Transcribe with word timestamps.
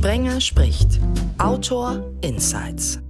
Sprenger 0.00 0.40
spricht. 0.40 0.98
Autor 1.36 2.10
Insights. 2.22 3.02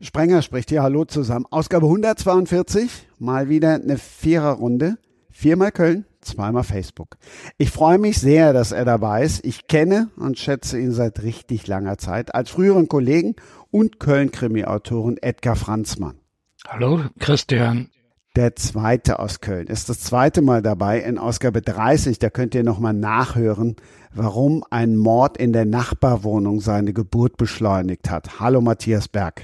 Sprenger 0.00 0.42
spricht 0.42 0.68
hier. 0.68 0.84
Hallo 0.84 1.04
zusammen. 1.04 1.46
Ausgabe 1.50 1.86
142. 1.86 3.08
Mal 3.18 3.48
wieder 3.48 3.74
eine 3.74 3.98
Viererrunde. 3.98 4.98
Viermal 5.32 5.72
Köln, 5.72 6.04
zweimal 6.20 6.62
Facebook. 6.62 7.16
Ich 7.58 7.72
freue 7.72 7.98
mich 7.98 8.20
sehr, 8.20 8.52
dass 8.52 8.70
er 8.70 8.84
dabei 8.84 9.24
ist. 9.24 9.44
Ich 9.44 9.66
kenne 9.66 10.10
und 10.14 10.38
schätze 10.38 10.78
ihn 10.78 10.92
seit 10.92 11.24
richtig 11.24 11.66
langer 11.66 11.98
Zeit 11.98 12.36
als 12.36 12.50
früheren 12.50 12.86
Kollegen 12.86 13.34
und 13.72 13.98
Köln-Krimi-Autoren 13.98 15.16
Edgar 15.20 15.56
Franzmann. 15.56 16.20
Hallo, 16.68 17.00
Christian. 17.18 17.90
Der 18.34 18.56
zweite 18.56 19.18
aus 19.18 19.42
Köln 19.42 19.66
ist 19.66 19.90
das 19.90 20.00
zweite 20.00 20.40
Mal 20.40 20.62
dabei 20.62 21.00
in 21.00 21.18
Ausgabe 21.18 21.60
30. 21.60 22.18
Da 22.18 22.30
könnt 22.30 22.54
ihr 22.54 22.64
nochmal 22.64 22.94
nachhören, 22.94 23.76
warum 24.14 24.64
ein 24.70 24.96
Mord 24.96 25.36
in 25.36 25.52
der 25.52 25.66
Nachbarwohnung 25.66 26.62
seine 26.62 26.94
Geburt 26.94 27.36
beschleunigt 27.36 28.08
hat. 28.08 28.40
Hallo 28.40 28.62
Matthias 28.62 29.06
Berg. 29.06 29.42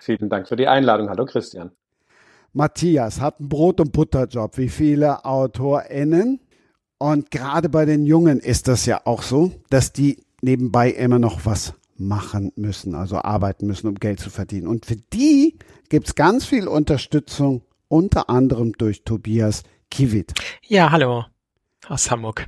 Vielen 0.00 0.30
Dank 0.30 0.48
für 0.48 0.56
die 0.56 0.66
Einladung. 0.66 1.10
Hallo 1.10 1.26
Christian. 1.26 1.72
Matthias 2.54 3.20
hat 3.20 3.38
einen 3.38 3.50
Brot- 3.50 3.80
und 3.80 3.92
Butterjob, 3.92 4.56
wie 4.56 4.70
viele 4.70 5.26
AutorInnen. 5.26 6.40
Und 6.96 7.30
gerade 7.30 7.68
bei 7.68 7.84
den 7.84 8.06
Jungen 8.06 8.40
ist 8.40 8.66
das 8.66 8.86
ja 8.86 9.02
auch 9.04 9.20
so, 9.20 9.52
dass 9.68 9.92
die 9.92 10.24
nebenbei 10.40 10.88
immer 10.90 11.18
noch 11.18 11.44
was 11.44 11.74
machen 11.98 12.50
müssen, 12.56 12.94
also 12.94 13.18
arbeiten 13.18 13.66
müssen, 13.66 13.88
um 13.88 13.96
Geld 13.96 14.20
zu 14.20 14.30
verdienen. 14.30 14.68
Und 14.68 14.86
für 14.86 14.96
die 14.96 15.58
gibt 15.90 16.08
es 16.08 16.14
ganz 16.14 16.46
viel 16.46 16.66
Unterstützung 16.66 17.60
unter 17.88 18.30
anderem 18.30 18.72
durch 18.72 19.04
Tobias 19.04 19.62
Kiewit. 19.90 20.34
Ja, 20.66 20.90
hallo 20.90 21.24
aus 21.88 22.10
Hamburg. 22.10 22.46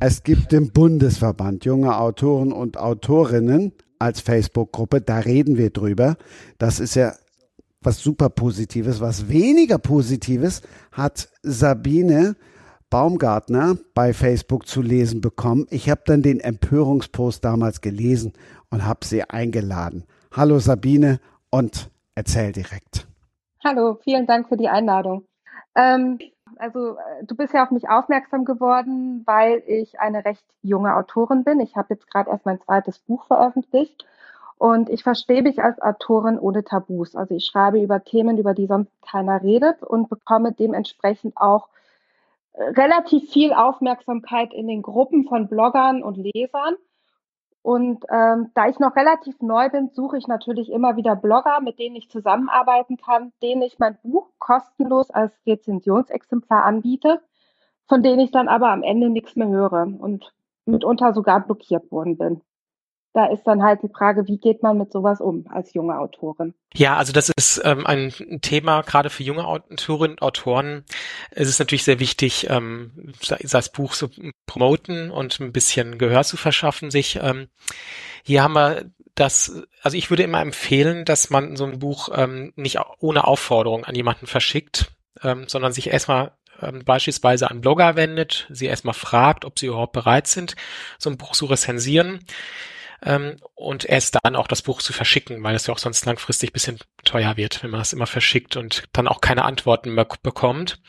Es 0.00 0.22
gibt 0.22 0.52
den 0.52 0.70
Bundesverband 0.70 1.64
junger 1.64 2.00
Autoren 2.00 2.52
und 2.52 2.76
Autorinnen 2.78 3.72
als 3.98 4.20
Facebook-Gruppe, 4.20 5.00
da 5.00 5.18
reden 5.18 5.56
wir 5.56 5.70
drüber. 5.70 6.16
Das 6.58 6.78
ist 6.78 6.94
ja 6.94 7.14
was 7.80 8.00
super 8.00 8.28
Positives. 8.28 9.00
Was 9.00 9.28
weniger 9.28 9.78
Positives 9.78 10.62
hat 10.92 11.28
Sabine 11.42 12.36
Baumgartner 12.90 13.76
bei 13.94 14.14
Facebook 14.14 14.66
zu 14.66 14.82
lesen 14.82 15.20
bekommen. 15.20 15.66
Ich 15.70 15.90
habe 15.90 16.02
dann 16.06 16.22
den 16.22 16.40
Empörungspost 16.40 17.44
damals 17.44 17.80
gelesen 17.80 18.32
und 18.70 18.84
habe 18.84 19.04
sie 19.04 19.24
eingeladen. 19.24 20.04
Hallo 20.32 20.58
Sabine 20.58 21.20
und 21.50 21.90
erzähl 22.14 22.52
direkt. 22.52 23.07
Hallo, 23.64 23.98
vielen 24.04 24.26
Dank 24.26 24.48
für 24.48 24.56
die 24.56 24.68
Einladung. 24.68 25.26
Ähm, 25.74 26.18
also 26.58 26.96
äh, 26.96 27.24
du 27.24 27.34
bist 27.34 27.52
ja 27.52 27.64
auf 27.64 27.72
mich 27.72 27.88
aufmerksam 27.88 28.44
geworden, 28.44 29.22
weil 29.26 29.64
ich 29.66 29.98
eine 29.98 30.24
recht 30.24 30.44
junge 30.62 30.94
Autorin 30.94 31.42
bin. 31.42 31.58
Ich 31.58 31.74
habe 31.76 31.94
jetzt 31.94 32.08
gerade 32.08 32.30
erst 32.30 32.46
mein 32.46 32.60
zweites 32.60 33.00
Buch 33.00 33.26
veröffentlicht 33.26 34.06
und 34.58 34.88
ich 34.90 35.02
verstehe 35.02 35.42
mich 35.42 35.60
als 35.60 35.80
Autorin 35.82 36.38
ohne 36.38 36.62
Tabus. 36.62 37.16
Also 37.16 37.34
ich 37.34 37.46
schreibe 37.46 37.82
über 37.82 38.04
Themen, 38.04 38.38
über 38.38 38.54
die 38.54 38.66
sonst 38.66 38.92
keiner 39.02 39.42
redet 39.42 39.82
und 39.82 40.08
bekomme 40.08 40.52
dementsprechend 40.52 41.36
auch 41.36 41.68
äh, 42.52 42.62
relativ 42.62 43.28
viel 43.30 43.52
Aufmerksamkeit 43.52 44.54
in 44.54 44.68
den 44.68 44.82
Gruppen 44.82 45.24
von 45.26 45.48
Bloggern 45.48 46.04
und 46.04 46.16
Lesern. 46.16 46.76
Und 47.68 48.06
ähm, 48.08 48.50
da 48.54 48.66
ich 48.66 48.78
noch 48.78 48.96
relativ 48.96 49.42
neu 49.42 49.68
bin, 49.68 49.90
suche 49.90 50.16
ich 50.16 50.26
natürlich 50.26 50.72
immer 50.72 50.96
wieder 50.96 51.14
Blogger, 51.14 51.60
mit 51.60 51.78
denen 51.78 51.96
ich 51.96 52.08
zusammenarbeiten 52.08 52.96
kann, 52.96 53.30
denen 53.42 53.60
ich 53.60 53.78
mein 53.78 53.98
Buch 54.02 54.30
kostenlos 54.38 55.10
als 55.10 55.34
Rezensionsexemplar 55.46 56.64
anbiete, 56.64 57.20
von 57.86 58.02
denen 58.02 58.20
ich 58.20 58.30
dann 58.30 58.48
aber 58.48 58.70
am 58.70 58.82
Ende 58.82 59.10
nichts 59.10 59.36
mehr 59.36 59.48
höre 59.48 59.82
und 59.82 60.32
mitunter 60.64 61.12
sogar 61.12 61.40
blockiert 61.40 61.92
worden 61.92 62.16
bin 62.16 62.40
da 63.18 63.26
ist 63.26 63.42
dann 63.48 63.64
halt 63.64 63.82
die 63.82 63.88
Frage, 63.88 64.28
wie 64.28 64.38
geht 64.38 64.62
man 64.62 64.78
mit 64.78 64.92
sowas 64.92 65.20
um 65.20 65.44
als 65.50 65.74
junge 65.74 65.98
Autorin? 65.98 66.54
Ja, 66.72 66.96
also 66.96 67.12
das 67.12 67.30
ist 67.30 67.60
ähm, 67.64 67.84
ein 67.84 68.12
Thema, 68.42 68.82
gerade 68.82 69.10
für 69.10 69.24
junge 69.24 69.44
Autorinnen 69.44 70.18
und 70.18 70.22
Autoren 70.22 70.84
ist 71.32 71.48
es 71.48 71.58
natürlich 71.58 71.82
sehr 71.82 71.98
wichtig, 71.98 72.48
ähm, 72.48 73.12
das 73.42 73.72
Buch 73.72 73.94
zu 73.94 74.08
promoten 74.46 75.10
und 75.10 75.40
ein 75.40 75.50
bisschen 75.50 75.98
Gehör 75.98 76.22
zu 76.22 76.36
verschaffen 76.36 76.92
sich. 76.92 77.18
Ähm, 77.20 77.48
hier 78.22 78.44
haben 78.44 78.52
wir 78.52 78.84
das, 79.16 79.64
also 79.82 79.96
ich 79.96 80.10
würde 80.10 80.22
immer 80.22 80.40
empfehlen, 80.40 81.04
dass 81.04 81.28
man 81.28 81.56
so 81.56 81.64
ein 81.64 81.80
Buch 81.80 82.10
ähm, 82.14 82.52
nicht 82.54 82.78
ohne 83.00 83.26
Aufforderung 83.26 83.84
an 83.84 83.96
jemanden 83.96 84.28
verschickt, 84.28 84.92
ähm, 85.24 85.48
sondern 85.48 85.72
sich 85.72 85.88
erstmal 85.88 86.34
ähm, 86.62 86.84
beispielsweise 86.84 87.50
an 87.50 87.62
Blogger 87.62 87.96
wendet, 87.96 88.46
sie 88.50 88.66
erstmal 88.66 88.94
fragt, 88.94 89.44
ob 89.44 89.58
sie 89.58 89.66
überhaupt 89.66 89.92
bereit 89.92 90.28
sind, 90.28 90.54
so 90.98 91.10
ein 91.10 91.18
Buch 91.18 91.32
zu 91.32 91.46
rezensieren 91.46 92.20
ähm, 93.02 93.36
und 93.54 93.84
erst 93.84 94.18
dann 94.22 94.36
auch 94.36 94.46
das 94.46 94.62
Buch 94.62 94.82
zu 94.82 94.92
verschicken, 94.92 95.42
weil 95.42 95.54
es 95.54 95.66
ja 95.66 95.74
auch 95.74 95.78
sonst 95.78 96.04
langfristig 96.06 96.52
bisschen 96.52 96.78
teuer 97.04 97.36
wird, 97.36 97.62
wenn 97.62 97.70
man 97.70 97.80
es 97.80 97.92
immer 97.92 98.06
verschickt 98.06 98.56
und 98.56 98.84
dann 98.92 99.08
auch 99.08 99.20
keine 99.20 99.44
Antworten 99.44 99.94
mehr 99.94 100.06
bekommt. 100.22 100.80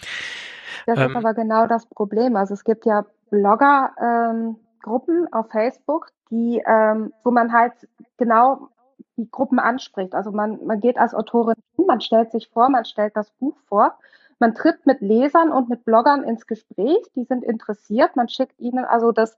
Das 0.86 0.97
ähm, 0.97 1.12
ist 1.12 1.16
aber 1.16 1.34
genau 1.34 1.68
das 1.68 1.86
Problem. 1.86 2.36
Also 2.36 2.53
es 2.53 2.64
gibt 2.64 2.86
ja 2.86 3.06
Blogger-Gruppen 3.30 5.18
ähm, 5.18 5.28
auf 5.34 5.50
Facebook, 5.52 6.08
die, 6.31 6.62
ähm, 6.66 7.14
wo 7.24 7.31
man 7.31 7.53
halt 7.53 7.74
genau 8.18 8.70
die 9.18 9.30
Gruppen 9.30 9.59
anspricht. 9.59 10.16
Also 10.16 10.31
man, 10.31 10.66
man 10.66 10.80
geht 10.80 10.97
als 10.97 11.14
Autorin 11.14 11.56
hin, 11.76 11.86
man 11.86 12.02
stellt 12.02 12.31
sich 12.31 12.50
vor, 12.50 12.70
man 12.70 12.86
stellt 12.86 13.16
das 13.16 13.30
Buch 13.31 13.56
vor, 13.68 13.97
man 14.40 14.56
tritt 14.56 14.86
mit 14.86 15.02
Lesern 15.02 15.52
und 15.52 15.70
mit 15.70 15.84
Bloggern 15.84 16.24
ins 16.24 16.47
Gespräch, 16.47 17.00
die 17.16 17.26
sind 17.26 17.44
interessiert, 17.44 18.16
man 18.16 18.30
schickt 18.30 18.59
ihnen 18.59 18.86
also 18.86 19.12
das 19.12 19.38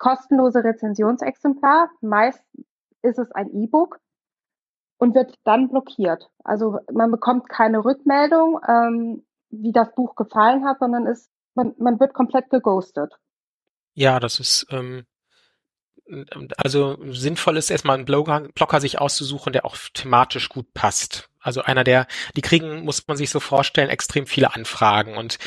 kostenlose 0.00 0.64
Rezensionsexemplar. 0.64 1.90
Meist 2.00 2.42
ist 3.02 3.18
es 3.18 3.30
ein 3.30 3.50
E-Book 3.54 4.00
und 4.98 5.14
wird 5.14 5.34
dann 5.44 5.68
blockiert. 5.68 6.28
Also 6.42 6.80
man 6.92 7.12
bekommt 7.12 7.48
keine 7.48 7.84
Rückmeldung, 7.84 8.58
ähm, 8.66 9.24
wie 9.50 9.72
das 9.72 9.94
Buch 9.94 10.16
gefallen 10.16 10.64
hat, 10.64 10.80
sondern 10.80 11.06
ist, 11.06 11.30
man, 11.54 11.74
man 11.78 12.00
wird 12.00 12.14
komplett 12.14 12.50
geghostet. 12.50 13.14
Ja, 13.94 14.18
das 14.18 14.40
ist 14.40 14.66
ähm, 14.70 15.04
also 16.56 16.98
sinnvoll 17.12 17.56
ist 17.56 17.70
erstmal 17.70 17.96
einen 17.96 18.04
Blogger, 18.04 18.48
Blogger 18.54 18.80
sich 18.80 18.98
auszusuchen, 18.98 19.52
der 19.52 19.64
auch 19.64 19.76
thematisch 19.94 20.48
gut 20.48 20.72
passt. 20.74 21.28
Also 21.40 21.62
einer, 21.62 21.84
der, 21.84 22.06
die 22.36 22.42
kriegen, 22.42 22.84
muss 22.84 23.06
man 23.06 23.16
sich 23.16 23.30
so 23.30 23.40
vorstellen, 23.40 23.88
extrem 23.88 24.26
viele 24.26 24.54
Anfragen. 24.54 25.16
Und 25.16 25.38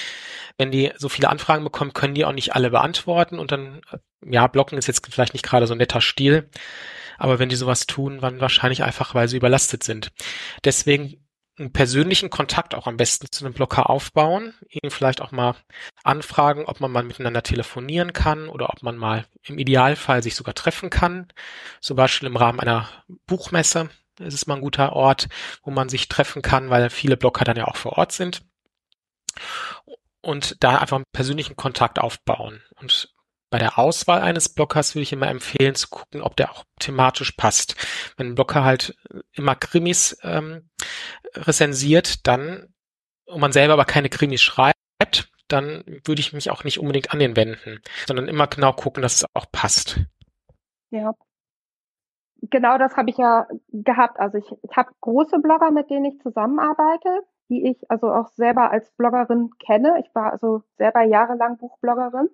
wenn 0.58 0.72
die 0.72 0.92
so 0.98 1.10
viele 1.10 1.30
Anfragen 1.30 1.64
bekommen, 1.64 1.94
können 1.94 2.16
die 2.16 2.26
auch 2.26 2.32
nicht 2.32 2.56
alle 2.56 2.70
beantworten. 2.70 3.40
Und 3.40 3.52
dann, 3.52 3.82
ja, 4.26 4.48
blocken 4.48 4.78
ist 4.78 4.88
jetzt 4.88 5.06
vielleicht 5.10 5.34
nicht 5.34 5.46
gerade 5.46 5.68
so 5.68 5.74
ein 5.74 5.78
netter 5.78 6.02
Stil. 6.02 6.50
Aber 7.18 7.40
wenn 7.40 7.50
die 7.50 7.56
sowas 7.56 7.86
tun, 7.86 8.20
dann 8.20 8.42
wahrscheinlich 8.42 8.84
einfach, 8.84 9.16
weil 9.16 9.28
sie 9.28 9.38
überlastet 9.38 9.84
sind. 9.84 10.12
Deswegen 10.64 11.24
einen 11.60 11.72
persönlichen 11.72 12.30
Kontakt 12.30 12.74
auch 12.74 12.88
am 12.88 12.98
besten 12.98 13.28
zu 13.32 13.46
einem 13.46 13.54
Blocker 13.54 13.90
aufbauen, 13.90 14.56
ihn 14.70 14.90
vielleicht 14.90 15.22
auch 15.22 15.32
mal 15.32 15.56
anfragen, 16.04 16.66
ob 16.66 16.80
man 16.80 16.92
mal 16.92 17.04
miteinander 17.04 17.44
telefonieren 17.44 18.12
kann 18.12 18.50
oder 18.50 18.70
ob 18.70 18.82
man 18.82 18.98
mal 18.98 19.28
im 19.44 19.60
Idealfall 19.60 20.24
sich 20.24 20.36
sogar 20.36 20.56
treffen 20.56 20.90
kann. 20.90 21.28
Zum 21.80 21.96
Beispiel 21.96 22.28
im 22.28 22.38
Rahmen 22.38 22.60
einer 22.60 22.90
Buchmesse 23.28 23.90
ist 24.20 24.34
es 24.34 24.48
mal 24.48 24.56
ein 24.56 24.62
guter 24.62 24.94
Ort, 24.94 25.28
wo 25.64 25.72
man 25.72 25.90
sich 25.90 26.08
treffen 26.08 26.42
kann, 26.42 26.70
weil 26.70 26.90
viele 26.90 27.18
Blocker 27.18 27.46
dann 27.46 27.58
ja 27.58 27.66
auch 27.68 27.76
vor 27.76 27.98
Ort 27.98 28.12
sind. 28.12 28.44
Und 30.22 30.64
da 30.64 30.78
einfach 30.78 30.98
einen 30.98 31.06
persönlichen 31.12 31.56
Kontakt 31.56 32.00
aufbauen. 32.00 32.64
Und 32.76 33.13
bei 33.54 33.60
der 33.60 33.78
Auswahl 33.78 34.20
eines 34.22 34.50
Blockers 34.50 34.96
würde 34.96 35.04
ich 35.04 35.14
immer 35.14 35.28
empfehlen 35.28 35.76
zu 35.76 35.88
gucken, 35.88 36.24
ob 36.24 36.36
der 36.36 36.52
auch 36.52 36.64
thematisch 36.80 37.34
passt. 37.34 37.76
Wenn 38.18 38.30
ein 38.30 38.36
Blocker 38.36 38.64
halt 38.64 38.98
immer 39.34 39.54
Krimis 39.54 40.18
ähm, 40.24 40.72
rezensiert, 41.36 42.26
dann 42.26 42.74
und 43.28 43.40
man 43.40 43.52
selber 43.52 43.74
aber 43.74 43.86
keine 43.86 44.10
Krimis 44.10 44.42
schreibt, 44.42 44.74
dann 45.48 45.84
würde 46.04 46.20
ich 46.20 46.34
mich 46.34 46.50
auch 46.50 46.64
nicht 46.64 46.80
unbedingt 46.80 47.14
an 47.14 47.20
den 47.20 47.36
wenden, 47.36 47.80
sondern 48.08 48.28
immer 48.28 48.48
genau 48.48 48.74
gucken, 48.74 49.04
dass 49.04 49.18
es 49.18 49.26
auch 49.36 49.46
passt. 49.52 50.00
Ja. 50.90 51.14
Genau 52.42 52.80
das 52.80 52.98
habe 52.98 53.12
ich 53.12 53.18
ja 53.18 53.46
gehabt. 53.72 54.20
Also 54.20 54.40
ich, 54.40 54.52
ich 54.64 54.76
habe 54.76 54.90
große 55.02 55.38
Blogger, 55.38 55.70
mit 55.70 55.92
denen 55.92 56.06
ich 56.06 56.20
zusammenarbeite, 56.24 57.22
die 57.50 57.70
ich 57.70 57.92
also 57.92 58.12
auch 58.12 58.30
selber 58.30 58.72
als 58.72 58.90
Bloggerin 58.94 59.52
kenne. 59.64 60.04
Ich 60.04 60.16
war 60.16 60.32
also 60.32 60.64
selber 60.80 61.04
jahrelang 61.04 61.58
Buchbloggerin. 61.58 62.30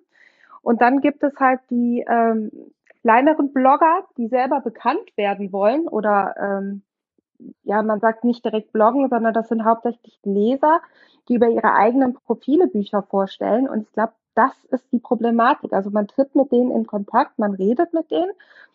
Und 0.62 0.80
dann 0.82 1.00
gibt 1.00 1.22
es 1.22 1.34
halt 1.38 1.60
die 1.70 2.04
ähm, 2.08 2.50
kleineren 3.02 3.52
Blogger, 3.52 4.04
die 4.16 4.28
selber 4.28 4.60
bekannt 4.60 5.16
werden 5.16 5.52
wollen 5.52 5.88
oder 5.88 6.34
ähm, 6.38 6.82
ja, 7.62 7.82
man 7.82 8.00
sagt 8.00 8.24
nicht 8.24 8.44
direkt 8.44 8.72
bloggen, 8.72 9.08
sondern 9.08 9.32
das 9.32 9.48
sind 9.48 9.64
hauptsächlich 9.64 10.18
Leser, 10.24 10.80
die 11.28 11.34
über 11.34 11.48
ihre 11.48 11.72
eigenen 11.72 12.14
Profile 12.14 12.66
Bücher 12.66 13.02
vorstellen. 13.02 13.68
Und 13.68 13.82
ich 13.82 13.92
glaube, 13.92 14.12
das 14.34 14.52
ist 14.66 14.84
die 14.92 14.98
Problematik. 14.98 15.72
Also 15.72 15.90
man 15.90 16.06
tritt 16.06 16.34
mit 16.34 16.52
denen 16.52 16.70
in 16.70 16.86
Kontakt, 16.86 17.38
man 17.38 17.54
redet 17.54 17.92
mit 17.92 18.10
denen, 18.10 18.30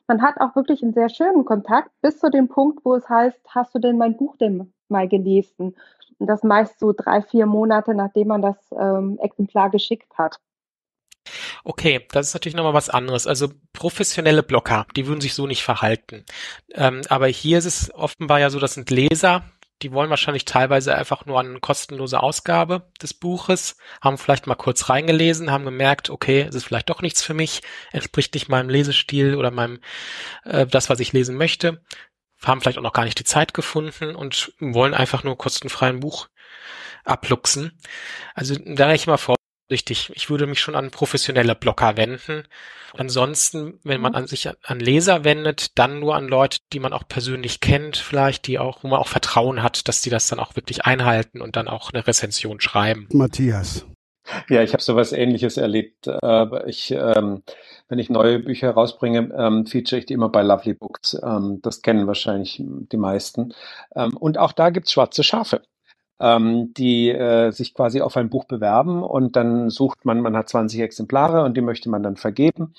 man 0.08 0.22
hat 0.22 0.40
auch 0.40 0.56
wirklich 0.56 0.84
einen 0.84 0.94
sehr 0.94 1.10
schönen 1.10 1.46
Kontakt 1.46 1.90
bis 2.02 2.20
zu 2.20 2.30
dem 2.30 2.48
Punkt, 2.48 2.86
wo 2.86 2.96
es 2.96 3.10
heißt, 3.10 3.40
hast 3.50 3.74
du 3.74 3.80
denn 3.80 3.98
mein 3.98 4.18
Buch 4.18 4.36
denn 4.38 4.72
mal 4.88 5.08
gelesen? 5.08 5.76
Und 6.20 6.28
das 6.28 6.44
meist 6.44 6.80
so 6.80 6.94
drei, 6.96 7.22
vier 7.22 7.46
Monate, 7.48 7.96
nachdem 7.96 8.28
man 8.28 8.42
das 8.42 8.58
ähm, 8.72 9.18
Exemplar 9.20 9.70
geschickt 9.70 10.16
hat. 10.18 10.40
Okay, 11.64 12.06
das 12.12 12.28
ist 12.28 12.34
natürlich 12.34 12.56
nochmal 12.56 12.74
was 12.74 12.90
anderes. 12.90 13.28
Also 13.28 13.50
professionelle 13.74 14.44
Blogger, 14.44 14.86
die 14.96 15.08
würden 15.08 15.22
sich 15.22 15.34
so 15.34 15.48
nicht 15.48 15.64
verhalten. 15.64 16.26
Ähm, 16.74 17.02
aber 17.10 17.28
hier 17.28 17.58
ist 17.58 17.66
es 17.66 17.94
offenbar 17.94 18.40
ja 18.40 18.50
so, 18.50 18.60
das 18.60 18.74
sind 18.74 18.90
Leser, 18.90 19.44
die 19.82 19.92
wollen 19.92 20.10
wahrscheinlich 20.10 20.46
teilweise 20.46 20.96
einfach 20.96 21.26
nur 21.26 21.40
eine 21.40 21.60
kostenlose 21.60 22.22
Ausgabe 22.22 22.90
des 23.02 23.14
Buches, 23.14 23.78
haben 24.02 24.18
vielleicht 24.18 24.48
mal 24.48 24.56
kurz 24.56 24.90
reingelesen, 24.90 25.52
haben 25.52 25.66
gemerkt, 25.66 26.10
okay, 26.10 26.46
es 26.48 26.56
ist 26.56 26.64
vielleicht 26.64 26.90
doch 26.90 27.02
nichts 27.02 27.22
für 27.22 27.34
mich, 27.34 27.62
entspricht 27.92 28.34
nicht 28.34 28.48
meinem 28.48 28.70
Lesestil 28.70 29.36
oder 29.36 29.52
meinem 29.52 29.80
äh, 30.46 30.66
das, 30.66 30.90
was 30.90 31.00
ich 31.02 31.12
lesen 31.12 31.36
möchte, 31.36 31.84
haben 32.44 32.62
vielleicht 32.62 32.78
auch 32.78 32.84
noch 32.84 32.94
gar 32.94 33.06
nicht 33.06 33.20
die 33.20 33.26
Zeit 33.26 33.54
gefunden 33.54 34.16
und 34.16 34.54
wollen 34.60 34.94
einfach 34.94 35.24
nur 35.24 35.38
kostenfrei 35.38 35.88
ein 35.88 36.00
Buch 36.00 36.30
abluchsen. 37.04 37.78
Also 38.34 38.56
da 38.56 38.92
ich 38.94 39.08
immer 39.08 39.18
vorsichtig. 39.68 40.12
Ich 40.16 40.30
würde 40.30 40.48
mich 40.48 40.60
schon 40.60 40.76
an 40.76 40.92
professionelle 40.92 41.56
Blocker 41.56 41.98
wenden. 41.98 42.44
Ansonsten, 42.98 43.80
wenn 43.84 44.02
man 44.02 44.14
mhm. 44.14 44.18
an 44.18 44.28
sich 44.28 44.50
an 44.64 44.80
Leser 44.80 45.24
wendet, 45.24 45.78
dann 45.78 46.00
nur 46.00 46.16
an 46.16 46.28
Leute, 46.28 46.60
die 46.72 46.80
man 46.80 46.94
auch 46.94 47.08
persönlich 47.08 47.60
kennt, 47.60 47.98
vielleicht, 47.98 48.48
die 48.48 48.60
auch, 48.60 48.84
wo 48.84 48.88
man 48.88 49.00
auch 49.00 49.08
Vertrauen 49.08 49.64
hat, 49.64 49.88
dass 49.88 50.02
die 50.02 50.10
das 50.10 50.28
dann 50.28 50.40
auch 50.40 50.56
wirklich 50.56 50.86
einhalten 50.86 51.42
und 51.42 51.56
dann 51.56 51.68
auch 51.68 51.92
eine 51.92 52.06
Rezension 52.06 52.62
schreiben. 52.62 53.08
Matthias. 53.12 53.86
Ja, 54.50 54.64
ich 54.64 54.74
habe 54.74 54.82
sowas 54.82 55.12
Ähnliches 55.12 55.58
erlebt. 55.58 56.08
Äh, 56.08 56.70
ich, 56.70 56.90
ähm, 56.92 57.44
wenn 57.90 58.00
ich 58.00 58.10
neue 58.10 58.40
Bücher 58.40 58.72
rausbringe, 58.72 59.32
ähm, 59.38 59.68
feature 59.68 60.00
ich 60.00 60.08
die 60.08 60.14
immer 60.14 60.30
bei 60.30 60.42
Lovely 60.42 60.74
Books. 60.74 61.16
Ähm, 61.22 61.60
das 61.62 61.84
kennen 61.84 62.08
wahrscheinlich 62.08 62.60
die 62.60 62.98
meisten. 62.98 63.54
Ähm, 63.96 64.18
und 64.18 64.40
auch 64.40 64.52
da 64.52 64.72
gibt's 64.72 64.94
schwarze 64.94 65.24
Schafe 65.24 65.62
ähm, 66.20 66.74
die 66.74 67.10
äh, 67.10 67.52
sich 67.52 67.74
quasi 67.74 68.02
auf 68.02 68.16
ein 68.18 68.30
Buch 68.30 68.46
bewerben 68.46 69.04
und 69.04 69.36
dann 69.36 69.70
sucht 69.70 70.06
man, 70.06 70.22
man 70.22 70.36
hat 70.38 70.50
20 70.50 70.80
Exemplare 70.82 71.44
und 71.44 71.58
die 71.58 71.62
möchte 71.62 71.90
man 71.90 72.04
dann 72.04 72.16
vergeben 72.16 72.74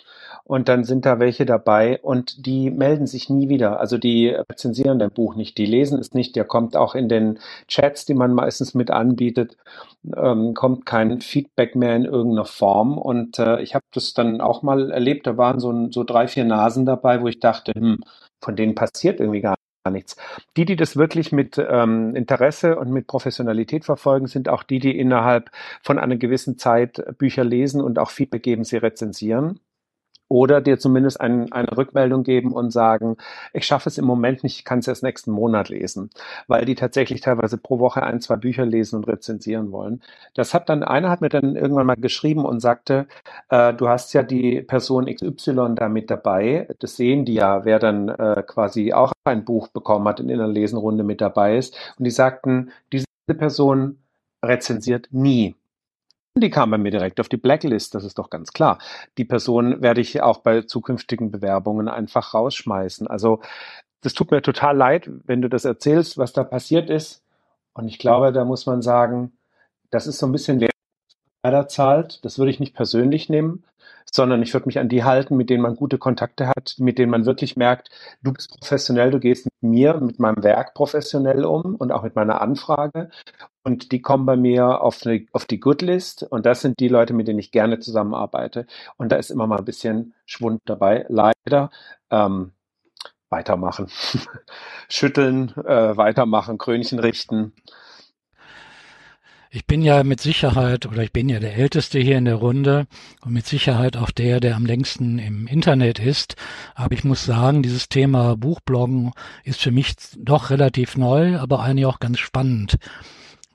und 0.45 0.69
dann 0.69 0.85
sind 0.85 1.05
da 1.05 1.19
welche 1.19 1.45
dabei 1.45 2.01
und 2.03 2.47
die 2.47 2.71
melden 2.71 3.07
sich 3.07 3.29
nie 3.29 3.49
wieder. 3.49 3.79
Also 3.81 3.99
die 3.99 4.29
rezensieren 4.29 4.99
dein 4.99 5.11
Buch 5.11 5.35
nicht, 5.37 5.59
die 5.59 5.67
lesen 5.67 5.99
es 5.99 6.15
nicht, 6.15 6.35
der 6.37 6.45
kommt 6.45 6.77
auch 6.77 6.95
in 6.95 7.09
den 7.09 7.39
Chats, 7.69 8.07
die 8.07 8.15
man 8.15 8.33
meistens 8.33 8.75
mit 8.75 8.91
anbietet, 8.91 9.57
ähm, 10.17 10.55
kommt 10.55 10.87
kein 10.87 11.21
Feedback 11.21 11.77
mehr 11.77 11.97
in 11.97 12.05
irgendeiner 12.07 12.47
Form 12.47 12.97
und 12.99 13.39
äh, 13.39 13.61
ich 13.61 13.75
habe 13.75 13.85
das 13.93 14.15
dann 14.15 14.41
auch 14.41 14.63
mal 14.63 14.91
erlebt, 14.91 15.27
da 15.27 15.37
waren 15.37 15.61
so, 15.61 15.91
so 15.91 16.05
drei, 16.05 16.29
vier 16.29 16.45
Nasen 16.45 16.87
dabei, 16.87 17.21
wo 17.21 17.29
ich 17.29 17.41
dachte, 17.41 17.73
hm, 17.75 18.01
von 18.41 18.57
denen 18.57 18.75
passiert 18.75 19.21
irgendwie 19.21 19.41
gar 19.41 19.57
nichts. 19.91 20.17
Die, 20.57 20.65
die 20.65 20.77
das 20.77 20.97
wirklich 20.97 21.33
mit 21.33 21.59
ähm, 21.59 22.15
Interesse 22.15 22.77
und 22.77 22.91
mit 22.91 23.07
Professionalität 23.07 23.85
verfolgen, 23.85 24.27
sind 24.27 24.49
auch 24.49 24.63
die, 24.63 24.79
die 24.79 24.99
innerhalb 24.99 25.51
von 25.83 25.99
einer 25.99 26.17
gewissen 26.17 26.59
Zeit 26.59 27.03
Bücher 27.19 27.45
lesen 27.45 27.81
und 27.81 27.99
auch 27.99 28.11
Feedback 28.11 28.43
geben, 28.43 28.65
sie 28.65 28.77
rezensieren 28.77 29.61
oder 30.29 30.61
dir 30.61 30.79
zumindest 30.79 31.21
ein, 31.21 31.53
eine 31.53 31.77
Rückmeldung 31.77 32.23
geben 32.23 32.53
und 32.53 32.73
sagen, 32.73 33.17
ich 33.53 33.67
schaffe 33.67 33.89
es 33.89 33.99
im 33.99 34.05
Moment 34.05 34.43
nicht, 34.43 34.59
ich 34.59 34.65
kann 34.65 34.81
es 34.81 34.89
erst 34.89 35.03
nächsten 35.03 35.31
Monat 35.31 35.69
lesen, 35.69 36.11
weil 36.49 36.65
die 36.65 36.75
tatsächlich 36.75 37.21
teilweise 37.21 37.59
pro 37.59 37.79
Woche 37.79 38.03
ein, 38.03 38.21
zwei 38.21 38.37
Bücher 38.37 38.67
lesen 38.67 38.97
und 38.97 39.09
rezensieren 39.09 39.71
wollen. 39.73 40.03
Das 40.35 40.55
hat 40.55 40.69
dann, 40.69 40.83
einer 40.83 41.11
hat 41.11 41.21
mir 41.21 41.29
dann 41.29 41.57
irgendwann 41.57 41.87
mal 41.87 41.97
geschrieben 41.97 42.45
und 42.45 42.61
sagte, 42.61 43.07
äh, 43.51 43.73
du 43.75 43.89
hast 43.89 44.13
ja 44.15 44.23
die 44.23 44.63
Person 44.63 45.07
XY 45.07 45.75
da 45.77 45.89
mit 45.89 46.11
dabei, 46.11 46.69
das 46.81 46.97
sehen 46.97 47.25
die 47.25 47.35
ja, 47.35 47.65
wer 47.65 47.79
dann 47.79 48.09
äh, 48.09 48.43
quasi 48.47 48.93
auch 48.93 49.13
ein 49.25 49.45
Buch 49.45 49.69
bekommen 49.69 50.09
hat 50.09 50.21
und 50.21 50.29
in 50.29 50.41
einer 50.41 50.53
Lesenrunde 50.53 51.05
mit 51.05 51.21
dabei 51.21 51.57
ist. 51.57 51.77
Und 51.99 52.05
die 52.05 52.11
sagten, 52.11 52.71
diese 52.93 53.07
Person 53.37 53.99
rezensiert 54.45 55.09
nie. 55.11 55.55
Die 56.39 56.51
kam 56.51 56.71
bei 56.71 56.77
mir 56.77 56.91
direkt 56.91 57.19
auf 57.19 57.31
die 57.31 57.39
Blacklist, 57.39 57.95
das 57.95 58.05
ist 58.05 58.19
doch 58.19 58.29
ganz 58.29 58.53
klar. 58.53 58.79
Die 59.17 59.25
Person 59.25 59.81
werde 59.81 60.03
ich 60.03 60.21
auch 60.21 60.39
bei 60.41 60.63
zukünftigen 60.63 61.31
Bewerbungen 61.31 61.89
einfach 61.89 62.35
rausschmeißen. 62.35 63.07
Also 63.07 63.41
das 64.03 64.13
tut 64.13 64.31
mir 64.31 64.43
total 64.43 64.77
leid, 64.77 65.11
wenn 65.25 65.41
du 65.41 65.49
das 65.49 65.65
erzählst, 65.65 66.19
was 66.19 66.35
da 66.35 66.45
passiert 66.45 66.91
ist. 66.91 67.25
Und 67.73 67.89
ich 67.89 67.99
glaube, 67.99 68.33
da 68.33 68.45
muss 68.45 68.67
man 68.67 68.83
sagen, 68.83 69.33
das 69.91 70.07
ist 70.07 70.19
so 70.19 70.27
ein 70.27 70.33
bisschen 70.33 70.59
da 71.51 71.69
zahlt. 71.69 72.25
Das 72.25 72.39
würde 72.39 72.51
ich 72.51 72.61
nicht 72.61 72.75
persönlich 72.75 73.29
nehmen, 73.29 73.65
sondern 74.11 74.43
ich 74.43 74.53
würde 74.55 74.67
mich 74.67 74.79
an 74.79 74.89
die 74.89 75.05
halten, 75.05 75.37
mit 75.37 75.51
denen 75.51 75.63
man 75.63 75.77
gute 75.77 75.99
Kontakte 75.99 76.49
hat, 76.49 76.77
mit 76.79 76.99
denen 76.99 77.11
man 77.11 77.27
wirklich 77.27 77.57
merkt, 77.57 77.91
du 78.23 78.33
bist 78.33 78.51
professionell, 78.59 79.11
du 79.11 79.21
gehst 79.21 79.47
mit 79.47 79.71
mir, 79.71 79.95
mit 80.01 80.19
meinem 80.19 80.43
Werk 80.43 80.75
professionell 80.75 81.45
um 81.45 81.75
und 81.77 81.93
auch 81.93 82.03
mit 82.03 82.15
meiner 82.15 82.41
Anfrage. 82.41 83.11
Und 83.65 83.93
die 83.93 84.01
kommen 84.01 84.27
bei 84.27 84.37
mir 84.37 84.81
auf 84.81 84.99
die, 85.01 85.29
auf 85.33 85.45
die 85.45 85.61
Good 85.61 85.83
List. 85.83 86.23
Und 86.23 86.47
das 86.47 86.61
sind 86.61 86.79
die 86.81 86.89
Leute, 86.89 87.15
mit 87.15 87.29
denen 87.29 87.41
ich 87.41 87.51
gerne 87.51 87.81
zusammenarbeite. 87.81 88.67
Und 88.97 89.11
da 89.13 89.17
ist 89.17 89.31
immer 89.31 89.47
mal 89.47 89.59
ein 89.59 89.65
bisschen 89.65 90.15
Schwund 90.25 90.61
dabei, 90.67 91.05
leider. 91.09 91.71
Ähm, 92.11 92.53
weitermachen. 93.29 93.89
Schütteln, 94.89 95.53
äh, 95.57 95.97
weitermachen, 95.97 96.59
Krönchen 96.59 96.99
richten. 96.99 97.53
Ich 99.57 99.65
bin 99.65 99.81
ja 99.81 100.05
mit 100.05 100.21
Sicherheit 100.21 100.85
oder 100.85 101.03
ich 101.03 101.15
bin 101.15 101.31
ja 101.31 101.41
der 101.41 101.57
Älteste 101.57 101.99
hier 101.99 102.19
in 102.19 102.27
der 102.27 102.35
Runde 102.35 102.87
und 103.23 103.33
mit 103.33 103.47
Sicherheit 103.47 103.97
auch 103.97 104.11
der, 104.11 104.39
der 104.39 104.55
am 104.55 104.67
längsten 104.67 105.19
im 105.19 105.47
Internet 105.47 105.99
ist. 105.99 106.37
Aber 106.75 106.93
ich 106.93 107.05
muss 107.05 107.25
sagen, 107.25 107.63
dieses 107.63 107.89
Thema 107.89 108.37
Buchbloggen 108.37 109.13
ist 109.45 109.63
für 109.63 109.71
mich 109.71 109.95
doch 110.19 110.51
relativ 110.51 110.99
neu, 110.99 111.39
aber 111.39 111.61
eigentlich 111.61 111.87
auch 111.87 112.01
ganz 112.01 112.19
spannend 112.19 112.77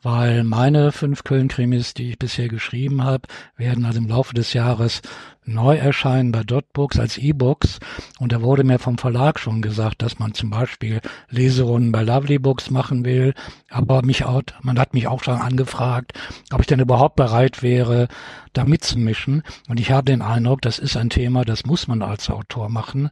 weil 0.01 0.43
meine 0.43 0.91
fünf 0.91 1.23
Köln-Krimis, 1.23 1.93
die 1.93 2.09
ich 2.09 2.19
bisher 2.19 2.47
geschrieben 2.47 3.03
habe, 3.03 3.27
werden 3.55 3.85
also 3.85 3.99
im 3.99 4.07
Laufe 4.07 4.33
des 4.33 4.53
Jahres 4.53 5.01
neu 5.43 5.75
erscheinen 5.75 6.31
bei 6.31 6.43
Dotbooks 6.43 6.99
als 6.99 7.17
E-Books. 7.17 7.79
Und 8.19 8.31
da 8.31 8.41
wurde 8.41 8.63
mir 8.63 8.79
vom 8.79 8.97
Verlag 8.97 9.39
schon 9.39 9.61
gesagt, 9.61 10.01
dass 10.01 10.19
man 10.19 10.33
zum 10.33 10.49
Beispiel 10.49 11.01
Leserunden 11.29 11.91
bei 11.91 12.03
Lovely 12.03 12.39
Books 12.39 12.69
machen 12.69 13.05
will. 13.05 13.33
Aber 13.69 14.03
mich 14.03 14.23
auch, 14.23 14.43
man 14.61 14.79
hat 14.79 14.93
mich 14.93 15.07
auch 15.07 15.23
schon 15.23 15.35
angefragt, 15.35 16.13
ob 16.51 16.61
ich 16.61 16.67
denn 16.67 16.79
überhaupt 16.79 17.15
bereit 17.15 17.63
wäre, 17.63 18.07
da 18.53 18.65
mitzumischen. 18.65 19.43
Und 19.67 19.79
ich 19.79 19.91
habe 19.91 20.05
den 20.05 20.21
Eindruck, 20.21 20.61
das 20.61 20.79
ist 20.79 20.97
ein 20.97 21.09
Thema, 21.09 21.43
das 21.45 21.65
muss 21.65 21.87
man 21.87 22.01
als 22.01 22.29
Autor 22.29 22.69
machen 22.69 23.09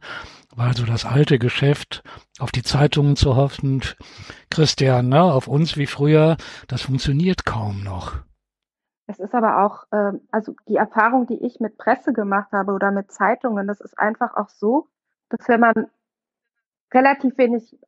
weil 0.54 0.76
so 0.76 0.84
das 0.84 1.04
alte 1.04 1.38
Geschäft, 1.38 2.02
auf 2.38 2.50
die 2.50 2.62
Zeitungen 2.62 3.16
zu 3.16 3.36
hoffen, 3.36 3.82
Christian, 4.50 5.08
ne, 5.08 5.22
auf 5.22 5.48
uns 5.48 5.76
wie 5.76 5.86
früher, 5.86 6.36
das 6.68 6.82
funktioniert 6.82 7.44
kaum 7.44 7.82
noch. 7.82 8.16
Es 9.06 9.18
ist 9.18 9.34
aber 9.34 9.64
auch, 9.64 9.84
äh, 9.90 10.18
also 10.30 10.54
die 10.68 10.76
Erfahrung, 10.76 11.26
die 11.26 11.44
ich 11.44 11.60
mit 11.60 11.78
Presse 11.78 12.12
gemacht 12.12 12.52
habe 12.52 12.72
oder 12.72 12.92
mit 12.92 13.10
Zeitungen, 13.10 13.66
das 13.66 13.80
ist 13.80 13.98
einfach 13.98 14.36
auch 14.36 14.48
so, 14.48 14.86
dass 15.28 15.48
wenn 15.48 15.60
man 15.60 15.86
relativ 16.92 17.36
wenig 17.38 17.78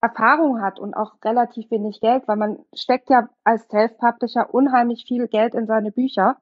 Erfahrung 0.00 0.60
hat 0.60 0.78
und 0.78 0.94
auch 0.94 1.14
relativ 1.24 1.70
wenig 1.70 2.00
Geld, 2.00 2.28
weil 2.28 2.36
man 2.36 2.58
steckt 2.74 3.10
ja 3.10 3.28
als 3.44 3.66
Self-Publisher 3.68 4.52
unheimlich 4.52 5.04
viel 5.06 5.26
Geld 5.28 5.54
in 5.54 5.66
seine 5.66 5.90
Bücher. 5.90 6.36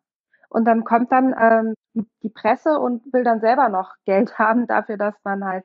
Und 0.49 0.67
dann 0.67 0.85
kommt 0.85 1.13
dann 1.13 1.35
ähm, 1.39 1.75
die 2.23 2.29
Presse 2.29 2.79
und 2.79 3.13
will 3.13 3.25
dann 3.25 3.41
selber 3.41 3.69
noch 3.69 3.95
Geld 4.05 4.39
haben 4.39 4.67
dafür, 4.67 4.97
dass 4.97 5.15
man 5.25 5.45
halt 5.45 5.65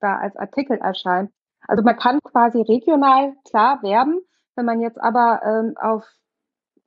da 0.00 0.16
als 0.16 0.36
Artikel 0.36 0.78
erscheint. 0.78 1.32
Also 1.66 1.82
man 1.82 1.96
kann 1.96 2.20
quasi 2.22 2.62
regional 2.62 3.34
klar 3.44 3.82
werben, 3.82 4.20
wenn 4.54 4.64
man 4.64 4.80
jetzt 4.80 5.00
aber 5.00 5.42
ähm, 5.44 5.76
auf 5.76 6.04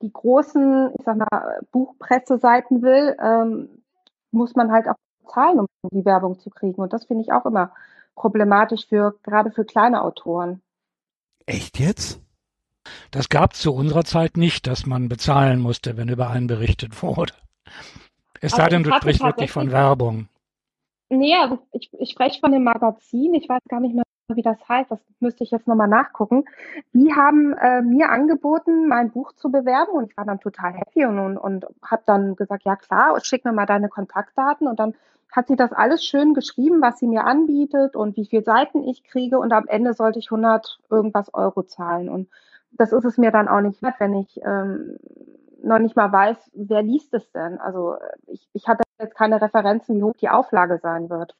die 0.00 0.12
großen, 0.12 0.92
ich 0.98 1.04
sag 1.04 1.16
mal, 1.16 1.60
Buchpresseseiten 1.70 2.82
will, 2.82 3.16
ähm, 3.22 3.82
muss 4.30 4.54
man 4.54 4.72
halt 4.72 4.88
auch 4.88 4.96
zahlen, 5.32 5.60
um 5.60 5.66
die 5.90 6.04
Werbung 6.04 6.38
zu 6.38 6.50
kriegen. 6.50 6.80
Und 6.80 6.92
das 6.92 7.04
finde 7.04 7.22
ich 7.22 7.32
auch 7.32 7.46
immer 7.46 7.72
problematisch 8.14 8.88
für 8.88 9.18
gerade 9.22 9.50
für 9.50 9.64
kleine 9.64 10.02
Autoren. 10.02 10.62
Echt 11.46 11.78
jetzt? 11.78 12.20
Das 13.10 13.28
gab 13.28 13.52
es 13.52 13.60
zu 13.60 13.72
unserer 13.72 14.04
Zeit 14.04 14.36
nicht, 14.36 14.66
dass 14.66 14.86
man 14.86 15.08
bezahlen 15.08 15.60
musste, 15.60 15.96
wenn 15.96 16.08
über 16.08 16.30
einen 16.30 16.46
berichtet 16.46 17.02
wurde. 17.02 17.32
Es 18.42 18.52
sei 18.52 18.68
denn, 18.68 18.82
du 18.82 18.92
sprichst 18.92 19.22
wirklich 19.22 19.52
von 19.52 19.70
Werbung. 19.70 20.28
Nee, 21.08 21.36
also 21.36 21.58
ich, 21.72 21.90
ich 21.98 22.10
spreche 22.10 22.40
von 22.40 22.50
dem 22.50 22.64
Magazin. 22.64 23.34
Ich 23.34 23.48
weiß 23.48 23.60
gar 23.68 23.78
nicht 23.78 23.94
mehr, 23.94 24.02
wie 24.34 24.42
das 24.42 24.58
heißt. 24.68 24.90
Das 24.90 24.98
müsste 25.20 25.44
ich 25.44 25.52
jetzt 25.52 25.68
nochmal 25.68 25.86
nachgucken. 25.86 26.44
Die 26.92 27.14
haben 27.14 27.52
äh, 27.52 27.82
mir 27.82 28.10
angeboten, 28.10 28.88
mein 28.88 29.12
Buch 29.12 29.32
zu 29.34 29.52
bewerben 29.52 29.92
und 29.92 30.10
ich 30.10 30.16
war 30.16 30.24
dann 30.24 30.40
total 30.40 30.72
happy 30.72 31.04
und, 31.04 31.18
und, 31.18 31.38
und 31.38 31.66
habe 31.84 32.02
dann 32.04 32.34
gesagt, 32.34 32.64
ja 32.64 32.74
klar, 32.74 33.16
schick 33.22 33.44
mir 33.44 33.52
mal 33.52 33.66
deine 33.66 33.88
Kontaktdaten 33.88 34.66
und 34.66 34.80
dann 34.80 34.94
hat 35.30 35.46
sie 35.46 35.56
das 35.56 35.72
alles 35.72 36.04
schön 36.04 36.34
geschrieben, 36.34 36.82
was 36.82 36.98
sie 36.98 37.06
mir 37.06 37.24
anbietet 37.24 37.94
und 37.94 38.16
wie 38.16 38.26
viele 38.26 38.42
Seiten 38.42 38.82
ich 38.82 39.04
kriege 39.04 39.38
und 39.38 39.52
am 39.52 39.66
Ende 39.68 39.94
sollte 39.94 40.18
ich 40.18 40.30
100 40.30 40.80
irgendwas 40.90 41.32
Euro 41.32 41.62
zahlen 41.62 42.08
und 42.08 42.28
das 42.72 42.92
ist 42.92 43.04
es 43.04 43.18
mir 43.18 43.30
dann 43.30 43.48
auch 43.48 43.60
nicht 43.60 43.82
wert, 43.82 43.94
wenn 43.98 44.14
ich 44.14 44.40
ähm, 44.44 44.96
noch 45.62 45.78
nicht 45.78 45.96
mal 45.96 46.12
weiß, 46.12 46.36
wer 46.54 46.82
liest 46.82 47.14
es 47.14 47.30
denn. 47.32 47.58
Also 47.58 47.96
ich, 48.26 48.48
ich 48.52 48.66
hatte 48.68 48.82
jetzt 49.00 49.16
keine 49.16 49.40
Referenzen, 49.40 49.96
wie 49.96 50.02
hoch 50.02 50.14
die 50.20 50.28
Auflage 50.28 50.78
sein 50.82 51.08
wird. 51.10 51.34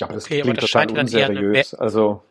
Aber 0.00 0.14
das 0.14 0.24
okay, 0.24 0.40
klingt 0.40 0.58
aber 0.58 0.60
das 0.60 0.70
total 0.70 0.98
unseriös. 0.98 1.74
Also 1.74 2.22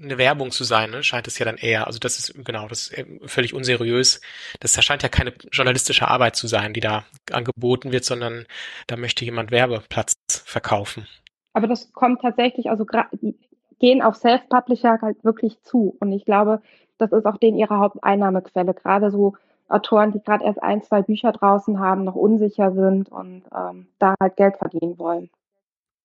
eine 0.00 0.18
Werbung 0.18 0.50
zu 0.50 0.64
sein, 0.64 0.90
ne? 0.90 1.02
scheint 1.02 1.28
es 1.28 1.38
ja 1.38 1.44
dann 1.44 1.56
eher. 1.56 1.86
Also 1.86 1.98
das 1.98 2.18
ist 2.18 2.44
genau, 2.44 2.66
das 2.68 2.88
ist 2.88 3.06
völlig 3.30 3.54
unseriös. 3.54 4.20
Das 4.60 4.82
scheint 4.82 5.02
ja 5.02 5.08
keine 5.08 5.32
journalistische 5.52 6.08
Arbeit 6.08 6.36
zu 6.36 6.46
sein, 6.46 6.72
die 6.72 6.80
da 6.80 7.04
angeboten 7.30 7.92
wird, 7.92 8.04
sondern 8.04 8.46
da 8.86 8.96
möchte 8.96 9.24
jemand 9.24 9.50
Werbeplatz 9.50 10.14
verkaufen. 10.28 11.06
Aber 11.52 11.66
das 11.66 11.92
kommt 11.92 12.22
tatsächlich, 12.22 12.70
also 12.70 12.86
die 13.12 13.38
gehen 13.78 14.02
auf 14.02 14.16
Self-Publisher 14.16 14.98
halt 15.02 15.22
wirklich 15.24 15.60
zu. 15.62 15.96
Und 16.00 16.12
ich 16.12 16.24
glaube, 16.24 16.62
das 16.98 17.12
ist 17.12 17.26
auch 17.26 17.36
denen 17.36 17.58
ihre 17.58 17.78
Haupteinnahmequelle. 17.78 18.74
Gerade 18.74 19.10
so 19.10 19.34
Autoren, 19.72 20.12
die 20.12 20.20
gerade 20.20 20.44
erst 20.44 20.62
ein, 20.62 20.82
zwei 20.82 21.02
Bücher 21.02 21.32
draußen 21.32 21.78
haben, 21.78 22.04
noch 22.04 22.14
unsicher 22.14 22.72
sind 22.72 23.10
und 23.10 23.42
ähm, 23.56 23.86
da 23.98 24.14
halt 24.20 24.36
Geld 24.36 24.56
verdienen 24.56 24.98
wollen. 24.98 25.30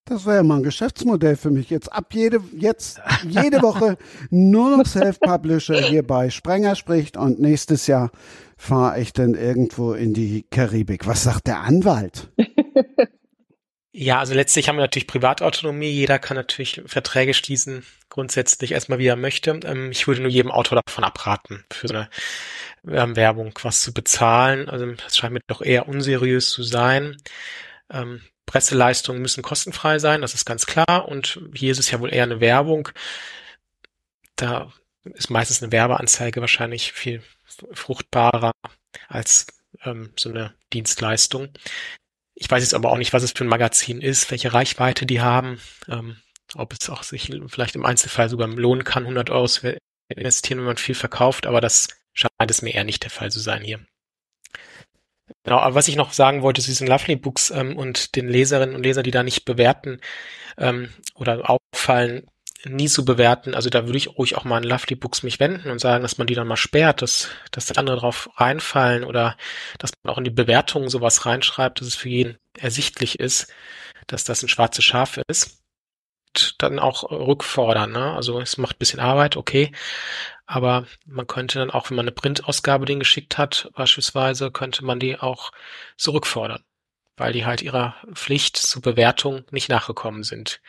Das 0.06 0.26
wäre 0.26 0.38
ja 0.38 0.44
mal 0.44 0.58
ein 0.58 0.64
Geschäftsmodell 0.64 1.36
für 1.36 1.52
mich. 1.52 1.70
Jetzt 1.70 1.92
ab 1.92 2.14
jede, 2.14 2.40
jetzt 2.54 3.02
jede 3.28 3.62
Woche 3.62 3.98
nur 4.30 4.78
noch 4.78 4.86
Self-Publisher 4.86 5.82
hier 5.82 6.06
bei 6.06 6.30
Sprenger 6.30 6.76
spricht 6.76 7.18
und 7.18 7.42
nächstes 7.42 7.88
Jahr 7.88 8.12
fahre 8.56 9.02
ich 9.02 9.12
dann 9.12 9.34
irgendwo 9.34 9.94
in 9.94 10.14
die 10.14 10.44
Karibik. 10.50 11.08
Was 11.08 11.24
sagt 11.24 11.48
der 11.48 11.60
Anwalt? 11.60 12.30
Ja, 14.00 14.20
also 14.20 14.36
letztlich 14.36 14.70
haben 14.70 14.76
wir 14.76 14.84
natürlich 14.84 15.08
Privatautonomie. 15.08 15.90
Jeder 15.90 16.20
kann 16.20 16.38
natürlich 16.38 16.84
Verträge 16.86 17.34
schließen, 17.34 17.84
grundsätzlich 18.10 18.74
erstmal 18.74 19.00
wie 19.00 19.08
er 19.08 19.16
möchte. 19.16 19.60
Ähm, 19.66 19.90
ich 19.90 20.08
würde 20.08 20.22
nur 20.22 20.30
jedem 20.30 20.52
Autor 20.52 20.80
davon 20.86 21.04
abraten, 21.04 21.66
für 21.74 21.88
so 21.88 21.96
eine 21.96 22.10
Werbung 22.88 23.54
was 23.62 23.82
zu 23.82 23.94
bezahlen. 23.94 24.70
Also 24.70 24.86
das 24.94 25.18
scheint 25.18 25.34
mir 25.34 25.42
doch 25.48 25.62
eher 25.62 25.88
unseriös 25.88 26.50
zu 26.50 26.64
sein. 26.64 27.18
Ähm, 27.90 28.22
Presseleistungen 28.46 29.22
müssen 29.22 29.44
kostenfrei 29.44 30.00
sein, 30.00 30.22
das 30.22 30.34
ist 30.34 30.46
ganz 30.46 30.66
klar. 30.66 31.08
Und 31.08 31.40
hier 31.54 31.72
ist 31.72 31.80
es 31.80 31.92
ja 31.92 32.00
wohl 32.00 32.14
eher 32.14 32.24
eine 32.24 32.40
Werbung. 32.40 32.90
Da 34.36 34.72
ist 35.04 35.30
meistens 35.30 35.62
eine 35.62 35.72
Werbeanzeige 35.72 36.42
wahrscheinlich 36.42 36.94
viel 36.94 37.22
fruchtbarer 37.74 38.52
als 39.08 39.48
ähm, 39.84 40.14
so 40.16 40.30
eine 40.30 40.54
Dienstleistung. 40.74 41.50
Ich 42.36 42.50
weiß 42.50 42.64
jetzt 42.64 42.74
aber 42.74 42.92
auch 42.92 42.98
nicht, 42.98 43.14
was 43.14 43.24
es 43.24 43.32
für 43.32 43.44
ein 43.44 43.50
Magazin 43.50 44.02
ist, 44.02 44.30
welche 44.32 44.54
Reichweite 44.54 45.06
die 45.06 45.22
haben, 45.22 45.60
ähm, 45.88 46.18
ob 46.56 46.74
es 46.74 46.90
auch 46.90 47.04
sich 47.04 47.32
vielleicht 47.48 47.76
im 47.76 47.86
Einzelfall 47.86 48.30
sogar 48.30 48.48
lohnen 48.48 48.84
kann, 48.84 49.04
100 49.04 49.30
Euro 49.30 49.48
zu 49.48 49.78
investieren, 50.08 50.60
wenn 50.60 50.66
man 50.66 50.78
viel 50.78 50.96
verkauft, 50.96 51.48
aber 51.48 51.62
das 51.62 51.88
scheint 52.18 52.52
es 52.52 52.62
mir 52.62 52.74
eher 52.74 52.84
nicht 52.84 53.04
der 53.04 53.12
Fall 53.12 53.32
zu 53.32 53.40
sein 53.40 53.62
hier. 53.62 53.80
Genau, 55.44 55.60
aber 55.60 55.76
was 55.76 55.88
ich 55.88 55.96
noch 55.96 56.14
sagen 56.14 56.42
wollte 56.42 56.62
zu 56.62 56.68
diesen 56.68 56.88
Lovely 56.88 57.16
Books 57.16 57.52
ähm, 57.52 57.78
und 57.78 58.16
den 58.16 58.28
Leserinnen 58.28 58.76
und 58.76 58.84
Lesern, 58.84 59.04
die 59.04 59.12
da 59.12 59.24
nicht 59.24 59.46
bewerten 59.46 60.00
ähm, 60.58 60.90
oder 61.16 61.50
auffallen, 61.50 62.28
nie 62.66 62.88
zu 62.88 63.06
bewerten. 63.06 63.54
Also 63.54 63.70
da 63.70 63.86
würde 63.86 63.98
ich 63.98 64.18
ruhig 64.18 64.36
auch 64.36 64.44
mal 64.44 64.58
an 64.58 64.64
Lovely 64.64 64.96
Books 64.96 65.24
mich 65.24 65.40
wenden 65.40 65.70
und 65.70 65.80
sagen, 65.80 66.02
dass 66.02 66.18
man 66.18 66.28
die 66.28 66.34
dann 66.34 66.48
mal 66.48 66.58
sperrt, 66.58 67.02
dass, 67.02 67.30
dass 67.52 67.72
andere 67.78 67.98
drauf 67.98 68.30
reinfallen 68.36 69.04
oder 69.04 69.38
dass 69.78 69.92
man 70.04 70.14
auch 70.14 70.18
in 70.18 70.24
die 70.24 70.32
Bewertungen 70.32 70.90
sowas 70.90 71.26
reinschreibt, 71.26 71.80
dass 71.80 71.88
es 71.88 71.96
für 71.96 72.10
jeden 72.10 72.38
ersichtlich 72.58 73.20
ist, 73.20 73.54
dass 74.08 74.24
das 74.24 74.44
ein 74.44 74.50
schwarzes 74.50 74.86
Schaf 74.86 75.20
ist. 75.28 75.62
Dann 76.58 76.80
auch 76.80 77.10
rückfordern. 77.10 77.92
Ne? 77.92 78.14
Also 78.14 78.40
es 78.40 78.58
macht 78.58 78.80
bisschen 78.80 79.00
Arbeit, 79.00 79.38
okay. 79.38 79.72
Aber 80.46 80.86
man 81.06 81.28
könnte 81.28 81.60
dann 81.60 81.72
auch, 81.72 81.90
wenn 81.90 81.98
man 81.98 82.06
eine 82.06 82.14
Printausgabe 82.14 82.86
den 82.86 83.00
geschickt 83.00 83.38
hat, 83.38 83.70
beispielsweise, 83.74 84.52
könnte 84.52 84.86
man 84.86 85.00
die 85.00 85.20
auch 85.20 85.52
zurückfordern, 85.98 86.64
weil 87.18 87.34
die 87.34 87.46
halt 87.46 87.62
ihrer 87.62 87.96
Pflicht 88.14 88.56
zur 88.58 88.82
Bewertung 88.82 89.44
nicht 89.52 89.70
nachgekommen 89.70 90.24
sind. 90.24 90.62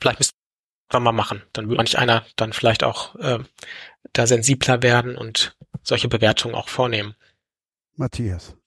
Vielleicht 0.00 0.18
müsste 0.18 0.34
man 0.92 1.02
mal 1.02 1.12
machen. 1.12 1.42
Dann 1.52 1.66
würde 1.66 1.76
manch 1.76 1.98
einer 1.98 2.26
dann 2.36 2.52
vielleicht 2.52 2.82
auch 2.82 3.14
äh, 3.16 3.38
da 4.12 4.26
sensibler 4.26 4.82
werden 4.82 5.16
und 5.16 5.56
solche 5.82 6.08
Bewertungen 6.08 6.54
auch 6.54 6.68
vornehmen. 6.68 7.14
Matthias. 7.94 8.57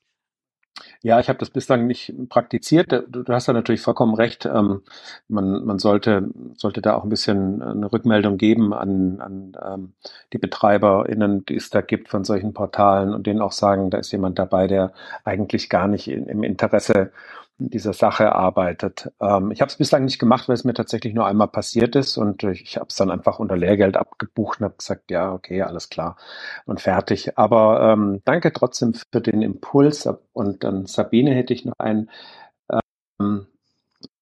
Ja, 1.01 1.19
ich 1.19 1.29
habe 1.29 1.39
das 1.39 1.50
bislang 1.50 1.88
nicht 1.88 2.13
praktiziert. 2.29 2.91
Du, 2.91 3.23
du 3.23 3.33
hast 3.33 3.47
da 3.47 3.53
natürlich 3.53 3.81
vollkommen 3.81 4.13
recht. 4.13 4.45
Ähm, 4.45 4.81
man, 5.27 5.65
man 5.65 5.79
sollte, 5.79 6.29
sollte 6.55 6.81
da 6.81 6.95
auch 6.95 7.03
ein 7.03 7.09
bisschen 7.09 7.61
eine 7.61 7.91
Rückmeldung 7.91 8.38
geben 8.38 8.73
an, 8.73 9.19
an 9.19 9.57
ähm, 9.63 9.93
die 10.33 10.38
BetreiberInnen, 10.38 11.45
die 11.45 11.55
es 11.55 11.69
da 11.69 11.81
gibt 11.81 12.09
von 12.09 12.23
solchen 12.23 12.53
Portalen 12.53 13.13
und 13.13 13.27
denen 13.27 13.41
auch 13.41 13.51
sagen, 13.51 13.89
da 13.89 13.97
ist 13.97 14.11
jemand 14.11 14.39
dabei, 14.39 14.67
der 14.67 14.93
eigentlich 15.23 15.69
gar 15.69 15.88
nicht 15.88 16.07
in, 16.07 16.27
im 16.27 16.43
Interesse 16.43 17.11
dieser 17.58 17.93
Sache 17.93 18.34
arbeitet. 18.34 19.12
Ähm, 19.22 19.51
ich 19.51 19.62
habe 19.62 19.70
es 19.70 19.77
bislang 19.77 20.05
nicht 20.05 20.20
gemacht, 20.20 20.48
weil 20.48 20.55
es 20.55 20.63
mir 20.63 20.74
tatsächlich 20.74 21.13
nur 21.13 21.25
einmal 21.27 21.48
passiert 21.48 21.96
ist 21.96 22.17
und 22.17 22.43
ich 22.43 22.77
habe 22.77 22.88
es 22.89 22.96
dann 22.96 23.12
einfach 23.12 23.39
unter 23.39 23.58
Lehrgeld 23.58 23.98
abgebucht 23.98 24.60
und 24.60 24.65
habe 24.65 24.77
gesagt, 24.77 25.12
ja, 25.12 25.31
okay, 25.34 25.62
alles 25.62 25.89
klar 25.89 26.17
und 26.65 26.81
fertig. 26.81 27.38
Aber 27.38 27.81
ähm, 27.81 28.22
danke 28.25 28.51
trotzdem 28.53 28.93
für 28.93 29.22
den 29.22 29.41
Impuls 29.41 30.08
und 30.34 30.63
dann 30.63 30.86
Sabine 30.86 31.34
hätte 31.36 31.53
ich 31.53 31.65
noch 31.65 31.77
einen. 31.79 32.10
Ähm, 33.20 33.48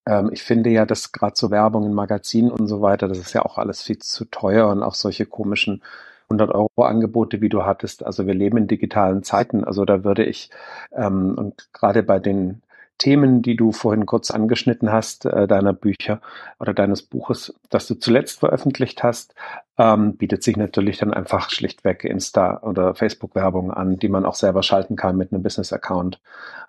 ähm, 0.05 0.29
ich 0.33 0.43
finde 0.43 0.69
ja, 0.69 0.85
dass 0.85 1.11
gerade 1.11 1.35
so 1.35 1.51
Werbung 1.51 1.85
in 1.85 1.93
Magazinen 1.93 2.51
und 2.51 2.67
so 2.67 2.81
weiter, 2.81 3.07
das 3.07 3.19
ist 3.19 3.33
ja 3.33 3.43
auch 3.43 3.57
alles 3.57 3.81
viel 3.81 3.99
zu 3.99 4.25
teuer 4.25 4.67
und 4.69 4.83
auch 4.83 4.95
solche 4.95 5.25
komischen 5.25 5.83
100 6.29 6.51
Euro 6.53 6.83
Angebote, 6.83 7.41
wie 7.41 7.49
du 7.49 7.65
hattest. 7.65 8.05
Also 8.05 8.27
wir 8.27 8.33
leben 8.35 8.57
in 8.57 8.67
digitalen 8.67 9.23
Zeiten. 9.23 9.63
Also 9.63 9.85
da 9.85 10.03
würde 10.03 10.23
ich 10.25 10.49
ähm, 10.93 11.35
und 11.37 11.69
gerade 11.73 12.03
bei 12.03 12.19
den 12.19 12.61
Themen, 12.99 13.41
die 13.41 13.55
du 13.55 13.71
vorhin 13.71 14.05
kurz 14.05 14.29
angeschnitten 14.29 14.91
hast, 14.91 15.25
äh, 15.25 15.47
deiner 15.47 15.73
Bücher 15.73 16.21
oder 16.59 16.73
deines 16.75 17.01
Buches, 17.01 17.55
das 17.69 17.87
du 17.87 17.95
zuletzt 17.95 18.39
veröffentlicht 18.39 19.01
hast, 19.01 19.33
ähm, 19.79 20.17
bietet 20.17 20.43
sich 20.43 20.57
natürlich 20.57 20.97
dann 20.97 21.13
einfach 21.13 21.49
schlichtweg 21.49 22.03
Insta- 22.03 22.61
oder 22.61 22.93
Facebook-Werbung 22.93 23.71
an, 23.71 23.97
die 23.97 24.09
man 24.09 24.25
auch 24.25 24.35
selber 24.35 24.61
schalten 24.61 24.95
kann 24.95 25.17
mit 25.17 25.33
einem 25.33 25.41
Business-Account, 25.41 26.21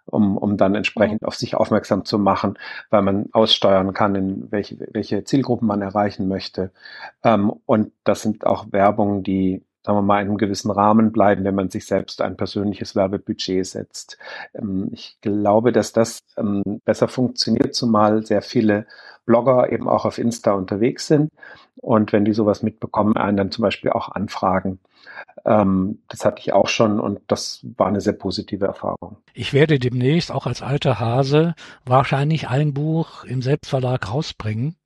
um, 0.06 0.38
um 0.38 0.56
dann 0.56 0.74
entsprechend 0.74 1.24
auf 1.24 1.34
sich 1.34 1.56
aufmerksam 1.56 2.04
zu 2.04 2.18
machen, 2.18 2.58
weil 2.88 3.02
man 3.02 3.26
aussteuern 3.32 3.92
kann, 3.92 4.14
in 4.14 4.50
welche, 4.50 4.78
welche 4.92 5.24
Zielgruppen 5.24 5.66
man 5.68 5.82
erreichen 5.82 6.28
möchte. 6.28 6.70
Ähm, 7.24 7.52
und 7.66 7.92
das 8.04 8.22
sind 8.22 8.46
auch 8.46 8.66
Werbungen, 8.70 9.22
die 9.24 9.62
sagen 9.82 9.98
wir 9.98 10.02
mal, 10.02 10.20
in 10.20 10.28
einem 10.28 10.38
gewissen 10.38 10.70
Rahmen 10.70 11.12
bleiben, 11.12 11.44
wenn 11.44 11.54
man 11.54 11.70
sich 11.70 11.86
selbst 11.86 12.20
ein 12.20 12.36
persönliches 12.36 12.94
Werbebudget 12.94 13.66
setzt. 13.66 14.18
Ähm, 14.54 14.90
ich 14.92 15.16
glaube, 15.20 15.72
dass 15.72 15.92
das 15.92 16.20
ähm, 16.36 16.80
besser 16.84 17.08
funktioniert, 17.08 17.74
zumal 17.74 18.24
sehr 18.26 18.42
viele 18.42 18.86
Blogger 19.26 19.70
eben 19.72 19.88
auch 19.88 20.04
auf 20.04 20.18
Insta 20.18 20.52
unterwegs 20.52 21.06
sind. 21.06 21.30
Und 21.76 22.12
wenn 22.12 22.24
die 22.24 22.32
sowas 22.32 22.62
mitbekommen, 22.62 23.16
einen 23.16 23.36
dann 23.36 23.50
zum 23.50 23.62
Beispiel 23.62 23.90
auch 23.90 24.10
anfragen. 24.10 24.80
Ähm, 25.44 26.00
das 26.08 26.24
hatte 26.24 26.40
ich 26.40 26.52
auch 26.52 26.68
schon 26.68 27.00
und 27.00 27.20
das 27.28 27.64
war 27.76 27.86
eine 27.86 28.00
sehr 28.00 28.12
positive 28.12 28.66
Erfahrung. 28.66 29.16
Ich 29.32 29.54
werde 29.54 29.78
demnächst 29.78 30.30
auch 30.30 30.46
als 30.46 30.62
alter 30.62 31.00
Hase 31.00 31.54
wahrscheinlich 31.86 32.48
ein 32.48 32.74
Buch 32.74 33.24
im 33.24 33.40
Selbstverlag 33.40 34.12
rausbringen. 34.12 34.76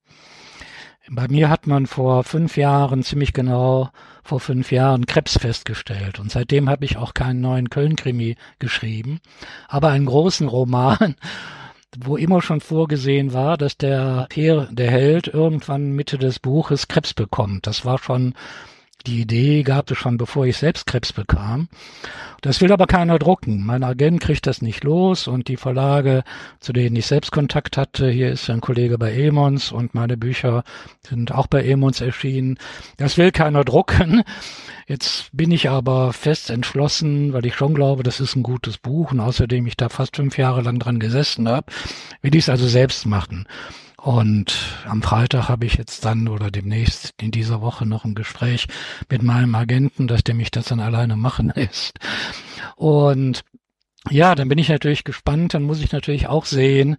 Bei 1.11 1.29
mir 1.29 1.51
hat 1.51 1.67
man 1.67 1.87
vor 1.87 2.25
fünf 2.25 2.57
Jahren, 2.57 3.03
ziemlich 3.03 3.35
genau 3.35 3.91
vor 4.23 4.41
fünf 4.41 4.73
Jahren, 4.73 5.05
Krebs 5.05 5.39
festgestellt. 5.39 6.19
Und 6.19 6.31
seitdem 6.31 6.71
habe 6.71 6.87
ich 6.87 6.97
auch 6.97 7.13
keinen 7.13 7.43
neuen 7.43 7.69
Köln-Krimi 7.69 8.37
geschrieben, 8.59 9.21
aber 9.69 9.91
einen 9.91 10.07
großen 10.07 10.49
Roman, 10.49 11.17
wo 11.99 12.17
immer 12.17 12.41
schon 12.41 12.63
vorgesehen 12.63 13.35
war, 13.35 13.59
dass 13.59 13.77
der, 13.77 14.29
der 14.31 14.91
Held 14.91 15.29
irgendwann 15.29 15.93
Mitte 15.93 16.17
des 16.17 16.39
Buches 16.39 16.89
Krebs 16.89 17.13
bekommt. 17.13 17.67
Das 17.67 17.85
war 17.85 17.99
schon 17.99 18.35
die 19.07 19.21
Idee 19.21 19.63
gab 19.63 19.91
es 19.91 19.99
schon, 19.99 20.17
bevor 20.17 20.47
ich 20.47 20.57
selbst 20.57 20.87
Krebs 20.87 21.13
bekam. 21.13 21.69
Das 22.41 22.61
will 22.61 22.73
aber 22.73 22.87
keiner 22.87 23.19
drucken. 23.19 23.65
Mein 23.65 23.85
Agent 23.85 24.21
kriegt 24.21 24.47
das 24.47 24.63
nicht 24.63 24.85
los 24.85 25.29
und 25.29 25.49
die 25.49 25.57
Verlage, 25.57 26.25
zu 26.61 26.73
denen 26.73 26.97
ich 26.97 27.07
selbst 27.07 27.33
Kontakt 27.33 27.77
hatte, 27.77 28.11
hier 28.11 28.31
ist 28.31 28.51
ein 28.51 28.61
Kollege 28.61 28.99
bei 28.99 29.15
Emons 29.15 29.73
und 29.73 29.95
meine 29.95 30.17
Bücher 30.17 30.63
sind 31.01 31.33
auch 31.33 31.47
bei 31.47 31.65
Emons 31.65 32.01
erschienen. 32.01 32.59
Das 32.99 33.17
will 33.19 33.33
keiner 33.33 33.65
drucken. 33.65 34.23
Jetzt 34.87 35.31
bin 35.33 35.51
ich 35.51 35.71
aber 35.71 36.13
fest 36.13 36.51
entschlossen, 36.51 37.33
weil 37.33 37.47
ich 37.47 37.55
schon 37.55 37.75
glaube, 37.75 38.03
das 38.03 38.21
ist 38.21 38.37
ein 38.37 38.43
gutes 38.43 38.77
Buch 38.77 39.13
und 39.13 39.21
außerdem 39.21 39.67
ich 39.67 39.79
da 39.79 39.89
fast 39.89 40.17
fünf 40.17 40.37
Jahre 40.37 40.61
lang 40.61 40.79
dran 40.79 40.99
gesessen 40.99 41.49
habe, 41.49 41.73
will 42.21 42.35
ich 42.35 42.45
es 42.45 42.49
also 42.51 42.67
selbst 42.67 43.07
machen. 43.07 43.47
Und 44.05 44.55
am 44.85 45.03
Freitag 45.03 45.49
habe 45.49 45.65
ich 45.65 45.77
jetzt 45.77 46.05
dann 46.05 46.29
oder 46.29 46.51
demnächst 46.51 47.15
in 47.19 47.31
dieser 47.31 47.63
Woche 47.63 47.87
noch 47.87 48.05
ein 48.05 48.15
Gespräch 48.15 48.67
mit 49.09 49.23
meinem 49.23 49.55
Agenten, 49.55 50.09
dass 50.09 50.23
der 50.23 50.35
mich 50.35 50.51
das 50.51 50.67
dann 50.67 50.81
alleine 50.81 51.17
machen 51.17 51.51
lässt. 51.55 51.99
Und 52.77 53.45
ja, 54.11 54.35
dann 54.35 54.51
bin 54.51 54.59
ich 54.59 54.69
natürlich 54.69 55.05
gespannt. 55.05 55.55
Dann 55.55 55.63
muss 55.63 55.81
ich 55.81 55.91
natürlich 55.91 56.27
auch 56.27 56.45
sehen, 56.45 56.99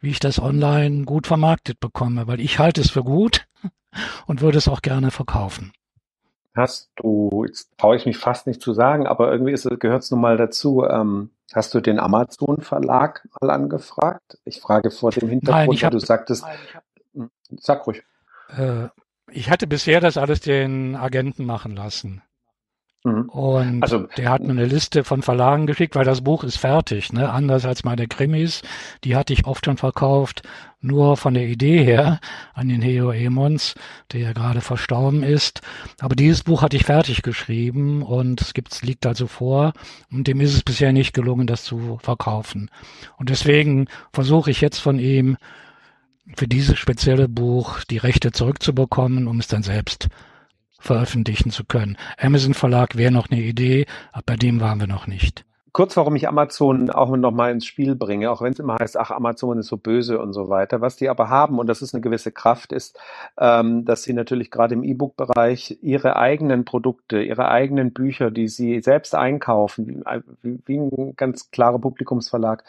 wie 0.00 0.08
ich 0.08 0.20
das 0.20 0.40
online 0.40 1.04
gut 1.04 1.26
vermarktet 1.26 1.80
bekomme, 1.80 2.26
weil 2.28 2.40
ich 2.40 2.58
halte 2.58 2.80
es 2.80 2.90
für 2.90 3.04
gut 3.04 3.46
und 4.26 4.40
würde 4.40 4.56
es 4.56 4.68
auch 4.68 4.80
gerne 4.80 5.10
verkaufen. 5.10 5.72
Hast 6.58 6.90
du, 6.96 7.44
jetzt 7.46 7.70
traue 7.78 7.96
ich 7.96 8.06
mich 8.06 8.18
fast 8.18 8.46
nicht 8.46 8.60
zu 8.60 8.72
sagen, 8.72 9.06
aber 9.06 9.30
irgendwie 9.30 9.54
gehört 9.78 10.02
es 10.02 10.10
nun 10.10 10.20
mal 10.20 10.36
dazu, 10.36 10.84
ähm, 10.84 11.30
Hast 11.54 11.72
du 11.72 11.80
den 11.80 11.98
Amazon-Verlag 11.98 13.26
mal 13.40 13.50
angefragt? 13.50 14.38
Ich 14.44 14.60
frage 14.60 14.90
vor 14.90 15.12
dem 15.12 15.28
Hintergrund, 15.30 15.68
Nein, 15.68 15.86
hab, 15.86 15.92
du 15.92 15.98
sagtest, 15.98 16.42
Nein, 16.42 16.58
hab, 16.74 16.84
hm, 17.14 17.30
sag 17.58 17.86
ruhig. 17.86 18.02
Äh, 18.54 18.88
Ich 19.30 19.50
hatte 19.50 19.66
bisher 19.66 20.00
das 20.00 20.18
alles 20.18 20.40
den 20.40 20.94
Agenten 20.94 21.46
machen 21.46 21.74
lassen. 21.74 22.22
Mhm. 23.04 23.28
Und 23.28 23.82
also, 23.82 24.08
der 24.16 24.30
hat 24.30 24.42
mir 24.42 24.50
eine 24.50 24.66
Liste 24.66 25.04
von 25.04 25.22
Verlagen 25.22 25.66
geschickt, 25.66 25.94
weil 25.94 26.04
das 26.04 26.22
Buch 26.22 26.42
ist 26.42 26.58
fertig, 26.58 27.12
ne? 27.12 27.30
Anders 27.30 27.64
als 27.64 27.84
meine 27.84 28.08
Krimis, 28.08 28.62
die 29.04 29.14
hatte 29.14 29.32
ich 29.32 29.46
oft 29.46 29.64
schon 29.64 29.76
verkauft, 29.76 30.42
nur 30.80 31.16
von 31.16 31.34
der 31.34 31.46
Idee 31.46 31.82
her 31.84 32.20
an 32.54 32.68
den 32.68 32.82
Heo 32.82 33.10
Emons, 33.10 33.74
der 34.12 34.20
ja 34.20 34.32
gerade 34.32 34.60
verstorben 34.60 35.22
ist. 35.22 35.60
Aber 36.00 36.14
dieses 36.14 36.42
Buch 36.42 36.62
hatte 36.62 36.76
ich 36.76 36.84
fertig 36.84 37.22
geschrieben 37.22 38.02
und 38.02 38.40
es 38.40 38.54
gibt, 38.54 38.82
liegt 38.82 39.06
also 39.06 39.26
vor 39.26 39.72
und 40.10 40.26
dem 40.26 40.40
ist 40.40 40.54
es 40.54 40.62
bisher 40.62 40.92
nicht 40.92 41.14
gelungen, 41.14 41.46
das 41.46 41.64
zu 41.64 41.98
verkaufen. 42.02 42.70
Und 43.16 43.30
deswegen 43.30 43.86
versuche 44.12 44.50
ich 44.50 44.60
jetzt 44.60 44.78
von 44.78 44.98
ihm 44.98 45.36
für 46.36 46.46
dieses 46.46 46.78
spezielle 46.78 47.28
Buch 47.28 47.82
die 47.84 47.98
Rechte 47.98 48.32
zurückzubekommen, 48.32 49.26
um 49.26 49.40
es 49.40 49.48
dann 49.48 49.62
selbst 49.62 50.08
veröffentlichen 50.78 51.50
zu 51.50 51.64
können. 51.64 51.96
Amazon 52.18 52.54
Verlag 52.54 52.96
wäre 52.96 53.12
noch 53.12 53.30
eine 53.30 53.40
Idee, 53.40 53.86
aber 54.12 54.22
bei 54.26 54.36
dem 54.36 54.60
waren 54.60 54.80
wir 54.80 54.86
noch 54.86 55.06
nicht. 55.06 55.44
Kurz, 55.72 55.96
warum 55.96 56.16
ich 56.16 56.26
Amazon 56.26 56.90
auch 56.90 57.14
noch 57.16 57.30
mal 57.30 57.52
ins 57.52 57.66
Spiel 57.66 57.94
bringe, 57.94 58.30
auch 58.30 58.40
wenn 58.42 58.52
es 58.52 58.58
immer 58.58 58.78
heißt, 58.80 58.96
ach, 58.96 59.10
Amazon 59.10 59.58
ist 59.58 59.68
so 59.68 59.76
böse 59.76 60.18
und 60.18 60.32
so 60.32 60.48
weiter. 60.48 60.80
Was 60.80 60.96
die 60.96 61.08
aber 61.08 61.28
haben, 61.28 61.58
und 61.58 61.68
das 61.68 61.82
ist 61.82 61.94
eine 61.94 62.00
gewisse 62.00 62.32
Kraft, 62.32 62.72
ist, 62.72 62.98
ähm, 63.38 63.84
dass 63.84 64.02
sie 64.02 64.12
natürlich 64.12 64.50
gerade 64.50 64.74
im 64.74 64.82
E-Book-Bereich 64.82 65.78
ihre 65.82 66.16
eigenen 66.16 66.64
Produkte, 66.64 67.22
ihre 67.22 67.48
eigenen 67.48 67.92
Bücher, 67.92 68.30
die 68.30 68.48
sie 68.48 68.80
selbst 68.80 69.14
einkaufen, 69.14 70.02
wie, 70.42 70.58
wie 70.64 70.78
ein 70.78 71.14
ganz 71.16 71.50
klarer 71.50 71.78
Publikumsverlag, 71.78 72.64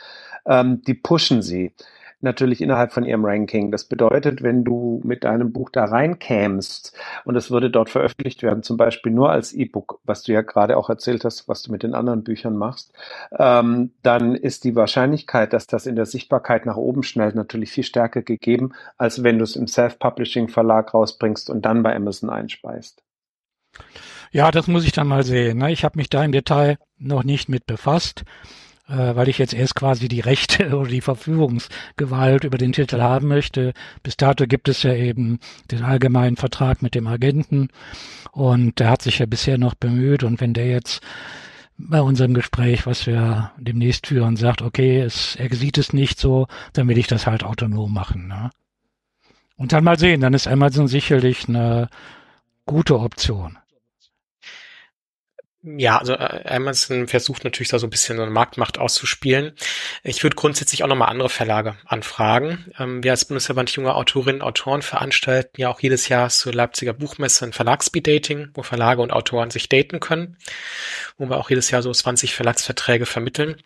ähm, 0.46 0.84
die 0.84 0.94
pushen 0.94 1.42
sie 1.42 1.72
natürlich 2.21 2.61
innerhalb 2.61 2.91
von 2.91 3.05
ihrem 3.05 3.25
Ranking. 3.25 3.71
Das 3.71 3.85
bedeutet, 3.85 4.43
wenn 4.43 4.63
du 4.63 5.01
mit 5.03 5.23
deinem 5.23 5.51
Buch 5.51 5.69
da 5.69 5.85
reinkämst 5.85 6.93
und 7.25 7.35
es 7.35 7.51
würde 7.51 7.69
dort 7.69 7.89
veröffentlicht 7.89 8.43
werden, 8.43 8.63
zum 8.63 8.77
Beispiel 8.77 9.11
nur 9.11 9.31
als 9.31 9.53
E-Book, 9.53 9.99
was 10.03 10.23
du 10.23 10.33
ja 10.33 10.41
gerade 10.41 10.77
auch 10.77 10.89
erzählt 10.89 11.25
hast, 11.25 11.47
was 11.47 11.63
du 11.63 11.71
mit 11.71 11.83
den 11.83 11.93
anderen 11.93 12.23
Büchern 12.23 12.57
machst, 12.57 12.93
ähm, 13.38 13.91
dann 14.03 14.35
ist 14.35 14.63
die 14.63 14.75
Wahrscheinlichkeit, 14.75 15.53
dass 15.53 15.67
das 15.67 15.85
in 15.85 15.95
der 15.95 16.05
Sichtbarkeit 16.05 16.65
nach 16.65 16.77
oben 16.77 17.03
schnellt, 17.03 17.35
natürlich 17.35 17.71
viel 17.71 17.83
stärker 17.83 18.21
gegeben, 18.21 18.73
als 18.97 19.23
wenn 19.23 19.38
du 19.38 19.43
es 19.43 19.55
im 19.55 19.67
Self-Publishing-Verlag 19.67 20.93
rausbringst 20.93 21.49
und 21.49 21.65
dann 21.65 21.83
bei 21.83 21.95
Amazon 21.95 22.29
einspeist. 22.29 23.01
Ja, 24.31 24.51
das 24.51 24.67
muss 24.67 24.85
ich 24.85 24.91
dann 24.91 25.07
mal 25.07 25.23
sehen. 25.23 25.57
Ne? 25.57 25.71
Ich 25.71 25.83
habe 25.83 25.97
mich 25.97 26.09
da 26.09 26.23
im 26.23 26.31
Detail 26.31 26.77
noch 26.97 27.23
nicht 27.23 27.49
mit 27.49 27.65
befasst 27.65 28.23
weil 28.96 29.29
ich 29.29 29.38
jetzt 29.38 29.53
erst 29.53 29.75
quasi 29.75 30.08
die 30.08 30.19
Rechte 30.19 30.75
oder 30.77 30.89
die 30.89 31.01
Verfügungsgewalt 31.01 32.43
über 32.43 32.58
den 32.58 32.74
Titel 32.74 33.01
haben 33.01 33.27
möchte. 33.27 33.74
Bis 34.03 34.17
dato 34.17 34.48
gibt 34.48 34.69
es 34.69 34.84
ja 34.84 34.93
eben 34.93 35.39
den 35.72 35.84
allgemeinen 35.84 36.38
Vertrag 36.38 36.81
mit 36.81 36.96
dem 36.96 37.08
Agenten 37.08 37.69
und 38.31 38.79
der 38.79 38.89
hat 38.89 39.01
sich 39.01 39.19
ja 39.19 39.25
bisher 39.25 39.58
noch 39.58 39.75
bemüht 39.75 40.24
und 40.24 40.41
wenn 40.41 40.53
der 40.53 40.67
jetzt 40.67 41.01
bei 41.79 42.01
unserem 42.01 42.34
Gespräch, 42.34 42.86
was 42.86 43.08
wir 43.08 43.51
demnächst 43.58 44.08
führen, 44.08 44.36
sagt, 44.36 44.62
okay, 44.62 45.00
es, 45.00 45.36
er 45.38 45.53
sieht 45.55 45.77
es 45.77 45.93
nicht 45.93 46.19
so, 46.19 46.48
dann 46.74 46.89
will 46.89 46.98
ich 46.98 47.08
das 47.08 47.25
halt 47.25 47.43
autonom 47.43 47.93
machen. 47.93 48.27
Ne? 48.27 48.50
Und 49.55 49.72
dann 49.72 49.84
mal 49.84 49.98
sehen, 49.98 50.22
dann 50.22 50.34
ist 50.34 50.48
Amazon 50.48 50.88
sicherlich 50.88 51.48
eine 51.48 51.89
gute 52.65 53.00
Option. 53.00 53.58
Ja, 55.62 55.98
also 55.98 56.13
äh, 56.13 56.44
Amazon 56.48 57.10
versucht 57.10 57.44
natürlich 57.44 57.68
da 57.68 57.80
so 57.80 57.88
ein 57.88 57.89
bisschen 57.89 58.16
so 58.16 58.24
eine 58.24 58.32
Marktmacht 58.32 58.78
auszuspielen. 58.78 59.51
Ich 60.04 60.24
würde 60.24 60.38
grundsätzlich 60.38 60.84
auch 60.84 60.88
nochmal 60.88 61.10
andere 61.10 61.28
Verlage 61.30 61.75
anfragen. 61.86 62.72
Ähm, 62.80 63.04
wir 63.04 63.12
als 63.12 63.25
Bundesverband 63.25 63.70
junger 63.72 63.96
Autorinnen 63.96 64.42
und 64.42 64.48
Autoren 64.48 64.82
veranstalten 64.82 65.60
ja 65.60 65.70
auch 65.70 65.82
jedes 65.82 66.08
Jahr 66.08 66.30
zur 66.30 66.54
Leipziger 66.54 66.94
Buchmesse 66.94 67.46
ein 67.46 67.51
Verlagspeed-Dating, 67.51 68.51
wo 68.54 68.63
Verlage 68.63 69.01
und 69.01 69.12
Autoren 69.12 69.50
sich 69.51 69.68
daten 69.68 70.00
können, 70.00 70.38
wo 71.18 71.28
wir 71.28 71.36
auch 71.36 71.50
jedes 71.50 71.72
Jahr 71.72 71.82
so 71.82 71.92
20 71.92 72.36
Verlagsverträge 72.36 73.06
vermitteln. 73.06 73.58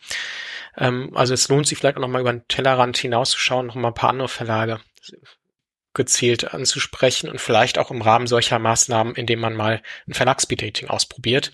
Ähm, 0.75 1.11
also 1.13 1.35
es 1.35 1.47
lohnt 1.47 1.67
sich 1.67 1.77
vielleicht 1.77 1.97
auch 1.97 2.01
nochmal 2.01 2.21
über 2.21 2.33
den 2.33 2.47
Tellerrand 2.47 2.97
hinauszuschauen, 2.97 3.67
nochmal 3.67 3.91
ein 3.91 3.95
paar 3.95 4.09
andere 4.09 4.29
Verlage 4.29 4.79
gezielt 5.93 6.53
anzusprechen 6.53 7.29
und 7.29 7.39
vielleicht 7.39 7.77
auch 7.77 7.91
im 7.91 8.01
Rahmen 8.01 8.27
solcher 8.27 8.59
Maßnahmen, 8.59 9.15
indem 9.15 9.39
man 9.39 9.55
mal 9.55 9.81
ein 10.07 10.13
Verlagspeed-Dating 10.13 10.89
ausprobiert 10.89 11.51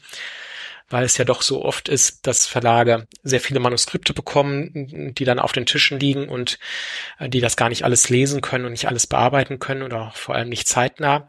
weil 0.89 1.03
es 1.03 1.17
ja 1.17 1.25
doch 1.25 1.41
so 1.41 1.63
oft 1.63 1.87
ist, 1.87 2.25
dass 2.25 2.47
Verlage 2.47 3.07
sehr 3.23 3.39
viele 3.39 3.59
Manuskripte 3.59 4.13
bekommen, 4.13 5.13
die 5.13 5.25
dann 5.25 5.39
auf 5.39 5.51
den 5.51 5.65
Tischen 5.65 5.99
liegen 5.99 6.27
und 6.27 6.59
äh, 7.19 7.29
die 7.29 7.41
das 7.41 7.55
gar 7.55 7.69
nicht 7.69 7.83
alles 7.83 8.09
lesen 8.09 8.41
können 8.41 8.65
und 8.65 8.71
nicht 8.71 8.87
alles 8.87 9.07
bearbeiten 9.07 9.59
können 9.59 9.83
oder 9.83 10.11
vor 10.15 10.35
allem 10.35 10.49
nicht 10.49 10.67
zeitnah. 10.67 11.27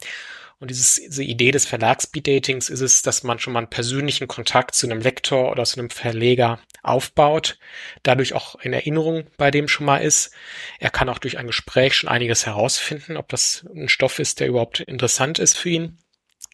Und 0.61 0.69
dieses, 0.69 0.97
diese 0.97 1.25
Idee 1.25 1.53
des 1.53 1.65
Verlags-Speed-Datings 1.65 2.69
ist 2.69 2.83
es, 2.83 3.01
dass 3.01 3.23
man 3.23 3.39
schon 3.39 3.55
mal 3.55 3.61
einen 3.61 3.71
persönlichen 3.71 4.29
Kontakt 4.29 4.75
zu 4.75 4.87
einem 4.87 5.01
Lektor 5.01 5.51
oder 5.51 5.65
zu 5.65 5.81
einem 5.81 5.89
Verleger 5.89 6.61
aufbaut, 6.83 7.59
dadurch 8.03 8.35
auch 8.35 8.57
in 8.57 8.75
Erinnerung 8.75 9.25
bei 9.39 9.51
dem 9.51 9.69
schon 9.69 9.87
mal 9.87 9.99
ist. 9.99 10.33
Er 10.79 10.91
kann 10.91 11.09
auch 11.09 11.19
durch 11.19 11.39
ein 11.39 11.47
Gespräch 11.47 11.95
schon 11.95 12.11
einiges 12.11 12.45
herausfinden, 12.45 13.17
ob 13.17 13.31
das 13.31 13.65
ein 13.75 13.89
Stoff 13.89 14.19
ist, 14.19 14.41
der 14.41 14.49
überhaupt 14.49 14.81
interessant 14.81 15.39
ist 15.39 15.57
für 15.57 15.71
ihn. 15.71 15.99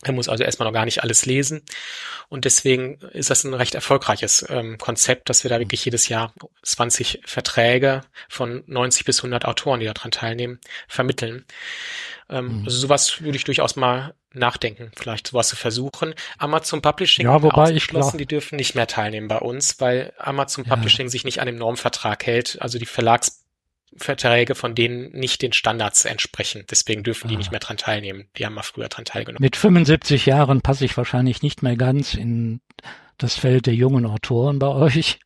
Er 0.02 0.12
muss 0.12 0.28
also 0.28 0.44
erstmal 0.44 0.68
noch 0.68 0.74
gar 0.74 0.85
nicht 0.85 1.02
alles 1.02 1.26
lesen. 1.26 1.62
Und 2.28 2.44
deswegen 2.44 2.98
ist 3.12 3.30
das 3.30 3.44
ein 3.44 3.54
recht 3.54 3.74
erfolgreiches 3.74 4.44
ähm, 4.48 4.78
Konzept, 4.78 5.28
dass 5.30 5.44
wir 5.44 5.48
da 5.48 5.59
wirklich 5.59 5.85
jedes 5.85 6.09
Jahr 6.09 6.32
20 6.62 7.22
Verträge 7.24 8.02
von 8.28 8.62
90 8.66 9.04
bis 9.04 9.20
100 9.20 9.44
Autoren, 9.44 9.80
die 9.80 9.87
daran 9.87 10.11
teilnehmen, 10.11 10.61
vermitteln. 10.88 11.44
Ähm, 12.28 12.61
mhm. 12.61 12.64
Also 12.64 12.78
sowas 12.78 13.22
würde 13.22 13.37
ich 13.37 13.44
durchaus 13.44 13.76
mal 13.76 14.14
nachdenken, 14.32 14.90
vielleicht 14.96 15.28
sowas 15.28 15.48
zu 15.48 15.56
versuchen. 15.56 16.14
Amazon 16.38 16.82
Publishing 16.82 17.26
ja, 17.26 17.42
wobei 17.42 17.70
ich 17.70 17.87
glaub... 17.88 18.16
die 18.18 18.26
dürfen 18.26 18.56
nicht 18.56 18.74
mehr 18.74 18.87
teilnehmen 18.87 19.28
bei 19.28 19.38
uns, 19.38 19.80
weil 19.80 20.12
Amazon 20.18 20.64
ja. 20.64 20.74
Publishing 20.74 21.09
sich 21.09 21.24
nicht 21.24 21.40
an 21.40 21.46
dem 21.46 21.56
Normvertrag 21.56 22.26
hält, 22.26 22.61
also 22.61 22.78
die 22.78 22.87
Verlagsverträge 23.98 24.54
von 24.54 24.74
denen 24.74 25.11
nicht 25.12 25.42
den 25.42 25.52
Standards 25.52 26.04
entsprechen. 26.04 26.64
Deswegen 26.70 27.02
dürfen 27.02 27.28
die 27.28 27.35
ah. 27.35 27.38
nicht 27.38 27.50
mehr 27.50 27.61
dran 27.61 27.76
teilnehmen. 27.76 28.28
Die 28.37 28.46
haben 28.46 28.54
mal 28.54 28.62
früher 28.62 28.88
dran 28.88 29.04
teilgenommen. 29.04 29.42
Mit 29.42 29.56
75 29.56 30.26
Jahren 30.26 30.61
passe 30.61 30.85
ich 30.85 30.96
wahrscheinlich 30.96 31.42
nicht 31.42 31.62
mehr 31.62 31.76
ganz 31.76 32.14
in 32.14 32.61
das 33.18 33.37
Feld 33.37 33.66
der 33.66 33.74
jungen 33.74 34.06
Autoren 34.06 34.59
bei 34.59 34.68
euch. 34.68 35.18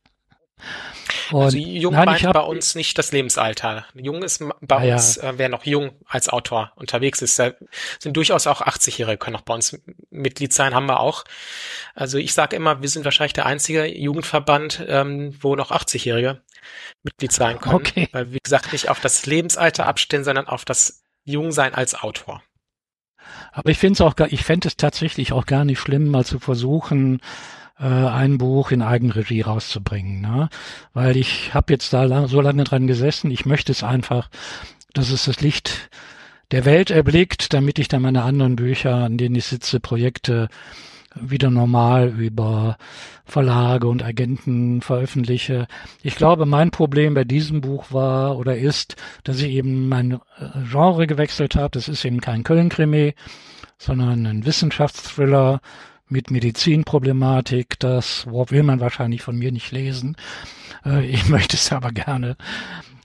Und 1.31 1.43
also 1.43 1.57
jung 1.57 1.93
nein, 1.93 2.05
meint 2.05 2.33
bei 2.33 2.41
uns 2.41 2.75
nicht 2.75 2.97
das 2.97 3.11
Lebensalter. 3.11 3.85
Jung 3.95 4.21
ist 4.21 4.43
bei 4.61 4.91
ah, 4.91 4.93
uns, 4.93 5.17
äh, 5.17 5.33
wer 5.37 5.49
noch 5.49 5.65
jung 5.65 5.91
als 6.05 6.29
Autor 6.29 6.71
unterwegs 6.75 7.21
ist, 7.21 7.35
sind 7.35 8.17
durchaus 8.17 8.47
auch 8.47 8.61
80-Jährige, 8.61 9.17
können 9.17 9.37
auch 9.37 9.41
bei 9.41 9.53
uns 9.53 9.79
Mitglied 10.09 10.53
sein, 10.53 10.75
haben 10.75 10.85
wir 10.85 10.99
auch. 10.99 11.23
Also 11.95 12.17
ich 12.17 12.33
sage 12.33 12.55
immer, 12.55 12.81
wir 12.81 12.89
sind 12.89 13.05
wahrscheinlich 13.05 13.33
der 13.33 13.45
einzige 13.45 13.85
Jugendverband, 13.85 14.85
ähm, 14.87 15.35
wo 15.41 15.55
noch 15.55 15.71
80-Jährige 15.71 16.41
Mitglied 17.03 17.31
sein 17.31 17.59
können. 17.59 17.75
Okay. 17.75 18.09
Weil, 18.11 18.31
wie 18.31 18.39
gesagt, 18.43 18.71
nicht 18.71 18.89
auf 18.89 18.99
das 18.99 19.25
Lebensalter 19.25 19.87
abstellen, 19.87 20.23
sondern 20.23 20.47
auf 20.47 20.65
das 20.65 21.03
Jungsein 21.23 21.73
als 21.73 21.95
Autor. 21.95 22.41
Aber 23.51 23.69
ich 23.69 23.77
finde 23.77 23.93
es 23.93 24.01
auch, 24.01 24.15
ich 24.29 24.43
fände 24.43 24.67
es 24.67 24.77
tatsächlich 24.77 25.33
auch 25.33 25.45
gar 25.45 25.65
nicht 25.65 25.79
schlimm, 25.79 26.07
mal 26.07 26.25
zu 26.25 26.39
versuchen, 26.39 27.21
äh, 27.79 27.85
ein 27.85 28.37
Buch 28.37 28.71
in 28.71 28.81
Eigenregie 28.81 29.41
rauszubringen. 29.41 30.21
Ne? 30.21 30.49
Weil 30.93 31.17
ich 31.17 31.53
habe 31.53 31.73
jetzt 31.73 31.91
da 31.93 32.03
lang, 32.03 32.27
so 32.27 32.41
lange 32.41 32.63
dran 32.63 32.87
gesessen, 32.87 33.31
ich 33.31 33.45
möchte 33.45 33.71
es 33.71 33.83
einfach, 33.83 34.29
dass 34.93 35.09
es 35.09 35.25
das 35.25 35.41
Licht 35.41 35.89
der 36.51 36.65
Welt 36.65 36.91
erblickt, 36.91 37.53
damit 37.53 37.79
ich 37.79 37.87
dann 37.87 38.01
meine 38.01 38.23
anderen 38.23 38.57
Bücher, 38.57 38.95
an 38.95 39.17
denen 39.17 39.35
ich 39.35 39.45
sitze, 39.45 39.79
Projekte 39.79 40.49
wieder 41.15 41.49
normal 41.49 42.09
über 42.09 42.77
Verlage 43.25 43.87
und 43.87 44.03
Agenten 44.03 44.81
veröffentliche. 44.81 45.67
Ich 46.03 46.15
glaube, 46.15 46.45
mein 46.45 46.71
Problem 46.71 47.13
bei 47.13 47.23
diesem 47.23 47.61
Buch 47.61 47.91
war 47.91 48.37
oder 48.37 48.57
ist, 48.57 48.95
dass 49.23 49.39
ich 49.39 49.51
eben 49.51 49.89
mein 49.89 50.13
äh, 50.13 50.19
Genre 50.69 51.07
gewechselt 51.07 51.55
habe. 51.55 51.71
Das 51.71 51.87
ist 51.87 52.05
eben 52.05 52.21
kein 52.21 52.43
Köln-Krimi, 52.43 53.13
sondern 53.77 54.25
ein 54.25 54.45
Wissenschaftsthriller 54.45 55.61
mit 56.07 56.29
Medizinproblematik. 56.29 57.79
Das 57.79 58.27
will 58.27 58.63
man 58.63 58.79
wahrscheinlich 58.79 59.21
von 59.21 59.37
mir 59.37 59.51
nicht 59.51 59.71
lesen. 59.71 60.15
Äh, 60.85 61.05
ich 61.05 61.27
möchte 61.29 61.57
es 61.57 61.71
aber 61.71 61.91
gerne 61.91 62.35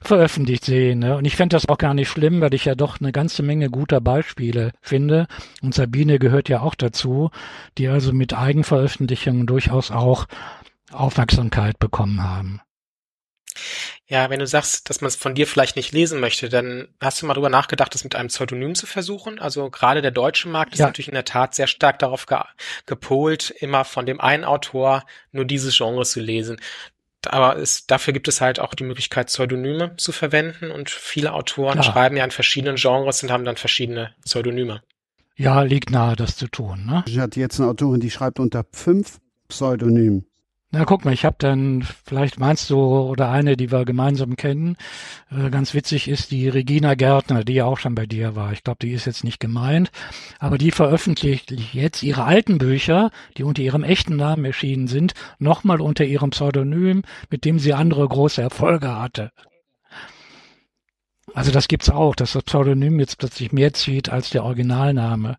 veröffentlicht 0.09 0.65
sehen. 0.65 1.01
Ne? 1.01 1.17
Und 1.17 1.25
ich 1.25 1.37
fände 1.37 1.57
das 1.57 1.69
auch 1.69 1.79
gar 1.79 1.95
nicht 1.95 2.09
schlimm, 2.09 2.41
weil 2.41 2.55
ich 2.55 2.65
ja 2.65 2.75
doch 2.75 3.01
eine 3.01 3.13
ganze 3.13 3.43
Menge 3.43 3.71
guter 3.71 4.01
Beispiele 4.01 4.73
finde. 4.81 5.27
Und 5.63 5.75
Sabine 5.75 6.19
gehört 6.19 6.49
ja 6.49 6.61
auch 6.61 6.75
dazu, 6.75 7.31
die 7.79 7.89
also 7.89 8.13
mit 8.13 8.35
Eigenveröffentlichungen 8.35 9.47
durchaus 9.47 9.91
auch 9.91 10.27
Aufmerksamkeit 10.93 11.79
bekommen 11.79 12.23
haben. 12.23 12.61
Ja, 14.09 14.31
wenn 14.31 14.39
du 14.39 14.47
sagst, 14.47 14.89
dass 14.89 15.01
man 15.01 15.09
es 15.09 15.17
von 15.17 15.35
dir 15.35 15.49
vielleicht 15.49 15.75
nicht 15.75 15.93
lesen 15.93 16.21
möchte, 16.21 16.49
dann 16.49 16.89
hast 17.01 17.21
du 17.21 17.27
mal 17.27 17.35
drüber 17.35 17.49
nachgedacht, 17.49 17.93
das 17.93 18.05
mit 18.05 18.15
einem 18.15 18.29
Pseudonym 18.29 18.77
zu 18.77 18.87
versuchen? 18.87 19.41
Also 19.41 19.69
gerade 19.69 20.01
der 20.01 20.13
deutsche 20.13 20.49
Markt 20.49 20.75
ist 20.75 20.79
ja. 20.79 20.87
natürlich 20.87 21.09
in 21.09 21.15
der 21.15 21.25
Tat 21.25 21.57
sehr 21.57 21.67
stark 21.67 21.99
darauf 21.99 22.27
ge 22.27 22.39
gepolt, 22.87 23.51
immer 23.51 23.85
von 23.85 24.07
dem 24.07 24.21
einen 24.21 24.45
Autor 24.45 25.05
nur 25.33 25.45
dieses 25.45 25.77
Genre 25.77 26.05
zu 26.05 26.21
lesen. 26.21 26.61
Aber 27.33 27.57
es, 27.57 27.87
dafür 27.87 28.13
gibt 28.13 28.29
es 28.29 28.41
halt 28.41 28.61
auch 28.61 28.75
die 28.75 28.85
Möglichkeit, 28.85 29.29
Pseudonyme 29.29 29.97
zu 29.97 30.13
verwenden 30.13 30.71
und 30.71 30.91
viele 30.91 31.33
Autoren 31.33 31.81
Klar. 31.81 31.85
schreiben 31.85 32.17
ja 32.17 32.25
in 32.25 32.31
verschiedenen 32.31 32.77
Genres 32.77 33.23
und 33.23 33.31
haben 33.31 33.45
dann 33.45 33.57
verschiedene 33.57 34.15
Pseudonyme. 34.25 34.83
Ja, 35.37 35.63
liegt 35.63 35.91
nahe, 35.91 36.17
das 36.17 36.37
zu 36.37 36.49
tun. 36.49 36.87
Ne? 36.87 37.05
Ich 37.07 37.19
hatte 37.19 37.41
jetzt 37.41 37.61
eine 37.61 37.69
Autorin, 37.69 38.01
die 38.01 38.11
schreibt 38.11 38.41
unter 38.41 38.65
fünf 38.73 39.19
Pseudonymen. 39.49 40.27
Na 40.77 40.85
guck 40.85 41.07
mal, 41.07 41.15
ich 41.15 41.25
habe 41.25 41.37
dann, 41.39 41.87
vielleicht 42.05 42.39
meinst 42.39 42.69
du, 42.69 42.77
oder 42.79 43.31
eine, 43.31 43.57
die 43.57 43.73
wir 43.73 43.87
gemeinsam 43.87 44.37
kennen, 44.37 44.77
äh, 45.31 45.49
ganz 45.49 45.73
witzig 45.73 46.07
ist 46.07 46.31
die 46.33 46.51
Regina 46.51 46.95
Gärtner, 46.95 47.45
die 47.45 47.55
ja 47.55 47.65
auch 47.65 47.79
schon 47.79 47.95
bei 47.95 48.05
dir 48.05 48.37
war. 48.37 48.53
Ich 48.53 48.63
glaube, 48.63 48.81
die 48.83 48.93
ist 48.93 49.07
jetzt 49.07 49.25
nicht 49.25 49.41
gemeint, 49.41 49.91
aber 50.39 50.59
die 50.59 50.73
veröffentlicht 50.73 51.51
jetzt 51.73 52.03
ihre 52.03 52.25
alten 52.25 52.59
Bücher, 52.59 53.11
die 53.39 53.45
unter 53.45 53.63
ihrem 53.63 53.85
echten 53.85 54.17
Namen 54.17 54.45
erschienen 54.45 54.87
sind, 54.87 55.15
nochmal 55.39 55.81
unter 55.81 56.05
ihrem 56.05 56.29
Pseudonym, 56.29 57.05
mit 57.31 57.47
dem 57.47 57.59
sie 57.59 57.73
andere 57.73 58.07
große 58.07 58.43
Erfolge 58.43 58.95
hatte. 58.95 59.31
Also 61.33 61.53
das 61.53 61.69
gibt's 61.69 61.89
auch, 61.89 62.15
dass 62.15 62.35
das 62.35 62.43
Pseudonym 62.43 63.01
jetzt 63.01 63.17
plötzlich 63.17 63.51
mehr 63.51 63.73
zieht 63.73 64.11
als 64.11 64.29
der 64.29 64.45
Originalname 64.45 65.39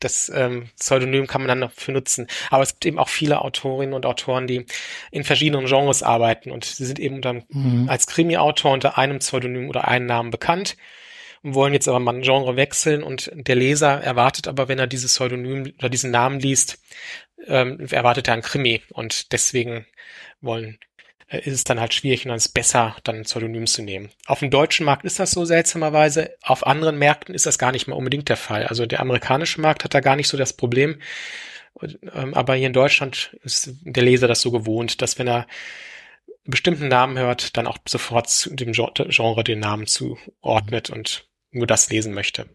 das 0.00 0.30
ähm, 0.34 0.68
Pseudonym 0.78 1.26
kann 1.26 1.42
man 1.42 1.48
dann 1.48 1.60
dafür 1.62 1.94
nutzen. 1.94 2.26
Aber 2.50 2.62
es 2.62 2.74
gibt 2.74 2.86
eben 2.86 2.98
auch 2.98 3.08
viele 3.08 3.42
Autorinnen 3.42 3.94
und 3.94 4.06
Autoren, 4.06 4.46
die 4.46 4.66
in 5.10 5.24
verschiedenen 5.24 5.66
Genres 5.66 6.02
arbeiten 6.02 6.50
und 6.50 6.64
sie 6.64 6.84
sind 6.84 6.98
eben 6.98 7.20
dann 7.20 7.44
mhm. 7.48 7.88
als 7.88 8.06
Krimi-Autor 8.06 8.72
unter 8.72 8.98
einem 8.98 9.18
Pseudonym 9.18 9.68
oder 9.68 9.88
einem 9.88 10.06
Namen 10.06 10.30
bekannt 10.30 10.76
und 11.42 11.54
wollen 11.54 11.72
jetzt 11.72 11.88
aber 11.88 12.00
mal 12.00 12.14
ein 12.14 12.22
Genre 12.22 12.56
wechseln 12.56 13.02
und 13.02 13.30
der 13.34 13.56
Leser 13.56 14.02
erwartet 14.02 14.48
aber, 14.48 14.68
wenn 14.68 14.78
er 14.78 14.86
dieses 14.86 15.14
Pseudonym 15.14 15.72
oder 15.78 15.88
diesen 15.88 16.10
Namen 16.10 16.40
liest, 16.40 16.78
ähm, 17.46 17.86
erwartet 17.90 18.28
er 18.28 18.34
ein 18.34 18.42
Krimi 18.42 18.82
und 18.90 19.32
deswegen 19.32 19.86
wollen 20.40 20.78
ist 21.30 21.54
es 21.54 21.64
dann 21.64 21.80
halt 21.80 21.92
schwierig 21.92 22.24
und 22.24 22.30
dann 22.30 22.36
ist 22.36 22.46
es 22.46 22.52
besser, 22.52 22.96
dann 23.04 23.16
ein 23.16 23.22
Pseudonym 23.24 23.66
zu 23.66 23.82
nehmen. 23.82 24.10
Auf 24.26 24.40
dem 24.40 24.50
deutschen 24.50 24.86
Markt 24.86 25.04
ist 25.04 25.18
das 25.18 25.32
so 25.32 25.44
seltsamerweise. 25.44 26.30
Auf 26.42 26.66
anderen 26.66 26.98
Märkten 26.98 27.34
ist 27.34 27.44
das 27.44 27.58
gar 27.58 27.72
nicht 27.72 27.86
mehr 27.86 27.96
unbedingt 27.96 28.28
der 28.28 28.38
Fall. 28.38 28.66
Also 28.66 28.86
der 28.86 29.00
amerikanische 29.00 29.60
Markt 29.60 29.84
hat 29.84 29.94
da 29.94 30.00
gar 30.00 30.16
nicht 30.16 30.28
so 30.28 30.38
das 30.38 30.54
Problem. 30.54 30.98
Ähm, 31.82 32.34
aber 32.34 32.54
hier 32.54 32.66
in 32.66 32.72
Deutschland 32.72 33.36
ist 33.42 33.70
der 33.82 34.02
Leser 34.02 34.26
das 34.26 34.40
so 34.40 34.50
gewohnt, 34.50 35.02
dass 35.02 35.18
wenn 35.18 35.28
er 35.28 35.36
einen 35.36 35.46
bestimmten 36.46 36.88
Namen 36.88 37.18
hört, 37.18 37.56
dann 37.56 37.66
auch 37.66 37.78
sofort 37.86 38.48
dem 38.50 38.72
Genre 38.72 39.44
den 39.44 39.60
Namen 39.60 39.86
zuordnet 39.86 40.88
und 40.88 41.28
nur 41.50 41.66
das 41.66 41.90
lesen 41.90 42.14
möchte. 42.14 42.48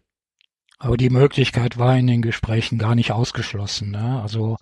Aber 0.80 0.98
die 0.98 1.10
Möglichkeit 1.12 1.78
war 1.78 1.96
in 1.96 2.08
den 2.08 2.22
Gesprächen 2.22 2.78
gar 2.78 2.96
nicht 2.96 3.12
ausgeschlossen. 3.12 3.92
Ne? 3.92 4.20
Also 4.22 4.58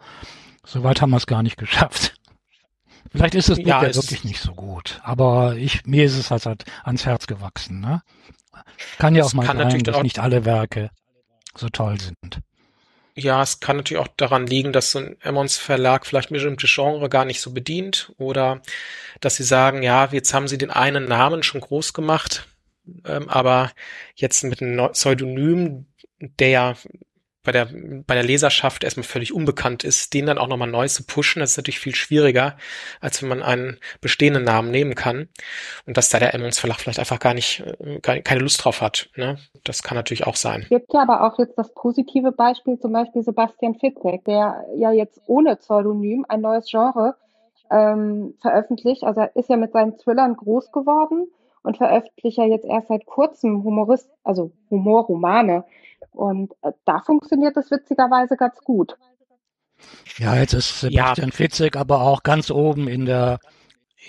soweit 0.65 1.02
haben 1.02 1.12
wir 1.12 1.17
es 1.17 1.28
gar 1.28 1.43
nicht 1.43 1.58
geschafft. 1.58 2.13
Vielleicht 3.12 3.36
ist 3.36 3.50
es 3.50 3.58
ja, 3.58 3.84
ja 3.84 3.95
wirklich 3.95 4.24
nicht 4.24 4.41
so 4.41 4.54
gut, 4.54 5.02
aber 5.04 5.56
ich, 5.58 5.86
mir 5.86 6.06
ist 6.06 6.17
es 6.17 6.32
halt, 6.32 6.45
halt 6.45 6.65
ans 6.84 7.06
Herz 7.06 7.28
gewachsen. 7.28 7.82
Ne? 7.82 8.02
Kann 8.97 9.15
ja 9.15 9.24
auch 9.24 9.34
mal 9.34 9.45
sein, 9.45 9.84
dass 9.84 10.02
nicht 10.02 10.19
alle 10.19 10.45
Werke 10.45 10.91
so 11.56 11.67
toll 11.69 12.00
sind. 12.00 12.39
Ja, 13.15 13.41
es 13.41 13.60
kann 13.60 13.76
natürlich 13.76 14.02
auch 14.02 14.08
daran 14.15 14.47
liegen, 14.47 14.71
dass 14.71 14.91
so 14.91 15.00
ein 15.00 15.17
Emmons 15.21 15.58
Verlag 15.58 16.06
vielleicht 16.06 16.30
bestimmte 16.30 16.67
Genre 16.67 17.10
gar 17.10 17.26
nicht 17.26 17.41
so 17.41 17.52
bedient 17.52 18.13
oder 18.17 18.62
dass 19.19 19.36
sie 19.36 19.43
sagen, 19.43 19.84
ja, 19.84 20.08
jetzt 20.12 20.34
haben 20.34 20.47
sie 20.47 20.58
den 20.58 20.71
einen 20.71 21.06
Namen 21.06 21.43
schon 21.43 21.60
groß 21.60 21.91
gemacht, 21.91 22.47
ähm, 23.06 23.28
aber 23.28 23.71
jetzt 24.15 24.43
mit 24.45 24.62
einem 24.62 24.91
Pseudonym, 24.93 25.88
der 26.19 26.50
ja 26.50 26.76
bei 27.43 27.51
der, 27.51 27.67
bei 28.06 28.13
der 28.13 28.23
Leserschaft 28.23 28.84
erstmal 28.84 29.04
völlig 29.04 29.34
unbekannt 29.34 29.84
ist, 29.84 30.13
den 30.13 30.27
dann 30.27 30.38
auch 30.38 30.47
nochmal 30.47 30.69
neu 30.69 30.88
zu 30.88 31.04
pushen, 31.04 31.39
das 31.39 31.51
ist 31.51 31.58
natürlich 31.58 31.80
viel 31.80 31.95
schwieriger, 31.95 32.56
als 32.99 33.21
wenn 33.21 33.30
man 33.30 33.41
einen 33.41 33.80
bestehenden 33.99 34.43
Namen 34.43 34.69
nehmen 34.71 34.95
kann. 34.95 35.27
Und 35.86 35.97
dass 35.97 36.10
da 36.10 36.19
der 36.19 36.34
Emmons 36.34 36.60
Verlag 36.60 36.80
vielleicht 36.80 36.99
einfach 36.99 37.19
gar 37.19 37.34
nicht, 37.34 37.63
äh, 37.80 38.21
keine 38.21 38.41
Lust 38.41 38.63
drauf 38.63 38.82
hat. 38.82 39.10
Ne? 39.15 39.38
Das 39.63 39.84
kann 39.84 39.95
natürlich 39.95 40.27
auch 40.27 40.36
sein. 40.36 40.62
Es 40.63 40.69
gibt 40.69 40.93
ja 40.93 41.01
aber 41.01 41.25
auch 41.25 41.39
jetzt 41.39 41.58
das 41.58 41.73
positive 41.73 42.32
Beispiel, 42.32 42.80
zum 42.80 42.93
Beispiel 42.93 43.23
Sebastian 43.23 43.75
Fitzek, 43.75 44.23
der 44.25 44.65
ja 44.75 44.91
jetzt 44.91 45.21
ohne 45.25 45.56
Pseudonym 45.56 46.25
ein 46.30 46.41
neues 46.41 46.69
Genre 46.69 47.15
ähm, 47.71 48.36
veröffentlicht. 48.41 49.04
Also 49.04 49.21
er 49.21 49.36
ist 49.36 49.49
ja 49.49 49.58
mit 49.58 49.71
seinen 49.71 49.97
Thrillern 49.97 50.36
groß 50.36 50.71
geworden 50.71 51.27
und 51.63 51.77
veröffentlicht 51.77 52.38
ja 52.38 52.45
jetzt 52.45 52.65
erst 52.65 52.89
seit 52.89 53.06
kurzem 53.06 53.63
Humorist, 53.63 54.10
also 54.23 54.51
Humorromane. 54.69 55.63
Und 56.12 56.54
äh, 56.62 56.71
da 56.86 57.00
funktioniert 57.00 57.56
das 57.56 57.71
witzigerweise 57.71 58.36
ganz 58.38 58.60
gut. 58.60 58.95
Ja, 60.17 60.36
jetzt 60.36 60.54
ist 60.54 60.82
Sebastian 60.82 61.30
ja. 61.30 61.36
Fitzek 61.36 61.76
aber 61.76 62.02
auch 62.02 62.24
ganz 62.24 62.52
oben 62.52 62.88
in 62.88 63.06
der 63.06 63.39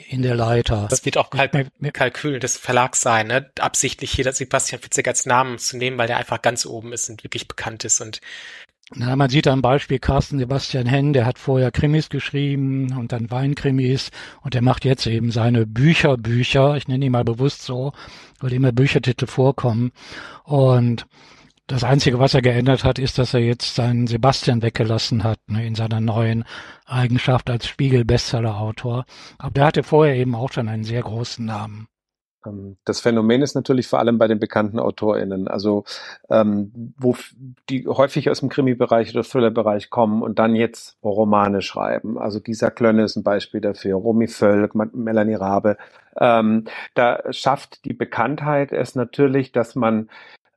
in 0.09 0.23
der 0.23 0.35
Leiter. 0.35 0.87
Das 0.89 1.05
wird 1.05 1.19
auch 1.19 1.29
Kalk 1.29 1.71
Kalkül 1.93 2.39
des 2.41 2.57
Verlags 2.57 3.03
sein, 3.03 3.27
ne? 3.27 3.51
absichtlich 3.59 4.11
hier 4.11 4.31
Sebastian 4.33 4.81
Fitzek 4.81 5.07
als 5.07 5.27
Namen 5.27 5.59
zu 5.59 5.77
nehmen, 5.77 5.99
weil 5.99 6.07
der 6.07 6.17
einfach 6.17 6.41
ganz 6.41 6.65
oben 6.65 6.95
ist 6.95 7.11
und 7.11 7.23
wirklich 7.25 7.47
bekannt 7.47 7.85
ist 7.85 8.01
und 8.01 8.21
na, 8.95 9.17
man 9.17 9.31
sieht 9.31 9.47
am 9.47 9.63
Beispiel 9.63 9.99
Carsten 9.99 10.39
Sebastian 10.39 10.87
Henn, 10.87 11.15
der 11.15 11.25
hat 11.25 11.39
vorher 11.39 11.71
Krimis 11.71 12.11
geschrieben 12.11 12.95
und 12.99 13.13
dann 13.13 13.31
Weinkrimis 13.31 14.11
und 14.43 14.53
der 14.53 14.61
macht 14.61 14.85
jetzt 14.85 15.07
eben 15.07 15.31
seine 15.31 15.67
Bücherbücher, 15.67 16.77
ich 16.77 16.89
nenne 16.89 17.07
ihn 17.07 17.13
mal 17.13 17.25
bewusst 17.25 17.63
so, 17.63 17.93
weil 18.41 18.53
immer 18.53 18.73
Büchertitel 18.73 19.27
vorkommen 19.27 19.93
und 20.45 21.07
das 21.67 21.85
Einzige, 21.85 22.19
was 22.19 22.35
er 22.35 22.43
geändert 22.43 22.85
hat, 22.85 22.99
ist, 22.99 23.19
dass 23.19 23.35
er 23.35 23.41
jetzt 23.41 23.75
seinen 23.75 24.07
Sebastian 24.07 24.63
weggelassen 24.63 25.25
hat, 25.25 25.39
ne, 25.47 25.67
in 25.67 25.75
seiner 25.75 26.01
neuen 26.01 26.45
Eigenschaft 26.87 27.49
als 27.49 27.67
Spiegel-Bestseller-Autor. 27.67 29.05
Aber 29.39 29.53
der 29.53 29.67
hatte 29.67 29.83
vorher 29.83 30.17
eben 30.17 30.35
auch 30.35 30.53
schon 30.53 30.69
einen 30.69 30.85
sehr 30.85 31.03
großen 31.03 31.45
Namen. 31.45 31.87
Ähm, 32.47 32.77
das 32.85 33.01
Phänomen 33.01 33.43
ist 33.43 33.55
natürlich 33.55 33.87
vor 33.87 33.99
allem 33.99 34.19
bei 34.19 34.29
den 34.29 34.39
bekannten 34.39 34.79
AutorInnen, 34.79 35.49
also 35.49 35.85
ähm, 36.31 36.95
wo 36.99 37.17
die 37.69 37.87
häufig 37.87 38.31
aus 38.31 38.41
dem 38.41 38.49
Krimi-Bereich 38.49 39.15
oder 39.15 39.25
Thriller-Bereich 39.25 39.91
kommen 39.91 40.23
und 40.23 40.39
dann 40.39 40.57
jetzt 40.57 40.97
Romane 41.03 41.63
schreiben. 41.63 42.19
Also 42.19 42.41
Gisa 42.41 42.71
Klönne 42.71 43.05
ist 43.05 43.17
ein 43.17 43.23
Beispiel 43.23 43.61
dafür, 43.61 43.97
Romy 43.97 44.29
Völk, 44.29 44.75
Melanie 44.75 45.35
Rabe. 45.35 45.77
Ähm, 46.19 46.65
da 46.95 47.23
schafft 47.33 47.85
die 47.85 47.95
Bekanntheit 47.95 48.73
es 48.73 48.95
natürlich, 48.95 49.53
dass 49.53 49.75
man 49.75 50.11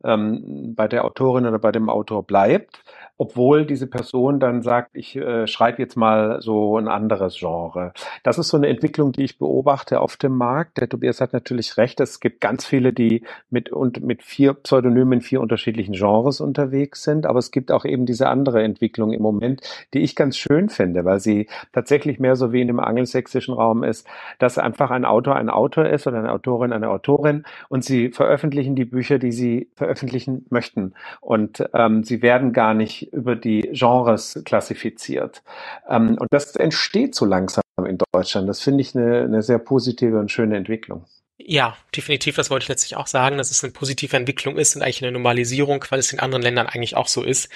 ähm, 0.05 0.73
bei 0.75 0.87
der 0.87 1.05
Autorin 1.05 1.45
oder 1.45 1.59
bei 1.59 1.71
dem 1.71 1.89
Autor 1.89 2.23
bleibt 2.23 2.83
obwohl 3.17 3.65
diese 3.65 3.88
Person 3.88 4.39
dann 4.39 4.62
sagt, 4.62 4.91
ich 4.93 5.15
äh, 5.15 5.47
schreibe 5.47 5.82
jetzt 5.82 5.95
mal 5.95 6.41
so 6.41 6.78
ein 6.78 6.88
anderes 6.88 7.38
Genre. 7.39 7.93
Das 8.23 8.38
ist 8.38 8.49
so 8.49 8.58
eine 8.58 8.67
Entwicklung, 8.67 9.13
die 9.13 9.23
ich 9.23 9.38
beobachte 9.38 10.01
auf 10.01 10.17
dem 10.17 10.36
Markt. 10.36 10.78
Der 10.80 10.89
Tobias 10.89 11.21
hat 11.21 11.32
natürlich 11.32 11.78
recht, 11.78 11.99
es 12.01 12.19
gibt 12.19 12.41
ganz 12.41 12.65
viele, 12.65 12.91
die 12.91 13.23
mit, 13.49 13.71
und 13.71 14.04
mit 14.04 14.21
vier 14.21 14.54
Pseudonymen 14.54 15.21
vier 15.21 15.39
unterschiedlichen 15.39 15.93
Genres 15.93 16.41
unterwegs 16.41 17.04
sind, 17.04 17.25
aber 17.25 17.39
es 17.39 17.51
gibt 17.51 17.71
auch 17.71 17.86
eben 17.86 18.06
diese 18.06 18.28
andere 18.28 18.63
Entwicklung 18.63 19.13
im 19.13 19.21
Moment, 19.21 19.62
die 19.93 19.99
ich 19.99 20.15
ganz 20.15 20.38
schön 20.38 20.69
finde, 20.69 21.06
weil 21.06 21.19
sie 21.19 21.47
tatsächlich 21.71 22.19
mehr 22.19 22.36
so 22.36 22.51
wie 22.51 22.62
in 22.62 22.67
dem 22.67 22.80
angelsächsischen 22.80 23.54
Raum 23.54 23.84
ist, 23.84 24.08
dass 24.39 24.58
einfach 24.58 24.91
ein 24.91 25.06
Autor 25.06 25.36
ein 25.36 25.49
Autor 25.49 25.86
ist 25.86 26.06
oder 26.06 26.19
eine 26.19 26.32
Autorin 26.32 26.73
eine 26.73 26.89
Autorin 26.89 27.45
und 27.69 27.84
sie 27.86 28.10
veröffentlichen 28.10 28.75
die 28.75 28.86
Bücher, 28.86 29.19
die 29.19 29.32
sie 29.32 29.69
veröffentlichen 29.75 30.45
möchten. 30.49 30.93
Und 31.21 31.63
ähm, 31.73 32.04
sie 32.04 32.21
werden 32.21 32.51
gar 32.51 32.73
nicht 32.73 33.04
über 33.13 33.35
die 33.35 33.61
Genres 33.73 34.41
klassifiziert. 34.45 35.43
Ähm, 35.87 36.17
und 36.19 36.27
das 36.31 36.55
entsteht 36.55 37.15
so 37.15 37.25
langsam 37.25 37.63
in 37.85 37.97
Deutschland. 38.11 38.47
Das 38.49 38.61
finde 38.61 38.81
ich 38.81 38.95
eine, 38.95 39.23
eine 39.23 39.41
sehr 39.41 39.59
positive 39.59 40.19
und 40.19 40.31
schöne 40.31 40.57
Entwicklung. 40.57 41.05
Ja, 41.37 41.77
definitiv, 41.95 42.35
das 42.37 42.49
wollte 42.49 42.63
ich 42.63 42.69
letztlich 42.69 42.95
auch 42.95 43.07
sagen, 43.07 43.37
dass 43.37 43.51
es 43.51 43.63
eine 43.63 43.73
positive 43.73 44.15
Entwicklung 44.15 44.57
ist 44.57 44.75
und 44.75 44.81
eigentlich 44.81 45.03
eine 45.03 45.11
Normalisierung, 45.11 45.83
weil 45.89 45.99
es 45.99 46.13
in 46.13 46.19
anderen 46.19 46.41
Ländern 46.41 46.67
eigentlich 46.67 46.95
auch 46.95 47.07
so 47.07 47.23
ist. 47.23 47.49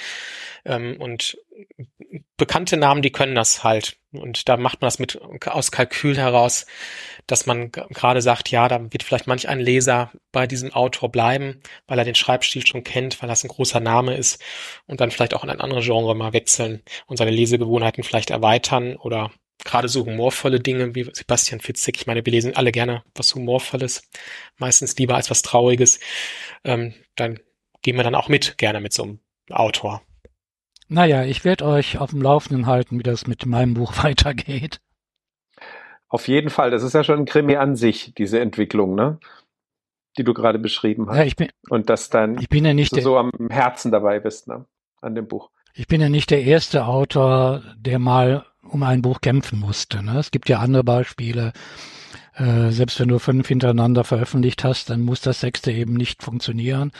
Ähm, 0.65 0.97
und 0.99 1.37
bekannte 2.35 2.75
Namen, 2.77 3.01
die 3.01 3.11
können 3.11 3.35
das 3.35 3.63
halt. 3.63 3.97
Und 4.11 4.49
da 4.49 4.57
macht 4.57 4.81
man 4.81 4.87
das 4.87 4.99
mit 4.99 5.19
aus 5.47 5.71
Kalkül 5.71 6.17
heraus, 6.17 6.65
dass 7.27 7.45
man 7.45 7.71
gerade 7.71 8.21
sagt, 8.21 8.49
ja, 8.49 8.67
da 8.67 8.81
wird 8.91 9.03
vielleicht 9.03 9.27
manch 9.27 9.47
ein 9.47 9.59
Leser 9.59 10.11
bei 10.31 10.47
diesem 10.47 10.73
Autor 10.73 11.09
bleiben, 11.09 11.61
weil 11.87 11.99
er 11.99 12.05
den 12.05 12.15
Schreibstil 12.15 12.65
schon 12.65 12.83
kennt, 12.83 13.21
weil 13.21 13.29
das 13.29 13.43
ein 13.43 13.49
großer 13.49 13.79
Name 13.79 14.15
ist 14.15 14.41
und 14.87 14.99
dann 14.99 15.11
vielleicht 15.11 15.35
auch 15.35 15.43
in 15.43 15.49
ein 15.49 15.61
anderes 15.61 15.85
Genre 15.85 16.15
mal 16.15 16.33
wechseln 16.33 16.81
und 17.05 17.17
seine 17.17 17.31
Lesegewohnheiten 17.31 18.03
vielleicht 18.03 18.31
erweitern 18.31 18.95
oder 18.95 19.31
gerade 19.65 19.87
so 19.87 20.05
humorvolle 20.05 20.59
Dinge 20.59 20.95
wie 20.95 21.09
Sebastian 21.11 21.59
Fitzek. 21.59 21.97
Ich 21.97 22.07
meine, 22.07 22.25
wir 22.25 22.31
lesen 22.31 22.55
alle 22.55 22.71
gerne 22.71 23.03
was 23.15 23.35
Humorvolles, 23.35 24.03
meistens 24.57 24.97
lieber 24.97 25.15
als 25.15 25.29
was 25.29 25.41
Trauriges. 25.41 25.99
Ähm, 26.63 26.93
dann 27.15 27.39
gehen 27.81 27.95
wir 27.95 28.03
dann 28.03 28.15
auch 28.15 28.29
mit, 28.29 28.57
gerne 28.57 28.81
mit 28.81 28.93
so 28.93 29.03
einem 29.03 29.19
Autor. 29.49 30.01
Naja, 30.87 31.23
ich 31.23 31.45
werde 31.45 31.65
euch 31.65 31.99
auf 31.99 32.09
dem 32.09 32.21
Laufenden 32.21 32.65
halten, 32.65 32.97
wie 32.97 33.03
das 33.03 33.27
mit 33.27 33.45
meinem 33.45 33.75
Buch 33.75 33.93
weitergeht. 34.03 34.81
Auf 36.07 36.27
jeden 36.27 36.49
Fall, 36.49 36.71
das 36.71 36.81
ist 36.81 36.93
ja 36.93 37.03
schon 37.03 37.19
ein 37.19 37.25
Krimi 37.25 37.55
an 37.55 37.75
sich, 37.75 38.13
diese 38.17 38.39
Entwicklung, 38.39 38.95
ne? 38.95 39.19
Die 40.17 40.23
du 40.23 40.33
gerade 40.33 40.57
beschrieben 40.57 41.07
hast. 41.07 41.17
Ja, 41.17 41.23
ich 41.23 41.35
bin, 41.35 41.49
Und 41.69 41.89
dass 41.89 42.09
dann 42.09 42.39
ich 42.39 42.49
bin 42.49 42.65
ja 42.65 42.73
nicht 42.73 42.95
du 42.95 43.01
so 43.01 43.17
am 43.17 43.31
Herzen 43.51 43.91
dabei 43.91 44.19
bist, 44.19 44.47
ne? 44.47 44.65
An 45.01 45.13
dem 45.13 45.27
Buch. 45.27 45.51
Ich 45.75 45.87
bin 45.87 46.01
ja 46.01 46.09
nicht 46.09 46.31
der 46.31 46.43
erste 46.43 46.85
Autor, 46.85 47.63
der 47.77 47.99
mal 47.99 48.45
um 48.69 48.83
ein 48.83 49.01
Buch 49.01 49.21
kämpfen 49.21 49.59
musste. 49.59 50.03
Ne? 50.03 50.19
Es 50.19 50.31
gibt 50.31 50.49
ja 50.49 50.59
andere 50.59 50.83
Beispiele. 50.83 51.53
Äh, 52.35 52.71
selbst 52.71 52.99
wenn 52.99 53.09
du 53.09 53.19
fünf 53.19 53.47
hintereinander 53.47 54.03
veröffentlicht 54.03 54.63
hast, 54.63 54.89
dann 54.89 55.01
muss 55.01 55.21
das 55.21 55.39
sechste 55.39 55.71
eben 55.71 55.93
nicht 55.93 56.23
funktionieren. 56.23 56.91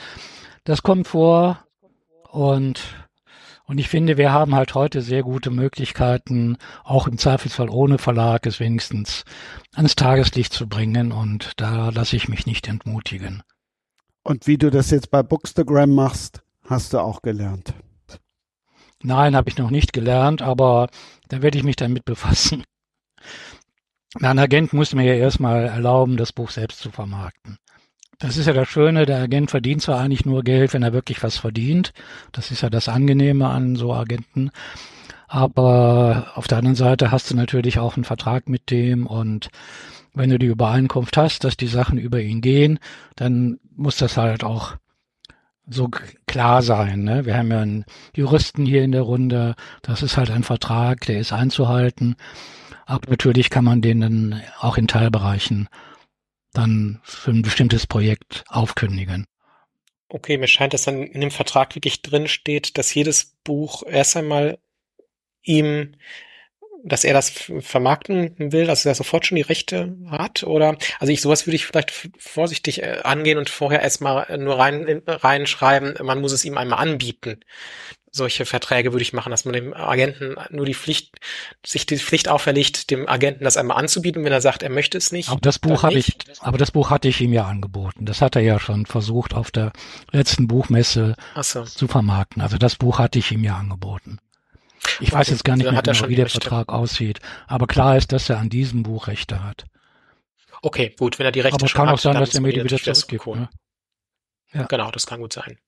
Das 0.64 0.82
kommt 0.82 1.08
vor, 1.08 1.64
Und 2.30 2.82
und 3.70 3.78
ich 3.78 3.88
finde, 3.88 4.16
wir 4.16 4.32
haben 4.32 4.56
halt 4.56 4.74
heute 4.74 5.00
sehr 5.00 5.22
gute 5.22 5.50
Möglichkeiten, 5.50 6.56
auch 6.82 7.06
im 7.06 7.18
Zweifelsfall 7.18 7.68
ohne 7.70 7.98
Verlag 7.98 8.44
es 8.46 8.58
wenigstens 8.58 9.24
ans 9.76 9.94
Tageslicht 9.94 10.52
zu 10.52 10.68
bringen. 10.68 11.12
Und 11.12 11.52
da 11.54 11.90
lasse 11.90 12.16
ich 12.16 12.28
mich 12.28 12.46
nicht 12.46 12.66
entmutigen. 12.66 13.44
Und 14.24 14.48
wie 14.48 14.58
du 14.58 14.72
das 14.72 14.90
jetzt 14.90 15.12
bei 15.12 15.22
Bookstagram 15.22 15.94
machst, 15.94 16.42
hast 16.68 16.92
du 16.94 16.98
auch 16.98 17.22
gelernt. 17.22 17.72
Nein, 19.04 19.36
habe 19.36 19.48
ich 19.48 19.56
noch 19.56 19.70
nicht 19.70 19.92
gelernt, 19.92 20.42
aber 20.42 20.88
da 21.30 21.42
werde 21.42 21.56
ich 21.56 21.64
mich 21.64 21.76
damit 21.76 22.04
befassen. 22.04 22.64
Mein 24.18 24.38
Agent 24.38 24.72
muss 24.72 24.94
mir 24.94 25.04
ja 25.04 25.14
erstmal 25.14 25.66
erlauben, 25.66 26.16
das 26.16 26.32
Buch 26.32 26.50
selbst 26.50 26.80
zu 26.80 26.90
vermarkten. 26.90 27.56
Das 28.18 28.36
ist 28.36 28.46
ja 28.46 28.52
das 28.52 28.68
Schöne, 28.68 29.06
der 29.06 29.22
Agent 29.22 29.50
verdient 29.50 29.80
zwar 29.80 30.00
eigentlich 30.00 30.26
nur 30.26 30.42
Geld, 30.42 30.74
wenn 30.74 30.82
er 30.82 30.92
wirklich 30.92 31.22
was 31.22 31.38
verdient. 31.38 31.92
Das 32.32 32.50
ist 32.50 32.60
ja 32.60 32.68
das 32.68 32.88
Angenehme 32.88 33.48
an 33.48 33.76
so 33.76 33.94
Agenten. 33.94 34.50
Aber 35.28 36.32
auf 36.34 36.48
der 36.48 36.58
anderen 36.58 36.74
Seite 36.74 37.12
hast 37.12 37.30
du 37.30 37.36
natürlich 37.36 37.78
auch 37.78 37.96
einen 37.96 38.04
Vertrag 38.04 38.48
mit 38.48 38.70
dem 38.70 39.06
und 39.06 39.48
wenn 40.12 40.28
du 40.28 40.38
die 40.40 40.46
Übereinkunft 40.46 41.16
hast, 41.16 41.44
dass 41.44 41.56
die 41.56 41.68
Sachen 41.68 41.96
über 41.96 42.20
ihn 42.20 42.40
gehen, 42.40 42.80
dann 43.14 43.60
muss 43.76 43.96
das 43.96 44.16
halt 44.16 44.42
auch 44.42 44.74
so 45.70 45.88
klar 46.26 46.62
sein. 46.62 47.04
Ne? 47.04 47.24
Wir 47.26 47.36
haben 47.36 47.50
ja 47.50 47.60
einen 47.60 47.84
Juristen 48.14 48.66
hier 48.66 48.82
in 48.82 48.92
der 48.92 49.02
Runde. 49.02 49.54
Das 49.82 50.02
ist 50.02 50.16
halt 50.16 50.30
ein 50.30 50.42
Vertrag, 50.42 51.06
der 51.06 51.20
ist 51.20 51.32
einzuhalten. 51.32 52.16
Aber 52.86 53.08
natürlich 53.10 53.50
kann 53.50 53.64
man 53.64 53.80
den 53.80 54.00
dann 54.00 54.42
auch 54.58 54.76
in 54.76 54.88
Teilbereichen 54.88 55.68
dann 56.52 57.00
für 57.04 57.30
ein 57.30 57.42
bestimmtes 57.42 57.86
Projekt 57.86 58.44
aufkündigen. 58.48 59.26
Okay, 60.08 60.38
mir 60.38 60.48
scheint, 60.48 60.74
dass 60.74 60.82
dann 60.82 61.04
in 61.04 61.20
dem 61.20 61.30
Vertrag 61.30 61.76
wirklich 61.76 62.02
drin 62.02 62.26
steht, 62.26 62.76
dass 62.76 62.92
jedes 62.92 63.36
Buch 63.44 63.84
erst 63.86 64.16
einmal 64.16 64.58
ihm, 65.42 65.94
dass 66.84 67.04
er 67.04 67.12
das 67.12 67.30
vermarkten 67.60 68.34
will, 68.38 68.66
dass 68.66 68.84
er 68.84 68.94
sofort 68.94 69.26
schon 69.26 69.36
die 69.36 69.42
Rechte 69.42 69.96
hat, 70.10 70.42
oder? 70.42 70.76
Also 70.98 71.12
ich, 71.12 71.20
sowas 71.20 71.46
würde 71.46 71.56
ich 71.56 71.66
vielleicht 71.66 72.10
vorsichtig 72.18 72.82
äh, 72.82 73.00
angehen 73.02 73.38
und 73.38 73.50
vorher 73.50 73.82
erstmal 73.82 74.38
nur 74.38 74.58
rein, 74.58 75.02
reinschreiben, 75.06 75.94
man 76.04 76.20
muss 76.20 76.32
es 76.32 76.44
ihm 76.44 76.58
einmal 76.58 76.78
anbieten 76.78 77.40
solche 78.12 78.44
Verträge 78.44 78.92
würde 78.92 79.02
ich 79.02 79.12
machen, 79.12 79.30
dass 79.30 79.44
man 79.44 79.54
dem 79.54 79.74
Agenten 79.74 80.36
nur 80.50 80.66
die 80.66 80.74
Pflicht, 80.74 81.16
sich 81.64 81.86
die 81.86 81.98
Pflicht 81.98 82.28
auferlegt, 82.28 82.90
dem 82.90 83.08
Agenten 83.08 83.44
das 83.44 83.56
einmal 83.56 83.78
anzubieten, 83.78 84.24
wenn 84.24 84.32
er 84.32 84.40
sagt, 84.40 84.62
er 84.62 84.70
möchte 84.70 84.98
es 84.98 85.12
nicht. 85.12 85.28
Aber 85.28 85.40
das 85.40 85.58
Buch 85.58 85.82
habe 85.82 85.98
ich, 85.98 86.16
aber 86.40 86.58
das 86.58 86.72
Buch 86.72 86.90
hatte 86.90 87.08
ich 87.08 87.20
ihm 87.20 87.32
ja 87.32 87.46
angeboten. 87.46 88.04
Das 88.06 88.20
hat 88.20 88.36
er 88.36 88.42
ja 88.42 88.58
schon 88.58 88.86
versucht, 88.86 89.34
auf 89.34 89.50
der 89.50 89.72
letzten 90.10 90.48
Buchmesse 90.48 91.14
so. 91.40 91.64
zu 91.64 91.88
vermarkten. 91.88 92.42
Also 92.42 92.58
das 92.58 92.76
Buch 92.76 92.98
hatte 92.98 93.18
ich 93.18 93.30
ihm 93.30 93.44
ja 93.44 93.56
angeboten. 93.56 94.18
Ich 95.00 95.12
weiß 95.12 95.28
jetzt 95.30 95.44
gar 95.44 95.56
nicht 95.56 95.70
mehr 95.70 95.82
genau, 95.82 96.08
wie 96.08 96.14
der 96.14 96.26
Rechte. 96.26 96.40
Vertrag 96.40 96.68
aussieht. 96.68 97.20
Aber 97.46 97.66
klar 97.66 97.96
ist, 97.96 98.12
dass 98.12 98.30
er 98.30 98.38
an 98.38 98.48
diesem 98.48 98.82
Buch 98.82 99.08
Rechte 99.08 99.44
hat. 99.44 99.64
Okay, 100.62 100.94
gut, 100.98 101.18
wenn 101.18 101.26
er 101.26 101.32
die 101.32 101.40
Rechte 101.40 101.56
aber 101.56 101.68
schon 101.68 101.80
hat. 101.82 101.88
Aber 101.88 101.94
es 101.96 102.02
kann 102.02 102.12
auch 102.12 102.14
sein, 102.14 102.20
dass 102.20 102.34
er 102.34 102.40
mir 102.40 102.52
die 102.52 102.64
wieder 102.64 102.94
zurückgibt. 102.94 103.26
Ne? 103.26 103.48
Ja. 104.52 104.64
Genau, 104.64 104.90
das 104.90 105.06
kann 105.06 105.20
gut 105.20 105.32
sein. 105.32 105.58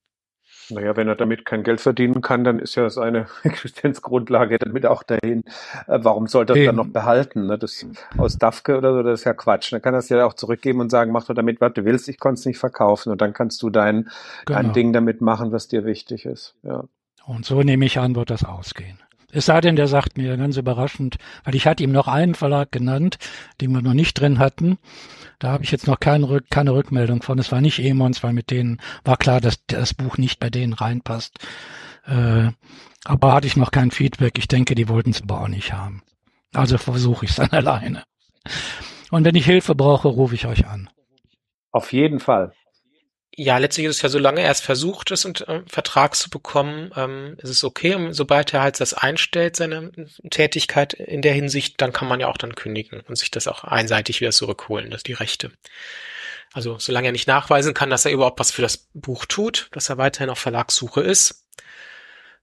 Naja, 0.70 0.96
wenn 0.96 1.09
er 1.09 1.16
damit 1.16 1.44
kein 1.44 1.64
Geld 1.64 1.81
verdienen 1.81 2.20
kann, 2.20 2.44
dann 2.44 2.59
ist 2.59 2.75
ja 2.77 2.88
seine 2.88 3.27
Existenzgrundlage 3.42 4.59
damit 4.59 4.87
auch 4.87 5.03
dahin. 5.03 5.44
Äh, 5.87 5.98
warum 6.03 6.27
sollte 6.27 6.55
er 6.55 6.61
es 6.61 6.66
dann 6.66 6.77
noch 6.77 6.88
behalten? 6.88 7.46
Ne? 7.46 7.59
Das 7.59 7.85
aus 8.16 8.38
Dafke 8.38 8.79
oder 8.79 8.92
so, 8.92 9.03
das 9.03 9.20
ist 9.20 9.25
ja 9.25 9.35
Quatsch. 9.35 9.72
Dann 9.72 9.83
kann 9.83 9.94
er 9.94 9.98
es 9.98 10.09
ja 10.09 10.25
auch 10.25 10.35
zurückgeben 10.35 10.81
und 10.81 10.90
sagen, 10.90 11.12
mach 11.12 11.25
doch 11.25 11.35
damit, 11.35 11.61
was 11.61 11.75
du 11.75 11.85
willst, 11.85 12.09
ich 12.09 12.18
konnte 12.18 12.38
es 12.40 12.46
nicht 12.46 12.59
verkaufen. 12.59 13.11
Und 13.11 13.20
dann 13.20 13.33
kannst 13.33 13.62
du 13.62 13.70
dein, 13.70 14.11
genau. 14.46 14.61
dein 14.61 14.72
Ding 14.72 14.92
damit 14.92 15.20
machen, 15.20 15.53
was 15.53 15.68
dir 15.68 15.85
wichtig 15.85 16.27
ist. 16.27 16.55
Ja. 16.62 16.85
Und 17.25 17.45
so 17.45 17.63
nehme 17.63 17.85
ich 17.85 17.99
an, 17.99 18.17
wird 18.17 18.31
das 18.31 18.45
ausgehen. 18.45 18.99
Es 19.35 19.47
sei 19.47 19.63
denn, 19.63 19.77
der 19.77 19.89
sagt 19.89 20.19
mir 20.19 20.37
ganz 20.37 20.59
überraschend, 20.59 21.17
weil 21.45 21.55
ich 21.55 21.67
hatte 21.67 21.83
ihm 21.83 21.93
noch 21.93 22.07
einen 22.07 22.35
Verlag 22.35 22.71
genannt, 22.71 23.19
den 23.61 23.73
wir 23.73 23.81
noch 23.81 23.95
nicht 23.95 24.21
drin 24.21 24.39
hatten. 24.39 24.79
Da 25.39 25.49
habe 25.49 25.65
ich 25.65 25.73
jetzt 25.73 25.87
noch 25.87 25.99
keine, 25.99 26.29
Rück 26.29 26.51
keine 26.51 26.75
Rückmeldung 26.75 27.23
von. 27.23 27.39
Es 27.39 27.51
war 27.51 27.63
nicht 27.63 27.79
Emons, 27.79 28.23
weil 28.23 28.35
mit 28.35 28.51
denen 28.51 28.79
war 29.05 29.17
klar, 29.17 29.41
dass 29.41 29.65
das 29.67 29.95
Buch 29.95 30.19
nicht 30.19 30.39
bei 30.39 30.51
denen 30.51 30.75
reinpasst. 30.75 31.39
Äh, 32.07 32.51
aber 33.05 33.33
hatte 33.33 33.47
ich 33.47 33.57
noch 33.57 33.71
kein 33.71 33.91
Feedback. 33.91 34.39
Ich 34.39 34.49
denke, 34.49 34.75
die 34.75 34.89
wollten 34.89 35.11
es 35.11 35.23
aber 35.23 35.41
auch 35.41 35.49
nicht 35.49 35.73
haben. 35.73 36.03
Also 36.53 36.77
versuche 36.77 37.25
ich 37.25 37.31
es 37.31 37.37
dann 37.39 37.51
alleine. 37.51 38.05
Und 39.11 39.25
wenn 39.25 39.35
ich 39.35 39.47
Hilfe 39.47 39.75
brauche, 39.75 40.09
rufe 40.09 40.35
ich 40.35 40.47
euch 40.47 40.67
an. 40.67 40.91
Auf 41.71 41.93
jeden 41.93 42.21
Fall. 42.21 42.53
Ja, 43.35 43.57
letztlich 43.57 43.87
ist 43.87 43.97
es 43.97 44.03
ja, 44.03 44.09
solange 44.11 44.42
er 44.42 44.51
es 44.51 44.61
versucht, 44.61 45.11
es 45.11 45.25
einen 45.25 45.37
äh, 45.37 45.62
Vertrag 45.66 46.14
zu 46.16 46.29
bekommen, 46.29 46.90
ähm, 46.97 47.37
ist 47.38 47.49
es 47.49 47.64
okay. 47.64 47.95
Und 47.95 48.12
sobald 48.12 48.53
er 48.53 48.61
halt 48.62 48.79
das 48.79 48.92
einstellt, 48.92 49.57
seine 49.57 49.90
Tätigkeit 50.31 50.92
in 50.92 51.23
der 51.23 51.33
Hinsicht, 51.33 51.81
dann 51.81 51.95
kann 51.95 52.09
man 52.09 52.21
ja 52.21 52.29
auch 52.29 52.37
dann 52.37 52.55
kündigen 52.55 53.01
und 53.01 53.16
sich 53.16 53.31
das 53.31 53.49
auch 53.49 53.64
einseitig 53.64 54.21
wieder 54.21 54.33
zurückholen, 54.33 54.90
dass 54.90 55.03
die 55.03 55.14
Rechte. 55.14 55.51
Also 56.53 56.79
solange 56.79 57.09
er 57.09 57.12
nicht 57.12 57.27
nachweisen 57.27 57.73
kann, 57.73 57.88
dass 57.88 58.05
er 58.05 58.12
überhaupt 58.12 58.38
was 58.38 58.51
für 58.51 58.61
das 58.61 58.88
Buch 58.92 59.25
tut, 59.25 59.68
dass 59.73 59.88
er 59.88 59.97
weiterhin 59.97 60.29
auf 60.29 60.38
Verlagssuche 60.38 61.01
ist, 61.01 61.47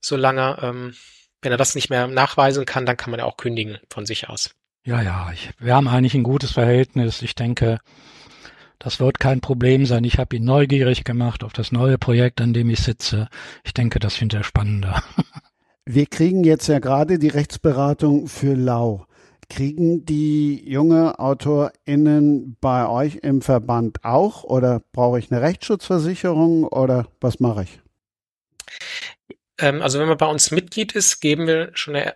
solange, 0.02 0.58
ähm, 0.62 0.95
wenn 1.43 1.52
er 1.52 1.58
das 1.58 1.75
nicht 1.75 1.91
mehr 1.91 2.08
nachweisen 2.08 2.65
kann, 2.65 2.88
dann 2.88 2.97
kann 2.97 3.12
man 3.12 3.19
ja 3.19 3.25
auch 3.25 3.38
kündigen 3.38 3.78
von 3.91 4.08
sich 4.08 4.28
aus. 4.28 4.56
Ja, 4.84 5.02
ja, 5.02 5.32
ich, 5.32 5.52
wir 5.60 5.75
haben 5.75 5.88
eigentlich 5.88 6.15
ein 6.15 6.23
gutes 6.23 6.52
Verhältnis. 6.52 7.21
Ich 7.21 7.36
denke, 7.36 7.80
das 8.80 9.00
wird 9.00 9.20
kein 9.20 9.42
Problem 9.42 9.86
sein. 9.86 10.04
Ich 10.06 10.18
habe 10.18 10.38
ihn 10.38 10.46
neugierig 10.46 11.04
gemacht 11.04 11.44
auf 11.44 11.54
das 11.54 11.72
neue 11.72 11.98
Projekt, 11.98 12.42
an 12.42 12.54
dem 12.54 12.70
ich 12.70 12.80
sitze. 12.80 13.28
Ich 13.63 13.74
denke, 13.74 14.00
das 14.00 14.15
findet 14.15 14.39
er 14.39 14.44
spannender. 14.44 15.04
Wir 15.86 16.06
kriegen 16.06 16.44
jetzt 16.44 16.68
ja 16.68 16.80
gerade 16.80 17.20
die 17.20 17.30
Rechtsberatung 17.30 18.28
für 18.28 18.54
Lau. 18.54 19.06
Kriegen 19.50 20.06
die 20.06 20.70
junge 20.70 21.18
AutorInnen 21.18 22.58
bei 22.62 22.88
euch 22.88 23.15
im 23.24 23.42
Verband 23.42 24.06
auch 24.06 24.44
oder 24.44 24.82
brauche 24.92 25.18
ich 25.18 25.32
eine 25.32 25.42
Rechtsschutzversicherung 25.42 26.63
oder 26.65 27.08
was 27.20 27.39
mache 27.39 27.63
ich? 27.63 27.82
Ähm, 29.60 29.82
also 29.82 30.00
wenn 30.00 30.08
man 30.08 30.17
bei 30.17 30.26
uns 30.26 30.52
Mitglied 30.52 30.93
ist, 30.93 31.19
geben 31.19 31.45
wir 31.45 31.72
schon 31.74 31.95
eine, 31.95 32.15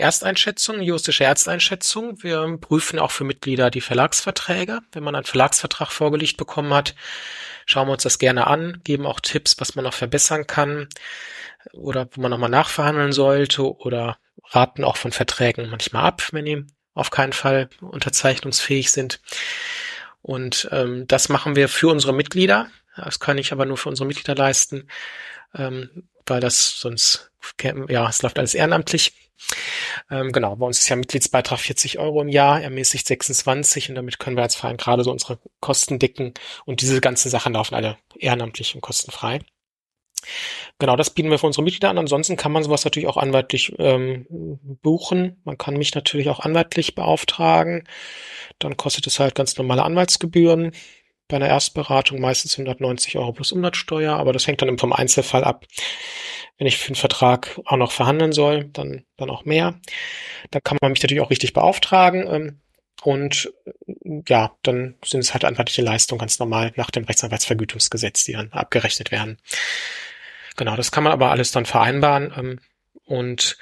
Ersteinschätzung, 0.00 0.80
juristische 0.80 1.24
Ersteinschätzung. 1.24 2.22
Wir 2.22 2.58
prüfen 2.60 2.98
auch 2.98 3.10
für 3.10 3.24
Mitglieder 3.24 3.70
die 3.70 3.80
Verlagsverträge. 3.80 4.80
Wenn 4.92 5.02
man 5.02 5.14
einen 5.14 5.24
Verlagsvertrag 5.24 5.90
vorgelegt 5.90 6.36
bekommen 6.36 6.72
hat, 6.72 6.94
schauen 7.66 7.88
wir 7.88 7.92
uns 7.92 8.04
das 8.04 8.18
gerne 8.18 8.46
an, 8.46 8.80
geben 8.84 9.06
auch 9.06 9.20
Tipps, 9.20 9.56
was 9.58 9.74
man 9.74 9.84
noch 9.84 9.94
verbessern 9.94 10.46
kann 10.46 10.88
oder 11.72 12.08
wo 12.12 12.20
man 12.22 12.30
nochmal 12.30 12.50
nachverhandeln 12.50 13.12
sollte 13.12 13.62
oder 13.62 14.18
raten 14.44 14.84
auch 14.84 14.96
von 14.96 15.12
Verträgen 15.12 15.68
manchmal 15.70 16.04
ab, 16.04 16.22
wenn 16.32 16.44
die 16.44 16.64
auf 16.94 17.10
keinen 17.10 17.32
Fall 17.32 17.68
unterzeichnungsfähig 17.80 18.90
sind. 18.90 19.20
Und 20.22 20.68
ähm, 20.70 21.06
das 21.08 21.28
machen 21.28 21.56
wir 21.56 21.68
für 21.68 21.88
unsere 21.88 22.12
Mitglieder. 22.12 22.68
Das 22.96 23.20
kann 23.20 23.38
ich 23.38 23.52
aber 23.52 23.66
nur 23.66 23.76
für 23.76 23.88
unsere 23.88 24.06
Mitglieder 24.06 24.34
leisten. 24.34 24.88
Ähm, 25.54 26.08
weil 26.26 26.40
das 26.40 26.80
sonst, 26.80 27.30
ja, 27.62 28.08
es 28.08 28.22
läuft 28.22 28.38
alles 28.38 28.54
ehrenamtlich. 28.54 29.12
Ähm, 30.10 30.32
genau, 30.32 30.56
bei 30.56 30.66
uns 30.66 30.78
ist 30.78 30.88
ja 30.88 30.96
Mitgliedsbeitrag 30.96 31.58
40 31.58 31.98
Euro 31.98 32.20
im 32.20 32.28
Jahr, 32.28 32.62
ermäßigt 32.62 33.06
26 33.06 33.88
und 33.88 33.94
damit 33.94 34.18
können 34.18 34.36
wir 34.36 34.42
als 34.42 34.54
Verein 34.54 34.76
gerade 34.76 35.02
so 35.02 35.10
unsere 35.10 35.38
Kosten 35.60 35.98
decken 35.98 36.34
und 36.66 36.82
diese 36.82 37.00
ganzen 37.00 37.30
Sachen 37.30 37.54
laufen 37.54 37.74
alle 37.74 37.96
ehrenamtlich 38.18 38.74
und 38.74 38.82
kostenfrei. 38.82 39.40
Genau, 40.78 40.96
das 40.96 41.10
bieten 41.10 41.30
wir 41.30 41.38
für 41.38 41.46
unsere 41.46 41.62
Mitglieder 41.62 41.90
an. 41.90 41.98
Ansonsten 41.98 42.36
kann 42.36 42.52
man 42.52 42.62
sowas 42.62 42.84
natürlich 42.84 43.08
auch 43.08 43.16
anwaltlich 43.16 43.72
ähm, 43.78 44.26
buchen. 44.82 45.40
Man 45.44 45.58
kann 45.58 45.76
mich 45.76 45.94
natürlich 45.94 46.28
auch 46.28 46.40
anwaltlich 46.40 46.94
beauftragen. 46.94 47.88
Dann 48.58 48.76
kostet 48.76 49.06
es 49.06 49.18
halt 49.20 49.34
ganz 49.34 49.56
normale 49.56 49.82
Anwaltsgebühren 49.82 50.72
bei 51.30 51.36
einer 51.36 51.48
Erstberatung 51.48 52.20
meistens 52.20 52.58
190 52.58 53.16
Euro 53.16 53.32
plus 53.32 53.52
Umsatzsteuer, 53.52 54.16
aber 54.16 54.32
das 54.32 54.46
hängt 54.46 54.62
dann 54.62 54.78
vom 54.78 54.92
Einzelfall 54.92 55.44
ab. 55.44 55.66
Wenn 56.58 56.66
ich 56.66 56.76
für 56.76 56.88
einen 56.88 56.96
Vertrag 56.96 57.58
auch 57.64 57.76
noch 57.76 57.92
verhandeln 57.92 58.32
soll, 58.32 58.64
dann, 58.64 59.04
dann 59.16 59.30
auch 59.30 59.46
mehr. 59.46 59.80
Da 60.50 60.60
kann 60.60 60.76
man 60.82 60.92
mich 60.92 61.02
natürlich 61.02 61.22
auch 61.22 61.30
richtig 61.30 61.54
beauftragen. 61.54 62.26
Ähm, 62.26 62.60
und 63.02 63.50
ja, 64.28 64.52
dann 64.62 64.96
sind 65.02 65.20
es 65.20 65.32
halt 65.32 65.46
anwaltliche 65.46 65.80
Leistungen 65.80 66.18
ganz 66.18 66.38
normal 66.38 66.72
nach 66.76 66.90
dem 66.90 67.04
Rechtsanwaltsvergütungsgesetz, 67.04 68.24
die 68.24 68.32
dann 68.32 68.52
abgerechnet 68.52 69.10
werden. 69.10 69.38
Genau, 70.56 70.76
das 70.76 70.92
kann 70.92 71.04
man 71.04 71.14
aber 71.14 71.30
alles 71.30 71.52
dann 71.52 71.64
vereinbaren. 71.64 72.32
Ähm, 72.36 72.60
und 73.06 73.56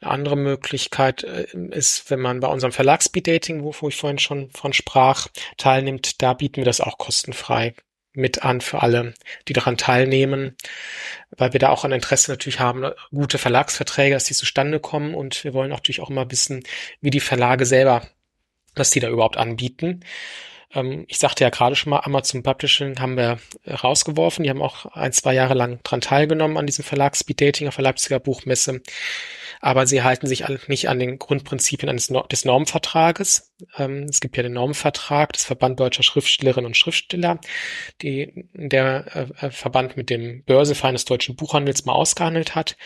andere 0.00 0.36
Möglichkeit 0.36 1.24
äh, 1.24 1.46
ist, 1.70 2.10
wenn 2.10 2.20
man 2.20 2.40
bei 2.40 2.48
unserem 2.48 2.72
Verlagsbeat-Dating, 2.72 3.62
wo 3.62 3.88
ich 3.88 3.96
vorhin 3.96 4.18
schon 4.18 4.50
von 4.50 4.72
sprach, 4.72 5.28
teilnimmt, 5.56 6.22
da 6.22 6.34
bieten 6.34 6.56
wir 6.56 6.64
das 6.64 6.80
auch 6.80 6.98
kostenfrei 6.98 7.74
mit 8.14 8.44
an 8.44 8.60
für 8.60 8.80
alle, 8.80 9.14
die 9.48 9.52
daran 9.52 9.76
teilnehmen, 9.76 10.56
weil 11.36 11.52
wir 11.52 11.60
da 11.60 11.70
auch 11.70 11.84
ein 11.84 11.92
Interesse 11.92 12.30
natürlich 12.30 12.60
haben, 12.60 12.92
gute 13.10 13.38
Verlagsverträge, 13.38 14.14
dass 14.14 14.24
die 14.24 14.34
zustande 14.34 14.78
kommen 14.78 15.14
und 15.14 15.42
wir 15.42 15.52
wollen 15.52 15.70
natürlich 15.70 16.00
auch 16.00 16.10
immer 16.10 16.30
wissen, 16.30 16.62
wie 17.00 17.10
die 17.10 17.20
Verlage 17.20 17.66
selber, 17.66 18.06
was 18.76 18.90
die 18.90 19.00
da 19.00 19.08
überhaupt 19.08 19.36
anbieten. 19.36 20.04
Ähm, 20.74 21.04
ich 21.08 21.18
sagte 21.18 21.44
ja 21.44 21.50
gerade 21.50 21.76
schon 21.76 21.90
mal, 21.90 22.00
Amazon 22.00 22.42
Publishing 22.42 22.98
haben 22.98 23.16
wir 23.16 23.38
rausgeworfen. 23.66 24.44
Die 24.44 24.50
haben 24.50 24.62
auch 24.62 24.86
ein, 24.86 25.12
zwei 25.12 25.34
Jahre 25.34 25.54
lang 25.54 25.80
dran 25.82 26.00
teilgenommen 26.00 26.56
an 26.56 26.66
diesem 26.66 26.84
Verlag 26.84 27.16
Speed 27.16 27.40
Dating 27.40 27.68
auf 27.68 27.76
der 27.76 27.84
Leipziger 27.84 28.20
Buchmesse. 28.20 28.82
Aber 29.60 29.86
sie 29.86 30.02
halten 30.02 30.26
sich 30.26 30.44
nicht 30.68 30.88
an 30.88 30.98
den 30.98 31.18
Grundprinzipien 31.18 31.88
eines 31.88 32.10
no 32.10 32.22
des 32.22 32.44
Normvertrages. 32.44 33.54
Ähm, 33.78 34.04
es 34.04 34.20
gibt 34.20 34.36
ja 34.36 34.42
den 34.42 34.52
Normvertrag 34.52 35.32
des 35.32 35.44
Verband 35.44 35.80
Deutscher 35.80 36.02
Schriftstellerinnen 36.02 36.66
und 36.66 36.76
Schriftsteller, 36.76 37.38
die 38.02 38.46
der 38.52 39.32
äh, 39.40 39.50
Verband 39.50 39.96
mit 39.96 40.10
dem 40.10 40.44
Börseverein 40.44 40.94
des 40.94 41.06
deutschen 41.06 41.36
Buchhandels 41.36 41.84
mal 41.86 41.94
ausgehandelt 41.94 42.54
hat. 42.54 42.76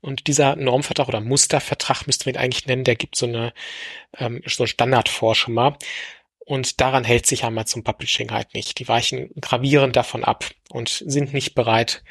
Und 0.00 0.26
dieser 0.26 0.56
Normvertrag 0.56 1.08
oder 1.08 1.20
Mustervertrag 1.20 2.06
müsste 2.06 2.26
man 2.28 2.34
ihn 2.34 2.40
eigentlich 2.40 2.66
nennen, 2.66 2.84
der 2.84 2.96
gibt 2.96 3.16
so 3.16 3.26
eine 3.26 3.52
ähm, 4.18 4.42
so 4.46 4.66
Standardvorschema. 4.66 5.78
Und 6.46 6.80
daran 6.80 7.04
hält 7.04 7.26
sich 7.26 7.44
Amazon 7.44 7.84
Publishing 7.84 8.30
halt 8.30 8.54
nicht. 8.54 8.78
Die 8.78 8.88
weichen 8.88 9.30
gravierend 9.40 9.96
davon 9.96 10.24
ab 10.24 10.44
und 10.70 11.02
sind 11.06 11.32
nicht 11.32 11.54
bereit, 11.54 12.02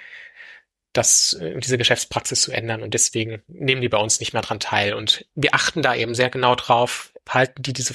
das, 0.92 1.34
äh, 1.34 1.60
diese 1.60 1.78
Geschäftspraxis 1.78 2.42
zu 2.42 2.52
ändern. 2.52 2.82
Und 2.82 2.94
deswegen 2.94 3.42
nehmen 3.48 3.82
die 3.82 3.90
bei 3.90 3.98
uns 3.98 4.20
nicht 4.20 4.34
mehr 4.34 4.42
dran 4.42 4.60
teil. 4.60 4.94
Und 4.94 5.26
wir 5.36 5.54
achten 5.54 5.82
da 5.82 5.96
eben 5.96 6.16
sehr 6.16 6.30
genau 6.30 6.56
drauf, 6.56 7.14
halten 7.28 7.62
die 7.62 7.74
diese, 7.74 7.94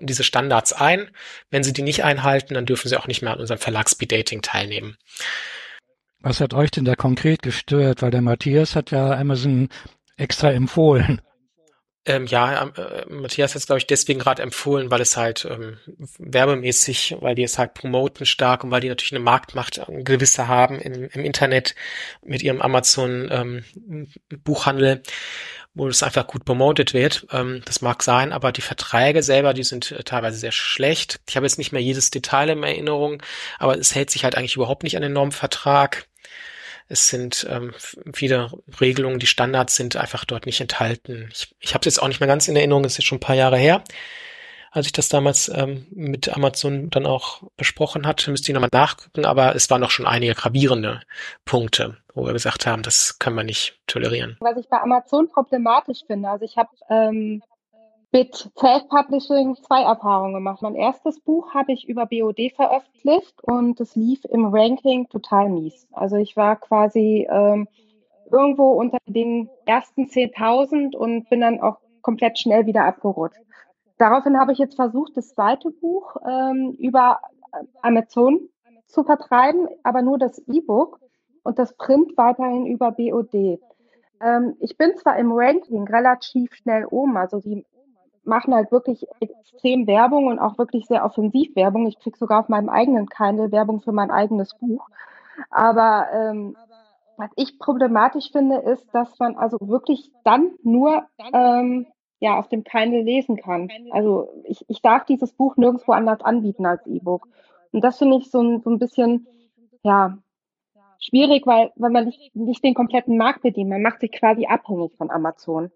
diese 0.00 0.24
Standards 0.24 0.72
ein. 0.72 1.10
Wenn 1.50 1.64
sie 1.64 1.72
die 1.72 1.82
nicht 1.82 2.04
einhalten, 2.04 2.54
dann 2.54 2.66
dürfen 2.66 2.88
sie 2.88 2.98
auch 2.98 3.06
nicht 3.06 3.22
mehr 3.22 3.32
an 3.32 3.40
unserem 3.40 3.58
Verlag 3.58 3.88
Speed 3.88 4.12
Dating 4.12 4.42
teilnehmen. 4.42 4.96
Was 6.20 6.40
hat 6.40 6.54
euch 6.54 6.70
denn 6.70 6.84
da 6.84 6.94
konkret 6.94 7.42
gestört? 7.42 8.02
Weil 8.02 8.10
der 8.10 8.22
Matthias 8.22 8.76
hat 8.76 8.90
ja 8.90 9.12
Amazon 9.12 9.68
extra 10.16 10.50
empfohlen. 10.50 11.20
Ähm, 12.06 12.26
ja, 12.26 12.62
ähm, 12.62 12.72
äh, 12.76 13.04
Matthias 13.12 13.50
hat 13.50 13.56
es, 13.56 13.66
glaube 13.66 13.78
ich, 13.78 13.86
deswegen 13.86 14.20
gerade 14.20 14.42
empfohlen, 14.42 14.90
weil 14.90 15.00
es 15.00 15.16
halt 15.16 15.44
ähm, 15.44 15.78
werbemäßig, 16.18 17.16
weil 17.20 17.34
die 17.34 17.42
es 17.42 17.58
halt 17.58 17.74
promoten 17.74 18.26
stark 18.26 18.62
und 18.62 18.70
weil 18.70 18.80
die 18.80 18.88
natürlich 18.88 19.12
eine 19.12 19.24
Marktmacht 19.24 19.78
äh, 19.78 20.02
gewisse 20.02 20.46
haben 20.46 20.78
im, 20.78 21.08
im 21.08 21.24
Internet 21.24 21.74
mit 22.22 22.42
ihrem 22.42 22.62
Amazon 22.62 23.28
ähm, 23.30 23.64
wo 25.76 25.88
es 25.88 26.02
einfach 26.02 26.26
gut 26.26 26.44
promotet 26.46 26.94
wird. 26.94 27.26
Ähm, 27.30 27.60
das 27.66 27.82
mag 27.82 28.02
sein, 28.02 28.32
aber 28.32 28.50
die 28.50 28.62
Verträge 28.62 29.22
selber, 29.22 29.52
die 29.52 29.62
sind 29.62 29.92
äh, 29.92 30.02
teilweise 30.02 30.38
sehr 30.38 30.52
schlecht. 30.52 31.20
Ich 31.28 31.36
habe 31.36 31.44
jetzt 31.44 31.58
nicht 31.58 31.70
mehr 31.70 31.82
jedes 31.82 32.10
Detail 32.10 32.48
in 32.48 32.62
Erinnerung, 32.62 33.22
aber 33.58 33.78
es 33.78 33.94
hält 33.94 34.10
sich 34.10 34.24
halt 34.24 34.36
eigentlich 34.36 34.56
überhaupt 34.56 34.84
nicht 34.84 34.96
an 34.96 35.02
den 35.02 35.12
Normvertrag. 35.12 36.08
Es 36.88 37.08
sind 37.08 37.46
ähm, 37.50 37.74
viele 38.12 38.50
Regelungen, 38.80 39.18
die 39.18 39.26
Standards 39.26 39.76
sind 39.76 39.96
einfach 39.96 40.24
dort 40.24 40.46
nicht 40.46 40.60
enthalten. 40.60 41.28
Ich, 41.32 41.54
ich 41.60 41.74
habe 41.74 41.80
es 41.80 41.86
jetzt 41.86 42.02
auch 42.02 42.08
nicht 42.08 42.20
mehr 42.20 42.28
ganz 42.28 42.48
in 42.48 42.56
Erinnerung, 42.56 42.84
es 42.84 42.98
ist 42.98 43.04
schon 43.04 43.16
ein 43.16 43.20
paar 43.20 43.34
Jahre 43.34 43.56
her, 43.56 43.82
als 44.70 44.86
ich 44.86 44.92
das 44.92 45.08
damals 45.08 45.48
ähm, 45.48 45.86
mit 45.90 46.28
Amazon 46.28 46.90
dann 46.90 47.06
auch 47.06 47.42
besprochen 47.56 48.06
hatte. 48.06 48.30
Müsste 48.30 48.50
ich 48.50 48.54
nochmal 48.54 48.70
nachgucken, 48.72 49.24
aber 49.24 49.56
es 49.56 49.68
waren 49.70 49.80
noch 49.80 49.90
schon 49.90 50.06
einige 50.06 50.34
gravierende 50.34 51.00
Punkte, 51.44 51.96
wo 52.14 52.24
wir 52.24 52.32
gesagt 52.32 52.66
haben, 52.66 52.82
das 52.82 53.18
können 53.18 53.36
wir 53.36 53.44
nicht 53.44 53.80
tolerieren. 53.86 54.36
Was 54.40 54.56
ich 54.56 54.68
bei 54.68 54.80
Amazon 54.80 55.28
problematisch 55.28 56.00
finde, 56.06 56.28
also 56.28 56.44
ich 56.44 56.56
habe 56.56 56.70
ähm, 56.88 57.42
mit 58.16 58.50
Self-Publishing 58.58 59.56
zwei 59.56 59.82
Erfahrungen 59.82 60.32
gemacht. 60.32 60.62
Mein 60.62 60.74
erstes 60.74 61.20
Buch 61.20 61.52
habe 61.52 61.72
ich 61.72 61.86
über 61.86 62.06
BOD 62.06 62.50
veröffentlicht 62.56 63.44
und 63.44 63.78
es 63.78 63.94
lief 63.94 64.24
im 64.24 64.46
Ranking 64.46 65.06
total 65.10 65.50
mies. 65.50 65.86
Also 65.92 66.16
ich 66.16 66.34
war 66.34 66.56
quasi 66.56 67.28
ähm, 67.30 67.68
irgendwo 68.32 68.70
unter 68.70 68.96
den 69.04 69.50
ersten 69.66 70.04
10.000 70.04 70.96
und 70.96 71.28
bin 71.28 71.42
dann 71.42 71.60
auch 71.60 71.76
komplett 72.00 72.38
schnell 72.38 72.64
wieder 72.64 72.84
abgerutscht. 72.84 73.38
Daraufhin 73.98 74.40
habe 74.40 74.52
ich 74.52 74.58
jetzt 74.58 74.76
versucht, 74.76 75.14
das 75.14 75.34
zweite 75.34 75.70
Buch 75.70 76.16
ähm, 76.26 76.74
über 76.78 77.20
Amazon 77.82 78.48
zu 78.86 79.04
vertreiben, 79.04 79.68
aber 79.82 80.00
nur 80.00 80.16
das 80.16 80.38
E-Book 80.48 81.00
und 81.42 81.58
das 81.58 81.76
Print 81.76 82.16
weiterhin 82.16 82.64
über 82.64 82.92
BOD. 82.92 83.60
Ähm, 84.22 84.56
ich 84.60 84.78
bin 84.78 84.96
zwar 84.96 85.18
im 85.18 85.32
Ranking 85.32 85.86
relativ 85.86 86.54
schnell 86.54 86.86
oben, 86.86 87.18
also 87.18 87.40
die 87.40 87.66
machen 88.26 88.54
halt 88.54 88.72
wirklich 88.72 89.06
extrem 89.20 89.86
Werbung 89.86 90.26
und 90.26 90.38
auch 90.38 90.58
wirklich 90.58 90.86
sehr 90.86 91.04
offensiv 91.04 91.54
Werbung. 91.56 91.86
Ich 91.86 91.98
kriege 91.98 92.18
sogar 92.18 92.40
auf 92.40 92.48
meinem 92.48 92.68
eigenen 92.68 93.08
Kindle 93.08 93.52
Werbung 93.52 93.80
für 93.80 93.92
mein 93.92 94.10
eigenes 94.10 94.54
Buch. 94.54 94.88
Aber 95.50 96.06
ähm, 96.12 96.56
was 97.16 97.30
ich 97.36 97.58
problematisch 97.58 98.30
finde, 98.30 98.56
ist, 98.56 98.86
dass 98.94 99.18
man 99.18 99.36
also 99.36 99.58
wirklich 99.60 100.10
dann 100.24 100.50
nur 100.62 101.04
ähm, 101.32 101.86
ja 102.20 102.38
auf 102.38 102.48
dem 102.48 102.64
Kindle 102.64 103.02
lesen 103.02 103.36
kann. 103.36 103.68
Also 103.90 104.28
ich, 104.44 104.64
ich 104.68 104.82
darf 104.82 105.04
dieses 105.04 105.32
Buch 105.32 105.56
nirgendwo 105.56 105.92
anders 105.92 106.20
anbieten 106.22 106.66
als 106.66 106.86
E-Book. 106.86 107.28
Und 107.72 107.82
das 107.82 107.98
finde 107.98 108.18
ich 108.18 108.30
so 108.30 108.40
ein, 108.40 108.60
so 108.62 108.70
ein 108.70 108.78
bisschen 108.78 109.26
ja 109.82 110.18
schwierig, 110.98 111.46
weil, 111.46 111.72
weil 111.76 111.90
man 111.90 112.06
nicht, 112.06 112.34
nicht 112.34 112.64
den 112.64 112.74
kompletten 112.74 113.16
Markt 113.16 113.42
bedient. 113.42 113.70
Man 113.70 113.82
macht 113.82 114.00
sich 114.00 114.12
quasi 114.12 114.46
abhängig 114.46 114.96
von 114.96 115.10
Amazon. 115.10 115.70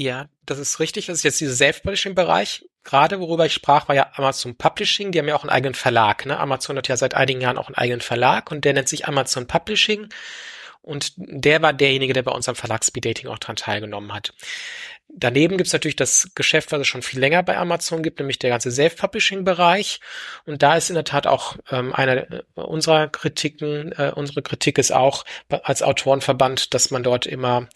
Ja, 0.00 0.28
das 0.46 0.60
ist 0.60 0.78
richtig. 0.78 1.06
Das 1.06 1.18
ist 1.18 1.22
jetzt 1.24 1.40
dieser 1.40 1.56
Self-Publishing-Bereich. 1.56 2.64
Gerade 2.84 3.18
worüber 3.18 3.46
ich 3.46 3.52
sprach, 3.52 3.88
war 3.88 3.96
ja 3.96 4.12
Amazon 4.14 4.54
Publishing. 4.54 5.10
Die 5.10 5.18
haben 5.18 5.26
ja 5.26 5.34
auch 5.34 5.42
einen 5.42 5.50
eigenen 5.50 5.74
Verlag. 5.74 6.24
Ne? 6.24 6.38
Amazon 6.38 6.76
hat 6.76 6.86
ja 6.86 6.96
seit 6.96 7.14
einigen 7.14 7.40
Jahren 7.40 7.58
auch 7.58 7.66
einen 7.66 7.74
eigenen 7.74 8.00
Verlag 8.00 8.52
und 8.52 8.64
der 8.64 8.74
nennt 8.74 8.88
sich 8.88 9.08
Amazon 9.08 9.48
Publishing. 9.48 10.08
Und 10.82 11.14
der 11.16 11.62
war 11.62 11.72
derjenige, 11.72 12.12
der 12.12 12.22
bei 12.22 12.30
unserem 12.30 12.54
Verlag 12.54 12.84
Speed 12.84 13.06
Dating 13.06 13.26
auch 13.26 13.40
dran 13.40 13.56
teilgenommen 13.56 14.12
hat. 14.14 14.34
Daneben 15.10 15.56
gibt's 15.56 15.72
natürlich 15.72 15.96
das 15.96 16.30
Geschäft, 16.34 16.70
was 16.70 16.80
es 16.80 16.86
schon 16.86 17.02
viel 17.02 17.18
länger 17.18 17.42
bei 17.42 17.56
Amazon 17.56 18.02
gibt, 18.02 18.18
nämlich 18.18 18.38
der 18.38 18.50
ganze 18.50 18.70
Self-Publishing-Bereich. 18.70 20.00
Und 20.44 20.62
da 20.62 20.76
ist 20.76 20.90
in 20.90 20.94
der 20.94 21.04
Tat 21.04 21.26
auch 21.26 21.56
ähm, 21.70 21.94
eine 21.94 22.44
unserer 22.54 23.08
Kritiken, 23.08 23.92
äh, 23.92 24.12
unsere 24.14 24.42
Kritik 24.42 24.78
ist 24.78 24.92
auch 24.92 25.24
als 25.48 25.82
Autorenverband, 25.82 26.74
dass 26.74 26.90
man 26.90 27.02
dort 27.02 27.26
immer, 27.26 27.68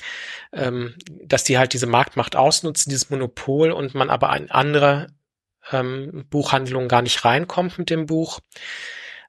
ähm, 0.52 0.94
dass 1.24 1.42
die 1.42 1.56
halt 1.56 1.72
diese 1.72 1.86
Marktmacht 1.86 2.36
ausnutzen, 2.36 2.90
dieses 2.90 3.08
Monopol 3.10 3.72
und 3.72 3.94
man 3.94 4.10
aber 4.10 4.36
in 4.36 4.50
andere 4.50 5.08
ähm, 5.72 6.26
Buchhandlungen 6.28 6.88
gar 6.88 7.02
nicht 7.02 7.24
reinkommt 7.24 7.78
mit 7.78 7.88
dem 7.88 8.06
Buch 8.06 8.40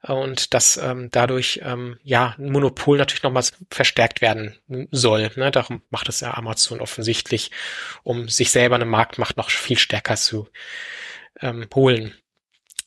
und 0.08 0.54
dass 0.54 0.78
ähm, 0.78 1.10
dadurch 1.12 1.62
ähm, 1.64 1.98
ja 2.04 2.36
ein 2.38 2.52
Monopol 2.52 2.98
natürlich 2.98 3.24
nochmals 3.24 3.54
verstärkt 3.70 4.22
werden 4.22 4.56
soll. 4.92 5.32
Ne? 5.36 5.50
Darum 5.50 5.82
macht 5.90 6.10
es 6.10 6.20
ja 6.20 6.34
Amazon 6.34 6.82
offensichtlich, 6.82 7.52
um 8.04 8.28
sich 8.28 8.52
selber 8.52 8.76
eine 8.76 8.86
Marktmacht 8.86 9.38
noch 9.38 9.50
viel 9.50 9.78
stärker 9.78 10.16
zu 10.18 10.50
ähm, 11.40 11.68
holen. 11.74 12.14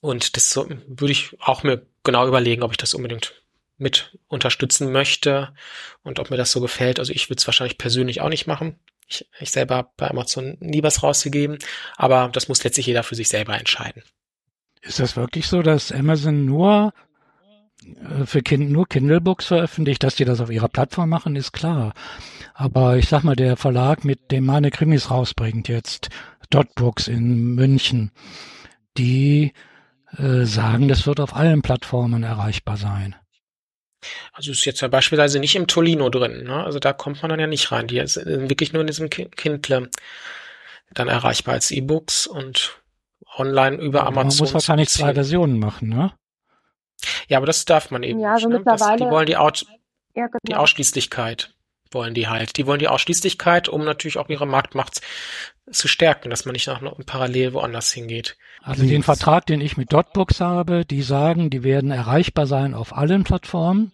Und 0.01 0.37
das 0.37 0.53
so, 0.53 0.69
würde 0.69 1.13
ich 1.13 1.31
auch 1.41 1.63
mir 1.63 1.87
genau 2.05 2.29
überlegen, 2.29 2.63
ob 2.63 2.73
ich 2.73 2.77
das 2.77 2.93
unbedingt 2.93 3.43
mit 3.79 4.19
unterstützen 4.29 4.93
möchte 4.93 5.55
und 6.03 6.19
ob 6.19 6.31
mir 6.31 6.37
das 6.37 6.53
so 6.53 6.61
gefällt. 6.61 6.99
Also 6.99 7.13
ich 7.13 7.31
würde 7.31 7.41
es 7.41 7.47
wahrscheinlich 7.47 7.79
persönlich 7.79 8.21
auch 8.21 8.29
nicht 8.29 8.47
machen. 8.47 8.79
Ich, 9.09 9.27
ich 9.41 9.51
selber 9.51 9.77
habe 9.77 9.91
bei 9.97 10.11
Amazon 10.11 10.57
nie 10.61 10.83
was 10.83 11.03
rausgegeben, 11.03 11.59
aber 11.97 12.29
das 12.33 12.49
muss 12.49 12.63
letztlich 12.63 12.87
jeder 12.87 13.03
für 13.03 13.15
sich 13.15 13.29
selber 13.29 13.57
entscheiden. 13.57 14.03
Ist 14.83 15.01
das 15.01 15.17
wirklich 15.17 15.49
so, 15.49 15.63
dass 15.63 15.93
Amazon 15.93 16.45
nur 16.45 16.93
für 18.25 18.43
kind, 18.43 18.71
nur 18.71 18.89
Kindle-Books 18.89 19.47
veröffentlicht, 19.47 20.03
dass 20.03 20.17
die 20.17 20.25
das 20.25 20.41
auf 20.41 20.51
ihrer 20.51 20.69
Plattform 20.69 21.09
machen, 21.09 21.37
ist 21.37 21.53
klar. 21.53 21.95
Aber 22.55 22.97
ich 22.97 23.09
sag 23.09 23.23
mal, 23.23 23.37
der 23.37 23.57
Verlag, 23.57 24.05
mit 24.05 24.31
dem 24.31 24.47
meine 24.47 24.71
Krimis 24.71 25.11
rausbringt, 25.11 25.69
jetzt 25.69 26.09
Dotbooks 26.51 27.09
in 27.09 27.55
München, 27.55 28.13
die 28.97 29.53
äh, 30.17 30.45
sagen, 30.45 30.89
das 30.89 31.07
wird 31.07 31.21
auf 31.21 31.35
allen 31.35 31.63
Plattformen 31.63 32.23
erreichbar 32.23 32.77
sein. 32.77 33.15
Also 34.33 34.53
ist 34.53 34.65
jetzt 34.65 34.81
ja 34.81 34.89
beispielsweise 34.89 35.41
nicht 35.41 35.57
im 35.57 35.67
Tolino 35.67 36.09
drin, 36.11 36.45
ne? 36.45 36.63
Also 36.65 36.79
da 36.79 36.93
kommt 36.93 37.23
man 37.23 37.31
dann 37.31 37.41
ja 37.41 37.47
nicht 37.47 37.73
rein. 37.73 37.89
Die 37.89 37.99
ist 37.99 38.17
wirklich 38.25 38.73
nur 38.73 38.83
in 38.83 38.87
diesem 38.87 39.11
Kindle 39.11 39.91
dann 40.93 41.09
erreichbar 41.09 41.55
als 41.55 41.71
E-Books 41.71 42.27
und 42.27 42.81
online 43.37 43.77
über 43.77 44.07
Amazon. 44.07 44.29
Man 44.29 44.39
muss 44.39 44.55
wahrscheinlich 44.55 44.89
zwei 44.89 45.15
Versionen 45.15 45.59
machen, 45.59 45.89
ne? 45.89 46.13
Ja, 47.29 47.39
aber 47.39 47.47
das 47.47 47.65
darf 47.65 47.91
man 47.91 48.03
eben 48.03 48.21
ja, 48.21 48.35
also 48.35 48.49
nicht. 48.49 48.59
Mittlerweile, 48.59 48.99
das, 48.99 49.07
die 49.07 49.13
wollen 49.13 49.27
die, 49.27 49.37
Out, 49.37 49.67
ja, 50.15 50.27
genau. 50.27 50.39
die 50.47 50.55
Ausschließlichkeit 50.55 51.53
wollen 51.93 52.15
die 52.15 52.29
halt. 52.29 52.57
Die 52.57 52.67
wollen 52.67 52.79
die 52.79 52.89
Ausschließlichkeit, 52.89 53.69
um 53.69 53.85
natürlich 53.85 54.19
auch 54.19 54.29
ihre 54.29 54.47
Marktmacht 54.47 55.01
zu 55.71 55.89
stärken, 55.89 56.31
dass 56.31 56.45
man 56.45 56.53
nicht 56.53 56.67
noch 56.67 56.99
parallel 57.07 57.53
woanders 57.53 57.93
hingeht. 57.93 58.37
Also 58.63 58.85
den 58.85 59.03
Vertrag, 59.03 59.47
den 59.47 59.61
ich 59.61 59.77
mit 59.77 59.93
Dotbooks 59.93 60.41
habe, 60.41 60.85
die 60.85 61.03
sagen, 61.03 61.51
die 61.51 61.63
werden 61.63 61.91
erreichbar 61.91 62.47
sein 62.47 62.75
auf 62.75 62.97
allen 62.97 63.25
Plattformen. 63.25 63.93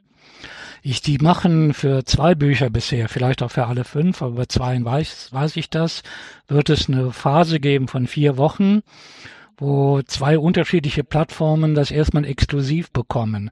Ich, 0.83 1.01
die 1.01 1.19
machen 1.19 1.75
für 1.75 2.05
zwei 2.05 2.35
Bücher 2.35 2.69
bisher, 2.69 3.09
vielleicht 3.09 3.43
auch 3.43 3.53
für 3.53 3.67
alle 3.67 3.85
fünf, 3.85 4.21
aber 4.21 4.35
bei 4.35 4.47
zwei 4.47 4.83
weiß, 4.85 5.29
weiß 5.31 5.57
ich 5.57 5.71
das, 5.71 6.03
wird 6.49 6.71
es 6.71 6.89
eine 6.89 7.13
Phase 7.13 7.61
geben 7.61 7.87
von 7.87 8.09
vier 8.09 8.37
Wochen, 8.37 8.83
wo 9.63 10.03
zwei 10.03 10.39
unterschiedliche 10.39 11.05
Plattformen 11.05 11.75
das 11.75 11.93
erstmal 11.93 12.25
exklusiv 12.25 12.91
bekommen. 12.91 13.51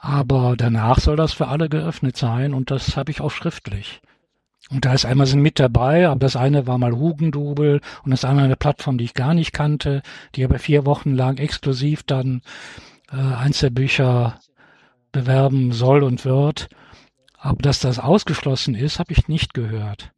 Aber 0.00 0.54
danach 0.56 0.98
soll 0.98 1.16
das 1.16 1.32
für 1.34 1.48
alle 1.48 1.68
geöffnet 1.68 2.16
sein 2.16 2.54
und 2.54 2.70
das 2.70 2.96
habe 2.96 3.10
ich 3.10 3.20
auch 3.20 3.30
schriftlich. 3.30 4.00
Und 4.70 4.84
da 4.84 4.94
ist 4.94 5.04
Amazon 5.04 5.42
mit 5.42 5.60
dabei, 5.60 6.08
aber 6.08 6.18
das 6.20 6.36
eine 6.36 6.66
war 6.66 6.78
mal 6.78 6.96
Hugendubel 6.96 7.80
und 8.04 8.10
das 8.10 8.24
andere 8.24 8.46
eine 8.46 8.56
Plattform, 8.56 8.98
die 8.98 9.04
ich 9.04 9.14
gar 9.14 9.34
nicht 9.34 9.52
kannte, 9.52 10.02
die 10.34 10.44
aber 10.44 10.58
vier 10.58 10.86
Wochen 10.86 11.12
lang 11.12 11.36
exklusiv 11.36 12.02
dann 12.02 12.40
äh, 13.12 13.16
eins 13.16 13.60
der 13.60 13.70
Bücher 13.70 14.40
bewerben 15.12 15.72
soll 15.72 16.02
und 16.02 16.24
wird. 16.24 16.68
Aber 17.38 17.62
dass 17.62 17.78
das 17.78 17.98
ausgeschlossen 17.98 18.74
ist, 18.74 18.98
habe 18.98 19.12
ich 19.12 19.28
nicht 19.28 19.54
gehört. 19.54 20.12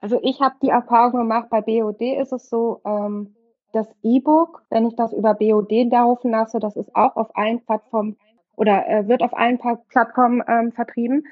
Also 0.00 0.20
ich 0.22 0.40
habe 0.40 0.54
die 0.62 0.68
Erfahrung 0.68 1.12
gemacht, 1.12 1.48
bei 1.50 1.62
BOD 1.62 2.02
ist 2.20 2.32
es 2.32 2.50
so, 2.50 2.82
ähm, 2.84 3.34
das 3.74 3.88
E-Book, 4.02 4.62
wenn 4.70 4.86
ich 4.86 4.96
das 4.96 5.12
über 5.12 5.34
BOD 5.34 5.90
laufen 5.90 6.30
lasse, 6.30 6.58
das 6.58 6.76
ist 6.76 6.94
auch 6.94 7.16
auf 7.16 7.36
allen 7.36 7.60
Plattformen 7.64 8.16
oder 8.56 8.86
äh, 8.88 9.08
wird 9.08 9.22
auf 9.22 9.36
allen 9.36 9.58
Plattformen 9.58 10.42
ähm, 10.46 10.72
vertrieben. 10.72 11.26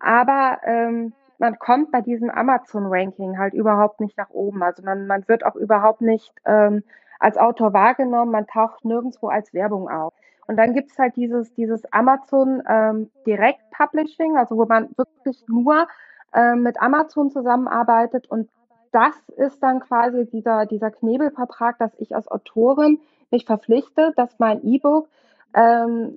Aber 0.00 0.58
ähm, 0.64 1.12
man 1.38 1.58
kommt 1.58 1.90
bei 1.90 2.00
diesem 2.00 2.30
Amazon-Ranking 2.30 3.38
halt 3.38 3.54
überhaupt 3.54 4.00
nicht 4.00 4.16
nach 4.16 4.30
oben. 4.30 4.62
Also 4.62 4.82
man, 4.82 5.06
man 5.06 5.26
wird 5.28 5.44
auch 5.44 5.56
überhaupt 5.56 6.00
nicht 6.00 6.32
ähm, 6.46 6.82
als 7.18 7.36
Autor 7.36 7.72
wahrgenommen, 7.72 8.32
man 8.32 8.46
taucht 8.46 8.84
nirgendwo 8.84 9.28
als 9.28 9.52
Werbung 9.52 9.88
auf. 9.88 10.12
Und 10.46 10.56
dann 10.56 10.74
gibt's 10.74 10.98
halt 10.98 11.16
dieses, 11.16 11.54
dieses 11.54 11.84
Amazon 11.92 12.62
ähm, 12.68 13.10
Direct 13.26 13.60
Publishing, 13.70 14.36
also 14.36 14.56
wo 14.56 14.66
man 14.66 14.88
wirklich 14.96 15.42
nur 15.46 15.86
ähm, 16.34 16.62
mit 16.62 16.80
Amazon 16.80 17.30
zusammenarbeitet 17.30 18.28
und 18.30 18.48
das 18.92 19.14
ist 19.36 19.62
dann 19.62 19.80
quasi 19.80 20.26
dieser, 20.26 20.66
dieser 20.66 20.90
Knebelvertrag, 20.90 21.78
dass 21.78 21.92
ich 21.98 22.14
als 22.14 22.28
Autorin 22.28 23.00
mich 23.30 23.46
verpflichte, 23.46 24.12
dass 24.16 24.38
mein 24.38 24.64
E-Book 24.64 25.08
ähm, 25.54 26.14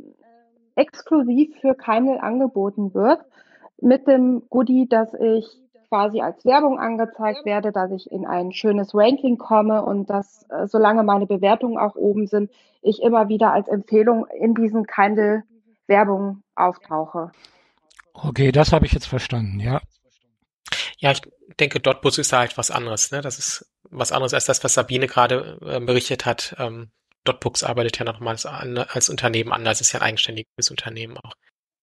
exklusiv 0.76 1.56
für 1.62 1.74
Kindle 1.74 2.22
angeboten 2.22 2.94
wird, 2.94 3.22
mit 3.82 4.08
dem 4.08 4.44
Goodie, 4.50 4.88
dass 4.88 5.14
ich 5.14 5.46
quasi 5.90 6.22
als 6.22 6.44
Werbung 6.46 6.80
angezeigt 6.80 7.46
werde, 7.46 7.72
dass 7.72 7.92
ich 7.92 8.12
in 8.12 8.26
ein 8.26 8.52
schönes 8.52 8.94
Ranking 8.94 9.38
komme 9.38 9.84
und 9.84 10.10
dass, 10.10 10.46
äh, 10.50 10.68
solange 10.68 11.04
meine 11.04 11.28
Bewertungen 11.28 11.78
auch 11.78 11.96
oben 11.96 12.28
sind, 12.28 12.52
ich 12.82 13.02
immer 13.02 13.30
wieder 13.30 13.54
als 13.54 13.68
Empfehlung 13.68 14.26
in 14.40 14.54
diesen 14.56 14.86
Kindle 14.86 15.44
Werbung 15.88 16.44
auftauche. 16.56 17.32
Okay, 18.14 18.52
das 18.52 18.74
habe 18.74 18.86
ich 18.86 18.94
jetzt 18.94 19.06
verstanden, 19.06 19.60
ja. 19.60 19.80
Ja, 20.98 21.12
ich 21.12 21.22
denke, 21.60 21.80
Dotbus 21.80 22.18
ist 22.18 22.34
da 22.34 22.40
halt 22.40 22.58
was 22.58 22.72
anderes. 22.72 23.12
Ne? 23.12 23.22
Das 23.22 23.40
ist 23.40 23.72
was 23.90 24.12
anderes 24.12 24.34
als 24.34 24.46
das, 24.46 24.64
was 24.64 24.74
Sabine 24.74 25.08
gerade 25.08 25.58
äh, 25.66 25.80
berichtet 25.80 26.26
hat. 26.26 26.56
Ähm, 26.60 26.92
Dotbooks 27.24 27.64
arbeitet 27.64 27.98
ja 27.98 28.06
nochmals 28.06 28.46
als 28.46 29.10
Unternehmen 29.10 29.52
anders, 29.52 29.82
ist 29.82 29.92
ja 29.94 30.00
ein 30.00 30.08
eigenständiges 30.08 30.70
Unternehmen 30.70 31.18
auch. 31.18 31.34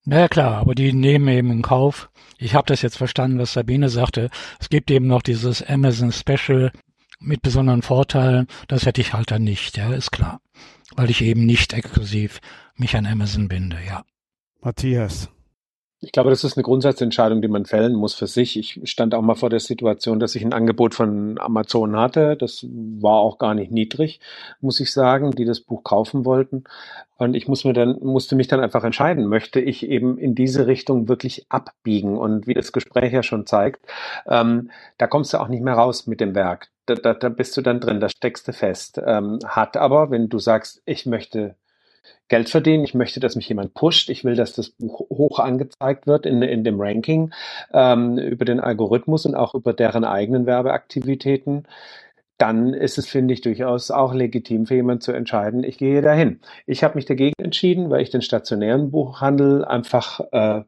Na 0.05 0.21
ja, 0.21 0.29
klar, 0.29 0.57
aber 0.59 0.75
die 0.75 0.93
nehmen 0.93 1.29
eben 1.29 1.51
in 1.51 1.63
Kauf. 1.63 2.11
Ich 2.39 2.55
habe 2.55 2.67
das 2.67 2.83
jetzt 2.83 2.97
verstanden, 2.97 3.39
was 3.39 3.53
Sabine 3.53 3.89
sagte. 3.89 4.31
Es 4.59 4.69
gibt 4.69 4.91
eben 4.91 5.07
noch 5.07 5.23
dieses 5.23 5.63
Amazon 5.63 6.13
Special 6.13 6.73
mit 7.21 7.43
besonderen 7.43 7.83
Vorteilen. 7.83 8.49
Das 8.67 8.87
hätte 8.87 9.01
ich 9.01 9.13
halt 9.13 9.31
dann 9.31 9.45
nicht, 9.45 9.77
ja, 9.77 9.93
ist 9.93 10.11
klar. 10.11 10.41
Weil 10.97 11.11
ich 11.11 11.23
eben 11.23 11.47
nicht 11.47 11.73
exklusiv 11.73 12.41
mich 12.75 12.97
an 12.97 13.07
Amazon 13.07 13.49
binde, 13.49 13.79
ja. 13.87 14.05
Matthias. 14.61 15.29
Ich 16.05 16.11
glaube, 16.11 16.31
das 16.31 16.43
ist 16.43 16.57
eine 16.57 16.65
Grundsatzentscheidung, 16.65 17.43
die 17.43 17.49
man 17.49 17.65
fällen 17.65 17.95
muss 17.95 18.15
für 18.15 18.27
sich. 18.27 18.59
Ich 18.59 18.81
stand 18.91 19.15
auch 19.15 19.23
mal 19.23 19.37
vor 19.37 19.51
der 19.51 19.61
Situation, 19.61 20.19
dass 20.19 20.35
ich 20.35 20.45
ein 20.45 20.53
Angebot 20.53 20.97
von 20.97 21.39
Amazon 21.39 21.95
hatte. 21.97 22.37
Das 22.37 22.67
war 22.69 23.21
auch 23.21 23.39
gar 23.39 23.55
nicht 23.55 23.71
niedrig, 23.71 24.19
muss 24.61 24.81
ich 24.81 24.93
sagen, 24.93 25.31
die 25.31 25.45
das 25.45 25.61
Buch 25.61 25.85
kaufen 25.85 26.25
wollten. 26.25 26.65
Und 27.19 27.35
ich 27.35 27.47
muss 27.47 27.65
mir 27.65 27.73
dann, 27.73 28.01
musste 28.01 28.35
mich 28.35 28.49
dann 28.49 28.59
einfach 28.59 28.83
entscheiden, 28.83 29.29
möchte 29.29 29.61
ich 29.61 29.89
eben 29.89 30.19
in 30.19 30.35
diese 30.35 30.67
Richtung 30.67 31.07
wirklich 31.07 31.47
abbiegen? 31.51 32.19
Und 32.19 32.49
wie 32.49 32.55
das 32.55 32.73
Gespräch 32.73 33.13
ja 33.13 33.23
schon 33.23 33.47
zeigt, 33.47 33.87
ähm, 34.27 34.73
da 34.99 35.07
kommst 35.07 35.33
du 35.33 35.39
auch 35.39 35.47
nicht 35.47 35.63
mehr 35.63 35.75
raus 35.75 36.09
mit 36.09 36.21
dem 36.21 36.35
Werk. 36.35 36.67
Da, 36.87 36.97
da, 36.97 37.15
da 37.15 37.29
bist 37.29 37.57
du 37.57 37.61
dann 37.63 37.79
drin, 37.79 38.01
da 38.01 38.09
steckst 38.09 38.49
du 38.49 38.53
fest. 38.53 39.01
Ähm, 39.07 39.39
hat 39.47 39.77
aber, 39.77 40.11
wenn 40.11 40.29
du 40.29 40.41
sagst, 40.41 40.83
ich 40.85 41.07
möchte 41.07 41.55
Geld 42.29 42.49
verdienen, 42.49 42.85
ich 42.85 42.95
möchte, 42.95 43.21
dass 43.21 43.37
mich 43.37 43.49
jemand 43.49 43.75
pusht, 43.75 44.09
ich 44.09 44.25
will, 44.25 44.37
dass 44.37 44.55
das 44.55 44.71
Buch 44.71 45.01
hoch 45.11 45.39
angezeigt 45.39 46.07
wird 46.07 46.27
in, 46.27 46.43
in 46.43 46.65
dem 46.65 46.81
Ranking 46.81 47.33
ähm, 47.73 48.19
über 48.19 48.45
den 48.45 48.61
Algorithmus 48.61 49.27
und 49.27 49.35
auch 49.35 49.55
über 49.55 49.73
deren 49.73 50.05
eigenen 50.05 50.47
Werbeaktivitäten, 50.47 51.67
dann 52.39 52.75
ist 52.75 52.99
es, 52.99 53.07
finde 53.07 53.35
ich, 53.35 53.41
durchaus 53.41 53.91
auch 53.91 54.15
legitim 54.15 54.67
für 54.67 54.75
jemanden 54.75 55.01
zu 55.03 55.13
entscheiden, 55.13 55.63
ich 55.63 55.79
gehe 55.79 56.03
dahin. 56.03 56.41
Ich 56.67 56.83
habe 56.83 56.97
mich 56.97 57.05
dagegen 57.05 57.35
entschieden, 57.39 57.91
weil 57.91 58.03
ich 58.03 58.11
den 58.11 58.23
stationären 58.23 58.91
Buchhandel 58.91 59.65
einfach 59.65 60.21
äh, 60.33 60.63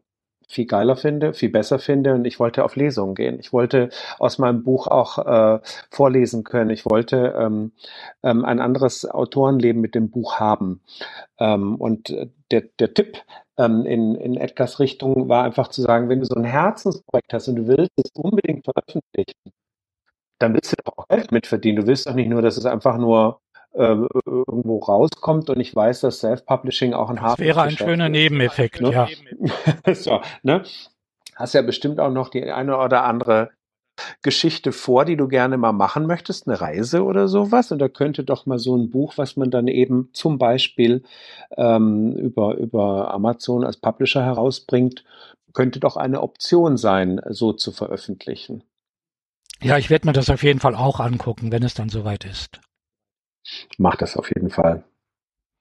viel 0.48 0.66
geiler 0.66 0.96
finde, 0.96 1.34
viel 1.34 1.50
besser 1.50 1.78
finde 1.78 2.14
und 2.14 2.24
ich 2.24 2.38
wollte 2.40 2.64
auf 2.64 2.76
Lesungen 2.76 3.14
gehen. 3.14 3.38
Ich 3.40 3.52
wollte 3.52 3.90
aus 4.18 4.38
meinem 4.38 4.62
Buch 4.62 4.86
auch 4.86 5.18
äh, 5.18 5.60
vorlesen 5.90 6.44
können. 6.44 6.70
Ich 6.70 6.84
wollte 6.86 7.34
ähm, 7.38 7.72
ähm, 8.22 8.44
ein 8.44 8.60
anderes 8.60 9.08
Autorenleben 9.08 9.80
mit 9.80 9.94
dem 9.94 10.10
Buch 10.10 10.38
haben. 10.38 10.80
Ähm, 11.38 11.76
und 11.76 12.14
der, 12.50 12.62
der 12.78 12.94
Tipp 12.94 13.18
ähm, 13.58 13.86
in, 13.86 14.14
in 14.16 14.36
Edgars 14.36 14.80
Richtung 14.80 15.28
war 15.28 15.44
einfach 15.44 15.68
zu 15.68 15.82
sagen, 15.82 16.08
wenn 16.08 16.20
du 16.20 16.26
so 16.26 16.34
ein 16.34 16.44
Herzensprojekt 16.44 17.32
hast 17.32 17.48
und 17.48 17.56
du 17.56 17.66
willst 17.68 17.92
es 17.96 18.10
unbedingt 18.14 18.64
veröffentlichen, 18.64 19.52
dann 20.38 20.54
willst 20.54 20.72
du 20.72 20.76
auch 20.84 21.08
Geld 21.08 21.32
mitverdienen. 21.32 21.82
Du 21.82 21.86
willst 21.86 22.06
doch 22.06 22.14
nicht 22.14 22.28
nur, 22.28 22.42
dass 22.42 22.56
es 22.56 22.66
einfach 22.66 22.98
nur 22.98 23.40
äh, 23.40 23.43
irgendwo 23.74 24.78
rauskommt 24.78 25.50
und 25.50 25.60
ich 25.60 25.74
weiß, 25.74 26.00
dass 26.00 26.20
Self-Publishing 26.20 26.94
auch 26.94 27.10
ein 27.10 27.16
Das 27.16 27.38
wäre 27.38 27.62
ein 27.62 27.76
schöner 27.76 28.08
Nebeneffekt, 28.08 28.80
ne? 28.80 28.90
ja. 28.90 29.08
so, 29.94 30.20
ne? 30.42 30.62
Hast 31.34 31.54
ja 31.54 31.62
bestimmt 31.62 31.98
auch 31.98 32.12
noch 32.12 32.28
die 32.28 32.50
eine 32.50 32.78
oder 32.78 33.04
andere 33.04 33.50
Geschichte 34.22 34.72
vor, 34.72 35.04
die 35.04 35.16
du 35.16 35.28
gerne 35.28 35.56
mal 35.56 35.72
machen 35.72 36.06
möchtest, 36.06 36.48
eine 36.48 36.60
Reise 36.60 37.04
oder 37.04 37.28
sowas. 37.28 37.70
Und 37.72 37.78
da 37.78 37.88
könnte 37.88 38.24
doch 38.24 38.46
mal 38.46 38.58
so 38.58 38.76
ein 38.76 38.90
Buch, 38.90 39.14
was 39.16 39.36
man 39.36 39.50
dann 39.50 39.68
eben 39.68 40.10
zum 40.12 40.38
Beispiel 40.38 41.02
ähm, 41.56 42.12
über, 42.16 42.56
über 42.56 43.12
Amazon 43.12 43.64
als 43.64 43.76
Publisher 43.76 44.24
herausbringt, 44.24 45.04
könnte 45.52 45.78
doch 45.80 45.96
eine 45.96 46.22
Option 46.22 46.76
sein, 46.76 47.20
so 47.28 47.52
zu 47.52 47.70
veröffentlichen. 47.70 48.64
Ja, 49.62 49.78
ich 49.78 49.88
werde 49.88 50.08
mir 50.08 50.12
das 50.12 50.30
auf 50.30 50.42
jeden 50.42 50.60
Fall 50.60 50.74
auch 50.74 50.98
angucken, 51.00 51.52
wenn 51.52 51.62
es 51.62 51.74
dann 51.74 51.88
soweit 51.88 52.24
ist. 52.24 52.60
Mach 53.78 53.96
das 53.96 54.16
auf 54.16 54.28
jeden 54.34 54.50
Fall. 54.50 54.84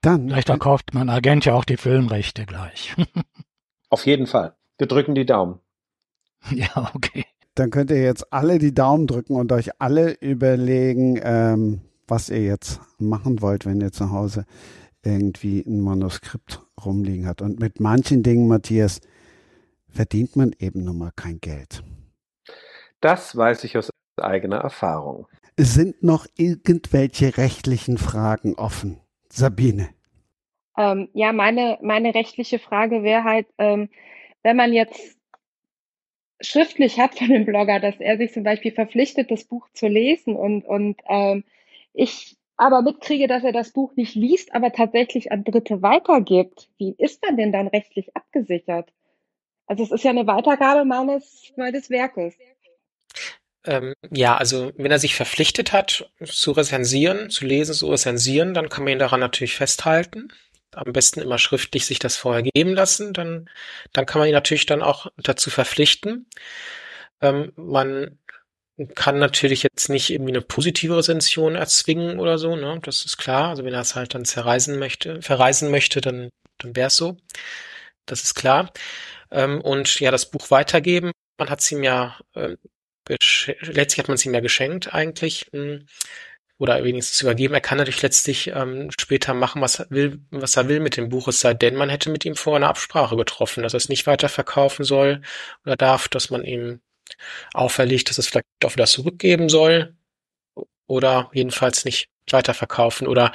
Dann. 0.01 0.29
Vielleicht 0.29 0.47
verkauft 0.47 0.93
mein 0.93 1.09
Agent 1.09 1.45
ja 1.45 1.53
auch 1.53 1.65
die 1.65 1.77
Filmrechte 1.77 2.45
gleich. 2.45 2.95
auf 3.89 4.05
jeden 4.05 4.27
Fall. 4.27 4.55
Wir 4.77 4.87
drücken 4.87 5.15
die 5.15 5.25
Daumen. 5.25 5.59
Ja, 6.51 6.91
okay. 6.93 7.25
Dann 7.55 7.69
könnt 7.69 7.89
ihr 7.89 8.01
jetzt 8.01 8.33
alle 8.33 8.57
die 8.57 8.73
Daumen 8.73 9.07
drücken 9.07 9.35
und 9.35 9.51
euch 9.53 9.79
alle 9.79 10.11
überlegen, 10.19 11.17
ähm, 11.23 11.81
was 12.05 12.29
ihr 12.29 12.43
jetzt 12.43 12.81
machen 12.97 13.41
wollt, 13.41 13.65
wenn 13.65 13.79
ihr 13.79 13.93
zu 13.93 14.11
Hause 14.11 14.45
irgendwie 15.03 15.61
ein 15.65 15.79
Manuskript 15.79 16.61
rumliegen 16.83 17.27
habt. 17.27 17.41
Und 17.41 17.59
mit 17.59 17.79
manchen 17.79 18.23
Dingen, 18.23 18.47
Matthias, 18.47 19.01
verdient 19.87 20.35
man 20.35 20.51
eben 20.59 20.83
nun 20.83 20.97
mal 20.97 21.11
kein 21.15 21.39
Geld. 21.39 21.83
Das 22.99 23.35
weiß 23.35 23.63
ich 23.65 23.77
aus 23.77 23.89
eigener 24.17 24.57
Erfahrung. 24.57 25.27
Sind 25.57 26.03
noch 26.03 26.25
irgendwelche 26.35 27.37
rechtlichen 27.37 27.97
Fragen 27.97 28.55
offen? 28.55 28.99
Sabine. 29.29 29.89
Ähm, 30.77 31.09
ja, 31.13 31.31
meine, 31.33 31.77
meine 31.81 32.15
rechtliche 32.15 32.59
Frage 32.59 33.03
wäre 33.03 33.23
halt, 33.23 33.47
ähm, 33.57 33.89
wenn 34.41 34.55
man 34.55 34.73
jetzt 34.73 35.17
schriftlich 36.41 36.99
hat 36.99 37.17
von 37.17 37.29
dem 37.29 37.45
Blogger, 37.45 37.79
dass 37.79 37.99
er 37.99 38.17
sich 38.17 38.33
zum 38.33 38.43
Beispiel 38.43 38.71
verpflichtet, 38.71 39.31
das 39.31 39.45
Buch 39.45 39.67
zu 39.73 39.87
lesen 39.87 40.35
und, 40.35 40.65
und 40.65 40.99
ähm, 41.07 41.43
ich 41.93 42.37
aber 42.57 42.81
mitkriege, 42.81 43.27
dass 43.27 43.43
er 43.43 43.51
das 43.51 43.71
Buch 43.71 43.95
nicht 43.95 44.15
liest, 44.15 44.53
aber 44.53 44.71
tatsächlich 44.71 45.31
an 45.31 45.43
Dritte 45.43 45.81
weitergibt. 45.81 46.69
Wie 46.77 46.95
ist 46.97 47.23
man 47.23 47.37
denn 47.37 47.51
dann 47.51 47.67
rechtlich 47.67 48.15
abgesichert? 48.15 48.91
Also 49.65 49.83
es 49.83 49.91
ist 49.91 50.03
ja 50.03 50.11
eine 50.11 50.27
Weitergabe 50.27 50.85
meines, 50.85 51.51
meines 51.57 51.89
Werkes. 51.89 52.35
Ähm, 53.65 53.93
ja, 54.11 54.35
also 54.37 54.71
wenn 54.77 54.91
er 54.91 54.99
sich 54.99 55.15
verpflichtet 55.15 55.71
hat, 55.71 56.09
zu 56.23 56.51
rezensieren, 56.51 57.29
zu 57.29 57.45
lesen, 57.45 57.73
zu 57.73 57.89
rezensieren, 57.89 58.53
dann 58.53 58.69
kann 58.69 58.83
man 58.83 58.93
ihn 58.93 58.99
daran 58.99 59.19
natürlich 59.21 59.55
festhalten. 59.55 60.29
Am 60.71 60.91
besten 60.91 61.21
immer 61.21 61.37
schriftlich 61.37 61.85
sich 61.85 61.99
das 61.99 62.17
vorher 62.17 62.43
geben 62.43 62.73
lassen. 62.73 63.13
Dann, 63.13 63.49
dann 63.93 64.05
kann 64.05 64.19
man 64.19 64.27
ihn 64.27 64.33
natürlich 64.33 64.65
dann 64.65 64.81
auch 64.81 65.07
dazu 65.17 65.49
verpflichten. 65.49 66.27
Ähm, 67.21 67.53
man 67.55 68.19
kann 68.95 69.19
natürlich 69.19 69.63
jetzt 69.63 69.89
nicht 69.89 70.09
irgendwie 70.09 70.31
eine 70.31 70.41
positive 70.41 70.97
Rezension 70.97 71.55
erzwingen 71.55 72.19
oder 72.19 72.37
so, 72.39 72.55
ne? 72.55 72.79
Das 72.83 73.05
ist 73.05 73.17
klar. 73.17 73.49
Also 73.49 73.63
wenn 73.65 73.73
er 73.73 73.81
es 73.81 73.95
halt 73.95 74.15
dann 74.15 74.25
zerreisen 74.25 74.79
möchte, 74.79 75.21
verreisen 75.21 75.69
möchte, 75.71 76.01
dann, 76.01 76.29
dann 76.57 76.75
wäre 76.75 76.87
es 76.87 76.95
so. 76.97 77.17
Das 78.05 78.23
ist 78.23 78.35
klar. 78.35 78.71
Ähm, 79.31 79.61
und 79.61 79.99
ja, 79.99 80.11
das 80.11 80.29
Buch 80.31 80.51
weitergeben. 80.51 81.11
Man 81.37 81.49
hat 81.49 81.61
es 81.61 81.71
ihm 81.71 81.83
ja 81.83 82.19
äh, 82.35 82.57
letztlich 83.07 83.99
hat 83.99 84.07
man 84.07 84.15
es 84.15 84.25
ihm 84.25 84.33
ja 84.33 84.39
geschenkt 84.39 84.93
eigentlich 84.93 85.47
hm, 85.51 85.85
oder 86.57 86.83
wenigstens 86.83 87.21
übergeben. 87.21 87.53
Er 87.53 87.61
kann 87.61 87.77
natürlich 87.77 88.01
letztlich 88.01 88.47
ähm, 88.47 88.89
später 88.97 89.33
machen, 89.33 89.61
was 89.61 89.79
er 89.79 89.89
will, 89.89 90.21
was 90.31 90.55
er 90.55 90.69
will 90.69 90.79
mit 90.79 90.97
dem 90.97 91.09
Buch, 91.09 91.27
es 91.27 91.39
sei 91.39 91.53
denn, 91.53 91.75
man 91.75 91.89
hätte 91.89 92.09
mit 92.09 92.25
ihm 92.25 92.35
vorher 92.35 92.57
eine 92.57 92.69
Absprache 92.69 93.15
getroffen, 93.17 93.63
dass 93.63 93.73
er 93.73 93.77
es 93.77 93.89
nicht 93.89 94.07
weiterverkaufen 94.07 94.85
soll 94.85 95.21
oder 95.65 95.75
darf, 95.75 96.07
dass 96.07 96.29
man 96.29 96.43
ihm 96.43 96.81
auferlegt, 97.53 98.09
dass 98.09 98.17
es 98.17 98.27
vielleicht 98.27 98.45
auch 98.63 98.73
wieder 98.73 98.85
zurückgeben 98.85 99.49
soll 99.49 99.95
oder 100.87 101.29
jedenfalls 101.33 101.85
nicht 101.85 102.07
weiterverkaufen 102.29 103.07
oder 103.07 103.33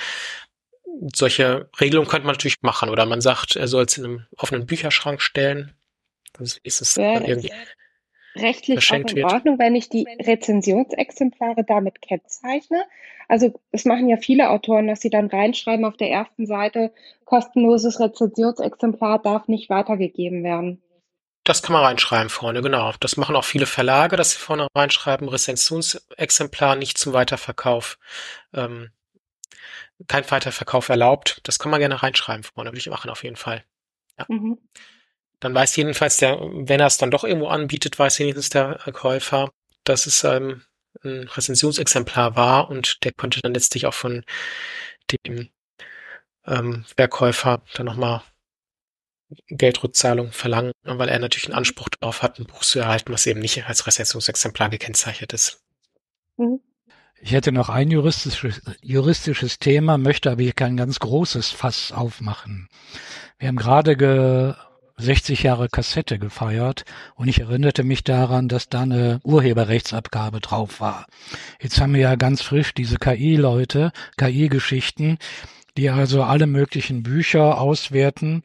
solche 1.14 1.68
Regelungen 1.80 2.08
könnte 2.08 2.26
man 2.26 2.34
natürlich 2.34 2.62
machen 2.62 2.88
oder 2.88 3.06
man 3.06 3.20
sagt, 3.20 3.56
er 3.56 3.68
soll 3.68 3.84
es 3.84 3.98
in 3.98 4.04
einem 4.04 4.26
offenen 4.36 4.66
Bücherschrank 4.66 5.20
stellen. 5.20 5.74
Das 6.32 6.58
ist 6.62 6.80
es 6.80 6.96
ja, 6.96 7.20
irgendwie 7.20 7.52
rechtlich 8.34 8.90
auch 8.90 8.96
in 8.96 9.16
wird. 9.16 9.32
Ordnung, 9.32 9.58
wenn 9.58 9.74
ich 9.74 9.88
die 9.88 10.06
Rezensionsexemplare 10.20 11.64
damit 11.64 12.00
kennzeichne. 12.02 12.84
Also 13.28 13.60
es 13.72 13.84
machen 13.84 14.08
ja 14.08 14.16
viele 14.16 14.50
Autoren, 14.50 14.86
dass 14.86 15.00
sie 15.00 15.10
dann 15.10 15.26
reinschreiben 15.26 15.84
auf 15.84 15.96
der 15.96 16.10
ersten 16.10 16.46
Seite, 16.46 16.92
kostenloses 17.24 18.00
Rezensionsexemplar 18.00 19.20
darf 19.20 19.48
nicht 19.48 19.68
weitergegeben 19.68 20.42
werden. 20.42 20.82
Das 21.44 21.62
kann 21.62 21.72
man 21.72 21.84
reinschreiben 21.84 22.28
vorne, 22.28 22.60
genau. 22.60 22.92
Das 23.00 23.16
machen 23.16 23.36
auch 23.36 23.44
viele 23.44 23.66
Verlage, 23.66 24.16
dass 24.16 24.32
sie 24.32 24.38
vorne 24.38 24.66
reinschreiben, 24.74 25.28
Rezensionsexemplar 25.28 26.76
nicht 26.76 26.98
zum 26.98 27.14
Weiterverkauf, 27.14 27.98
ähm, 28.52 28.90
kein 30.08 30.30
Weiterverkauf 30.30 30.88
erlaubt. 30.88 31.40
Das 31.44 31.58
kann 31.58 31.70
man 31.70 31.80
gerne 31.80 32.02
reinschreiben 32.02 32.44
vorne, 32.44 32.70
würde 32.70 32.78
ich 32.78 32.90
machen 32.90 33.10
auf 33.10 33.24
jeden 33.24 33.36
Fall. 33.36 33.64
Ja. 34.18 34.26
Mhm. 34.28 34.58
Dann 35.40 35.54
weiß 35.54 35.76
jedenfalls 35.76 36.16
der, 36.16 36.38
wenn 36.40 36.80
er 36.80 36.86
es 36.86 36.98
dann 36.98 37.10
doch 37.10 37.24
irgendwo 37.24 37.48
anbietet, 37.48 37.98
weiß 37.98 38.18
wenigstens 38.18 38.50
der 38.50 38.78
Käufer, 38.92 39.50
dass 39.84 40.06
es 40.06 40.24
ähm, 40.24 40.62
ein 41.04 41.28
Rezensionsexemplar 41.28 42.36
war 42.36 42.70
und 42.70 43.04
der 43.04 43.12
konnte 43.12 43.40
dann 43.40 43.54
letztlich 43.54 43.86
auch 43.86 43.94
von 43.94 44.24
dem 45.10 45.48
ähm, 46.46 46.84
Verkäufer 46.96 47.62
dann 47.74 47.86
nochmal 47.86 48.22
Geldrückzahlung 49.48 50.32
verlangen, 50.32 50.72
weil 50.84 51.08
er 51.08 51.18
natürlich 51.18 51.46
einen 51.46 51.58
Anspruch 51.58 51.88
darauf 52.00 52.22
hat, 52.22 52.38
ein 52.38 52.46
Buch 52.46 52.62
zu 52.62 52.78
erhalten, 52.78 53.12
was 53.12 53.26
eben 53.26 53.40
nicht 53.40 53.66
als 53.66 53.86
Rezensionsexemplar 53.86 54.70
gekennzeichnet 54.70 55.32
ist. 55.34 55.62
Mhm. 56.36 56.60
Ich 57.20 57.32
hätte 57.32 57.52
noch 57.52 57.68
ein 57.68 57.90
juristisches, 57.90 58.62
juristisches 58.80 59.58
Thema, 59.58 59.98
möchte 59.98 60.30
aber 60.30 60.42
hier 60.42 60.52
kein 60.52 60.76
ganz 60.76 61.00
großes 61.00 61.50
Fass 61.50 61.92
aufmachen. 61.92 62.68
Wir 63.38 63.48
haben 63.48 63.56
gerade 63.56 64.56
60 64.98 65.44
Jahre 65.44 65.68
Kassette 65.68 66.18
gefeiert 66.18 66.84
und 67.14 67.28
ich 67.28 67.40
erinnerte 67.40 67.84
mich 67.84 68.04
daran, 68.04 68.48
dass 68.48 68.68
da 68.68 68.82
eine 68.82 69.20
Urheberrechtsabgabe 69.22 70.40
drauf 70.40 70.80
war. 70.80 71.06
Jetzt 71.60 71.80
haben 71.80 71.94
wir 71.94 72.00
ja 72.00 72.16
ganz 72.16 72.42
frisch 72.42 72.74
diese 72.74 72.98
KI-Leute, 72.98 73.92
KI-Geschichten, 74.16 75.18
die 75.76 75.90
also 75.90 76.24
alle 76.24 76.46
möglichen 76.46 77.04
Bücher 77.04 77.60
auswerten. 77.60 78.42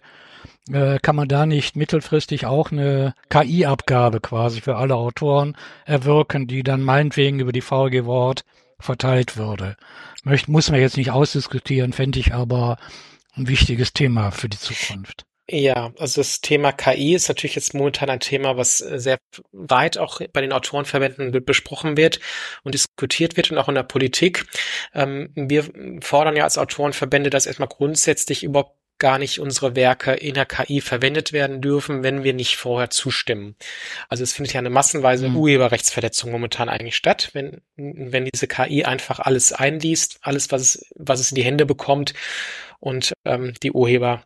Äh, 0.71 0.99
kann 0.99 1.15
man 1.15 1.27
da 1.27 1.45
nicht 1.45 1.75
mittelfristig 1.75 2.45
auch 2.45 2.71
eine 2.71 3.15
KI-Abgabe 3.29 4.21
quasi 4.21 4.61
für 4.61 4.77
alle 4.77 4.95
Autoren 4.95 5.57
erwirken, 5.85 6.47
die 6.47 6.63
dann 6.63 6.81
meinetwegen 6.81 7.39
über 7.39 7.51
die 7.51 7.61
VG 7.61 8.05
Wort 8.05 8.45
verteilt 8.79 9.35
würde? 9.35 9.75
Möcht, 10.23 10.47
muss 10.47 10.69
man 10.69 10.79
jetzt 10.79 10.97
nicht 10.97 11.11
ausdiskutieren, 11.11 11.91
fände 11.91 12.19
ich 12.19 12.33
aber 12.33 12.77
ein 13.35 13.47
wichtiges 13.47 13.93
Thema 13.93 14.31
für 14.31 14.47
die 14.47 14.59
Zukunft. 14.59 15.25
Ja, 15.49 15.91
also 15.97 16.21
das 16.21 16.39
Thema 16.39 16.71
KI 16.71 17.15
ist 17.15 17.27
natürlich 17.27 17.55
jetzt 17.55 17.73
momentan 17.73 18.09
ein 18.09 18.21
Thema, 18.21 18.55
was 18.55 18.77
sehr 18.77 19.17
weit 19.51 19.97
auch 19.97 20.21
bei 20.31 20.39
den 20.39 20.53
Autorenverbänden 20.53 21.43
besprochen 21.43 21.97
wird 21.97 22.21
und 22.63 22.73
diskutiert 22.73 23.35
wird 23.35 23.51
und 23.51 23.57
auch 23.57 23.67
in 23.67 23.75
der 23.75 23.83
Politik. 23.83 24.45
Ähm, 24.93 25.31
wir 25.35 25.65
fordern 26.01 26.37
ja 26.37 26.45
als 26.45 26.57
Autorenverbände, 26.57 27.29
dass 27.29 27.45
erstmal 27.45 27.67
grundsätzlich 27.67 28.43
überhaupt 28.43 28.77
gar 28.99 29.19
nicht 29.19 29.39
unsere 29.39 29.75
Werke 29.75 30.13
in 30.13 30.35
der 30.35 30.45
KI 30.45 30.79
verwendet 30.79 31.33
werden 31.33 31.59
dürfen, 31.59 32.03
wenn 32.03 32.23
wir 32.23 32.33
nicht 32.33 32.55
vorher 32.55 32.89
zustimmen. 32.89 33.57
Also 34.07 34.23
es 34.23 34.31
findet 34.31 34.53
ja 34.53 34.59
eine 34.59 34.69
massenweise 34.69 35.27
mhm. 35.27 35.35
Urheberrechtsverletzung 35.35 36.31
momentan 36.31 36.69
eigentlich 36.69 36.95
statt, 36.95 37.31
wenn, 37.33 37.59
wenn 37.75 38.25
diese 38.25 38.47
KI 38.47 38.85
einfach 38.85 39.19
alles 39.19 39.51
einliest, 39.51 40.19
alles, 40.21 40.53
was 40.53 40.61
es, 40.61 40.93
was 40.95 41.19
es 41.19 41.31
in 41.31 41.35
die 41.35 41.43
Hände 41.43 41.65
bekommt 41.65 42.13
und 42.79 43.11
ähm, 43.25 43.53
die 43.61 43.71
Urheber 43.71 44.23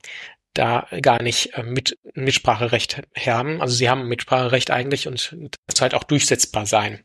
da 0.58 0.88
gar 1.02 1.22
nicht 1.22 1.54
äh, 1.54 1.64
mit 1.64 1.98
Mitspracherecht 2.14 3.02
haben. 3.26 3.62
Also 3.62 3.76
sie 3.76 3.90
haben 3.90 4.08
Mitspracherecht 4.08 4.72
eigentlich 4.72 5.08
und 5.08 5.36
das 5.68 5.82
halt 5.82 5.94
auch 5.94 6.04
durchsetzbar 6.04 6.66
sein. 6.66 7.02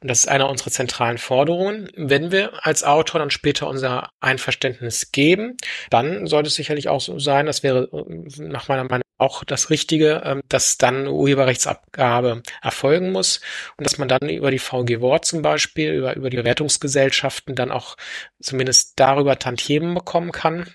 Und 0.00 0.08
das 0.08 0.20
ist 0.20 0.28
einer 0.28 0.48
unserer 0.48 0.70
zentralen 0.70 1.18
Forderungen. 1.18 1.88
Wenn 1.96 2.30
wir 2.30 2.66
als 2.66 2.84
Autor 2.84 3.20
dann 3.20 3.30
später 3.30 3.66
unser 3.68 4.10
Einverständnis 4.20 5.12
geben, 5.12 5.56
dann 5.90 6.26
sollte 6.26 6.48
es 6.48 6.54
sicherlich 6.54 6.88
auch 6.88 7.00
so 7.00 7.18
sein, 7.18 7.46
das 7.46 7.62
wäre 7.62 7.88
äh, 7.92 8.42
nach 8.42 8.68
meiner 8.68 8.84
Meinung 8.84 9.02
auch 9.18 9.44
das 9.44 9.70
Richtige, 9.70 10.22
ähm, 10.24 10.42
dass 10.48 10.78
dann 10.78 11.06
Urheberrechtsabgabe 11.06 12.42
erfolgen 12.62 13.12
muss 13.12 13.40
und 13.76 13.86
dass 13.86 13.98
man 13.98 14.08
dann 14.08 14.28
über 14.28 14.50
die 14.50 14.58
VG 14.58 15.00
Wort 15.00 15.24
zum 15.24 15.42
Beispiel, 15.42 15.92
über, 15.92 16.16
über 16.16 16.30
die 16.30 16.42
Wertungsgesellschaften 16.42 17.54
dann 17.54 17.70
auch 17.70 17.96
zumindest 18.40 18.98
darüber 18.98 19.38
Tantiemen 19.38 19.94
bekommen 19.94 20.32
kann 20.32 20.66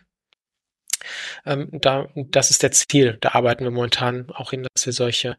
ähm, 1.45 1.70
da, 1.72 2.08
das 2.16 2.51
ist 2.51 2.64
der 2.64 2.72
Ziel. 2.72 3.18
Da 3.22 3.30
arbeiten 3.30 3.64
wir 3.64 3.72
momentan 3.72 4.30
auch 4.32 4.51
hin, 4.51 4.68
dass 4.74 4.86
wir 4.86 4.93
solche 4.93 5.38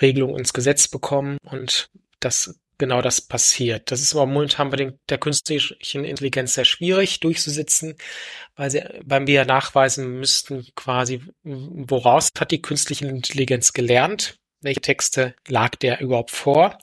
Regelungen 0.00 0.38
ins 0.38 0.52
Gesetz 0.52 0.88
bekommen 0.88 1.38
und 1.42 1.90
dass 2.20 2.60
genau 2.80 3.02
das 3.02 3.20
passiert. 3.20 3.90
Das 3.92 4.00
ist 4.00 4.14
aber 4.14 4.26
momentan 4.26 4.70
bei 4.70 4.76
den, 4.76 4.98
der 5.08 5.18
künstlichen 5.18 6.04
Intelligenz 6.04 6.54
sehr 6.54 6.64
schwierig 6.64 7.20
durchzusetzen, 7.20 7.94
weil, 8.56 8.70
sie, 8.70 8.82
weil 9.04 9.26
wir 9.26 9.44
nachweisen 9.44 10.18
müssten 10.18 10.66
quasi, 10.74 11.22
woraus 11.44 12.30
hat 12.38 12.50
die 12.50 12.62
künstliche 12.62 13.06
Intelligenz 13.06 13.72
gelernt, 13.72 14.38
welche 14.62 14.80
Texte 14.80 15.34
lag 15.46 15.76
der 15.76 16.00
überhaupt 16.00 16.30
vor 16.30 16.78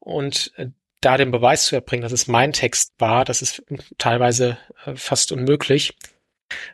und 0.00 0.52
äh, 0.56 0.68
da 1.00 1.18
den 1.18 1.30
Beweis 1.30 1.66
zu 1.66 1.74
erbringen, 1.74 2.02
dass 2.02 2.12
es 2.12 2.26
mein 2.26 2.52
Text 2.52 2.94
war, 2.98 3.24
das 3.26 3.42
ist 3.42 3.62
teilweise 3.98 4.56
äh, 4.86 4.96
fast 4.96 5.32
unmöglich. 5.32 5.96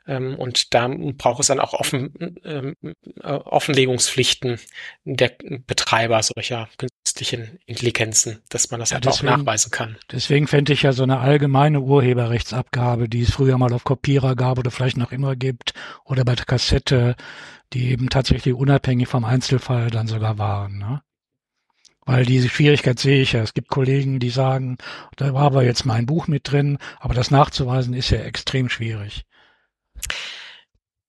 Ähm, 0.06 0.36
und 0.36 0.74
da 0.74 0.88
braucht 0.88 1.40
es 1.40 1.46
dann 1.48 1.60
auch 1.60 1.74
offen, 1.74 2.36
ähm, 2.44 2.76
äh, 3.22 3.28
Offenlegungspflichten 3.28 4.58
der 5.04 5.32
Betreiber 5.66 6.22
solcher 6.22 6.68
künstlichen 6.78 7.58
Intelligenzen, 7.66 8.42
dass 8.48 8.70
man 8.70 8.80
das 8.80 8.90
ja, 8.90 8.94
halt 8.94 9.06
deswegen, 9.06 9.32
auch 9.32 9.36
nachweisen 9.38 9.70
kann. 9.70 9.96
Deswegen 10.10 10.46
fände 10.46 10.72
ich 10.72 10.82
ja 10.82 10.92
so 10.92 11.02
eine 11.02 11.18
allgemeine 11.18 11.80
Urheberrechtsabgabe, 11.80 13.08
die 13.08 13.22
es 13.22 13.32
früher 13.32 13.58
mal 13.58 13.72
auf 13.72 13.84
Kopierer 13.84 14.36
gab 14.36 14.58
oder 14.58 14.70
vielleicht 14.70 14.96
noch 14.96 15.12
immer 15.12 15.36
gibt 15.36 15.74
oder 16.04 16.24
bei 16.24 16.34
der 16.34 16.46
Kassette, 16.46 17.16
die 17.72 17.90
eben 17.90 18.08
tatsächlich 18.08 18.54
unabhängig 18.54 19.08
vom 19.08 19.24
Einzelfall 19.24 19.90
dann 19.90 20.06
sogar 20.06 20.38
waren. 20.38 20.78
Ne? 20.78 21.02
Weil 22.06 22.24
diese 22.24 22.48
Schwierigkeit 22.48 22.98
sehe 22.98 23.22
ich 23.22 23.32
ja. 23.32 23.42
Es 23.42 23.54
gibt 23.54 23.68
Kollegen, 23.68 24.18
die 24.18 24.30
sagen, 24.30 24.78
da 25.16 25.32
war 25.32 25.42
aber 25.42 25.62
jetzt 25.62 25.84
mein 25.84 26.06
Buch 26.06 26.26
mit 26.26 26.50
drin, 26.50 26.78
aber 26.98 27.14
das 27.14 27.30
nachzuweisen 27.30 27.94
ist 27.94 28.10
ja 28.10 28.18
extrem 28.18 28.68
schwierig. 28.68 29.24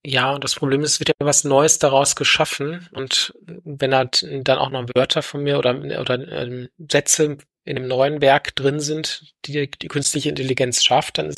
Ja, 0.03 0.33
und 0.33 0.43
das 0.43 0.55
Problem 0.55 0.81
ist, 0.81 0.93
es 0.93 0.99
wird 0.99 1.09
ja 1.09 1.15
was 1.19 1.43
Neues 1.43 1.77
daraus 1.77 2.15
geschaffen. 2.15 2.89
Und 2.93 3.33
wenn 3.45 3.93
halt 3.93 4.25
dann 4.43 4.57
auch 4.57 4.71
noch 4.71 4.87
Wörter 4.95 5.21
von 5.21 5.43
mir 5.43 5.59
oder, 5.59 5.75
oder 5.99 6.27
ähm, 6.31 6.69
Sätze 6.89 7.37
in 7.63 7.75
dem 7.75 7.87
neuen 7.87 8.21
Werk 8.21 8.55
drin 8.55 8.79
sind, 8.79 9.35
die 9.45 9.69
die 9.69 9.87
künstliche 9.87 10.29
Intelligenz 10.29 10.83
schafft, 10.83 11.19
dann 11.19 11.33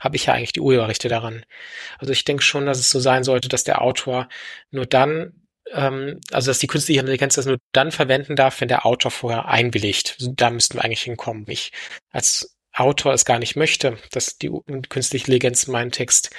habe 0.00 0.16
ich 0.16 0.26
ja 0.26 0.34
eigentlich 0.34 0.52
die 0.52 0.60
Urheberrechte 0.60 1.08
daran. 1.08 1.44
Also 1.98 2.12
ich 2.12 2.24
denke 2.24 2.42
schon, 2.42 2.66
dass 2.66 2.80
es 2.80 2.90
so 2.90 2.98
sein 2.98 3.22
sollte, 3.22 3.48
dass 3.48 3.62
der 3.62 3.80
Autor 3.82 4.28
nur 4.72 4.86
dann, 4.86 5.46
ähm, 5.70 6.20
also 6.32 6.50
dass 6.50 6.58
die 6.58 6.66
künstliche 6.66 7.00
Intelligenz 7.00 7.36
das 7.36 7.46
nur 7.46 7.58
dann 7.72 7.92
verwenden 7.92 8.34
darf, 8.34 8.60
wenn 8.60 8.68
der 8.68 8.84
Autor 8.84 9.12
vorher 9.12 9.46
einwilligt. 9.46 10.16
Also 10.18 10.32
da 10.34 10.50
müssten 10.50 10.74
wir 10.78 10.84
eigentlich 10.84 11.02
hinkommen. 11.02 11.44
Ich 11.48 11.70
als 12.10 12.56
Autor 12.74 13.12
es 13.12 13.24
gar 13.24 13.38
nicht 13.38 13.56
möchte, 13.56 13.98
dass 14.12 14.38
die 14.38 14.50
künstliche 14.88 15.26
Intelligenz 15.26 15.66
meinen 15.66 15.92
Text 15.92 16.30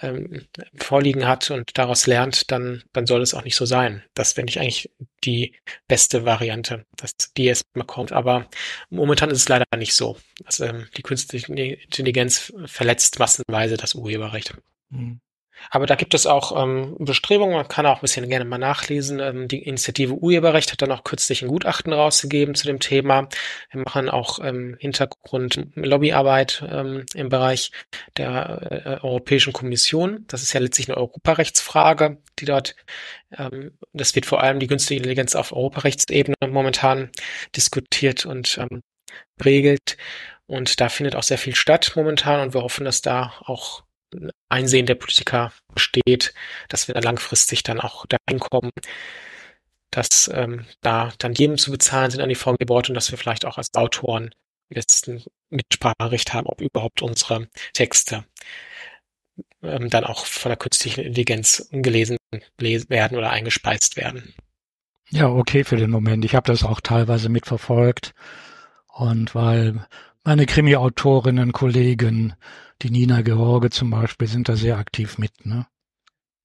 ähm, 0.00 0.46
vorliegen 0.76 1.26
hat 1.26 1.50
und 1.50 1.76
daraus 1.76 2.06
lernt, 2.06 2.50
dann, 2.50 2.82
dann 2.92 3.06
soll 3.06 3.20
es 3.20 3.34
auch 3.34 3.44
nicht 3.44 3.56
so 3.56 3.66
sein. 3.66 4.02
Das 4.14 4.32
finde 4.32 4.50
ich 4.50 4.60
eigentlich 4.60 4.90
die 5.24 5.54
beste 5.86 6.24
Variante, 6.24 6.86
dass 6.96 7.12
die 7.36 7.44
jetzt 7.44 7.64
mal 7.74 7.84
kommt. 7.84 8.12
Aber 8.12 8.48
momentan 8.88 9.30
ist 9.30 9.38
es 9.38 9.48
leider 9.48 9.66
nicht 9.76 9.94
so. 9.94 10.16
Also, 10.44 10.64
ähm, 10.64 10.88
die 10.96 11.02
künstliche 11.02 11.52
Intelligenz 11.52 12.52
verletzt 12.66 13.18
massenweise 13.18 13.76
das 13.76 13.94
Urheberrecht. 13.94 14.54
Mhm. 14.90 15.20
Aber 15.68 15.86
da 15.86 15.94
gibt 15.94 16.14
es 16.14 16.26
auch 16.26 16.60
ähm, 16.60 16.96
Bestrebungen, 16.98 17.56
man 17.56 17.68
kann 17.68 17.86
auch 17.86 17.96
ein 17.96 18.00
bisschen 18.00 18.28
gerne 18.28 18.44
mal 18.44 18.58
nachlesen. 18.58 19.20
Ähm, 19.20 19.48
die 19.48 19.62
Initiative 19.62 20.14
Urheberrecht 20.14 20.72
hat 20.72 20.82
dann 20.82 20.92
auch 20.92 21.04
kürzlich 21.04 21.42
ein 21.42 21.48
Gutachten 21.48 21.92
rausgegeben 21.92 22.54
zu 22.54 22.66
dem 22.66 22.80
Thema. 22.80 23.28
Wir 23.70 23.82
machen 23.82 24.08
auch 24.08 24.38
ähm, 24.42 24.76
Hintergrund 24.80 25.66
Lobbyarbeit 25.74 26.64
ähm, 26.68 27.04
im 27.14 27.28
Bereich 27.28 27.72
der 28.16 29.00
äh, 29.02 29.04
Europäischen 29.04 29.52
Kommission. 29.52 30.24
Das 30.28 30.42
ist 30.42 30.52
ja 30.52 30.60
letztlich 30.60 30.88
eine 30.88 30.96
Europarechtsfrage, 30.96 32.18
die 32.38 32.46
dort, 32.46 32.74
ähm, 33.36 33.72
das 33.92 34.14
wird 34.14 34.26
vor 34.26 34.42
allem 34.42 34.60
die 34.60 34.66
günstige 34.66 34.98
Intelligenz 34.98 35.34
auf 35.34 35.52
Europarechtsebene 35.52 36.36
momentan 36.48 37.10
diskutiert 37.54 38.24
und 38.24 38.58
ähm, 38.58 38.82
regelt. 39.44 39.96
Und 40.46 40.80
da 40.80 40.88
findet 40.88 41.14
auch 41.14 41.22
sehr 41.22 41.38
viel 41.38 41.54
statt 41.54 41.92
momentan 41.94 42.40
und 42.40 42.54
wir 42.54 42.62
hoffen, 42.62 42.84
dass 42.84 43.02
da 43.02 43.34
auch 43.44 43.84
Einsehen 44.48 44.86
der 44.86 44.94
Politiker 44.96 45.52
besteht, 45.74 46.34
dass 46.68 46.88
wir 46.88 46.94
da 46.94 47.00
langfristig 47.00 47.62
dann 47.62 47.80
auch 47.80 48.06
dahin 48.06 48.40
kommen, 48.40 48.70
dass 49.90 50.30
ähm, 50.32 50.66
da 50.80 51.12
dann 51.18 51.34
jedem 51.34 51.58
zu 51.58 51.70
bezahlen 51.70 52.10
sind 52.10 52.20
an 52.20 52.28
die 52.28 52.34
VG-Board 52.34 52.88
und 52.88 52.94
dass 52.94 53.10
wir 53.10 53.18
vielleicht 53.18 53.44
auch 53.44 53.58
als 53.58 53.74
Autoren 53.74 54.30
letzten 54.68 55.24
Mitspracherecht 55.50 56.32
haben, 56.32 56.46
ob 56.46 56.60
überhaupt 56.60 57.02
unsere 57.02 57.48
Texte 57.72 58.24
ähm, 59.62 59.90
dann 59.90 60.04
auch 60.04 60.26
von 60.26 60.50
der 60.50 60.56
künstlichen 60.56 61.00
Intelligenz 61.00 61.68
gelesen 61.72 62.16
werden 62.58 63.18
oder 63.18 63.30
eingespeist 63.30 63.96
werden. 63.96 64.34
Ja, 65.08 65.28
okay 65.28 65.64
für 65.64 65.76
den 65.76 65.90
Moment. 65.90 66.24
Ich 66.24 66.36
habe 66.36 66.50
das 66.50 66.62
auch 66.62 66.80
teilweise 66.80 67.28
mitverfolgt. 67.28 68.14
Und 68.92 69.34
weil 69.34 69.86
meine 70.24 70.46
Krimi-Autorinnen, 70.46 71.52
Kollegen, 71.52 72.34
die 72.82 72.90
Nina 72.90 73.22
George 73.22 73.70
zum 73.70 73.90
Beispiel, 73.90 74.28
sind 74.28 74.48
da 74.48 74.56
sehr 74.56 74.78
aktiv 74.78 75.18
mit, 75.18 75.46
ne? 75.46 75.66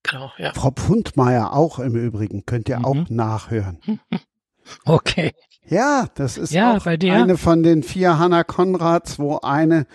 Genau, 0.03 0.31
ja. 0.37 0.53
Frau 0.53 0.71
Pfundmeier 0.71 1.53
auch 1.53 1.79
im 1.79 1.95
Übrigen, 1.95 2.45
könnt 2.45 2.69
ihr 2.69 2.79
mhm. 2.79 2.85
auch 2.85 3.09
nachhören. 3.09 3.79
Okay. 4.83 5.31
Ja, 5.67 6.07
das 6.15 6.39
ist 6.39 6.51
ja, 6.51 6.75
auch 6.75 6.85
eine 6.87 7.37
von 7.37 7.61
den 7.61 7.83
vier 7.83 8.17
Hannah 8.17 8.43
Konrads, 8.43 9.19
wo 9.19 9.37
eine 9.37 9.85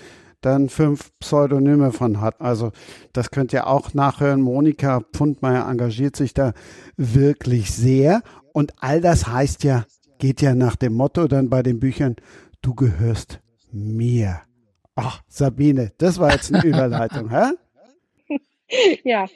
dann 0.40 0.68
fünf 0.68 1.10
Pseudonyme 1.18 1.92
von 1.92 2.20
hat. 2.20 2.40
Also 2.40 2.72
das 3.12 3.30
könnt 3.30 3.52
ihr 3.52 3.66
auch 3.66 3.94
nachhören. 3.94 4.40
Monika 4.40 5.00
Pfundmeier 5.12 5.68
engagiert 5.68 6.16
sich 6.16 6.34
da 6.34 6.52
wirklich 6.96 7.72
sehr. 7.72 8.22
Und 8.52 8.72
all 8.80 9.00
das 9.00 9.26
heißt 9.26 9.64
ja, 9.64 9.84
geht 10.18 10.40
ja 10.40 10.54
nach 10.54 10.76
dem 10.76 10.94
Motto 10.94 11.28
dann 11.28 11.50
bei 11.50 11.62
den 11.62 11.78
Büchern, 11.78 12.16
du 12.62 12.74
gehörst 12.74 13.40
mir. 13.72 14.42
Ach, 14.94 15.22
Sabine, 15.28 15.92
das 15.98 16.18
war 16.18 16.32
jetzt 16.32 16.54
eine 16.54 16.64
Überleitung, 16.64 17.30
hä? 17.30 17.52
Ja. 19.04 19.26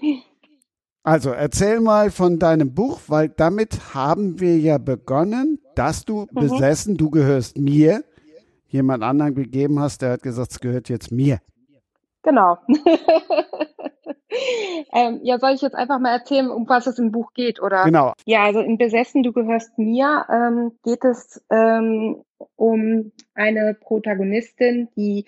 Also 1.02 1.30
erzähl 1.30 1.80
mal 1.80 2.10
von 2.10 2.38
deinem 2.38 2.74
Buch, 2.74 3.00
weil 3.08 3.28
damit 3.28 3.94
haben 3.94 4.40
wir 4.40 4.58
ja 4.58 4.78
begonnen, 4.78 5.58
dass 5.74 6.04
du 6.04 6.26
mhm. 6.30 6.40
besessen, 6.40 6.96
du 6.96 7.10
gehörst 7.10 7.58
mir, 7.58 8.04
jemand 8.68 9.02
anderen 9.02 9.34
gegeben 9.34 9.80
hast, 9.80 10.02
der 10.02 10.12
hat 10.12 10.22
gesagt, 10.22 10.52
es 10.52 10.60
gehört 10.60 10.88
jetzt 10.88 11.12
mir. 11.12 11.38
Genau. 12.22 12.58
ähm, 14.92 15.20
ja, 15.22 15.38
soll 15.38 15.52
ich 15.52 15.60
jetzt 15.60 15.76
einfach 15.76 15.98
mal 15.98 16.12
erzählen, 16.12 16.50
um 16.50 16.66
was 16.68 16.86
es 16.86 16.98
im 16.98 17.12
Buch 17.12 17.32
geht, 17.34 17.60
oder? 17.60 17.84
Genau. 17.84 18.14
Ja, 18.24 18.44
also 18.44 18.60
in 18.60 18.78
Besessen, 18.78 19.22
du 19.22 19.32
gehörst 19.32 19.78
mir, 19.78 20.24
ähm, 20.30 20.72
geht 20.82 21.04
es 21.04 21.44
ähm, 21.50 22.24
um 22.56 23.12
eine 23.34 23.74
Protagonistin, 23.74 24.88
die 24.96 25.24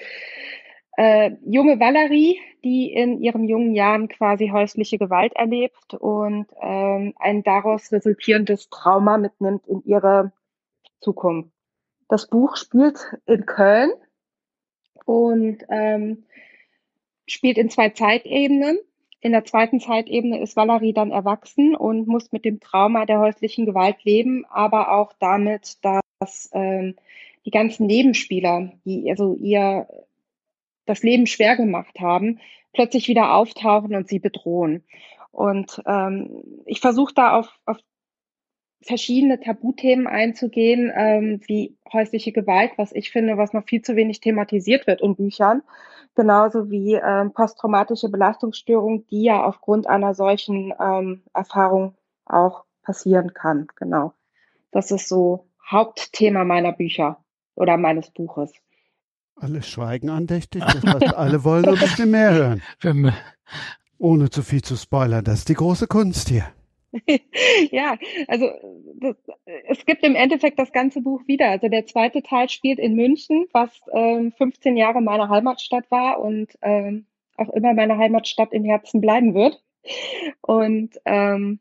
äh, 0.96 1.32
junge 1.44 1.78
Valerie, 1.78 2.40
die 2.64 2.92
in 2.92 3.20
ihren 3.20 3.44
jungen 3.44 3.74
Jahren 3.74 4.08
quasi 4.08 4.48
häusliche 4.48 4.98
Gewalt 4.98 5.34
erlebt 5.36 5.94
und 5.94 6.46
ähm, 6.60 7.14
ein 7.18 7.42
daraus 7.42 7.92
resultierendes 7.92 8.70
Trauma 8.70 9.18
mitnimmt 9.18 9.66
in 9.66 9.82
ihre 9.84 10.32
Zukunft. 11.00 11.50
Das 12.08 12.28
Buch 12.28 12.56
spielt 12.56 12.98
in 13.26 13.46
Köln 13.46 13.90
und 15.04 15.58
ähm, 15.68 16.24
spielt 17.26 17.58
in 17.58 17.68
zwei 17.68 17.90
Zeitebenen. 17.90 18.78
In 19.20 19.32
der 19.32 19.44
zweiten 19.44 19.80
Zeitebene 19.80 20.40
ist 20.40 20.56
Valerie 20.56 20.92
dann 20.92 21.10
erwachsen 21.10 21.74
und 21.74 22.06
muss 22.06 22.32
mit 22.32 22.44
dem 22.44 22.60
Trauma 22.60 23.06
der 23.06 23.18
häuslichen 23.18 23.66
Gewalt 23.66 24.04
leben, 24.04 24.44
aber 24.46 24.92
auch 24.92 25.12
damit, 25.18 25.84
dass 25.84 26.00
ähm, 26.52 26.96
die 27.44 27.50
ganzen 27.50 27.86
Nebenspieler, 27.86 28.72
die 28.84 29.08
also 29.10 29.36
ihr 29.36 29.86
das 30.84 31.02
Leben 31.02 31.26
schwer 31.26 31.56
gemacht 31.56 31.98
haben, 32.00 32.40
plötzlich 32.72 33.08
wieder 33.08 33.34
auftauchen 33.34 33.94
und 33.94 34.08
sie 34.08 34.18
bedrohen. 34.18 34.84
Und 35.32 35.82
ähm, 35.86 36.42
ich 36.64 36.80
versuche 36.80 37.12
da 37.14 37.36
auf, 37.36 37.58
auf 37.66 37.78
verschiedene 38.82 39.40
Tabuthemen 39.40 40.06
einzugehen, 40.06 40.92
ähm, 40.94 41.40
wie 41.46 41.76
häusliche 41.92 42.32
Gewalt, 42.32 42.72
was 42.76 42.92
ich 42.92 43.10
finde, 43.10 43.36
was 43.36 43.52
noch 43.52 43.64
viel 43.64 43.82
zu 43.82 43.96
wenig 43.96 44.20
thematisiert 44.20 44.86
wird 44.86 45.00
in 45.00 45.16
Büchern, 45.16 45.62
genauso 46.14 46.70
wie 46.70 46.94
ähm, 46.94 47.32
posttraumatische 47.32 48.08
Belastungsstörung, 48.08 49.06
die 49.08 49.24
ja 49.24 49.44
aufgrund 49.44 49.88
einer 49.88 50.14
solchen 50.14 50.72
ähm, 50.80 51.22
Erfahrung 51.34 51.94
auch 52.24 52.64
passieren 52.82 53.34
kann. 53.34 53.66
Genau. 53.76 54.12
Das 54.70 54.90
ist 54.90 55.08
so 55.08 55.46
Hauptthema 55.70 56.44
meiner 56.44 56.72
Bücher 56.72 57.24
oder 57.54 57.76
meines 57.76 58.10
Buches. 58.10 58.52
Alle 59.34 59.62
schweigen 59.62 60.08
andächtig, 60.08 60.62
das 60.64 60.82
heißt, 60.82 61.14
alle 61.14 61.44
wollen 61.44 61.66
ein 61.66 61.74
bisschen 61.78 62.10
mehr 62.10 62.32
hören. 62.32 62.62
Ohne 63.98 64.30
zu 64.30 64.42
viel 64.42 64.62
zu 64.62 64.76
spoilern, 64.76 65.24
das 65.24 65.40
ist 65.40 65.48
die 65.48 65.54
große 65.54 65.86
Kunst 65.86 66.28
hier. 66.28 66.46
ja, 67.70 67.98
also 68.28 68.50
das, 68.94 69.16
es 69.68 69.84
gibt 69.84 70.02
im 70.04 70.14
Endeffekt 70.14 70.58
das 70.58 70.72
ganze 70.72 71.02
Buch 71.02 71.20
wieder. 71.26 71.50
Also 71.50 71.68
der 71.68 71.86
zweite 71.86 72.22
Teil 72.22 72.48
spielt 72.48 72.78
in 72.78 72.94
München, 72.94 73.46
was 73.52 73.70
ähm, 73.92 74.32
15 74.32 74.76
Jahre 74.76 75.00
meine 75.00 75.28
Heimatstadt 75.28 75.90
war 75.90 76.20
und 76.20 76.56
ähm, 76.62 77.06
auch 77.36 77.50
immer 77.50 77.74
meine 77.74 77.98
Heimatstadt 77.98 78.52
im 78.52 78.64
Herzen 78.64 79.00
bleiben 79.00 79.34
wird. 79.34 79.62
Und 80.40 80.98
ähm, 81.04 81.60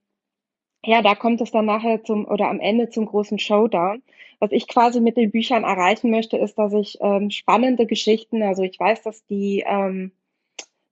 ja, 0.85 1.01
da 1.01 1.15
kommt 1.15 1.41
es 1.41 1.51
dann 1.51 1.65
nachher 1.65 2.03
zum 2.03 2.25
oder 2.25 2.49
am 2.49 2.59
Ende 2.59 2.89
zum 2.89 3.05
großen 3.05 3.39
Showdown. 3.39 4.03
Was 4.39 4.51
ich 4.51 4.67
quasi 4.67 4.99
mit 4.99 5.17
den 5.17 5.31
Büchern 5.31 5.63
erreichen 5.63 6.11
möchte, 6.11 6.37
ist, 6.37 6.57
dass 6.57 6.73
ich 6.73 6.97
ähm, 7.01 7.29
spannende 7.31 7.85
Geschichten, 7.85 8.43
also 8.43 8.63
ich 8.63 8.79
weiß, 8.79 9.01
dass 9.01 9.25
die, 9.25 9.63
ähm, 9.65 10.11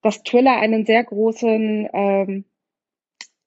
dass 0.01 0.23
Thriller 0.23 0.57
einen 0.57 0.85
sehr 0.85 1.03
großen 1.03 1.89
ähm, 1.93 2.45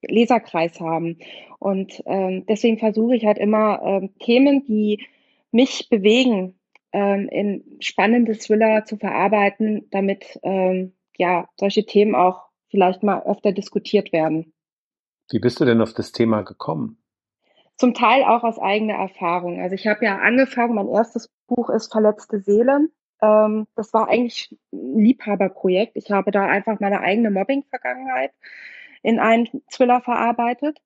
Leserkreis 0.02 0.80
haben. 0.80 1.18
Und 1.58 2.02
ähm, 2.06 2.44
deswegen 2.46 2.78
versuche 2.78 3.16
ich 3.16 3.24
halt 3.24 3.38
immer 3.38 3.82
ähm, 3.82 4.10
Themen, 4.18 4.64
die 4.64 5.06
mich 5.50 5.88
bewegen, 5.88 6.58
ähm, 6.92 7.28
in 7.28 7.64
spannende 7.80 8.34
Thriller 8.34 8.84
zu 8.84 8.96
verarbeiten, 8.96 9.88
damit 9.90 10.38
ähm, 10.42 10.92
ja 11.16 11.48
solche 11.56 11.84
Themen 11.84 12.14
auch 12.14 12.42
vielleicht 12.68 13.02
mal 13.02 13.22
öfter 13.22 13.52
diskutiert 13.52 14.12
werden. 14.12 14.52
Wie 15.30 15.38
bist 15.38 15.60
du 15.60 15.64
denn 15.64 15.80
auf 15.80 15.92
das 15.92 16.12
Thema 16.12 16.42
gekommen? 16.42 16.98
Zum 17.76 17.94
Teil 17.94 18.24
auch 18.24 18.42
aus 18.42 18.58
eigener 18.58 18.94
Erfahrung. 18.94 19.60
Also 19.60 19.74
ich 19.74 19.86
habe 19.86 20.04
ja 20.04 20.18
angefangen, 20.18 20.74
mein 20.74 20.88
erstes 20.88 21.28
Buch 21.46 21.68
ist 21.68 21.92
Verletzte 21.92 22.40
Seelen. 22.40 22.90
Ähm, 23.20 23.66
das 23.74 23.92
war 23.92 24.08
eigentlich 24.08 24.56
ein 24.72 24.98
Liebhaberprojekt. 24.98 25.96
Ich 25.96 26.10
habe 26.10 26.30
da 26.30 26.46
einfach 26.46 26.80
meine 26.80 27.00
eigene 27.00 27.30
Mobbing-Vergangenheit 27.30 28.32
in 29.02 29.18
einen 29.18 29.48
Thriller 29.70 30.00
verarbeitet. 30.00 30.80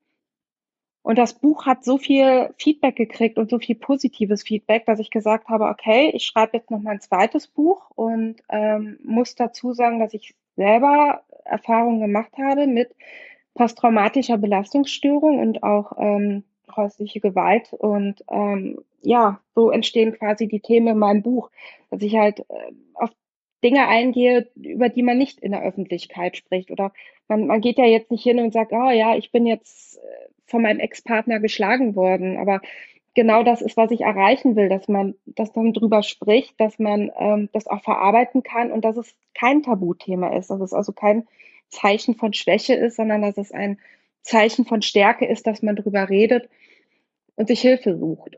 Und 1.03 1.17
das 1.17 1.35
Buch 1.35 1.65
hat 1.65 1.85
so 1.85 1.97
viel 1.97 2.53
Feedback 2.59 2.97
gekriegt 2.97 3.39
und 3.39 3.51
so 3.51 3.59
viel 3.59 3.75
positives 3.75 4.43
Feedback, 4.43 4.85
dass 4.85 4.99
ich 4.99 5.11
gesagt 5.11 5.49
habe, 5.49 5.67
okay, 5.67 6.11
ich 6.15 6.25
schreibe 6.25 6.59
jetzt 6.59 6.71
noch 6.71 6.81
mein 6.81 7.01
zweites 7.01 7.47
Buch 7.47 7.91
und 7.95 8.37
ähm, 8.51 8.99
muss 9.03 9.35
dazu 9.35 9.73
sagen, 9.73 9.99
dass 9.99 10.13
ich 10.13 10.35
selber 10.57 11.23
Erfahrungen 11.45 12.01
gemacht 12.01 12.33
habe 12.37 12.67
mit 12.67 12.95
posttraumatischer 13.61 14.39
Belastungsstörung 14.39 15.39
und 15.39 15.63
auch 15.63 15.93
ähm, 15.99 16.45
häusliche 16.75 17.21
Gewalt. 17.21 17.75
Und 17.75 18.25
ähm, 18.31 18.79
ja, 19.03 19.39
so 19.55 19.71
entstehen 19.71 20.15
quasi 20.15 20.49
die 20.49 20.61
Themen 20.61 20.87
in 20.89 20.99
meinem 20.99 21.21
Buch, 21.21 21.51
dass 21.91 22.01
ich 22.01 22.17
halt 22.17 22.41
äh, 22.41 22.73
auf 22.95 23.11
Dinge 23.63 23.87
eingehe, 23.87 24.49
über 24.55 24.89
die 24.89 25.03
man 25.03 25.19
nicht 25.19 25.41
in 25.41 25.53
der 25.53 25.63
Öffentlichkeit 25.63 26.39
spricht. 26.39 26.71
Oder 26.71 26.95
man, 27.29 27.47
man 27.49 27.61
geht 27.61 27.77
ja 27.77 27.85
jetzt 27.85 28.11
nicht 28.11 28.23
hin 28.23 28.39
und 28.39 28.55
sagt, 28.55 28.73
oh 28.73 28.89
ja, 28.89 29.15
ich 29.15 29.31
bin 29.31 29.45
jetzt 29.45 29.99
äh, 29.99 30.29
von 30.47 30.63
meinem 30.63 30.81
Ex-Partner 30.81 31.39
geschlagen 31.39 31.95
worden. 31.95 32.39
Aber 32.39 32.63
genau 33.15 33.43
das 33.43 33.61
ist, 33.61 33.77
was 33.77 33.91
ich 33.91 34.01
erreichen 34.01 34.57
will, 34.57 34.71
dass 34.71 34.89
man, 34.89 35.17
dass 35.27 35.55
man 35.55 35.75
drüber 35.75 36.03
spricht, 36.03 36.59
dass 36.59 36.79
man 36.79 37.13
ähm, 37.19 37.51
das 37.53 37.67
auch 37.67 37.83
verarbeiten 37.83 38.43
kann 38.43 38.73
und 38.73 38.87
dass 38.87 38.97
es 38.97 39.15
kein 39.35 39.63
Tabuthema 39.63 40.35
ist, 40.35 40.49
dass 40.49 40.63
es 40.63 40.73
also 40.73 40.93
kein 40.95 41.27
Zeichen 41.71 42.15
von 42.17 42.33
Schwäche 42.33 42.75
ist, 42.75 42.97
sondern 42.97 43.23
dass 43.23 43.39
es 43.39 43.53
ein 43.53 43.79
Zeichen 44.23 44.67
von 44.67 44.83
Stärke 44.83 45.27
ist, 45.27 45.47
dass 45.47 45.63
man 45.63 45.77
drüber 45.77 46.09
redet 46.09 46.49
und 47.37 47.49
sich 47.49 47.61
Hilfe 47.61 47.97
sucht. 47.97 48.37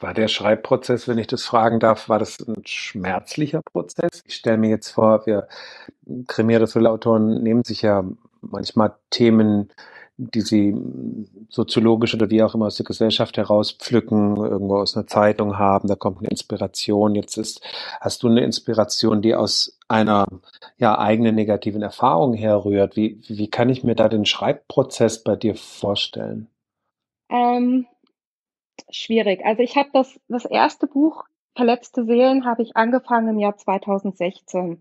War 0.00 0.12
der 0.12 0.28
Schreibprozess, 0.28 1.08
wenn 1.08 1.18
ich 1.18 1.28
das 1.28 1.44
fragen 1.44 1.80
darf, 1.80 2.08
war 2.08 2.18
das 2.18 2.38
ein 2.40 2.62
schmerzlicher 2.66 3.62
Prozess? 3.62 4.22
Ich 4.26 4.34
stelle 4.34 4.58
mir 4.58 4.70
jetzt 4.70 4.90
vor, 4.90 5.24
wir 5.26 5.48
krimierte 6.26 6.66
Thriller-Autoren 6.66 7.42
nehmen 7.42 7.64
sich 7.64 7.82
ja 7.82 8.04
manchmal 8.40 8.94
Themen, 9.10 9.70
die 10.16 10.40
sie 10.40 10.74
soziologisch 11.48 12.14
oder 12.14 12.28
wie 12.28 12.42
auch 12.42 12.54
immer 12.54 12.66
aus 12.66 12.76
der 12.76 12.84
Gesellschaft 12.84 13.36
herauspflücken, 13.36 14.36
irgendwo 14.36 14.78
aus 14.78 14.96
einer 14.96 15.06
Zeitung 15.06 15.58
haben, 15.58 15.86
da 15.88 15.94
kommt 15.94 16.18
eine 16.18 16.28
Inspiration. 16.28 17.14
Jetzt 17.14 17.36
ist, 17.36 17.60
hast 18.00 18.24
du 18.24 18.28
eine 18.28 18.42
Inspiration, 18.42 19.22
die 19.22 19.36
aus 19.36 19.77
einer 19.88 20.26
ja, 20.76 20.98
eigenen 20.98 21.34
negativen 21.34 21.82
Erfahrung 21.82 22.34
herrührt. 22.34 22.96
Wie, 22.96 23.20
wie 23.26 23.48
kann 23.48 23.70
ich 23.70 23.84
mir 23.84 23.94
da 23.94 24.08
den 24.08 24.26
Schreibprozess 24.26 25.24
bei 25.24 25.34
dir 25.34 25.54
vorstellen? 25.54 26.48
Ähm, 27.30 27.86
schwierig. 28.90 29.44
Also 29.44 29.62
ich 29.62 29.76
habe 29.76 29.88
das, 29.92 30.20
das 30.28 30.44
erste 30.44 30.86
Buch, 30.86 31.24
Verletzte 31.56 32.04
Seelen, 32.04 32.44
habe 32.44 32.62
ich 32.62 32.76
angefangen 32.76 33.30
im 33.30 33.38
Jahr 33.40 33.56
2016. 33.56 34.80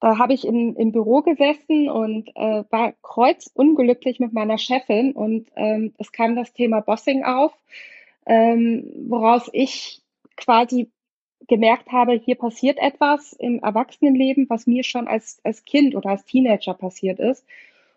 da 0.00 0.18
habe 0.18 0.32
ich 0.32 0.44
in, 0.44 0.74
im 0.74 0.90
Büro 0.90 1.22
gesessen 1.22 1.88
und 1.88 2.30
äh, 2.34 2.64
war 2.68 2.94
kreuzunglücklich 3.02 4.18
mit 4.18 4.32
meiner 4.32 4.58
Chefin 4.58 5.12
und 5.12 5.48
ähm, 5.54 5.94
es 5.98 6.10
kam 6.10 6.34
das 6.34 6.52
Thema 6.52 6.80
Bossing 6.80 7.22
auf, 7.22 7.52
ähm, 8.26 8.90
woraus 9.08 9.48
ich 9.52 10.02
quasi 10.36 10.90
gemerkt 11.48 11.90
habe, 11.90 12.12
hier 12.12 12.36
passiert 12.36 12.78
etwas 12.78 13.32
im 13.32 13.60
Erwachsenenleben, 13.60 14.48
was 14.48 14.66
mir 14.66 14.84
schon 14.84 15.08
als, 15.08 15.40
als 15.44 15.64
Kind 15.64 15.94
oder 15.94 16.10
als 16.10 16.24
Teenager 16.24 16.74
passiert 16.74 17.18
ist. 17.18 17.44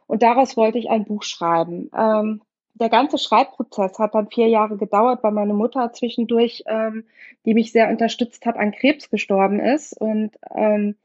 Und 0.08 0.24
daraus 0.24 0.58
wollte 0.58 0.78
ich 0.78 0.89
ein 0.89 1.06
Buch 1.06 1.24
schreiben. 1.24 1.91
Ähm, 1.97 2.41
der 2.74 2.89
ganze 2.89 3.18
Schreibprozess 3.18 3.99
hat 3.99 4.16
dann 4.16 4.30
vier 4.30 4.47
Jahre 4.47 4.78
gedauert, 4.78 5.24
weil 5.24 5.32
meine 5.32 5.54
Mutter 5.54 5.91
zwischendurch, 5.93 6.64
ähm, 6.66 7.06
die 7.45 7.54
mich 7.54 7.72
sehr 7.72 7.89
unterstützt 7.89 8.45
hat, 8.45 8.58
an 8.58 8.72
Krebs 8.72 9.10
gestorben 9.10 9.60
ist. 9.60 9.93
Und 9.99 10.32
ähm, 10.56 10.95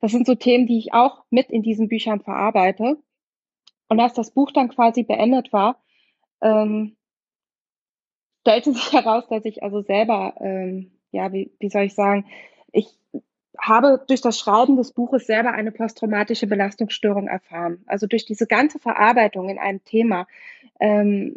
das 0.00 0.12
sind 0.12 0.26
so 0.26 0.34
Themen, 0.34 0.66
die 0.66 0.78
ich 0.78 0.94
auch 0.94 1.24
mit 1.30 1.50
in 1.50 1.62
diesen 1.62 1.88
Büchern 1.88 2.20
verarbeite. 2.20 2.96
Und 3.88 4.00
als 4.00 4.14
das 4.14 4.30
Buch 4.30 4.52
dann 4.52 4.68
quasi 4.68 5.02
beendet 5.02 5.52
war, 5.52 5.80
ähm, 6.40 6.96
stellte 8.42 8.72
sich 8.72 8.92
heraus, 8.92 9.24
dass 9.28 9.44
ich 9.44 9.62
also 9.62 9.82
selber, 9.82 10.34
ähm, 10.40 10.92
ja, 11.12 11.32
wie, 11.32 11.50
wie 11.58 11.70
soll 11.70 11.82
ich 11.82 11.94
sagen, 11.94 12.26
ich 12.72 12.88
habe 13.58 14.02
durch 14.08 14.20
das 14.20 14.38
Schreiben 14.38 14.76
des 14.76 14.92
Buches 14.92 15.26
selber 15.26 15.52
eine 15.52 15.72
posttraumatische 15.72 16.46
Belastungsstörung 16.46 17.28
erfahren. 17.28 17.82
Also 17.86 18.06
durch 18.06 18.24
diese 18.24 18.46
ganze 18.46 18.78
Verarbeitung 18.78 19.48
in 19.48 19.58
einem 19.58 19.84
Thema. 19.84 20.26
Ähm, 20.78 21.36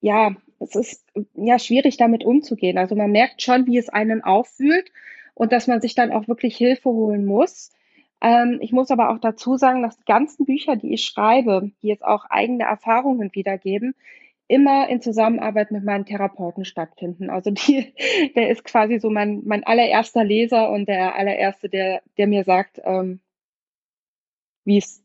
ja, 0.00 0.34
es 0.58 0.74
ist 0.74 1.04
ja 1.34 1.58
schwierig 1.58 1.96
damit 1.96 2.24
umzugehen. 2.24 2.78
Also 2.78 2.94
man 2.94 3.12
merkt 3.12 3.42
schon, 3.42 3.66
wie 3.66 3.78
es 3.78 3.88
einen 3.88 4.22
auffühlt 4.22 4.90
und 5.34 5.52
dass 5.52 5.66
man 5.66 5.80
sich 5.80 5.94
dann 5.94 6.12
auch 6.12 6.28
wirklich 6.28 6.56
Hilfe 6.56 6.90
holen 6.90 7.24
muss. 7.24 7.70
Ähm, 8.20 8.58
ich 8.60 8.72
muss 8.72 8.90
aber 8.90 9.10
auch 9.10 9.18
dazu 9.18 9.56
sagen, 9.56 9.82
dass 9.82 9.98
die 9.98 10.04
ganzen 10.04 10.44
Bücher, 10.44 10.76
die 10.76 10.94
ich 10.94 11.04
schreibe, 11.04 11.70
die 11.82 11.88
jetzt 11.88 12.04
auch 12.04 12.24
eigene 12.26 12.64
Erfahrungen 12.64 13.30
wiedergeben, 13.32 13.94
immer 14.52 14.86
in 14.90 15.00
Zusammenarbeit 15.00 15.70
mit 15.70 15.82
meinen 15.82 16.04
Therapeuten 16.04 16.66
stattfinden. 16.66 17.30
Also 17.30 17.50
die, 17.50 17.94
der 18.36 18.50
ist 18.50 18.64
quasi 18.64 19.00
so 19.00 19.08
mein, 19.08 19.40
mein 19.46 19.64
allererster 19.64 20.24
Leser 20.24 20.70
und 20.70 20.88
der 20.88 21.16
allererste, 21.16 21.70
der, 21.70 22.02
der 22.18 22.26
mir 22.26 22.44
sagt, 22.44 22.78
ähm, 22.84 23.20
wie 24.64 24.76
es 24.76 25.02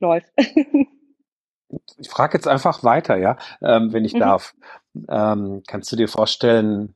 läuft. 0.00 0.32
ich 1.98 2.08
frage 2.08 2.38
jetzt 2.38 2.48
einfach 2.48 2.82
weiter, 2.82 3.16
ja, 3.16 3.36
ähm, 3.60 3.92
wenn 3.92 4.06
ich 4.06 4.14
mhm. 4.14 4.20
darf. 4.20 4.54
Ähm, 5.08 5.62
kannst 5.66 5.92
du 5.92 5.96
dir 5.96 6.08
vorstellen, 6.08 6.94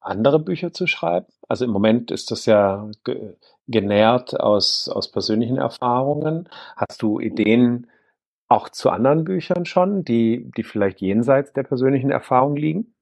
andere 0.00 0.38
Bücher 0.38 0.72
zu 0.72 0.86
schreiben? 0.86 1.26
Also 1.48 1.64
im 1.64 1.72
Moment 1.72 2.12
ist 2.12 2.30
das 2.30 2.46
ja 2.46 2.88
ge 3.04 3.34
genährt 3.66 4.38
aus, 4.38 4.88
aus 4.88 5.12
persönlichen 5.12 5.56
Erfahrungen. 5.56 6.48
Hast 6.74 7.02
du 7.02 7.20
Ideen 7.20 7.86
auch 8.50 8.68
zu 8.68 8.90
anderen 8.90 9.24
Büchern 9.24 9.64
schon, 9.64 10.04
die, 10.04 10.50
die 10.56 10.64
vielleicht 10.64 11.00
jenseits 11.00 11.52
der 11.52 11.62
persönlichen 11.62 12.10
Erfahrung 12.10 12.56
liegen? 12.56 12.94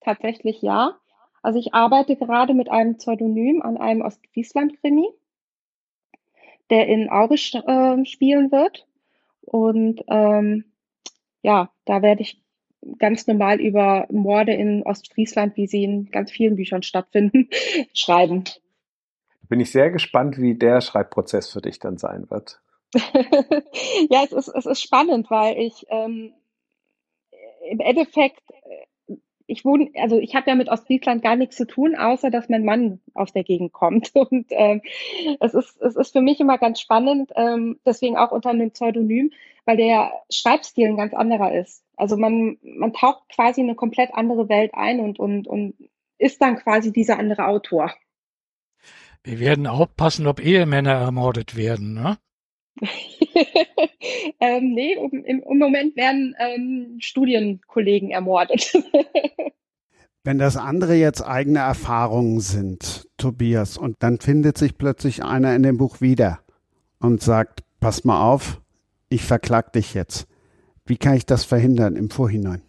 Tatsächlich 0.00 0.62
ja. 0.62 0.96
Also 1.42 1.58
ich 1.58 1.74
arbeite 1.74 2.16
gerade 2.16 2.54
mit 2.54 2.70
einem 2.70 2.96
Pseudonym 2.96 3.62
an 3.62 3.76
einem 3.76 4.02
Ostfriesland-Krimi, 4.02 5.08
der 6.70 6.86
in 6.86 7.10
Aurich 7.10 7.54
äh, 7.54 8.04
spielen 8.06 8.52
wird. 8.52 8.86
Und 9.42 10.04
ähm, 10.08 10.64
ja, 11.42 11.70
da 11.84 12.02
werde 12.02 12.22
ich 12.22 12.40
ganz 12.98 13.26
normal 13.26 13.60
über 13.60 14.06
Morde 14.10 14.54
in 14.54 14.84
Ostfriesland, 14.84 15.56
wie 15.56 15.66
sie 15.66 15.82
in 15.82 16.10
ganz 16.12 16.30
vielen 16.30 16.54
Büchern 16.54 16.84
stattfinden, 16.84 17.48
schreiben. 17.92 18.44
Bin 19.48 19.58
ich 19.58 19.72
sehr 19.72 19.90
gespannt, 19.90 20.38
wie 20.38 20.54
der 20.54 20.80
Schreibprozess 20.80 21.52
für 21.52 21.60
dich 21.60 21.80
dann 21.80 21.98
sein 21.98 22.30
wird. 22.30 22.60
ja, 24.10 24.24
es 24.24 24.32
ist, 24.32 24.48
es 24.48 24.66
ist 24.66 24.82
spannend, 24.82 25.30
weil 25.30 25.58
ich 25.58 25.86
ähm, 25.88 26.32
im 27.68 27.80
Endeffekt, 27.80 28.42
äh, 29.08 29.16
ich 29.48 29.64
wohne, 29.64 29.90
also 29.94 30.18
ich 30.18 30.34
habe 30.34 30.50
ja 30.50 30.56
mit 30.56 30.68
Ostfriesland 30.68 31.22
gar 31.22 31.36
nichts 31.36 31.56
zu 31.56 31.66
tun, 31.66 31.94
außer 31.94 32.30
dass 32.30 32.48
mein 32.48 32.64
Mann 32.64 33.00
aus 33.14 33.32
der 33.32 33.44
Gegend 33.44 33.72
kommt. 33.72 34.10
Und 34.14 34.46
ähm, 34.50 34.82
es, 35.40 35.54
ist, 35.54 35.80
es 35.80 35.96
ist 35.96 36.12
für 36.12 36.20
mich 36.20 36.40
immer 36.40 36.58
ganz 36.58 36.80
spannend, 36.80 37.30
ähm, 37.36 37.78
deswegen 37.84 38.16
auch 38.16 38.32
unter 38.32 38.50
einem 38.50 38.70
Pseudonym, 38.70 39.32
weil 39.64 39.76
der 39.76 40.12
Schreibstil 40.30 40.88
ein 40.88 40.96
ganz 40.96 41.14
anderer 41.14 41.54
ist. 41.54 41.84
Also 41.96 42.16
man, 42.16 42.58
man 42.62 42.92
taucht 42.92 43.28
quasi 43.28 43.60
eine 43.60 43.74
komplett 43.74 44.14
andere 44.14 44.48
Welt 44.48 44.72
ein 44.74 45.00
und, 45.00 45.18
und, 45.18 45.46
und 45.48 45.74
ist 46.18 46.40
dann 46.40 46.56
quasi 46.56 46.92
dieser 46.92 47.18
andere 47.18 47.46
Autor. 47.46 47.92
Wir 49.22 49.40
werden 49.40 49.66
aufpassen, 49.66 50.26
ob 50.26 50.40
Ehemänner 50.40 50.92
ermordet 50.92 51.56
werden, 51.56 51.94
ne? 51.94 52.18
ähm, 54.40 54.74
nee, 54.74 54.92
im, 54.92 55.24
im, 55.24 55.58
Moment 55.58 55.96
werden 55.96 56.34
ähm, 56.38 56.96
Studienkollegen 57.00 58.10
ermordet. 58.10 58.72
Wenn 60.24 60.38
das 60.38 60.56
andere 60.56 60.94
jetzt 60.94 61.22
eigene 61.22 61.60
Erfahrungen 61.60 62.40
sind, 62.40 63.08
Tobias, 63.16 63.78
und 63.78 63.96
dann 64.00 64.18
findet 64.18 64.58
sich 64.58 64.76
plötzlich 64.76 65.22
einer 65.22 65.54
in 65.54 65.62
dem 65.62 65.78
Buch 65.78 66.00
wieder 66.00 66.40
und 66.98 67.22
sagt, 67.22 67.62
pass 67.80 68.04
mal 68.04 68.20
auf, 68.20 68.60
ich 69.08 69.22
verklag 69.22 69.72
dich 69.72 69.94
jetzt. 69.94 70.26
Wie 70.84 70.96
kann 70.96 71.14
ich 71.14 71.26
das 71.26 71.44
verhindern 71.44 71.96
im 71.96 72.10
Vorhinein? 72.10 72.62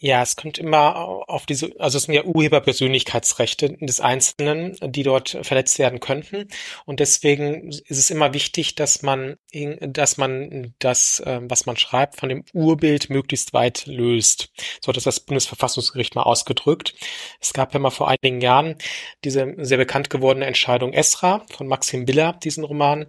Ja, 0.00 0.22
es 0.22 0.36
kommt 0.36 0.58
immer 0.58 0.94
auf 1.28 1.44
diese, 1.44 1.72
also 1.80 1.98
es 1.98 2.04
sind 2.04 2.14
ja 2.14 2.22
Urheberpersönlichkeitsrechte 2.22 3.76
des 3.80 4.00
Einzelnen, 4.00 4.76
die 4.80 5.02
dort 5.02 5.36
verletzt 5.42 5.80
werden 5.80 5.98
könnten. 5.98 6.46
Und 6.84 7.00
deswegen 7.00 7.70
ist 7.70 7.90
es 7.90 8.10
immer 8.10 8.32
wichtig, 8.32 8.76
dass 8.76 9.02
man, 9.02 9.38
dass 9.80 10.16
man 10.16 10.74
das, 10.78 11.20
ähm, 11.26 11.50
was 11.50 11.66
man 11.66 11.76
schreibt, 11.76 12.14
von 12.14 12.28
dem 12.28 12.44
Urbild 12.52 13.10
möglichst 13.10 13.52
weit 13.54 13.86
löst. 13.86 14.52
So 14.80 14.90
hat 14.90 14.96
das 14.96 15.02
das 15.02 15.18
Bundesverfassungsgericht 15.18 16.14
mal 16.14 16.22
ausgedrückt. 16.22 16.94
Es 17.40 17.52
gab 17.52 17.74
ja 17.74 17.80
mal 17.80 17.90
vor 17.90 18.06
einigen 18.08 18.40
Jahren 18.40 18.76
diese 19.24 19.52
sehr 19.58 19.78
bekannt 19.78 20.10
gewordene 20.10 20.46
Entscheidung 20.46 20.92
Esra 20.92 21.44
von 21.50 21.66
Maxim 21.66 22.04
Biller, 22.04 22.34
diesen 22.34 22.62
Roman, 22.62 23.06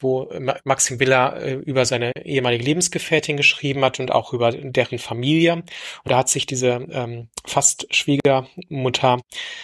wo 0.00 0.28
Maxim 0.64 0.98
Biller 0.98 1.40
äh, 1.40 1.52
über 1.52 1.86
seine 1.86 2.10
ehemalige 2.16 2.64
Lebensgefährtin 2.64 3.36
geschrieben 3.36 3.84
hat 3.84 4.00
und 4.00 4.10
auch 4.10 4.32
über 4.32 4.50
deren 4.50 4.98
Familie. 4.98 5.52
Und 5.52 5.66
da 6.06 6.18
hat 6.18 6.31
sich 6.32 6.46
diese 6.46 6.86
ähm, 6.90 7.28
fast 7.46 7.86
Schwiegermutter 7.94 9.20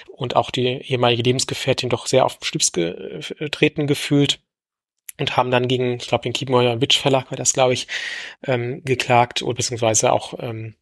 und 0.08 0.36
auch 0.36 0.50
die 0.50 0.66
ehemalige 0.66 1.22
Lebensgefährtin 1.22 1.88
doch 1.88 2.06
sehr 2.06 2.24
auf 2.24 2.38
den 2.38 2.44
Schlips 2.44 2.72
getreten 2.72 3.86
gefühlt 3.86 4.40
und 5.18 5.36
haben 5.36 5.50
dann 5.50 5.68
gegen, 5.68 5.96
ich 5.96 6.08
glaube, 6.08 6.22
den 6.22 6.32
Kiepenheuer 6.32 6.80
Witch 6.80 6.98
Verlag 6.98 7.30
war 7.30 7.36
das, 7.36 7.52
glaube 7.52 7.74
ich, 7.74 7.88
ähm, 8.46 8.82
geklagt 8.84 9.42
oder 9.42 9.54
beziehungsweise 9.54 10.12
auch 10.12 10.34
ähm, 10.38 10.74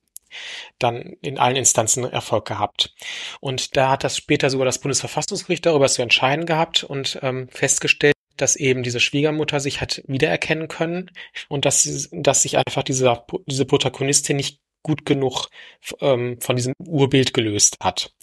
dann 0.78 1.16
in 1.22 1.38
allen 1.38 1.56
Instanzen 1.56 2.04
Erfolg 2.04 2.46
gehabt. 2.46 2.94
Und 3.40 3.76
da 3.76 3.90
hat 3.90 4.04
das 4.04 4.16
später 4.16 4.50
sogar 4.50 4.66
das 4.66 4.80
Bundesverfassungsgericht 4.80 5.64
darüber 5.64 5.88
zu 5.88 6.02
entscheiden 6.02 6.46
gehabt 6.46 6.84
und 6.84 7.18
ähm, 7.22 7.48
festgestellt, 7.48 8.14
dass 8.36 8.56
eben 8.56 8.82
diese 8.82 9.00
Schwiegermutter 9.00 9.60
sich 9.60 9.80
hat 9.80 10.02
wiedererkennen 10.06 10.68
können 10.68 11.10
und 11.48 11.64
dass, 11.64 12.08
dass 12.12 12.42
sich 12.42 12.58
einfach 12.58 12.82
diese, 12.82 13.24
diese 13.46 13.64
Protagonistin 13.64 14.36
nicht 14.36 14.60
gut 14.86 15.04
genug 15.04 15.48
ähm, 16.00 16.40
von 16.40 16.54
diesem 16.54 16.72
Urbild 16.78 17.34
gelöst 17.34 17.78
hat. 17.80 18.14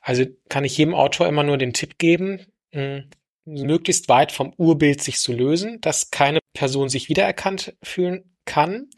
Also 0.00 0.24
kann 0.48 0.64
ich 0.64 0.78
jedem 0.78 0.94
Autor 0.94 1.28
immer 1.28 1.42
nur 1.42 1.58
den 1.58 1.74
Tipp 1.74 1.98
geben, 1.98 2.46
mh, 2.72 3.04
möglichst 3.44 4.08
weit 4.08 4.32
vom 4.32 4.54
Urbild 4.56 5.02
sich 5.02 5.18
zu 5.18 5.32
lösen, 5.32 5.80
dass 5.82 6.10
keine 6.10 6.40
Person 6.54 6.88
sich 6.88 7.08
wiedererkannt 7.08 7.74
fühlen 7.82 8.32
kann. 8.44 8.88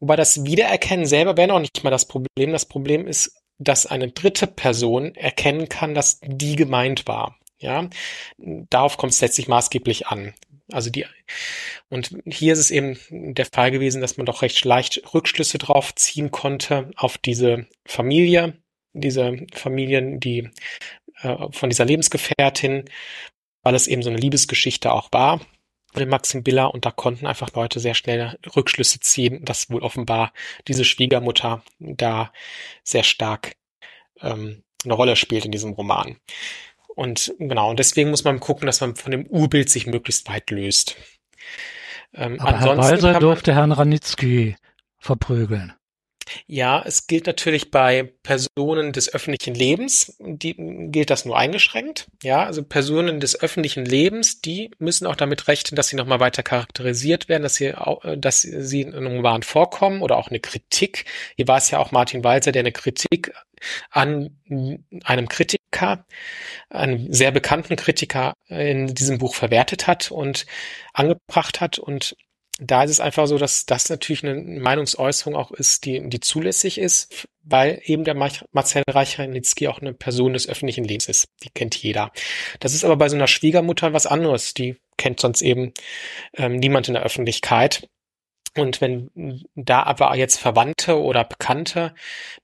Wobei 0.00 0.16
das 0.16 0.44
Wiedererkennen 0.44 1.06
selber 1.06 1.36
wäre 1.36 1.48
noch 1.48 1.60
nicht 1.60 1.82
mal 1.82 1.90
das 1.90 2.06
Problem. 2.06 2.52
Das 2.52 2.66
Problem 2.66 3.06
ist, 3.08 3.36
dass 3.58 3.86
eine 3.86 4.08
dritte 4.12 4.46
Person 4.46 5.14
erkennen 5.14 5.68
kann, 5.68 5.94
dass 5.94 6.20
die 6.22 6.56
gemeint 6.56 7.08
war. 7.08 7.36
Ja, 7.58 7.88
darauf 8.36 8.98
kommt 8.98 9.14
es 9.14 9.20
letztlich 9.20 9.48
maßgeblich 9.48 10.06
an. 10.08 10.34
Also 10.72 10.90
die, 10.90 11.06
und 11.88 12.10
hier 12.26 12.52
ist 12.52 12.58
es 12.58 12.70
eben 12.70 12.98
der 13.10 13.46
Fall 13.46 13.70
gewesen, 13.70 14.00
dass 14.00 14.16
man 14.16 14.26
doch 14.26 14.42
recht 14.42 14.64
leicht 14.64 15.02
Rückschlüsse 15.14 15.58
drauf 15.58 15.94
ziehen 15.94 16.30
konnte 16.30 16.90
auf 16.96 17.18
diese 17.18 17.66
Familie, 17.86 18.58
diese 18.92 19.46
Familien, 19.54 20.18
die 20.18 20.50
äh, 21.22 21.36
von 21.50 21.70
dieser 21.70 21.84
Lebensgefährtin, 21.84 22.84
weil 23.62 23.74
es 23.74 23.86
eben 23.86 24.02
so 24.02 24.10
eine 24.10 24.18
Liebesgeschichte 24.18 24.92
auch 24.92 25.08
war 25.12 25.40
mit 25.94 26.08
Maxim 26.08 26.42
Biller 26.42 26.72
und 26.74 26.84
da 26.84 26.90
konnten 26.90 27.26
einfach 27.26 27.52
Leute 27.54 27.80
sehr 27.80 27.94
schnell 27.94 28.38
Rückschlüsse 28.54 29.00
ziehen, 29.00 29.44
dass 29.44 29.70
wohl 29.70 29.82
offenbar 29.82 30.32
diese 30.68 30.84
Schwiegermutter 30.84 31.62
da 31.78 32.32
sehr 32.84 33.02
stark 33.02 33.56
ähm, 34.20 34.62
eine 34.84 34.94
Rolle 34.94 35.16
spielt 35.16 35.44
in 35.44 35.52
diesem 35.52 35.72
Roman. 35.72 36.16
Und 36.96 37.34
genau, 37.38 37.68
und 37.68 37.78
deswegen 37.78 38.08
muss 38.08 38.24
man 38.24 38.40
gucken, 38.40 38.64
dass 38.64 38.80
man 38.80 38.96
von 38.96 39.10
dem 39.10 39.26
Urbild 39.26 39.68
sich 39.68 39.86
möglichst 39.86 40.26
weit 40.30 40.50
löst. 40.50 40.96
Ähm, 42.14 42.40
Aber 42.40 42.58
Herr 42.58 42.78
Walser 42.78 43.20
durfte 43.20 43.54
Herrn 43.54 43.70
Ranitzky 43.70 44.56
verprügeln. 44.98 45.74
Ja, 46.46 46.82
es 46.84 47.06
gilt 47.06 47.26
natürlich 47.26 47.70
bei 47.70 48.12
Personen 48.22 48.92
des 48.92 49.12
öffentlichen 49.12 49.54
Lebens, 49.54 50.16
die 50.18 50.54
gilt 50.90 51.10
das 51.10 51.24
nur 51.24 51.38
eingeschränkt. 51.38 52.08
Ja, 52.22 52.44
also 52.44 52.62
Personen 52.62 53.20
des 53.20 53.40
öffentlichen 53.40 53.84
Lebens, 53.84 54.40
die 54.40 54.70
müssen 54.78 55.06
auch 55.06 55.16
damit 55.16 55.48
rechnen, 55.48 55.76
dass 55.76 55.88
sie 55.88 55.96
nochmal 55.96 56.20
weiter 56.20 56.42
charakterisiert 56.42 57.28
werden, 57.28 57.42
dass 57.42 57.54
sie, 57.56 57.72
dass 58.16 58.42
sie 58.42 58.80
in 58.82 58.94
einem 58.94 59.16
Roman 59.16 59.42
vorkommen 59.42 60.02
oder 60.02 60.16
auch 60.16 60.28
eine 60.28 60.40
Kritik. 60.40 61.04
Hier 61.36 61.48
war 61.48 61.58
es 61.58 61.70
ja 61.70 61.78
auch 61.78 61.92
Martin 61.92 62.24
Walzer, 62.24 62.52
der 62.52 62.60
eine 62.60 62.72
Kritik 62.72 63.32
an 63.90 64.36
einem 65.04 65.28
Kritiker, 65.28 66.06
einem 66.68 67.12
sehr 67.12 67.30
bekannten 67.30 67.76
Kritiker 67.76 68.34
in 68.48 68.94
diesem 68.94 69.18
Buch 69.18 69.34
verwertet 69.34 69.86
hat 69.86 70.10
und 70.10 70.46
angebracht 70.92 71.60
hat 71.60 71.78
und 71.78 72.16
da 72.58 72.84
ist 72.84 72.90
es 72.90 73.00
einfach 73.00 73.26
so, 73.26 73.36
dass 73.36 73.66
das 73.66 73.90
natürlich 73.90 74.24
eine 74.24 74.60
Meinungsäußerung 74.60 75.36
auch 75.36 75.50
ist, 75.50 75.84
die, 75.84 76.08
die 76.08 76.20
zulässig 76.20 76.78
ist, 76.78 77.28
weil 77.42 77.80
eben 77.84 78.04
der 78.04 78.14
Marcel 78.14 78.82
Reicharnitzky 78.88 79.68
auch 79.68 79.80
eine 79.80 79.92
Person 79.92 80.32
des 80.32 80.48
öffentlichen 80.48 80.84
Lebens 80.84 81.08
ist. 81.08 81.28
Die 81.42 81.50
kennt 81.50 81.76
jeder. 81.76 82.12
Das 82.60 82.72
ist 82.72 82.84
aber 82.84 82.96
bei 82.96 83.08
so 83.08 83.16
einer 83.16 83.26
Schwiegermutter 83.26 83.92
was 83.92 84.06
anderes. 84.06 84.54
Die 84.54 84.76
kennt 84.96 85.20
sonst 85.20 85.42
eben 85.42 85.74
ähm, 86.34 86.56
niemand 86.56 86.88
in 86.88 86.94
der 86.94 87.02
Öffentlichkeit. 87.02 87.88
Und 88.56 88.80
wenn 88.80 89.44
da 89.54 89.82
aber 89.82 90.16
jetzt 90.16 90.38
Verwandte 90.38 90.98
oder 90.98 91.24
Bekannte 91.24 91.94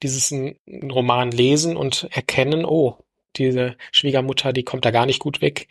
dieses 0.02 0.30
Roman 0.68 1.30
lesen 1.30 1.74
und 1.74 2.08
erkennen, 2.10 2.66
oh, 2.66 2.98
diese 3.36 3.76
Schwiegermutter, 3.92 4.52
die 4.52 4.62
kommt 4.62 4.84
da 4.84 4.90
gar 4.90 5.06
nicht 5.06 5.20
gut 5.20 5.40
weg, 5.40 5.68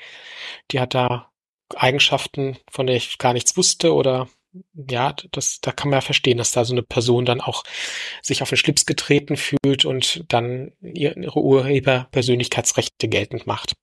die 0.71 0.79
hat 0.79 0.95
da 0.95 1.30
Eigenschaften, 1.75 2.57
von 2.69 2.87
der 2.87 2.95
ich 2.95 3.17
gar 3.17 3.33
nichts 3.33 3.57
wusste 3.57 3.93
oder 3.93 4.27
ja, 4.73 5.15
das, 5.31 5.61
da 5.61 5.71
kann 5.71 5.89
man 5.89 5.97
ja 5.97 6.01
verstehen, 6.01 6.37
dass 6.37 6.51
da 6.51 6.65
so 6.65 6.73
eine 6.73 6.83
Person 6.83 7.25
dann 7.25 7.39
auch 7.41 7.63
sich 8.21 8.41
auf 8.41 8.49
den 8.49 8.57
Schlips 8.57 8.85
getreten 8.85 9.37
fühlt 9.37 9.85
und 9.85 10.25
dann 10.27 10.73
ihre 10.81 11.37
Urheberpersönlichkeitsrechte 11.37 13.07
geltend 13.07 13.47
macht. 13.47 13.73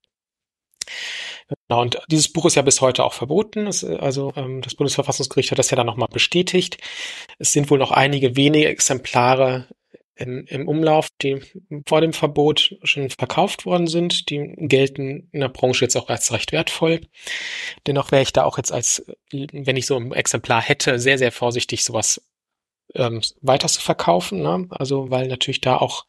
Genau, 1.67 1.81
und 1.81 1.99
dieses 2.09 2.31
Buch 2.31 2.45
ist 2.45 2.55
ja 2.55 2.61
bis 2.61 2.81
heute 2.81 3.03
auch 3.03 3.13
verboten. 3.13 3.65
Es, 3.65 3.83
also 3.83 4.31
ähm, 4.35 4.61
das 4.61 4.75
Bundesverfassungsgericht 4.75 5.49
hat 5.51 5.57
das 5.59 5.71
ja 5.71 5.77
dann 5.77 5.87
nochmal 5.87 6.07
bestätigt. 6.11 6.77
Es 7.39 7.53
sind 7.53 7.71
wohl 7.71 7.79
noch 7.79 7.91
einige 7.91 8.35
wenige 8.35 8.67
Exemplare 8.67 9.67
im, 10.19 10.45
im 10.47 10.67
Umlauf, 10.67 11.09
die 11.21 11.41
vor 11.87 12.01
dem 12.01 12.13
Verbot 12.13 12.75
schon 12.83 13.09
verkauft 13.09 13.65
worden 13.65 13.87
sind. 13.87 14.29
Die 14.29 14.53
gelten 14.57 15.29
in 15.31 15.39
der 15.39 15.49
Branche 15.49 15.85
jetzt 15.85 15.95
auch 15.95 16.09
als 16.09 16.31
recht 16.33 16.51
wertvoll. 16.51 17.01
Dennoch 17.87 18.11
wäre 18.11 18.23
ich 18.23 18.33
da 18.33 18.43
auch 18.43 18.57
jetzt 18.57 18.71
als, 18.71 19.05
wenn 19.31 19.77
ich 19.77 19.85
so 19.85 19.95
ein 19.95 20.11
Exemplar 20.11 20.61
hätte, 20.61 20.99
sehr, 20.99 21.17
sehr 21.17 21.31
vorsichtig, 21.31 21.83
sowas 21.83 22.21
ähm, 22.95 23.21
weiter 23.41 23.67
zu 23.67 23.81
verkaufen. 23.81 24.41
Ne? 24.41 24.67
Also 24.71 25.09
weil 25.09 25.27
natürlich 25.27 25.61
da 25.61 25.77
auch, 25.77 26.05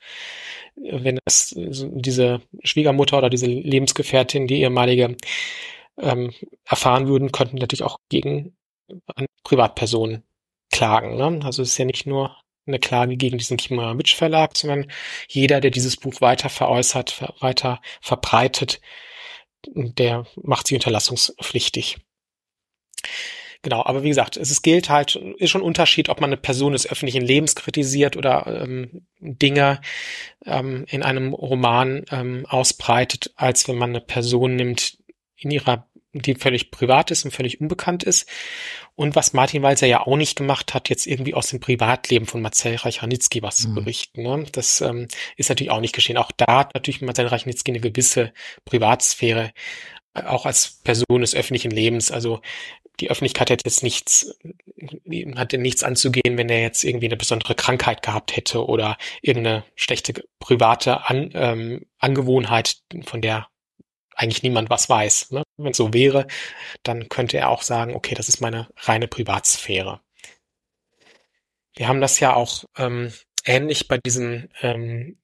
wenn 0.75 1.19
es 1.25 1.55
diese 1.57 2.43
Schwiegermutter 2.65 3.19
oder 3.19 3.31
diese 3.31 3.47
Lebensgefährtin, 3.47 4.47
die 4.49 4.61
ehemalige, 4.61 5.17
ähm, 5.99 6.33
erfahren 6.65 7.09
würden, 7.09 7.31
könnten 7.31 7.59
natürlich 7.59 7.85
auch 7.85 7.99
gegen 8.09 8.57
Privatpersonen 9.45 10.25
klagen. 10.73 11.17
Ne? 11.17 11.45
Also 11.45 11.63
es 11.63 11.71
ist 11.71 11.79
ja 11.79 11.85
nicht 11.85 12.07
nur 12.07 12.37
eine 12.67 12.79
Klage 12.79 13.17
gegen 13.17 13.39
diesen 13.39 13.59
Mitch 13.97 14.17
Verlag, 14.17 14.57
sondern 14.57 14.91
jeder, 15.29 15.61
der 15.61 15.71
dieses 15.71 15.97
Buch 15.97 16.21
weiter 16.21 16.49
veräußert, 16.49 17.23
weiter 17.41 17.81
verbreitet, 18.01 18.81
der 19.67 20.27
macht 20.37 20.67
sie 20.67 20.75
unterlassungspflichtig. 20.75 21.99
Genau, 23.63 23.85
aber 23.85 24.03
wie 24.03 24.09
gesagt, 24.09 24.39
es 24.39 24.63
gilt 24.63 24.89
halt, 24.89 25.17
ist 25.17 25.51
schon 25.51 25.61
ein 25.61 25.67
Unterschied, 25.67 26.09
ob 26.09 26.21
man 26.23 26.31
eine 26.31 26.39
Person 26.39 26.73
des 26.73 26.91
öffentlichen 26.91 27.21
Lebens 27.23 27.55
kritisiert 27.55 28.17
oder 28.17 28.47
ähm, 28.47 29.07
Dinge 29.19 29.83
ähm, 30.47 30.87
in 30.89 31.03
einem 31.03 31.35
Roman 31.35 32.05
ähm, 32.11 32.47
ausbreitet, 32.49 33.33
als 33.37 33.69
wenn 33.69 33.77
man 33.77 33.91
eine 33.91 34.01
Person 34.01 34.57
nimmt 34.57 34.97
in 35.37 35.51
ihrer 35.51 35.90
die 36.13 36.35
völlig 36.35 36.71
privat 36.71 37.11
ist 37.11 37.25
und 37.25 37.31
völlig 37.31 37.61
unbekannt 37.61 38.03
ist. 38.03 38.29
Und 38.97 39.17
was 39.17 39.33
Martin 39.33 39.63
Walzer 39.63 39.87
ja 39.87 40.07
auch 40.07 40.17
nicht 40.17 40.37
gemacht 40.37 40.75
hat, 40.75 40.89
jetzt 40.89 41.07
irgendwie 41.07 41.35
aus 41.35 41.49
dem 41.49 41.61
Privatleben 41.61 42.27
von 42.27 42.43
Marcel 42.43 42.77
Reicharnitzky 42.77 43.43
was 43.43 43.61
mhm. 43.61 43.63
zu 43.63 43.75
berichten. 43.75 44.23
Ne? 44.23 44.45
Das 44.53 44.81
ähm, 44.81 45.09
ist 45.37 45.49
natürlich 45.49 45.71
auch 45.71 45.81
nicht 45.81 45.95
geschehen. 45.95 46.17
Auch 46.17 46.33
da 46.33 46.59
hat 46.59 46.75
natürlich 46.75 47.01
Marcel 47.01 47.27
Reicharnitzky 47.27 47.71
eine 47.71 47.81
gewisse 47.81 48.33
Privatsphäre, 48.65 49.53
äh, 50.15 50.23
auch 50.25 50.47
als 50.47 50.81
Person 50.83 51.21
des 51.21 51.35
öffentlichen 51.35 51.71
Lebens. 51.71 52.11
Also 52.11 52.41
die 53.01 53.11
Öffentlichkeit 53.11 53.51
hätte 53.51 53.65
jetzt 53.65 53.83
nichts, 53.83 54.39
hatte 55.37 55.59
nichts 55.59 55.83
anzugehen, 55.83 56.37
wenn 56.37 56.51
er 56.51 56.61
jetzt 56.61 56.85
irgendwie 56.85 57.07
eine 57.07 57.17
besondere 57.17 57.55
Krankheit 57.55 58.03
gehabt 58.03 58.37
hätte 58.37 58.67
oder 58.67 58.99
irgendeine 59.23 59.65
schlechte 59.75 60.23
private 60.39 61.09
An, 61.09 61.31
ähm, 61.35 61.87
Angewohnheit, 61.99 62.77
von 63.05 63.23
der 63.23 63.50
eigentlich 64.21 64.43
niemand 64.43 64.69
was 64.71 64.89
weiß. 64.89 65.31
Ne? 65.31 65.43
Wenn 65.57 65.71
es 65.71 65.77
so 65.77 65.95
wäre, 65.95 66.27
dann 66.83 67.09
könnte 67.09 67.39
er 67.39 67.49
auch 67.49 67.63
sagen, 67.63 67.95
okay, 67.95 68.15
das 68.15 68.29
ist 68.29 68.41
meine 68.41 68.69
reine 68.77 69.09
Privatsphäre. 69.09 70.01
Wir 71.75 71.89
haben 71.89 72.01
das 72.01 72.21
ja 72.21 72.35
auch 72.35 72.65
ähm, 72.77 73.13
ähnlich 73.45 73.89
bei 73.89 73.97
diesen 73.99 74.51
ähm, 74.61 75.17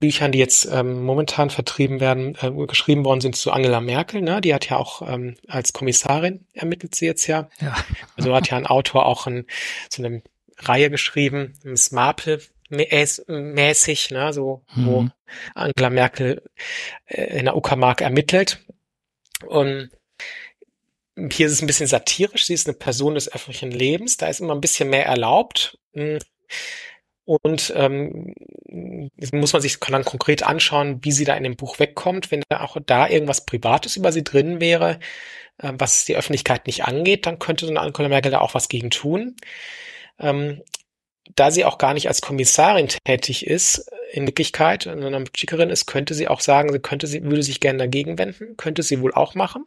Büchern, 0.00 0.32
die 0.32 0.38
jetzt 0.38 0.64
ähm, 0.72 1.02
momentan 1.02 1.50
vertrieben 1.50 2.00
werden, 2.00 2.34
äh, 2.40 2.50
geschrieben 2.66 3.04
worden 3.04 3.20
sind 3.20 3.36
zu 3.36 3.52
Angela 3.52 3.82
Merkel. 3.82 4.22
Ne? 4.22 4.40
Die 4.40 4.54
hat 4.54 4.68
ja 4.70 4.78
auch 4.78 5.02
ähm, 5.06 5.36
als 5.46 5.74
Kommissarin 5.74 6.46
ermittelt 6.54 6.94
sie 6.94 7.04
jetzt 7.04 7.26
ja. 7.26 7.50
ja. 7.60 7.76
Also 8.16 8.34
hat 8.34 8.48
ja 8.48 8.56
ein 8.56 8.66
Autor 8.66 9.04
auch 9.04 9.26
in, 9.26 9.46
so 9.90 10.02
eine 10.02 10.22
Reihe 10.58 10.88
geschrieben, 10.88 11.52
Miss 11.64 11.92
Marple, 11.92 12.40
mäßig, 12.68 14.10
ne, 14.10 14.32
so 14.32 14.62
mhm. 14.74 14.86
wo 14.86 15.08
Angela 15.54 15.90
Merkel 15.90 16.42
äh, 17.06 17.38
in 17.38 17.44
der 17.46 17.56
Uckermark 17.56 18.00
ermittelt. 18.00 18.64
Und 19.46 19.90
hier 21.30 21.46
ist 21.46 21.52
es 21.52 21.62
ein 21.62 21.66
bisschen 21.66 21.86
satirisch. 21.86 22.46
Sie 22.46 22.54
ist 22.54 22.66
eine 22.66 22.76
Person 22.76 23.14
des 23.14 23.32
öffentlichen 23.32 23.70
Lebens. 23.70 24.16
Da 24.16 24.28
ist 24.28 24.40
immer 24.40 24.54
ein 24.54 24.60
bisschen 24.60 24.90
mehr 24.90 25.06
erlaubt. 25.06 25.78
Und 27.24 27.72
ähm, 27.74 28.34
muss 29.32 29.52
man 29.52 29.62
sich 29.62 29.80
dann 29.80 30.04
konkret 30.04 30.42
anschauen, 30.42 31.00
wie 31.02 31.12
sie 31.12 31.24
da 31.24 31.34
in 31.34 31.44
dem 31.44 31.56
Buch 31.56 31.78
wegkommt. 31.78 32.30
Wenn 32.30 32.42
da 32.48 32.60
auch 32.60 32.76
da 32.84 33.08
irgendwas 33.08 33.46
Privates 33.46 33.96
über 33.96 34.12
sie 34.12 34.24
drin 34.24 34.60
wäre, 34.60 35.00
äh, 35.58 35.72
was 35.78 36.04
die 36.04 36.16
Öffentlichkeit 36.16 36.66
nicht 36.66 36.84
angeht, 36.84 37.26
dann 37.26 37.38
könnte 37.38 37.66
so 37.66 37.72
eine 37.72 37.80
Angela 37.80 38.08
Merkel 38.08 38.30
da 38.30 38.40
auch 38.40 38.54
was 38.54 38.68
gegen 38.68 38.90
tun. 38.90 39.36
Ähm, 40.18 40.62
da 41.34 41.50
sie 41.50 41.64
auch 41.64 41.78
gar 41.78 41.94
nicht 41.94 42.08
als 42.08 42.20
Kommissarin 42.20 42.88
tätig 43.04 43.46
ist, 43.46 43.90
in 44.12 44.26
Wirklichkeit, 44.26 44.84
sondern 44.84 45.28
Schickerin 45.36 45.70
ist, 45.70 45.86
könnte 45.86 46.14
sie 46.14 46.28
auch 46.28 46.40
sagen, 46.40 46.72
sie 46.72 46.78
könnte 46.78 47.06
sie, 47.06 47.22
würde 47.24 47.42
sich 47.42 47.60
gerne 47.60 47.78
dagegen 47.78 48.18
wenden, 48.18 48.56
könnte 48.56 48.82
sie 48.82 49.00
wohl 49.00 49.12
auch 49.12 49.34
machen. 49.34 49.66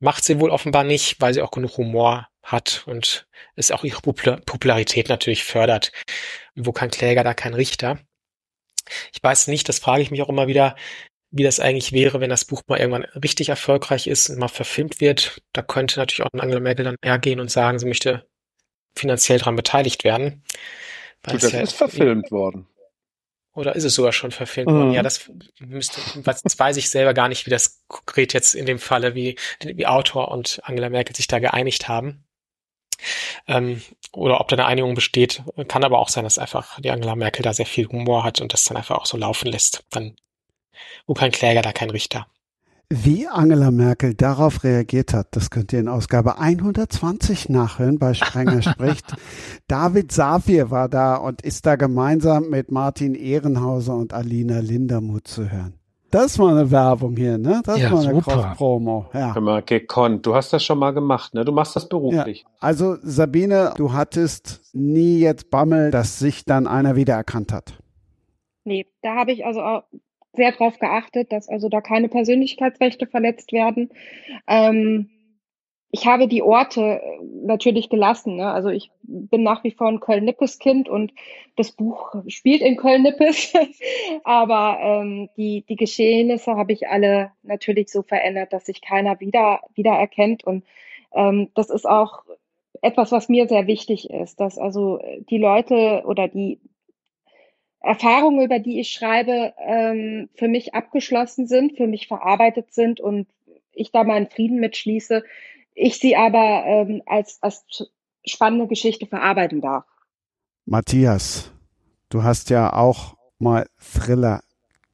Macht 0.00 0.24
sie 0.24 0.40
wohl 0.40 0.50
offenbar 0.50 0.84
nicht, 0.84 1.20
weil 1.20 1.34
sie 1.34 1.42
auch 1.42 1.50
genug 1.50 1.76
Humor 1.76 2.28
hat 2.42 2.84
und 2.86 3.26
es 3.54 3.70
auch 3.70 3.84
ihre 3.84 4.00
Popularität 4.00 5.08
natürlich 5.08 5.44
fördert. 5.44 5.92
Wo 6.54 6.72
kein 6.72 6.90
Kläger, 6.90 7.22
da 7.22 7.34
kein 7.34 7.54
Richter. 7.54 7.98
Ich 9.12 9.22
weiß 9.22 9.46
nicht, 9.48 9.68
das 9.68 9.78
frage 9.78 10.02
ich 10.02 10.10
mich 10.10 10.22
auch 10.22 10.28
immer 10.28 10.48
wieder, 10.48 10.74
wie 11.30 11.44
das 11.44 11.60
eigentlich 11.60 11.92
wäre, 11.92 12.20
wenn 12.20 12.30
das 12.30 12.44
Buch 12.44 12.62
mal 12.66 12.78
irgendwann 12.78 13.04
richtig 13.04 13.50
erfolgreich 13.50 14.06
ist 14.06 14.30
und 14.30 14.38
mal 14.38 14.48
verfilmt 14.48 15.00
wird. 15.00 15.42
Da 15.52 15.62
könnte 15.62 16.00
natürlich 16.00 16.22
auch 16.22 16.30
Angela 16.32 16.60
Merkel 16.60 16.84
dann 16.84 16.96
hergehen 17.04 17.38
und 17.38 17.50
sagen, 17.50 17.78
sie 17.78 17.86
möchte 17.86 18.26
finanziell 18.94 19.38
daran 19.38 19.56
beteiligt 19.56 20.04
werden. 20.04 20.42
Du, 21.22 21.36
das 21.36 21.52
ja, 21.52 21.60
ist 21.60 21.72
verfilmt 21.72 22.30
worden. 22.30 22.66
Oder 23.52 23.74
ist 23.74 23.84
es 23.84 23.94
sogar 23.94 24.12
schon 24.12 24.30
verfilmt 24.30 24.70
mhm. 24.70 24.74
worden? 24.74 24.92
Ja, 24.92 25.02
das 25.02 25.30
müsste, 25.58 26.00
das 26.22 26.58
weiß 26.58 26.76
ich 26.76 26.88
selber 26.88 27.14
gar 27.14 27.28
nicht, 27.28 27.46
wie 27.46 27.50
das 27.50 27.82
konkret 27.88 28.32
jetzt 28.32 28.54
in 28.54 28.66
dem 28.66 28.78
Falle, 28.78 29.14
wie, 29.14 29.36
wie 29.60 29.86
Autor 29.86 30.30
und 30.30 30.60
Angela 30.62 30.88
Merkel 30.88 31.16
sich 31.16 31.26
da 31.26 31.40
geeinigt 31.40 31.88
haben. 31.88 32.24
Ähm, 33.48 33.82
oder 34.12 34.40
ob 34.40 34.48
da 34.48 34.56
eine 34.56 34.66
Einigung 34.66 34.94
besteht. 34.94 35.42
Kann 35.68 35.84
aber 35.84 35.98
auch 35.98 36.08
sein, 36.08 36.24
dass 36.24 36.38
einfach 36.38 36.80
die 36.80 36.90
Angela 36.90 37.16
Merkel 37.16 37.42
da 37.42 37.52
sehr 37.52 37.66
viel 37.66 37.88
Humor 37.88 38.24
hat 38.24 38.40
und 38.40 38.52
das 38.52 38.64
dann 38.64 38.76
einfach 38.76 38.96
auch 38.96 39.06
so 39.06 39.16
laufen 39.16 39.48
lässt. 39.48 39.84
Dann, 39.90 40.16
wo 41.06 41.14
kein 41.14 41.32
Kläger, 41.32 41.62
da 41.62 41.72
kein 41.72 41.90
Richter. 41.90 42.26
Wie 42.92 43.28
Angela 43.28 43.70
Merkel 43.70 44.14
darauf 44.14 44.64
reagiert 44.64 45.14
hat, 45.14 45.28
das 45.36 45.50
könnt 45.50 45.72
ihr 45.72 45.78
in 45.78 45.86
Ausgabe 45.86 46.38
120 46.40 47.48
nachhören 47.48 48.00
bei 48.00 48.14
Sprenger 48.14 48.62
spricht. 48.68 49.14
David 49.68 50.10
Safir 50.10 50.72
war 50.72 50.88
da 50.88 51.14
und 51.14 51.40
ist 51.42 51.66
da 51.66 51.76
gemeinsam 51.76 52.50
mit 52.50 52.72
Martin 52.72 53.14
Ehrenhauser 53.14 53.94
und 53.94 54.12
Alina 54.12 54.58
Lindermuth 54.58 55.28
zu 55.28 55.48
hören. 55.48 55.74
Das 56.10 56.40
war 56.40 56.50
eine 56.50 56.72
Werbung 56.72 57.14
hier, 57.16 57.38
ne? 57.38 57.62
Das 57.64 57.78
ja, 57.78 57.92
war 57.92 58.00
eine 58.00 58.20
Cross-Promo. 58.20 59.06
Ja. 59.14 59.38
Mal 59.38 59.62
gekonnt. 59.62 60.26
Du 60.26 60.34
hast 60.34 60.52
das 60.52 60.64
schon 60.64 60.80
mal 60.80 60.90
gemacht, 60.90 61.32
ne? 61.32 61.44
Du 61.44 61.52
machst 61.52 61.76
das 61.76 61.88
beruflich. 61.88 62.40
Ja. 62.40 62.50
Also 62.58 62.96
Sabine, 63.02 63.72
du 63.76 63.92
hattest 63.92 64.62
nie 64.72 65.20
jetzt 65.20 65.50
Bammel, 65.50 65.92
dass 65.92 66.18
sich 66.18 66.44
dann 66.44 66.66
einer 66.66 66.96
wiedererkannt 66.96 67.52
hat. 67.52 67.78
Nee, 68.64 68.86
da 69.02 69.14
habe 69.14 69.30
ich 69.30 69.46
also 69.46 69.60
auch 69.60 69.84
sehr 70.34 70.52
darauf 70.52 70.78
geachtet, 70.78 71.32
dass 71.32 71.48
also 71.48 71.68
da 71.68 71.80
keine 71.80 72.08
Persönlichkeitsrechte 72.08 73.06
verletzt 73.06 73.52
werden. 73.52 73.90
Ähm, 74.46 75.10
ich 75.92 76.06
habe 76.06 76.28
die 76.28 76.42
Orte 76.42 76.80
äh, 77.02 77.18
natürlich 77.44 77.88
gelassen. 77.88 78.36
Ne? 78.36 78.50
Also 78.50 78.68
ich 78.68 78.90
bin 79.02 79.42
nach 79.42 79.64
wie 79.64 79.72
vor 79.72 79.88
ein 79.88 80.00
Köln-Nippes-Kind 80.00 80.88
und 80.88 81.12
das 81.56 81.72
Buch 81.72 82.14
spielt 82.28 82.62
in 82.62 82.76
Köln-Nippes. 82.76 83.52
Aber 84.24 84.78
ähm, 84.80 85.28
die, 85.36 85.64
die 85.68 85.76
Geschehnisse 85.76 86.54
habe 86.54 86.72
ich 86.72 86.88
alle 86.88 87.32
natürlich 87.42 87.90
so 87.90 88.02
verändert, 88.02 88.52
dass 88.52 88.66
sich 88.66 88.82
keiner 88.82 89.18
wieder, 89.18 89.60
wieder 89.74 89.92
erkennt. 89.92 90.44
Und 90.44 90.64
ähm, 91.12 91.50
das 91.54 91.70
ist 91.70 91.88
auch 91.88 92.22
etwas, 92.82 93.10
was 93.10 93.28
mir 93.28 93.48
sehr 93.48 93.66
wichtig 93.66 94.08
ist, 94.10 94.40
dass 94.40 94.58
also 94.58 95.00
die 95.28 95.38
Leute 95.38 96.02
oder 96.06 96.28
die 96.28 96.60
Erfahrungen, 97.82 98.44
über 98.44 98.58
die 98.58 98.80
ich 98.80 98.90
schreibe, 98.90 99.54
ähm, 99.58 100.28
für 100.34 100.48
mich 100.48 100.74
abgeschlossen 100.74 101.46
sind, 101.46 101.76
für 101.76 101.86
mich 101.86 102.08
verarbeitet 102.08 102.72
sind 102.72 103.00
und 103.00 103.26
ich 103.72 103.90
da 103.90 104.04
meinen 104.04 104.28
Frieden 104.28 104.60
mitschließe, 104.60 105.24
ich 105.74 105.98
sie 105.98 106.16
aber 106.16 106.64
ähm, 106.66 107.02
als, 107.06 107.38
als 107.40 107.64
spannende 108.24 108.66
Geschichte 108.66 109.06
verarbeiten 109.06 109.60
darf. 109.60 109.84
Matthias, 110.66 111.52
du 112.10 112.22
hast 112.22 112.50
ja 112.50 112.72
auch 112.72 113.16
mal 113.38 113.66
Thriller 113.78 114.42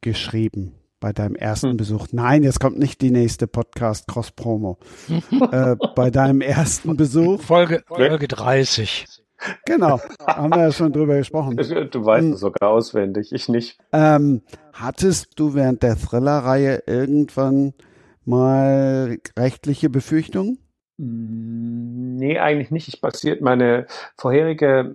geschrieben 0.01 0.75
bei 1.01 1.13
deinem 1.13 1.35
ersten 1.35 1.71
hm. 1.71 1.77
Besuch. 1.77 2.09
Nein, 2.13 2.45
jetzt 2.45 2.61
kommt 2.61 2.79
nicht 2.79 3.01
die 3.01 3.11
nächste 3.11 3.47
Podcast 3.47 4.07
Cross 4.07 4.31
Promo. 4.31 4.79
äh, 5.51 5.77
bei 5.95 6.11
deinem 6.11 6.41
ersten 6.41 6.97
Besuch. 6.97 7.43
Folge, 7.43 7.83
Folge 7.87 8.29
30. 8.29 9.07
Genau, 9.65 10.01
haben 10.27 10.51
wir 10.51 10.63
ja 10.63 10.73
schon 10.73 10.93
drüber 10.93 11.17
gesprochen. 11.17 11.57
Du 11.91 12.05
weißt 12.05 12.27
hm. 12.27 12.33
es 12.33 12.41
sogar 12.41 12.71
auswendig, 12.71 13.33
ich 13.33 13.49
nicht. 13.49 13.79
Ähm, 13.93 14.43
hattest 14.73 15.39
du 15.39 15.55
während 15.55 15.83
der 15.83 15.97
Thriller-Reihe 15.97 16.83
irgendwann 16.87 17.75
mal 18.25 19.19
rechtliche 19.39 19.91
Befürchtungen? 19.91 20.59
Mm, 20.99 22.17
nee, 22.17 22.39
eigentlich 22.39 22.71
nicht. 22.71 22.89
Ich 22.89 23.01
basiert 23.01 23.41
meine 23.41 23.87
vorherige 24.17 24.95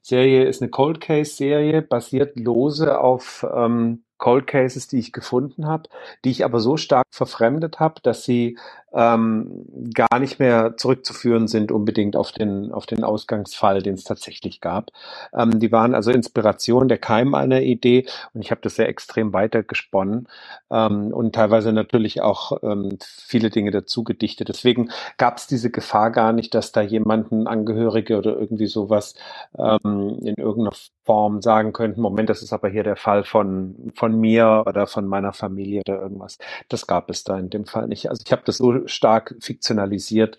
Serie 0.00 0.44
ist 0.44 0.62
eine 0.62 0.70
Cold 0.70 1.00
Case 1.00 1.34
Serie, 1.34 1.82
basiert 1.82 2.38
lose 2.38 2.98
auf 2.98 3.46
ähm, 3.54 4.04
Cold 4.18 4.46
Cases, 4.46 4.88
die 4.88 4.98
ich 4.98 5.12
gefunden 5.12 5.66
habe, 5.66 5.88
die 6.24 6.30
ich 6.30 6.44
aber 6.44 6.60
so 6.60 6.76
stark 6.76 7.06
verfremdet 7.10 7.80
habe, 7.80 8.00
dass 8.02 8.24
sie 8.24 8.58
ähm, 8.96 9.66
gar 9.94 10.18
nicht 10.18 10.38
mehr 10.38 10.76
zurückzuführen 10.76 11.48
sind 11.48 11.70
unbedingt 11.70 12.16
auf 12.16 12.32
den, 12.32 12.72
auf 12.72 12.86
den 12.86 13.04
Ausgangsfall, 13.04 13.82
den 13.82 13.94
es 13.94 14.04
tatsächlich 14.04 14.60
gab. 14.60 14.90
Ähm, 15.34 15.60
die 15.60 15.70
waren 15.70 15.94
also 15.94 16.10
Inspiration, 16.10 16.88
der 16.88 16.98
Keim 16.98 17.34
einer 17.34 17.60
Idee 17.60 18.06
und 18.32 18.40
ich 18.40 18.50
habe 18.50 18.62
das 18.62 18.76
sehr 18.76 18.88
extrem 18.88 19.32
weitergesponnen 19.32 20.28
ähm, 20.70 21.12
und 21.12 21.34
teilweise 21.34 21.72
natürlich 21.72 22.22
auch 22.22 22.62
ähm, 22.62 22.98
viele 23.00 23.50
Dinge 23.50 23.70
dazu 23.70 24.02
gedichtet. 24.02 24.48
Deswegen 24.48 24.90
gab 25.18 25.36
es 25.36 25.46
diese 25.46 25.70
Gefahr 25.70 26.10
gar 26.10 26.32
nicht, 26.32 26.54
dass 26.54 26.72
da 26.72 26.80
jemanden 26.80 27.46
Angehörige 27.46 28.16
oder 28.16 28.38
irgendwie 28.38 28.66
sowas 28.66 29.14
ähm, 29.58 30.18
in 30.22 30.36
irgendeiner 30.36 30.76
Form 31.04 31.42
sagen 31.42 31.72
könnten, 31.72 32.00
Moment, 32.00 32.30
das 32.30 32.42
ist 32.42 32.52
aber 32.52 32.68
hier 32.68 32.82
der 32.82 32.96
Fall 32.96 33.24
von, 33.24 33.92
von 33.94 34.18
mir 34.18 34.64
oder 34.66 34.86
von 34.86 35.06
meiner 35.06 35.32
Familie 35.32 35.82
oder 35.86 36.00
irgendwas. 36.00 36.38
Das 36.68 36.86
gab 36.86 37.10
es 37.10 37.24
da 37.24 37.38
in 37.38 37.50
dem 37.50 37.66
Fall 37.66 37.86
nicht. 37.86 38.10
Also 38.10 38.22
ich 38.24 38.32
habe 38.32 38.42
das 38.44 38.56
so 38.56 38.85
stark 38.86 39.34
fiktionalisiert, 39.40 40.38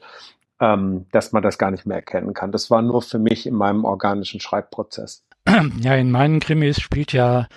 ähm, 0.60 1.06
dass 1.12 1.32
man 1.32 1.44
das 1.44 1.58
gar 1.58 1.72
nicht 1.72 1.86
mehr 1.86 1.98
erkennen 1.98 2.34
kann. 2.34 2.52
Das 2.52 2.72
war 2.72 2.82
nur 2.82 3.02
für 3.02 3.20
mich 3.20 3.46
in 3.46 3.56
meinem 3.56 3.86
organischen 3.86 4.40
Schreibprozess. 4.40 5.24
Ja, 5.80 5.96
in 5.96 6.12
meinen 6.12 6.40
Krimis 6.40 6.82
spielt 6.82 7.14
ja 7.14 7.48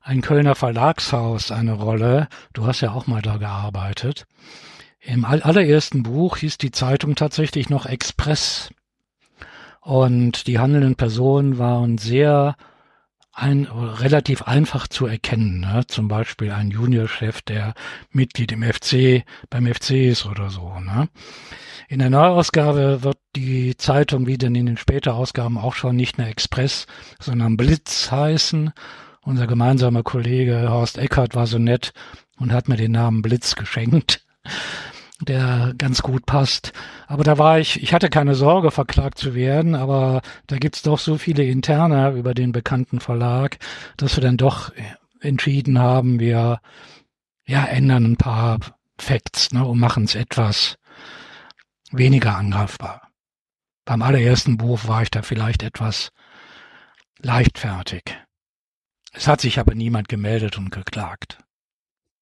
ein 0.00 0.20
Kölner 0.20 0.54
Verlagshaus 0.54 1.50
eine 1.50 1.72
Rolle. 1.72 2.28
Du 2.52 2.66
hast 2.66 2.80
ja 2.80 2.92
auch 2.92 3.06
mal 3.06 3.22
da 3.22 3.36
gearbeitet. 3.36 4.26
Im 5.00 5.24
allerersten 5.24 6.02
Buch 6.02 6.36
hieß 6.36 6.58
die 6.58 6.70
Zeitung 6.70 7.14
tatsächlich 7.14 7.70
noch 7.70 7.86
Express. 7.86 8.70
Und 9.80 10.46
die 10.46 10.60
handelnden 10.60 10.94
Personen 10.94 11.58
waren 11.58 11.98
sehr 11.98 12.56
ein, 13.32 13.64
relativ 13.64 14.42
einfach 14.42 14.86
zu 14.86 15.06
erkennen. 15.06 15.60
Ne? 15.60 15.84
Zum 15.86 16.08
Beispiel 16.08 16.50
ein 16.50 16.70
Juniorchef, 16.70 17.42
der 17.42 17.74
Mitglied 18.10 18.52
im 18.52 18.62
FC, 18.62 19.24
beim 19.48 19.66
FC 19.66 19.90
ist 19.90 20.26
oder 20.26 20.50
so. 20.50 20.78
Ne? 20.80 21.08
In 21.88 21.98
der 21.98 22.10
Neuausgabe 22.10 23.02
wird 23.02 23.18
die 23.34 23.76
Zeitung 23.76 24.26
wie 24.26 24.38
denn 24.38 24.54
in 24.54 24.66
den 24.66 24.76
später 24.76 25.14
Ausgaben 25.14 25.58
auch 25.58 25.74
schon 25.74 25.96
nicht 25.96 26.18
mehr 26.18 26.28
Express, 26.28 26.86
sondern 27.20 27.56
Blitz 27.56 28.10
heißen. 28.10 28.72
Unser 29.22 29.46
gemeinsamer 29.46 30.02
Kollege 30.02 30.68
Horst 30.68 30.98
Eckert 30.98 31.34
war 31.34 31.46
so 31.46 31.58
nett 31.58 31.92
und 32.38 32.52
hat 32.52 32.68
mir 32.68 32.76
den 32.76 32.92
Namen 32.92 33.22
Blitz 33.22 33.54
geschenkt 33.54 34.24
der 35.24 35.74
ganz 35.78 36.02
gut 36.02 36.26
passt. 36.26 36.72
Aber 37.06 37.24
da 37.24 37.38
war 37.38 37.58
ich, 37.58 37.82
ich 37.82 37.92
hatte 37.94 38.10
keine 38.10 38.34
Sorge, 38.34 38.70
verklagt 38.70 39.18
zu 39.18 39.34
werden, 39.34 39.74
aber 39.74 40.22
da 40.46 40.58
gibt's 40.58 40.82
doch 40.82 40.98
so 40.98 41.18
viele 41.18 41.44
Interne 41.44 42.12
über 42.12 42.34
den 42.34 42.52
bekannten 42.52 43.00
Verlag, 43.00 43.58
dass 43.96 44.16
wir 44.16 44.22
dann 44.22 44.36
doch 44.36 44.72
entschieden 45.20 45.78
haben, 45.78 46.20
wir 46.20 46.60
ja, 47.46 47.64
ändern 47.64 48.04
ein 48.04 48.16
paar 48.16 48.58
Facts 48.98 49.52
ne, 49.52 49.66
und 49.66 49.78
machen 49.78 50.04
es 50.04 50.14
etwas 50.14 50.76
weniger 51.90 52.36
angreifbar. 52.36 53.08
Beim 53.84 54.02
allerersten 54.02 54.56
Buch 54.56 54.86
war 54.86 55.02
ich 55.02 55.10
da 55.10 55.22
vielleicht 55.22 55.62
etwas 55.62 56.10
leichtfertig. 57.18 58.02
Es 59.12 59.26
hat 59.26 59.40
sich 59.40 59.58
aber 59.58 59.74
niemand 59.74 60.08
gemeldet 60.08 60.56
und 60.56 60.70
geklagt. 60.70 61.38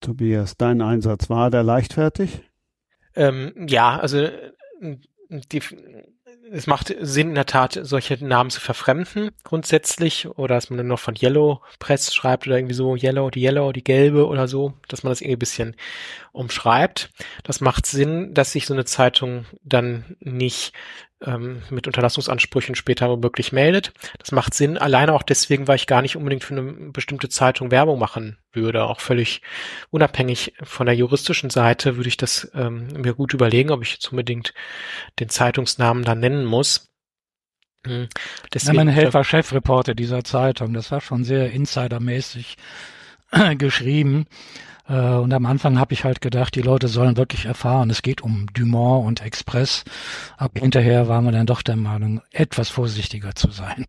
Tobias, 0.01 0.57
dein 0.57 0.80
Einsatz 0.80 1.28
war 1.28 1.51
der 1.51 1.62
leichtfertig? 1.62 2.49
Ähm, 3.20 3.52
ja, 3.68 3.98
also 3.98 4.28
die, 5.28 5.60
es 6.50 6.66
macht 6.66 6.94
Sinn 7.00 7.28
in 7.28 7.34
der 7.34 7.44
Tat, 7.44 7.78
solche 7.82 8.24
Namen 8.24 8.48
zu 8.48 8.62
verfremden 8.62 9.30
grundsätzlich 9.44 10.26
oder 10.26 10.54
dass 10.54 10.70
man 10.70 10.78
dann 10.78 10.86
noch 10.86 10.98
von 10.98 11.14
Yellow 11.20 11.60
Press 11.78 12.14
schreibt 12.14 12.46
oder 12.46 12.56
irgendwie 12.56 12.74
so 12.74 12.96
Yellow, 12.96 13.28
die 13.28 13.42
Yellow, 13.42 13.72
die 13.72 13.84
gelbe 13.84 14.26
oder 14.26 14.48
so, 14.48 14.72
dass 14.88 15.02
man 15.02 15.10
das 15.10 15.20
irgendwie 15.20 15.36
ein 15.36 15.38
bisschen 15.38 15.76
umschreibt. 16.32 17.10
Das 17.44 17.60
macht 17.60 17.84
Sinn, 17.84 18.32
dass 18.32 18.52
sich 18.52 18.64
so 18.64 18.72
eine 18.72 18.86
Zeitung 18.86 19.44
dann 19.62 20.16
nicht 20.20 20.72
ähm, 21.24 21.62
mit 21.70 21.86
Unterlassungsansprüchen 21.86 22.74
später 22.74 23.08
womöglich 23.10 23.52
meldet. 23.52 23.92
Das 24.18 24.32
macht 24.32 24.54
Sinn, 24.54 24.78
alleine 24.78 25.12
auch 25.12 25.22
deswegen, 25.22 25.68
weil 25.68 25.76
ich 25.76 25.86
gar 25.86 26.02
nicht 26.02 26.16
unbedingt 26.16 26.44
für 26.44 26.54
eine 26.54 26.90
bestimmte 26.92 27.28
Zeitung 27.28 27.70
Werbung 27.70 27.98
machen 27.98 28.38
würde. 28.52 28.84
Auch 28.84 29.00
völlig 29.00 29.42
unabhängig 29.90 30.54
von 30.62 30.86
der 30.86 30.94
juristischen 30.94 31.50
Seite 31.50 31.96
würde 31.96 32.08
ich 32.08 32.16
das 32.16 32.50
ähm, 32.54 32.88
mir 32.88 33.14
gut 33.14 33.34
überlegen, 33.34 33.70
ob 33.70 33.82
ich 33.82 33.92
jetzt 33.92 34.10
unbedingt 34.10 34.54
den 35.18 35.28
Zeitungsnamen 35.28 36.04
dann 36.04 36.20
nennen 36.20 36.44
muss. 36.44 36.90
Hm. 37.86 38.08
Deswegen, 38.52 38.76
ja, 38.76 38.84
mein 38.84 38.94
Helfer 38.94 39.24
Chefreporter 39.24 39.94
dieser 39.94 40.22
Zeitung, 40.22 40.74
das 40.74 40.90
war 40.90 41.00
schon 41.00 41.24
sehr 41.24 41.50
insidermäßig 41.50 42.56
geschrieben. 43.58 44.26
Äh, 44.88 44.94
und 44.94 45.32
am 45.32 45.46
Anfang 45.46 45.78
habe 45.78 45.94
ich 45.94 46.04
halt 46.04 46.20
gedacht, 46.20 46.54
die 46.54 46.62
Leute 46.62 46.88
sollen 46.88 47.16
wirklich 47.16 47.46
erfahren, 47.46 47.90
es 47.90 48.02
geht 48.02 48.20
um 48.20 48.46
Dumont 48.52 49.06
und 49.06 49.22
Express. 49.22 49.84
Aber 50.36 50.60
hinterher 50.60 51.08
war 51.08 51.22
man 51.22 51.34
dann 51.34 51.46
doch 51.46 51.62
der 51.62 51.76
Meinung, 51.76 52.22
etwas 52.32 52.68
vorsichtiger 52.68 53.34
zu 53.34 53.50
sein. 53.50 53.86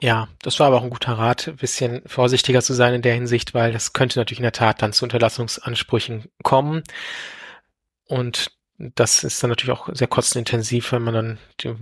Ja, 0.00 0.28
das 0.42 0.60
war 0.60 0.66
aber 0.66 0.76
auch 0.76 0.82
ein 0.82 0.90
guter 0.90 1.14
Rat, 1.14 1.48
ein 1.48 1.56
bisschen 1.56 2.02
vorsichtiger 2.06 2.60
zu 2.60 2.74
sein 2.74 2.94
in 2.94 3.02
der 3.02 3.14
Hinsicht, 3.14 3.54
weil 3.54 3.72
das 3.72 3.94
könnte 3.94 4.18
natürlich 4.18 4.40
in 4.40 4.44
der 4.44 4.52
Tat 4.52 4.82
dann 4.82 4.92
zu 4.92 5.04
Unterlassungsansprüchen 5.04 6.26
kommen. 6.42 6.82
Und 8.06 8.52
das 8.78 9.24
ist 9.24 9.42
dann 9.42 9.50
natürlich 9.50 9.76
auch 9.76 9.88
sehr 9.92 10.06
kostenintensiv, 10.06 10.92
wenn 10.92 11.02
man 11.02 11.14
dann 11.14 11.38
die 11.62 11.74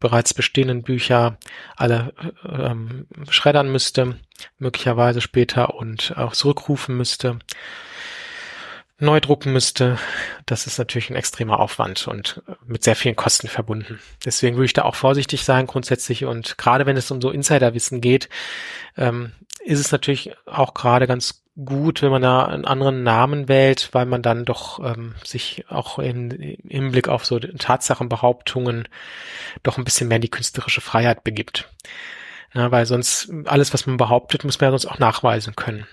bereits 0.00 0.34
bestehenden 0.34 0.82
Bücher 0.82 1.36
alle 1.76 2.12
ähm, 2.48 3.06
schreddern 3.28 3.70
müsste, 3.70 4.16
möglicherweise 4.58 5.20
später 5.20 5.74
und 5.74 6.16
auch 6.16 6.32
zurückrufen 6.32 6.96
müsste, 6.96 7.38
neu 8.98 9.20
drucken 9.20 9.52
müsste. 9.52 9.98
Das 10.46 10.66
ist 10.66 10.78
natürlich 10.78 11.10
ein 11.10 11.16
extremer 11.16 11.60
Aufwand 11.60 12.08
und 12.08 12.42
mit 12.66 12.82
sehr 12.82 12.96
vielen 12.96 13.16
Kosten 13.16 13.48
verbunden. 13.48 14.00
Deswegen 14.24 14.56
würde 14.56 14.66
ich 14.66 14.72
da 14.72 14.82
auch 14.82 14.94
vorsichtig 14.94 15.44
sein 15.44 15.66
grundsätzlich 15.66 16.24
und 16.24 16.58
gerade 16.58 16.86
wenn 16.86 16.96
es 16.96 17.10
um 17.10 17.20
so 17.20 17.30
Insiderwissen 17.30 18.00
geht, 18.00 18.28
ähm, 18.96 19.32
ist 19.62 19.80
es 19.80 19.92
natürlich 19.92 20.32
auch 20.46 20.72
gerade 20.72 21.06
ganz 21.06 21.44
gut, 21.64 22.02
wenn 22.02 22.10
man 22.10 22.22
da 22.22 22.44
einen 22.44 22.64
anderen 22.64 23.02
Namen 23.02 23.48
wählt, 23.48 23.90
weil 23.92 24.06
man 24.06 24.22
dann 24.22 24.44
doch 24.44 24.78
ähm, 24.84 25.14
sich 25.24 25.64
auch 25.68 25.98
in, 25.98 26.30
im 26.30 26.70
Hinblick 26.70 27.08
auf 27.08 27.24
so 27.24 27.38
Tatsachenbehauptungen 27.38 28.88
doch 29.62 29.78
ein 29.78 29.84
bisschen 29.84 30.08
mehr 30.08 30.16
in 30.16 30.22
die 30.22 30.30
künstlerische 30.30 30.80
Freiheit 30.80 31.24
begibt. 31.24 31.68
Ja, 32.52 32.70
weil 32.70 32.86
sonst 32.86 33.30
alles, 33.44 33.72
was 33.72 33.86
man 33.86 33.96
behauptet, 33.96 34.44
muss 34.44 34.60
man 34.60 34.72
ja 34.72 34.78
sonst 34.78 34.92
auch 34.92 34.98
nachweisen 34.98 35.54
können. 35.54 35.86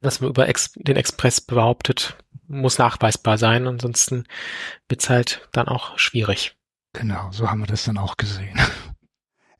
Was 0.00 0.20
man 0.20 0.30
über 0.30 0.48
Ex 0.48 0.72
den 0.74 0.96
Express 0.96 1.40
behauptet, 1.40 2.16
muss 2.46 2.78
nachweisbar 2.78 3.38
sein, 3.38 3.66
ansonsten 3.66 4.24
wird's 4.88 5.08
halt 5.08 5.48
dann 5.52 5.68
auch 5.68 5.98
schwierig. 5.98 6.56
Genau, 6.92 7.30
so 7.32 7.50
haben 7.50 7.60
wir 7.60 7.66
das 7.66 7.84
dann 7.84 7.98
auch 7.98 8.16
gesehen. 8.16 8.60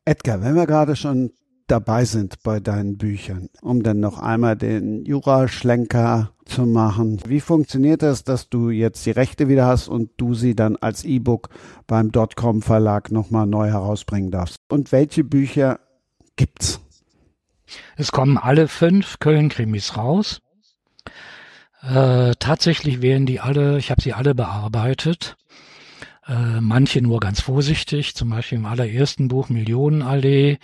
Edgar, 0.04 0.42
wenn 0.42 0.54
wir 0.54 0.66
gerade 0.66 0.96
schon 0.96 1.32
dabei 1.72 2.04
sind 2.04 2.42
bei 2.42 2.60
deinen 2.60 2.98
Büchern, 2.98 3.48
um 3.62 3.82
dann 3.82 3.98
noch 3.98 4.18
einmal 4.18 4.56
den 4.56 5.06
Jura-Schlenker 5.06 6.32
zu 6.44 6.66
machen. 6.66 7.18
Wie 7.26 7.40
funktioniert 7.40 8.02
das, 8.02 8.24
dass 8.24 8.50
du 8.50 8.68
jetzt 8.68 9.06
die 9.06 9.10
Rechte 9.10 9.48
wieder 9.48 9.66
hast 9.66 9.88
und 9.88 10.10
du 10.18 10.34
sie 10.34 10.54
dann 10.54 10.76
als 10.76 11.02
E-Book 11.02 11.48
beim 11.86 12.12
Dotcom 12.12 12.60
Verlag 12.60 13.10
nochmal 13.10 13.46
neu 13.46 13.68
herausbringen 13.68 14.30
darfst? 14.30 14.60
Und 14.68 14.92
welche 14.92 15.24
Bücher 15.24 15.80
gibt's? 16.36 16.78
Es 17.96 18.12
kommen 18.12 18.36
alle 18.36 18.68
fünf 18.68 19.18
Köln-Krimis 19.18 19.96
raus. 19.96 20.42
Äh, 21.80 22.32
tatsächlich 22.38 23.00
werden 23.00 23.24
die 23.24 23.40
alle, 23.40 23.78
ich 23.78 23.90
habe 23.90 24.02
sie 24.02 24.12
alle 24.12 24.34
bearbeitet. 24.34 25.36
Äh, 26.26 26.60
manche 26.60 27.00
nur 27.00 27.18
ganz 27.18 27.40
vorsichtig, 27.40 28.14
zum 28.14 28.28
Beispiel 28.28 28.58
im 28.58 28.66
allerersten 28.66 29.28
Buch 29.28 29.48
Millionenallee. 29.48 30.58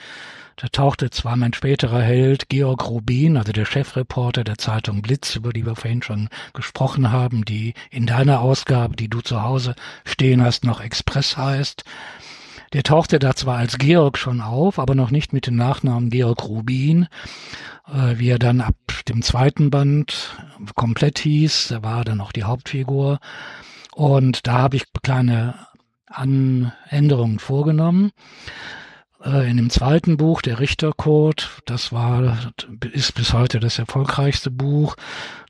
Da 0.60 0.66
tauchte 0.72 1.10
zwar 1.10 1.36
mein 1.36 1.52
späterer 1.52 2.02
Held 2.02 2.48
Georg 2.48 2.90
Rubin, 2.90 3.36
also 3.36 3.52
der 3.52 3.64
Chefreporter 3.64 4.42
der 4.42 4.58
Zeitung 4.58 5.02
Blitz, 5.02 5.36
über 5.36 5.52
die 5.52 5.64
wir 5.64 5.76
vorhin 5.76 6.02
schon 6.02 6.28
gesprochen 6.52 7.12
haben, 7.12 7.44
die 7.44 7.74
in 7.92 8.06
deiner 8.06 8.40
Ausgabe, 8.40 8.96
die 8.96 9.08
du 9.08 9.20
zu 9.20 9.42
Hause 9.44 9.76
stehen 10.04 10.42
hast, 10.42 10.64
noch 10.64 10.80
Express 10.80 11.36
heißt. 11.36 11.84
Der 12.72 12.82
tauchte 12.82 13.20
da 13.20 13.36
zwar 13.36 13.58
als 13.58 13.78
Georg 13.78 14.18
schon 14.18 14.40
auf, 14.40 14.80
aber 14.80 14.96
noch 14.96 15.12
nicht 15.12 15.32
mit 15.32 15.46
dem 15.46 15.54
Nachnamen 15.54 16.10
Georg 16.10 16.42
Rubin, 16.42 17.06
äh, 17.86 18.18
wie 18.18 18.30
er 18.30 18.40
dann 18.40 18.60
ab 18.60 18.74
dem 19.08 19.22
zweiten 19.22 19.70
Band 19.70 20.36
komplett 20.74 21.20
hieß. 21.20 21.70
Er 21.70 21.84
war 21.84 22.04
dann 22.04 22.20
auch 22.20 22.32
die 22.32 22.42
Hauptfigur. 22.42 23.20
Und 23.94 24.48
da 24.48 24.54
habe 24.54 24.74
ich 24.74 24.92
kleine 25.04 25.54
Änderungen 26.88 27.38
vorgenommen. 27.38 28.10
Äh, 29.24 29.50
in 29.50 29.56
dem 29.56 29.70
zweiten 29.70 30.16
Buch, 30.16 30.42
der 30.42 30.60
Richtercode, 30.60 31.62
das 31.64 31.92
war, 31.92 32.52
ist 32.92 33.14
bis 33.14 33.32
heute 33.32 33.60
das 33.60 33.78
erfolgreichste 33.78 34.50
Buch. 34.50 34.96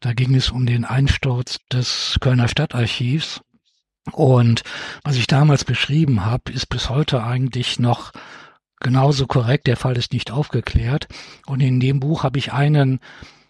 Da 0.00 0.12
ging 0.12 0.34
es 0.34 0.50
um 0.50 0.66
den 0.66 0.84
Einsturz 0.84 1.58
des 1.72 2.16
Kölner 2.20 2.48
Stadtarchivs. 2.48 3.40
Und 4.12 4.62
was 5.04 5.16
ich 5.16 5.26
damals 5.26 5.64
beschrieben 5.64 6.24
habe, 6.24 6.52
ist 6.52 6.66
bis 6.66 6.88
heute 6.88 7.22
eigentlich 7.22 7.78
noch 7.78 8.12
genauso 8.80 9.26
korrekt. 9.26 9.66
Der 9.66 9.76
Fall 9.76 9.96
ist 9.96 10.12
nicht 10.12 10.30
aufgeklärt. 10.30 11.08
Und 11.46 11.60
in 11.60 11.80
dem 11.80 12.00
Buch 12.00 12.22
habe 12.22 12.38
ich 12.38 12.52
einen 12.52 13.00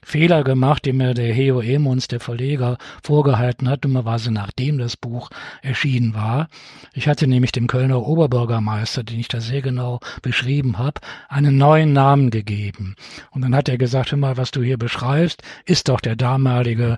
Fehler 0.09 0.43
gemacht, 0.43 0.87
den 0.87 0.97
mir 0.97 1.13
der 1.13 1.35
Heo 1.35 1.61
Emons, 1.61 2.09
der 2.09 2.19
Verleger, 2.19 2.79
vorgehalten 3.03 3.69
hat, 3.69 3.85
dummerweise 3.85 4.33
nachdem 4.33 4.79
das 4.79 4.97
Buch 4.97 5.29
erschienen 5.61 6.15
war. 6.15 6.49
Ich 6.95 7.09
hatte 7.09 7.27
nämlich 7.27 7.53
dem 7.53 7.67
Kölner 7.67 8.01
Oberbürgermeister, 8.07 9.05
den 9.05 9.21
ich 9.21 9.29
da 9.29 9.43
sehr 9.43 9.61
genau 9.61 10.01
beschrieben 10.23 10.79
habe, 10.79 11.03
einen 11.29 11.59
neuen 11.59 11.93
Namen 11.93 12.31
gegeben. 12.31 12.97
Und 13.31 13.43
dann 13.43 13.55
hat 13.55 13.69
er 13.69 13.77
gesagt, 13.77 14.11
hör 14.11 14.19
mal, 14.19 14.39
was 14.39 14.51
du 14.51 14.63
hier 14.63 14.79
beschreibst, 14.79 15.43
ist 15.67 15.91
doch 15.91 16.01
der 16.01 16.17
damalige 16.17 16.97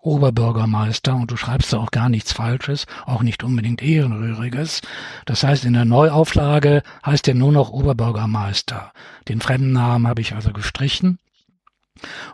Oberbürgermeister 0.00 1.14
und 1.14 1.30
du 1.30 1.36
schreibst 1.36 1.72
da 1.72 1.78
auch 1.78 1.92
gar 1.92 2.08
nichts 2.08 2.32
Falsches, 2.32 2.86
auch 3.06 3.22
nicht 3.22 3.44
unbedingt 3.44 3.82
Ehrenrühriges. 3.82 4.80
Das 5.26 5.44
heißt, 5.44 5.64
in 5.64 5.74
der 5.74 5.84
Neuauflage 5.84 6.82
heißt 7.06 7.28
er 7.28 7.34
nur 7.34 7.52
noch 7.52 7.70
Oberbürgermeister. 7.70 8.92
Den 9.28 9.40
fremden 9.40 9.72
Namen 9.72 10.08
habe 10.08 10.22
ich 10.22 10.34
also 10.34 10.52
gestrichen 10.52 11.20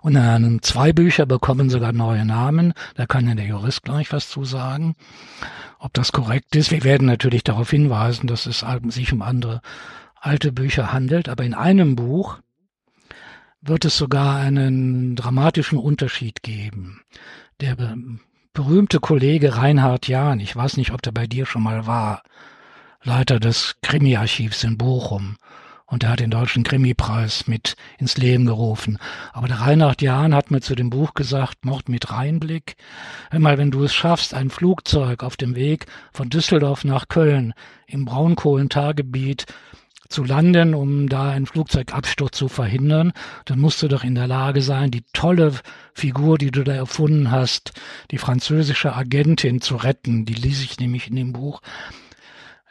und 0.02 0.14
dann 0.14 0.60
zwei 0.62 0.92
Bücher 0.92 1.26
bekommen 1.26 1.70
sogar 1.70 1.92
neue 1.92 2.24
Namen. 2.24 2.72
Da 2.94 3.06
kann 3.06 3.28
ja 3.28 3.34
der 3.34 3.46
Jurist 3.46 3.82
gleich 3.82 4.12
was 4.12 4.28
zu 4.28 4.44
sagen, 4.44 4.94
ob 5.78 5.92
das 5.94 6.12
korrekt 6.12 6.54
ist. 6.56 6.70
Wir 6.70 6.84
werden 6.84 7.06
natürlich 7.06 7.44
darauf 7.44 7.70
hinweisen, 7.70 8.26
dass 8.26 8.46
es 8.46 8.64
sich 8.88 9.12
um 9.12 9.22
andere 9.22 9.60
alte 10.20 10.52
Bücher 10.52 10.92
handelt. 10.92 11.28
Aber 11.28 11.44
in 11.44 11.54
einem 11.54 11.96
Buch 11.96 12.38
wird 13.60 13.84
es 13.84 13.96
sogar 13.96 14.36
einen 14.36 15.16
dramatischen 15.16 15.78
Unterschied 15.78 16.42
geben. 16.42 17.00
Der 17.60 17.76
berühmte 18.52 19.00
Kollege 19.00 19.56
Reinhard 19.56 20.08
Jahn, 20.08 20.40
ich 20.40 20.54
weiß 20.54 20.76
nicht, 20.76 20.92
ob 20.92 21.02
der 21.02 21.12
bei 21.12 21.26
dir 21.26 21.46
schon 21.46 21.62
mal 21.62 21.86
war, 21.86 22.22
Leiter 23.02 23.38
des 23.38 23.76
Krimi-Archivs 23.82 24.64
in 24.64 24.78
Bochum, 24.78 25.36
und 25.94 26.02
er 26.02 26.10
hat 26.10 26.18
den 26.18 26.32
Deutschen 26.32 26.64
Krimipreis 26.64 27.46
mit 27.46 27.76
ins 27.98 28.16
Leben 28.16 28.46
gerufen. 28.46 28.98
Aber 29.32 29.46
der 29.46 29.60
Reinhard 29.60 30.02
Jahn 30.02 30.34
hat 30.34 30.50
mir 30.50 30.60
zu 30.60 30.74
dem 30.74 30.90
Buch 30.90 31.14
gesagt, 31.14 31.64
Mord 31.64 31.88
mit 31.88 32.10
Reinblick, 32.10 32.74
einmal 33.30 33.58
wenn 33.58 33.70
du 33.70 33.84
es 33.84 33.94
schaffst, 33.94 34.34
ein 34.34 34.50
Flugzeug 34.50 35.22
auf 35.22 35.36
dem 35.36 35.54
Weg 35.54 35.86
von 36.12 36.30
Düsseldorf 36.30 36.82
nach 36.82 37.06
Köln 37.06 37.54
im 37.86 38.06
Braunkohlentargebiet 38.06 39.46
zu 40.08 40.24
landen, 40.24 40.74
um 40.74 41.08
da 41.08 41.30
einen 41.30 41.46
Flugzeugabsturz 41.46 42.36
zu 42.36 42.48
verhindern, 42.48 43.12
dann 43.44 43.60
musst 43.60 43.80
du 43.80 43.86
doch 43.86 44.02
in 44.02 44.16
der 44.16 44.26
Lage 44.26 44.62
sein, 44.62 44.90
die 44.90 45.04
tolle 45.12 45.52
Figur, 45.92 46.38
die 46.38 46.50
du 46.50 46.64
da 46.64 46.72
erfunden 46.72 47.30
hast, 47.30 47.72
die 48.10 48.18
französische 48.18 48.96
Agentin 48.96 49.60
zu 49.60 49.76
retten. 49.76 50.24
Die 50.24 50.34
ließ 50.34 50.64
ich 50.64 50.80
nämlich 50.80 51.06
in 51.06 51.14
dem 51.14 51.32
Buch 51.32 51.60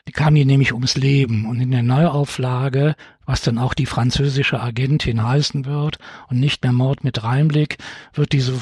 die 0.07 0.11
kam 0.11 0.35
hier 0.35 0.45
nämlich 0.45 0.73
ums 0.73 0.97
Leben 0.97 1.45
und 1.45 1.61
in 1.61 1.71
der 1.71 1.83
Neuauflage, 1.83 2.95
was 3.25 3.41
dann 3.41 3.57
auch 3.57 3.73
die 3.73 3.85
französische 3.85 4.59
Agentin 4.59 5.23
heißen 5.23 5.65
wird 5.65 5.97
und 6.29 6.39
nicht 6.39 6.63
mehr 6.63 6.73
Mord 6.73 7.03
mit 7.03 7.23
Reinblick, 7.23 7.77
wird 8.13 8.31
diese 8.31 8.53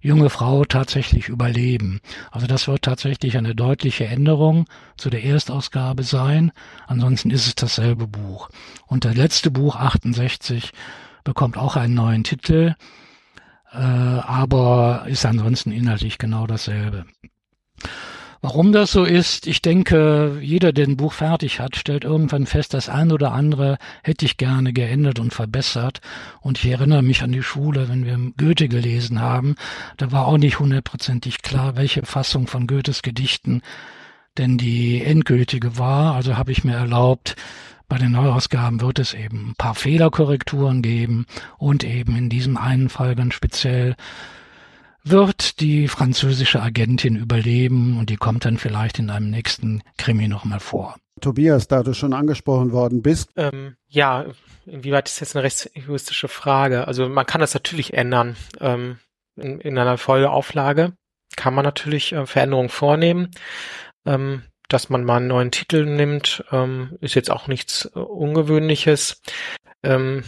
junge 0.00 0.28
Frau 0.28 0.64
tatsächlich 0.64 1.28
überleben. 1.28 2.00
Also 2.30 2.46
das 2.46 2.68
wird 2.68 2.82
tatsächlich 2.82 3.38
eine 3.38 3.54
deutliche 3.54 4.06
Änderung 4.06 4.66
zu 4.96 5.08
der 5.08 5.24
Erstausgabe 5.24 6.02
sein. 6.02 6.52
Ansonsten 6.86 7.30
ist 7.30 7.46
es 7.46 7.54
dasselbe 7.54 8.06
Buch. 8.06 8.50
Und 8.86 9.06
das 9.06 9.16
letzte 9.16 9.50
Buch 9.50 9.76
68 9.76 10.72
bekommt 11.24 11.56
auch 11.56 11.76
einen 11.76 11.94
neuen 11.94 12.22
Titel, 12.22 12.74
äh, 13.72 13.78
aber 13.78 15.06
ist 15.08 15.24
ansonsten 15.24 15.72
inhaltlich 15.72 16.18
genau 16.18 16.46
dasselbe. 16.46 17.06
Warum 18.44 18.72
das 18.72 18.92
so 18.92 19.04
ist, 19.04 19.46
ich 19.46 19.62
denke, 19.62 20.38
jeder, 20.42 20.74
der 20.74 20.86
ein 20.86 20.98
Buch 20.98 21.14
fertig 21.14 21.60
hat, 21.60 21.76
stellt 21.76 22.04
irgendwann 22.04 22.44
fest, 22.44 22.74
das 22.74 22.90
ein 22.90 23.10
oder 23.10 23.32
andere 23.32 23.78
hätte 24.02 24.26
ich 24.26 24.36
gerne 24.36 24.74
geändert 24.74 25.18
und 25.18 25.32
verbessert. 25.32 26.02
Und 26.42 26.58
ich 26.58 26.70
erinnere 26.70 27.02
mich 27.02 27.22
an 27.22 27.32
die 27.32 27.42
Schule, 27.42 27.88
wenn 27.88 28.04
wir 28.04 28.18
Goethe 28.36 28.68
gelesen 28.68 29.18
haben, 29.18 29.54
da 29.96 30.12
war 30.12 30.26
auch 30.26 30.36
nicht 30.36 30.58
hundertprozentig 30.58 31.40
klar, 31.40 31.76
welche 31.76 32.04
Fassung 32.04 32.46
von 32.46 32.66
Goethes 32.66 33.00
Gedichten 33.00 33.62
denn 34.36 34.58
die 34.58 35.02
endgültige 35.02 35.78
war. 35.78 36.14
Also 36.14 36.36
habe 36.36 36.52
ich 36.52 36.64
mir 36.64 36.74
erlaubt, 36.74 37.36
bei 37.88 37.96
den 37.96 38.12
Neuausgaben 38.12 38.82
wird 38.82 38.98
es 38.98 39.14
eben 39.14 39.52
ein 39.52 39.54
paar 39.56 39.74
Fehlerkorrekturen 39.74 40.82
geben 40.82 41.24
und 41.56 41.82
eben 41.82 42.14
in 42.14 42.28
diesem 42.28 42.58
einen 42.58 42.90
Fall 42.90 43.14
ganz 43.14 43.32
speziell 43.32 43.96
wird 45.04 45.60
die 45.60 45.86
französische 45.88 46.62
Agentin 46.62 47.16
überleben 47.16 47.98
und 47.98 48.10
die 48.10 48.16
kommt 48.16 48.44
dann 48.44 48.58
vielleicht 48.58 48.98
in 48.98 49.10
einem 49.10 49.30
nächsten 49.30 49.82
Krimi 49.98 50.28
nochmal 50.28 50.60
vor. 50.60 50.96
Tobias, 51.20 51.68
da 51.68 51.82
du 51.82 51.94
schon 51.94 52.12
angesprochen 52.12 52.72
worden 52.72 53.02
bist. 53.02 53.30
Ähm, 53.36 53.76
ja, 53.86 54.26
inwieweit 54.66 55.08
ist 55.08 55.20
jetzt 55.20 55.36
eine 55.36 55.44
rechtsegoistische 55.44 56.28
Frage? 56.28 56.88
Also 56.88 57.08
man 57.08 57.26
kann 57.26 57.40
das 57.40 57.54
natürlich 57.54 57.94
ändern. 57.94 58.36
Ähm, 58.60 58.98
in, 59.36 59.60
in, 59.60 59.78
einer 59.78 59.98
Folgeauflage 59.98 60.92
kann 61.36 61.54
man 61.54 61.64
natürlich 61.64 62.12
äh, 62.12 62.26
Veränderungen 62.26 62.68
vornehmen. 62.68 63.30
Ähm, 64.06 64.42
dass 64.68 64.88
man 64.88 65.04
mal 65.04 65.18
einen 65.18 65.28
neuen 65.28 65.50
Titel 65.50 65.84
nimmt, 65.84 66.44
ähm, 66.50 66.96
ist 67.00 67.14
jetzt 67.14 67.30
auch 67.30 67.46
nichts 67.48 67.90
äh, 67.94 67.98
Ungewöhnliches. 67.98 69.22
Ähm, 69.82 70.24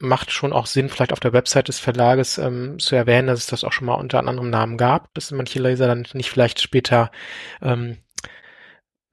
macht 0.00 0.32
schon 0.32 0.52
auch 0.52 0.66
Sinn, 0.66 0.88
vielleicht 0.88 1.12
auf 1.12 1.20
der 1.20 1.32
Website 1.32 1.68
des 1.68 1.78
Verlages 1.78 2.38
ähm, 2.38 2.78
zu 2.78 2.96
erwähnen, 2.96 3.28
dass 3.28 3.40
es 3.40 3.46
das 3.46 3.64
auch 3.64 3.72
schon 3.72 3.86
mal 3.86 3.94
unter 3.94 4.18
anderem 4.18 4.50
Namen 4.50 4.76
gab, 4.76 5.12
dass 5.14 5.30
manche 5.30 5.60
Leser 5.60 5.86
dann 5.86 6.06
nicht 6.14 6.30
vielleicht 6.30 6.60
später 6.60 7.10
ähm, 7.62 7.98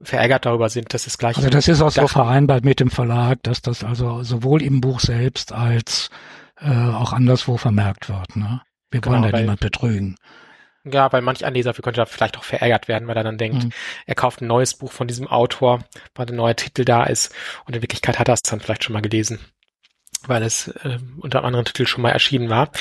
verärgert 0.01 0.45
darüber 0.45 0.69
sind, 0.69 0.93
dass 0.93 1.05
es 1.05 1.17
gleich. 1.17 1.37
Also 1.37 1.49
das 1.49 1.67
ist 1.67 1.81
auch 1.81 1.91
so 1.91 2.07
vereinbart 2.07 2.63
mit 2.63 2.79
dem 2.79 2.89
Verlag, 2.89 3.43
dass 3.43 3.61
das 3.61 3.83
also 3.83 4.23
sowohl 4.23 4.61
im 4.61 4.79
Buch 4.79 5.01
selbst 5.01 5.51
als 5.51 6.09
äh, 6.59 6.69
auch 6.69 7.13
anderswo 7.13 7.57
vermerkt 7.57 8.07
wird. 8.07 8.35
Ne? 8.35 8.61
Wir 8.89 9.01
genau, 9.01 9.21
wollen 9.21 9.31
da 9.31 9.39
niemand 9.39 9.59
betrügen. 9.59 10.15
Ja, 10.85 11.11
weil 11.11 11.21
manch 11.21 11.43
ein 11.43 11.53
Leser 11.53 11.73
könnte 11.73 11.99
da 11.99 12.05
vielleicht 12.05 12.37
auch 12.37 12.45
verärgert 12.45 12.87
werden, 12.87 13.09
weil 13.09 13.17
er 13.17 13.23
dann 13.25 13.37
denkt, 13.37 13.65
mhm. 13.65 13.71
er 14.05 14.15
kauft 14.15 14.41
ein 14.41 14.47
neues 14.47 14.73
Buch 14.73 14.93
von 14.93 15.07
diesem 15.07 15.27
Autor, 15.27 15.83
weil 16.15 16.27
ein 16.27 16.35
neuer 16.35 16.55
Titel 16.55 16.85
da 16.85 17.03
ist 17.03 17.35
und 17.65 17.75
in 17.75 17.81
Wirklichkeit 17.81 18.19
hat 18.19 18.29
er 18.29 18.35
es 18.35 18.41
dann 18.41 18.61
vielleicht 18.61 18.85
schon 18.85 18.93
mal 18.93 19.01
gelesen 19.01 19.39
weil 20.25 20.43
es 20.43 20.67
äh, 20.67 20.97
unter 21.19 21.39
einem 21.39 21.47
anderen 21.47 21.65
Titel 21.65 21.85
schon 21.85 22.01
mal 22.01 22.11
erschienen 22.11 22.49
war. 22.49 22.71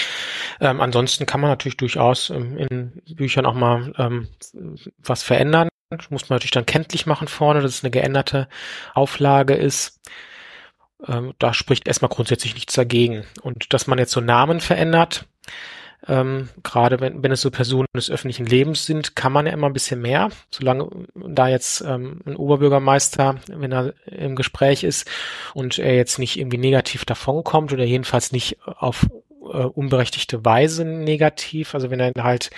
Ähm, 0.60 0.80
ansonsten 0.80 1.26
kann 1.26 1.40
man 1.40 1.50
natürlich 1.50 1.76
durchaus 1.76 2.30
ähm, 2.30 2.56
in 2.58 3.02
Büchern 3.14 3.46
auch 3.46 3.54
mal 3.54 3.92
ähm, 3.98 4.28
was 4.98 5.22
verändern. 5.22 5.68
Das 5.90 6.10
muss 6.10 6.28
man 6.28 6.36
natürlich 6.36 6.52
dann 6.52 6.66
kenntlich 6.66 7.06
machen 7.06 7.28
vorne, 7.28 7.60
dass 7.60 7.74
es 7.74 7.84
eine 7.84 7.90
geänderte 7.90 8.48
Auflage 8.94 9.54
ist. 9.54 10.00
Ähm, 11.06 11.34
da 11.38 11.54
spricht 11.54 11.86
erstmal 11.86 12.08
grundsätzlich 12.08 12.54
nichts 12.54 12.74
dagegen. 12.74 13.24
Und 13.42 13.72
dass 13.72 13.86
man 13.86 13.98
jetzt 13.98 14.12
so 14.12 14.20
Namen 14.20 14.60
verändert, 14.60 15.26
Ähm, 16.06 16.48
Gerade 16.62 17.01
wenn, 17.01 17.23
wenn 17.23 17.32
es 17.32 17.40
so 17.40 17.51
Personen 17.51 17.86
des 17.94 18.10
öffentlichen 18.10 18.47
Lebens 18.47 18.86
sind, 18.86 19.16
kann 19.16 19.32
man 19.32 19.47
ja 19.47 19.52
immer 19.52 19.66
ein 19.66 19.73
bisschen 19.73 20.01
mehr. 20.01 20.31
Solange 20.51 20.89
da 21.14 21.48
jetzt 21.48 21.81
ähm, 21.81 22.20
ein 22.27 22.36
Oberbürgermeister, 22.36 23.36
wenn 23.48 23.73
er 23.73 23.94
im 24.06 24.36
Gespräch 24.36 24.85
ist 24.85 25.09
und 25.55 25.78
er 25.78 25.94
jetzt 25.94 26.18
nicht 26.18 26.39
irgendwie 26.39 26.59
negativ 26.59 27.05
davonkommt 27.05 27.73
oder 27.73 27.85
jedenfalls 27.85 28.32
nicht 28.32 28.59
auf 28.64 29.06
äh, 29.43 29.64
unberechtigte 29.64 30.44
Weise 30.44 30.85
negativ, 30.85 31.74
also 31.74 31.90
wenn 31.90 32.01
er 32.01 32.12
halt 32.18 32.51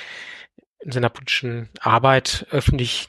in 0.80 0.92
seiner 0.92 1.08
politischen 1.08 1.68
Arbeit 1.80 2.46
öffentlich 2.50 3.08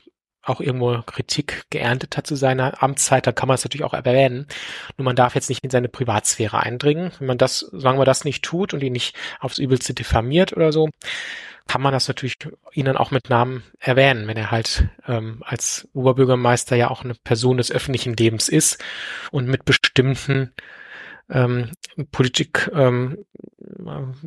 auch 0.50 0.62
irgendwo 0.62 1.02
Kritik 1.04 1.64
geerntet 1.70 2.18
hat 2.18 2.28
zu 2.28 2.36
seiner 2.36 2.82
Amtszeit, 2.82 3.28
dann 3.28 3.36
kann 3.36 3.48
man 3.48 3.56
es 3.56 3.64
natürlich 3.64 3.86
auch 3.86 3.94
erwähnen. 3.94 4.48
Nur 4.98 5.06
man 5.06 5.16
darf 5.16 5.36
jetzt 5.36 5.50
nicht 5.50 5.64
in 5.64 5.70
seine 5.70 5.90
Privatsphäre 5.90 6.60
eindringen. 6.60 7.12
Wenn 7.20 7.28
man 7.28 7.38
das, 7.38 7.60
sagen 7.72 8.00
wir 8.00 8.06
das 8.06 8.26
nicht 8.26 8.44
tut 8.44 8.74
und 8.74 8.84
ihn 8.84 8.94
nicht 8.94 9.16
aufs 9.40 9.60
Übelste 9.60 9.94
diffamiert 9.94 10.54
oder 10.54 10.72
so, 10.72 10.90
kann 11.68 11.82
man 11.84 11.94
das 11.94 12.08
natürlich 12.08 12.38
ihnen 12.74 12.98
auch 12.98 13.12
mit 13.12 13.30
Namen 13.30 13.64
erwähnen, 13.80 14.28
wenn 14.28 14.38
er 14.38 14.50
halt 14.50 14.88
ähm, 15.08 15.44
als 15.46 15.88
Oberbürgermeister 15.94 16.76
ja 16.76 16.90
auch 16.90 17.04
eine 17.04 17.14
Person 17.24 17.58
des 17.58 17.72
öffentlichen 17.72 18.16
Lebens 18.16 18.50
ist 18.50 18.84
und 19.32 19.48
mit 19.48 19.66
bestimmten 19.66 20.52
ähm, 21.30 21.70
Politik-Themen 22.12 23.18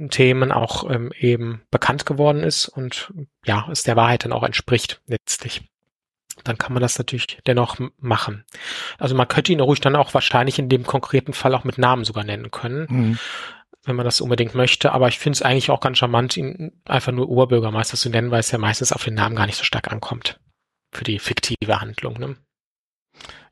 ähm, 0.08 0.52
auch 0.52 0.88
ähm, 0.88 1.10
eben 1.18 1.62
bekannt 1.72 2.06
geworden 2.06 2.44
ist 2.44 2.68
und 2.68 3.12
ja, 3.44 3.68
es 3.72 3.82
der 3.82 3.96
Wahrheit 3.96 4.24
dann 4.24 4.32
auch 4.32 4.44
entspricht 4.44 5.02
letztlich 5.08 5.62
dann 6.44 6.58
kann 6.58 6.72
man 6.72 6.82
das 6.82 6.98
natürlich 6.98 7.38
dennoch 7.46 7.78
machen. 7.98 8.44
Also 8.98 9.14
man 9.14 9.28
könnte 9.28 9.52
ihn 9.52 9.60
ruhig 9.60 9.80
dann 9.80 9.96
auch 9.96 10.14
wahrscheinlich 10.14 10.58
in 10.58 10.68
dem 10.68 10.84
konkreten 10.84 11.32
Fall 11.32 11.54
auch 11.54 11.64
mit 11.64 11.78
Namen 11.78 12.04
sogar 12.04 12.24
nennen 12.24 12.50
können, 12.50 12.86
mhm. 12.88 13.18
wenn 13.84 13.96
man 13.96 14.04
das 14.04 14.20
unbedingt 14.20 14.54
möchte. 14.54 14.92
Aber 14.92 15.08
ich 15.08 15.18
finde 15.18 15.36
es 15.36 15.42
eigentlich 15.42 15.70
auch 15.70 15.80
ganz 15.80 15.98
charmant, 15.98 16.36
ihn 16.36 16.72
einfach 16.84 17.12
nur 17.12 17.28
Oberbürgermeister 17.28 17.96
zu 17.96 18.10
nennen, 18.10 18.30
weil 18.30 18.40
es 18.40 18.50
ja 18.50 18.58
meistens 18.58 18.92
auf 18.92 19.04
den 19.04 19.14
Namen 19.14 19.36
gar 19.36 19.46
nicht 19.46 19.58
so 19.58 19.64
stark 19.64 19.90
ankommt 19.90 20.38
für 20.92 21.04
die 21.04 21.18
fiktive 21.18 21.80
Handlung. 21.80 22.18
Ne? 22.18 22.36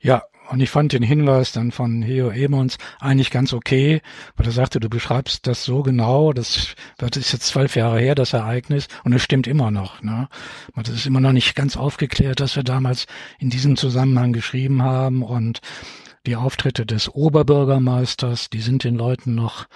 Ja, 0.01 0.25
und 0.51 0.61
ich 0.61 0.71
fand 0.71 0.93
den 0.93 1.03
Hinweis 1.05 1.53
dann 1.53 1.71
von 1.71 2.03
Heo 2.03 2.31
Emons 2.31 2.77
eigentlich 2.99 3.31
ganz 3.31 3.53
okay, 3.53 4.03
weil 4.37 4.47
er 4.47 4.53
sagte, 4.53 4.81
du 4.81 4.89
beschreibst 4.89 5.47
das 5.47 5.65
so 5.65 5.85
genau, 5.85 6.33
das, 6.33 6.75
ist 7.15 7.33
jetzt 7.33 7.47
zwölf 7.47 7.77
Jahre 7.77 8.01
her, 8.01 8.17
das 8.17 8.33
Ereignis, 8.33 8.89
und 9.05 9.13
es 9.13 9.23
stimmt 9.23 9.47
immer 9.47 9.71
noch. 9.71 10.03
Ne? 10.03 10.29
Das 10.75 10.89
ist 10.89 11.07
immer 11.07 11.21
noch 11.21 11.33
nicht 11.33 11.55
ganz 11.55 11.77
aufgeklärt, 11.77 12.41
dass 12.41 12.57
wir 12.57 12.65
damals 12.65 13.07
in 13.39 13.49
diesem 13.49 13.77
Zusammenhang 13.77 14.33
geschrieben 14.33 14.83
haben 14.83 15.23
und 15.23 15.61
die 16.31 16.37
Auftritte 16.37 16.87
des 16.87 17.13
Oberbürgermeisters, 17.13 18.51
die 18.51 18.61
sind 18.61 18.85
den 18.85 18.95
Leuten 18.95 19.35
noch 19.35 19.67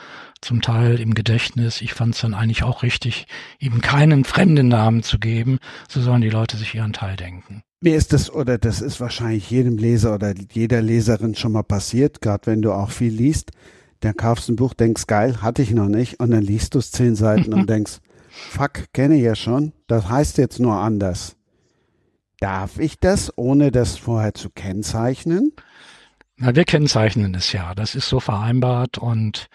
zum 0.41 0.63
Teil 0.63 1.01
im 1.01 1.15
Gedächtnis. 1.15 1.81
Ich 1.81 1.95
fand 1.95 2.15
es 2.15 2.21
dann 2.21 2.33
eigentlich 2.33 2.63
auch 2.63 2.85
richtig, 2.85 3.27
ihm 3.59 3.81
keinen 3.81 4.23
fremden 4.23 4.69
Namen 4.69 5.03
zu 5.03 5.19
geben, 5.19 5.59
so 5.89 6.01
sollen 6.01 6.23
die 6.23 6.31
Leute 6.31 6.57
sich 6.57 6.77
ihren 6.77 6.93
Teil 6.93 7.17
denken. 7.17 7.65
Mir 7.81 7.97
ist 7.97 8.13
das, 8.13 8.33
oder 8.33 8.57
das 8.57 8.81
ist 8.81 9.01
wahrscheinlich 9.01 9.51
jedem 9.51 9.79
Leser 9.79 10.15
oder 10.15 10.33
jeder 10.53 10.81
Leserin 10.81 11.35
schon 11.35 11.51
mal 11.51 11.65
passiert, 11.65 12.21
gerade 12.21 12.47
wenn 12.47 12.63
du 12.63 12.71
auch 12.71 12.91
viel 12.91 13.13
liest, 13.13 13.51
dann 13.99 14.15
kaufst 14.15 14.49
du 14.49 14.53
ein 14.53 14.57
Buch, 14.57 14.75
denkst, 14.75 15.09
geil, 15.09 15.43
hatte 15.43 15.61
ich 15.61 15.73
noch 15.73 15.89
nicht, 15.89 16.21
und 16.21 16.31
dann 16.31 16.43
liest 16.43 16.77
du 16.77 16.79
es 16.79 16.93
zehn 16.93 17.17
Seiten 17.17 17.53
und 17.53 17.69
denkst, 17.69 17.99
fuck, 18.29 18.93
kenne 18.93 19.17
ich 19.17 19.23
ja 19.23 19.35
schon, 19.35 19.73
das 19.89 20.09
heißt 20.09 20.39
jetzt 20.39 20.61
nur 20.61 20.77
anders. 20.77 21.35
Darf 22.39 22.79
ich 22.79 23.01
das, 23.01 23.37
ohne 23.37 23.73
das 23.73 23.97
vorher 23.97 24.35
zu 24.35 24.51
kennzeichnen? 24.51 25.53
Na, 26.37 26.55
wir 26.55 26.65
kennzeichnen 26.65 27.35
es 27.35 27.53
ja. 27.53 27.75
Das 27.75 27.95
ist 27.95 28.09
so 28.09 28.21
vereinbart 28.21 28.99
und 28.99 29.49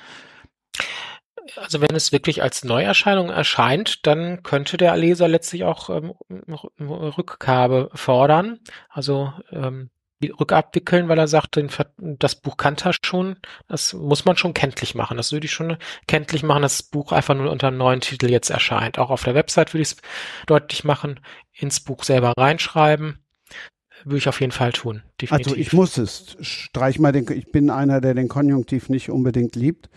also 1.56 1.81
wenn 1.81 1.95
es 1.95 2.11
wirklich 2.11 2.43
als 2.43 2.64
Neuerscheinung 2.64 3.30
erscheint, 3.30 4.06
dann 4.06 4.43
könnte 4.43 4.77
der 4.77 4.95
Leser 4.95 5.27
letztlich 5.27 5.64
auch 5.64 5.89
ähm, 5.89 6.14
Rückgabe 6.80 7.89
fordern, 7.95 8.60
also 8.89 9.34
ähm, 9.51 9.89
rückabwickeln, 10.22 11.07
weil 11.07 11.18
er 11.18 11.27
sagt, 11.27 11.60
das 11.97 12.35
Buch 12.35 12.57
kannte 12.57 12.89
er 12.89 12.93
schon, 13.01 13.38
das 13.68 13.93
muss 13.93 14.26
man 14.26 14.35
schon 14.35 14.53
kenntlich 14.53 14.93
machen. 14.93 15.18
Das 15.18 15.31
würde 15.31 15.45
ich 15.45 15.51
schon 15.53 15.77
kenntlich 16.07 16.43
machen, 16.43 16.61
dass 16.61 16.77
das 16.77 16.89
Buch 16.89 17.11
einfach 17.14 17.35
nur 17.35 17.49
unter 17.49 17.68
einem 17.68 17.77
neuen 17.77 18.01
Titel 18.01 18.30
jetzt 18.30 18.49
erscheint. 18.49 18.99
Auch 18.99 19.10
auf 19.10 19.23
der 19.23 19.35
Website 19.35 19.73
würde 19.73 19.84
ich 19.84 19.91
es 19.91 19.97
deutlich 20.45 20.84
machen, 20.84 21.19
ins 21.53 21.80
Buch 21.80 22.03
selber 22.03 22.34
reinschreiben. 22.38 23.23
Würde 24.05 24.17
ich 24.17 24.30
auf 24.30 24.39
jeden 24.39 24.51
Fall 24.51 24.71
tun. 24.71 25.01
Definitiv. 25.21 25.47
Also 25.47 25.59
ich 25.59 25.73
muss 25.73 25.97
es. 25.97 26.38
Streich 26.41 26.99
mal 26.99 27.11
den, 27.11 27.26
ich 27.31 27.51
bin 27.51 27.69
einer, 27.69 28.01
der 28.01 28.13
den 28.13 28.27
Konjunktiv 28.27 28.89
nicht 28.89 29.09
unbedingt 29.09 29.55
liebt 29.55 29.89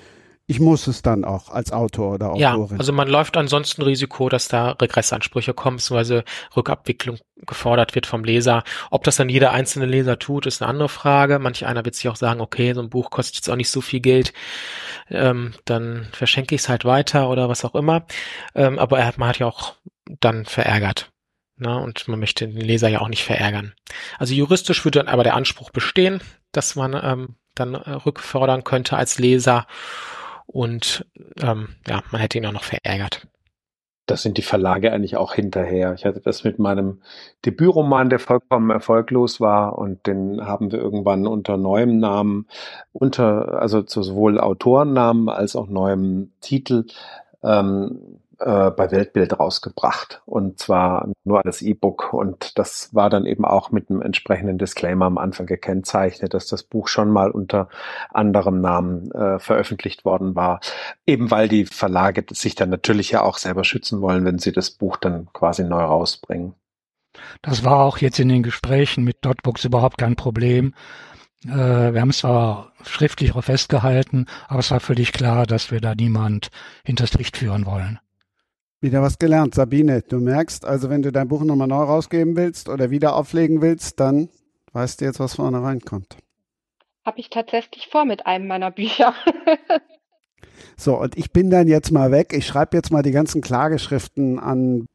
ich 0.46 0.60
muss 0.60 0.86
es 0.86 1.02
dann 1.02 1.24
auch 1.24 1.48
als 1.48 1.72
Autor 1.72 2.14
oder 2.14 2.30
Autorin. 2.30 2.76
Ja, 2.76 2.78
also 2.78 2.92
man 2.92 3.08
läuft 3.08 3.36
ansonsten 3.36 3.82
Risiko, 3.82 4.28
dass 4.28 4.48
da 4.48 4.72
Regressansprüche 4.72 5.54
kommen, 5.54 5.76
beziehungsweise 5.76 6.24
Rückabwicklung 6.56 7.18
gefordert 7.46 7.94
wird 7.94 8.06
vom 8.06 8.24
Leser. 8.24 8.64
Ob 8.90 9.04
das 9.04 9.16
dann 9.16 9.28
jeder 9.28 9.52
einzelne 9.52 9.86
Leser 9.86 10.18
tut, 10.18 10.46
ist 10.46 10.60
eine 10.60 10.68
andere 10.68 10.88
Frage. 10.88 11.38
Manch 11.38 11.64
einer 11.64 11.84
wird 11.84 11.94
sich 11.94 12.08
auch 12.08 12.16
sagen, 12.16 12.40
okay, 12.40 12.74
so 12.74 12.82
ein 12.82 12.90
Buch 12.90 13.10
kostet 13.10 13.36
jetzt 13.36 13.50
auch 13.50 13.56
nicht 13.56 13.70
so 13.70 13.80
viel 13.80 14.00
Geld, 14.00 14.32
ähm, 15.10 15.54
dann 15.64 16.08
verschenke 16.12 16.54
ich 16.54 16.62
es 16.62 16.68
halt 16.68 16.84
weiter 16.84 17.30
oder 17.30 17.48
was 17.48 17.64
auch 17.64 17.74
immer. 17.74 18.04
Ähm, 18.54 18.78
aber 18.78 18.98
er 18.98 19.06
hat, 19.06 19.18
man 19.18 19.28
hat 19.28 19.38
ja 19.38 19.46
auch 19.46 19.76
dann 20.20 20.44
verärgert. 20.44 21.11
Na, 21.62 21.76
ne? 21.78 21.82
und 21.84 22.08
man 22.08 22.18
möchte 22.18 22.48
den 22.48 22.60
Leser 22.60 22.88
ja 22.88 23.00
auch 23.00 23.08
nicht 23.08 23.22
verärgern. 23.22 23.72
Also 24.18 24.34
juristisch 24.34 24.84
würde 24.84 24.98
dann 24.98 25.08
aber 25.08 25.22
der 25.22 25.36
Anspruch 25.36 25.70
bestehen, 25.70 26.20
dass 26.50 26.74
man 26.74 26.98
ähm, 27.00 27.36
dann 27.54 27.74
äh, 27.74 27.90
rückfordern 27.90 28.64
könnte 28.64 28.96
als 28.96 29.20
Leser 29.20 29.66
und 30.46 31.06
ähm, 31.40 31.68
ja, 31.86 32.02
man 32.10 32.20
hätte 32.20 32.38
ihn 32.38 32.46
auch 32.46 32.52
noch 32.52 32.64
verärgert. 32.64 33.28
Das 34.06 34.22
sind 34.22 34.38
die 34.38 34.42
Verlage 34.42 34.92
eigentlich 34.92 35.16
auch 35.16 35.34
hinterher. 35.34 35.94
Ich 35.94 36.04
hatte 36.04 36.20
das 36.20 36.42
mit 36.42 36.58
meinem 36.58 37.02
Debütroman, 37.46 38.10
der 38.10 38.18
vollkommen 38.18 38.70
erfolglos 38.70 39.40
war, 39.40 39.78
und 39.78 40.08
den 40.08 40.44
haben 40.44 40.72
wir 40.72 40.80
irgendwann 40.80 41.28
unter 41.28 41.56
neuem 41.56 41.98
Namen, 41.98 42.48
unter, 42.92 43.62
also 43.62 43.84
sowohl 43.86 44.40
Autorennamen 44.40 45.28
als 45.28 45.54
auch 45.54 45.68
neuem 45.68 46.32
Titel 46.40 46.86
ähm, 47.44 48.21
äh, 48.44 48.70
bei 48.70 48.90
Weltbild 48.90 49.38
rausgebracht 49.38 50.22
und 50.26 50.58
zwar 50.58 51.08
nur 51.24 51.44
als 51.44 51.62
E-Book 51.62 52.12
und 52.12 52.58
das 52.58 52.94
war 52.94 53.10
dann 53.10 53.26
eben 53.26 53.44
auch 53.44 53.70
mit 53.70 53.90
einem 53.90 54.02
entsprechenden 54.02 54.58
Disclaimer 54.58 55.06
am 55.06 55.18
Anfang 55.18 55.46
gekennzeichnet, 55.46 56.34
dass 56.34 56.46
das 56.46 56.62
Buch 56.62 56.88
schon 56.88 57.10
mal 57.10 57.30
unter 57.30 57.68
anderem 58.10 58.60
Namen 58.60 59.10
äh, 59.12 59.38
veröffentlicht 59.38 60.04
worden 60.04 60.34
war, 60.34 60.60
eben 61.06 61.30
weil 61.30 61.48
die 61.48 61.64
Verlage 61.64 62.24
sich 62.30 62.54
dann 62.54 62.70
natürlich 62.70 63.10
ja 63.10 63.22
auch 63.22 63.38
selber 63.38 63.64
schützen 63.64 64.00
wollen, 64.00 64.24
wenn 64.24 64.38
sie 64.38 64.52
das 64.52 64.70
Buch 64.70 64.96
dann 64.96 65.28
quasi 65.32 65.64
neu 65.64 65.82
rausbringen. 65.82 66.54
Das 67.42 67.64
war 67.64 67.80
auch 67.80 67.98
jetzt 67.98 68.18
in 68.18 68.28
den 68.28 68.42
Gesprächen 68.42 69.04
mit 69.04 69.18
Dotbooks 69.24 69.64
überhaupt 69.64 69.98
kein 69.98 70.16
Problem. 70.16 70.74
Äh, 71.44 71.92
wir 71.92 72.00
haben 72.00 72.10
es 72.10 72.18
zwar 72.18 72.72
schriftlich 72.84 73.32
festgehalten, 73.32 74.26
aber 74.48 74.60
es 74.60 74.70
war 74.70 74.80
völlig 74.80 75.12
klar, 75.12 75.46
dass 75.46 75.70
wir 75.70 75.80
da 75.80 75.94
niemand 75.94 76.50
hinters 76.84 77.14
Licht 77.14 77.36
führen 77.36 77.66
wollen. 77.66 77.98
Wieder 78.82 79.00
was 79.00 79.20
gelernt, 79.20 79.54
Sabine. 79.54 80.02
Du 80.02 80.18
merkst, 80.18 80.64
also 80.64 80.90
wenn 80.90 81.02
du 81.02 81.12
dein 81.12 81.28
Buch 81.28 81.44
nochmal 81.44 81.68
neu 81.68 81.84
rausgeben 81.84 82.36
willst 82.36 82.68
oder 82.68 82.90
wieder 82.90 83.14
auflegen 83.14 83.62
willst, 83.62 84.00
dann 84.00 84.28
weißt 84.72 85.00
du 85.00 85.04
jetzt, 85.04 85.20
was 85.20 85.36
vorne 85.36 85.62
reinkommt. 85.62 86.16
Habe 87.04 87.20
ich 87.20 87.30
tatsächlich 87.30 87.86
vor 87.86 88.04
mit 88.04 88.26
einem 88.26 88.48
meiner 88.48 88.72
Bücher. 88.72 89.14
so, 90.76 90.98
und 90.98 91.16
ich 91.16 91.32
bin 91.32 91.48
dann 91.48 91.68
jetzt 91.68 91.92
mal 91.92 92.10
weg. 92.10 92.32
Ich 92.32 92.44
schreibe 92.44 92.76
jetzt 92.76 92.90
mal 92.90 93.04
die 93.04 93.12
ganzen 93.12 93.40
Klageschriften 93.40 94.40
an, 94.40 94.86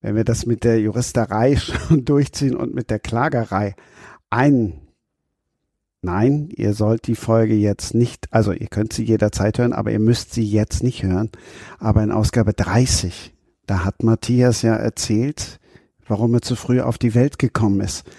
wenn 0.00 0.16
wir 0.16 0.24
das 0.24 0.44
mit 0.44 0.64
der 0.64 0.80
Juristerei 0.80 1.54
schon 1.88 2.04
durchziehen 2.04 2.56
und 2.56 2.74
mit 2.74 2.90
der 2.90 2.98
Klagerei. 2.98 3.76
Ein 4.28 4.89
Nein, 6.02 6.48
ihr 6.56 6.72
sollt 6.72 7.06
die 7.06 7.14
Folge 7.14 7.54
jetzt 7.54 7.94
nicht, 7.94 8.32
also 8.32 8.52
ihr 8.52 8.68
könnt 8.68 8.94
sie 8.94 9.04
jederzeit 9.04 9.58
hören, 9.58 9.74
aber 9.74 9.90
ihr 9.90 9.98
müsst 9.98 10.32
sie 10.32 10.44
jetzt 10.44 10.82
nicht 10.82 11.02
hören. 11.02 11.30
Aber 11.78 12.02
in 12.02 12.10
Ausgabe 12.10 12.54
30, 12.54 13.34
da 13.66 13.84
hat 13.84 14.02
Matthias 14.02 14.62
ja 14.62 14.74
erzählt, 14.74 15.60
warum 16.06 16.32
er 16.34 16.40
zu 16.40 16.56
früh 16.56 16.80
auf 16.80 16.96
die 16.96 17.14
Welt 17.14 17.38
gekommen 17.38 17.82
ist. 17.82 18.10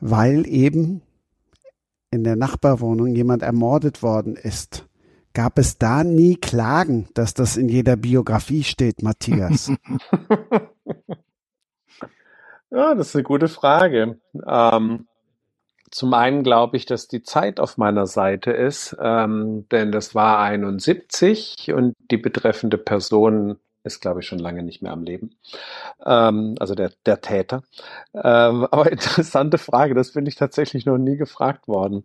Weil 0.00 0.44
eben 0.48 1.02
in 2.10 2.24
der 2.24 2.34
Nachbarwohnung 2.34 3.14
jemand 3.14 3.42
ermordet 3.42 4.02
worden 4.02 4.34
ist. 4.34 4.86
Gab 5.34 5.58
es 5.58 5.78
da 5.78 6.02
nie 6.02 6.34
Klagen, 6.36 7.08
dass 7.14 7.32
das 7.32 7.56
in 7.56 7.68
jeder 7.68 7.94
Biografie 7.96 8.64
steht, 8.64 9.02
Matthias? 9.02 9.68
ja, 12.70 12.94
das 12.96 13.08
ist 13.08 13.14
eine 13.14 13.22
gute 13.22 13.46
Frage. 13.46 14.18
Ähm 14.46 15.06
zum 15.90 16.14
einen 16.14 16.42
glaube 16.42 16.76
ich, 16.76 16.86
dass 16.86 17.08
die 17.08 17.22
Zeit 17.22 17.60
auf 17.60 17.78
meiner 17.78 18.06
Seite 18.06 18.50
ist, 18.50 18.96
ähm, 19.00 19.66
denn 19.70 19.92
das 19.92 20.14
war 20.14 20.40
71 20.40 21.72
und 21.74 21.94
die 22.10 22.16
betreffende 22.16 22.78
Person 22.78 23.58
ist, 23.84 24.00
glaube 24.00 24.20
ich, 24.20 24.26
schon 24.26 24.38
lange 24.38 24.62
nicht 24.62 24.82
mehr 24.82 24.92
am 24.92 25.02
Leben. 25.02 25.30
Ähm, 26.04 26.54
also 26.58 26.74
der, 26.74 26.92
der 27.06 27.20
Täter. 27.20 27.62
Ähm, 28.14 28.66
aber 28.70 28.92
interessante 28.92 29.58
Frage, 29.58 29.94
das 29.94 30.12
bin 30.12 30.26
ich 30.26 30.36
tatsächlich 30.36 30.86
noch 30.86 30.98
nie 30.98 31.16
gefragt 31.16 31.68
worden. 31.68 32.04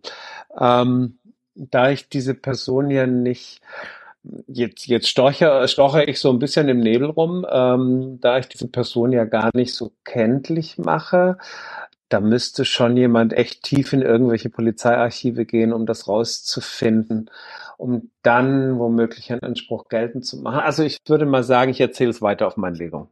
Ähm, 0.58 1.18
da 1.54 1.90
ich 1.90 2.08
diese 2.08 2.34
Person 2.34 2.90
ja 2.90 3.06
nicht 3.06 3.60
Jetzt, 4.46 4.86
jetzt 4.86 5.08
storche, 5.08 5.68
storche 5.68 6.04
ich 6.04 6.18
so 6.18 6.30
ein 6.30 6.38
bisschen 6.38 6.66
im 6.70 6.80
Nebel 6.80 7.10
rum, 7.10 7.44
ähm, 7.50 8.18
da 8.22 8.38
ich 8.38 8.48
diese 8.48 8.68
Person 8.68 9.12
ja 9.12 9.24
gar 9.26 9.50
nicht 9.52 9.74
so 9.74 9.92
kenntlich 10.04 10.78
mache. 10.78 11.36
Da 12.08 12.20
müsste 12.20 12.64
schon 12.64 12.96
jemand 12.96 13.32
echt 13.32 13.62
tief 13.62 13.92
in 13.92 14.02
irgendwelche 14.02 14.50
Polizeiarchive 14.50 15.46
gehen, 15.46 15.72
um 15.72 15.86
das 15.86 16.06
rauszufinden, 16.08 17.30
um 17.78 18.10
dann 18.22 18.78
womöglich 18.78 19.32
einen 19.32 19.42
Anspruch 19.42 19.88
geltend 19.88 20.26
zu 20.26 20.38
machen. 20.38 20.60
Also 20.60 20.82
ich 20.84 20.98
würde 21.06 21.26
mal 21.26 21.44
sagen, 21.44 21.70
ich 21.70 21.80
erzähle 21.80 22.10
es 22.10 22.22
weiter 22.22 22.46
auf 22.46 22.56
meine 22.56 22.76
Legung. 22.76 23.08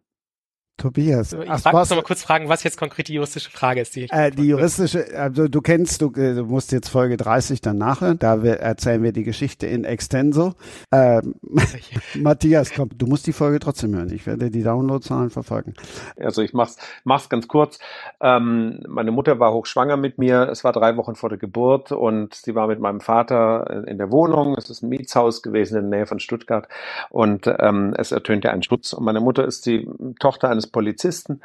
Tobias. 0.82 1.32
Ich 1.32 1.48
frage 1.48 1.76
muss 1.76 1.90
noch 1.90 1.96
mal 1.98 2.02
kurz 2.02 2.24
fragen, 2.24 2.48
was 2.48 2.64
jetzt 2.64 2.76
konkret 2.76 3.06
die 3.06 3.14
juristische 3.14 3.50
Frage 3.52 3.80
ist. 3.80 3.94
Die, 3.94 4.10
äh, 4.10 4.32
die 4.32 4.48
juristische, 4.48 5.06
also 5.16 5.46
du 5.46 5.60
kennst, 5.60 6.02
du, 6.02 6.06
äh, 6.16 6.34
du, 6.34 6.44
musst 6.44 6.72
jetzt 6.72 6.88
Folge 6.88 7.16
30 7.16 7.60
dann 7.60 7.78
nachhören, 7.78 8.18
da 8.18 8.42
wir, 8.42 8.59
erzählen 8.59 9.00
wir 9.00 9.12
die 9.12 9.22
Geschichte 9.22 9.68
in 9.68 9.84
extenso. 9.84 10.54
Ähm, 10.90 11.36
Matthias, 12.14 12.72
komm, 12.74 12.90
du 12.98 13.06
musst 13.06 13.28
die 13.28 13.32
Folge 13.32 13.60
trotzdem 13.60 13.94
hören. 13.94 14.12
Ich 14.12 14.26
werde 14.26 14.50
die 14.50 14.64
Downloadzahlen 14.64 15.30
verfolgen. 15.30 15.74
Also 16.18 16.42
ich 16.42 16.52
mach's, 16.52 16.76
mach's 17.04 17.28
ganz 17.28 17.46
kurz. 17.46 17.78
Ähm, 18.20 18.80
meine 18.88 19.12
Mutter 19.12 19.38
war 19.38 19.52
hochschwanger 19.52 19.96
mit 19.96 20.18
mir. 20.18 20.48
Es 20.48 20.64
war 20.64 20.72
drei 20.72 20.96
Wochen 20.96 21.14
vor 21.14 21.28
der 21.28 21.38
Geburt 21.38 21.92
und 21.92 22.34
sie 22.34 22.56
war 22.56 22.66
mit 22.66 22.80
meinem 22.80 23.00
Vater 23.00 23.84
in 23.86 23.98
der 23.98 24.10
Wohnung. 24.10 24.56
Es 24.59 24.68
ist 24.68 24.82
ein 24.82 24.88
Mietshaus 24.88 25.42
gewesen 25.42 25.76
in 25.76 25.90
der 25.90 26.00
Nähe 26.00 26.06
von 26.06 26.18
Stuttgart 26.18 26.66
und 27.09 27.46
ähm, 27.60 27.94
es 27.96 28.10
ertönte 28.10 28.50
ein 28.50 28.64
Schutz. 28.64 28.92
Und 28.92 29.04
meine 29.04 29.20
Mutter 29.20 29.44
ist 29.44 29.66
die 29.66 29.88
Tochter 30.18 30.50
eines 30.50 30.72
Polizisten. 30.73 31.43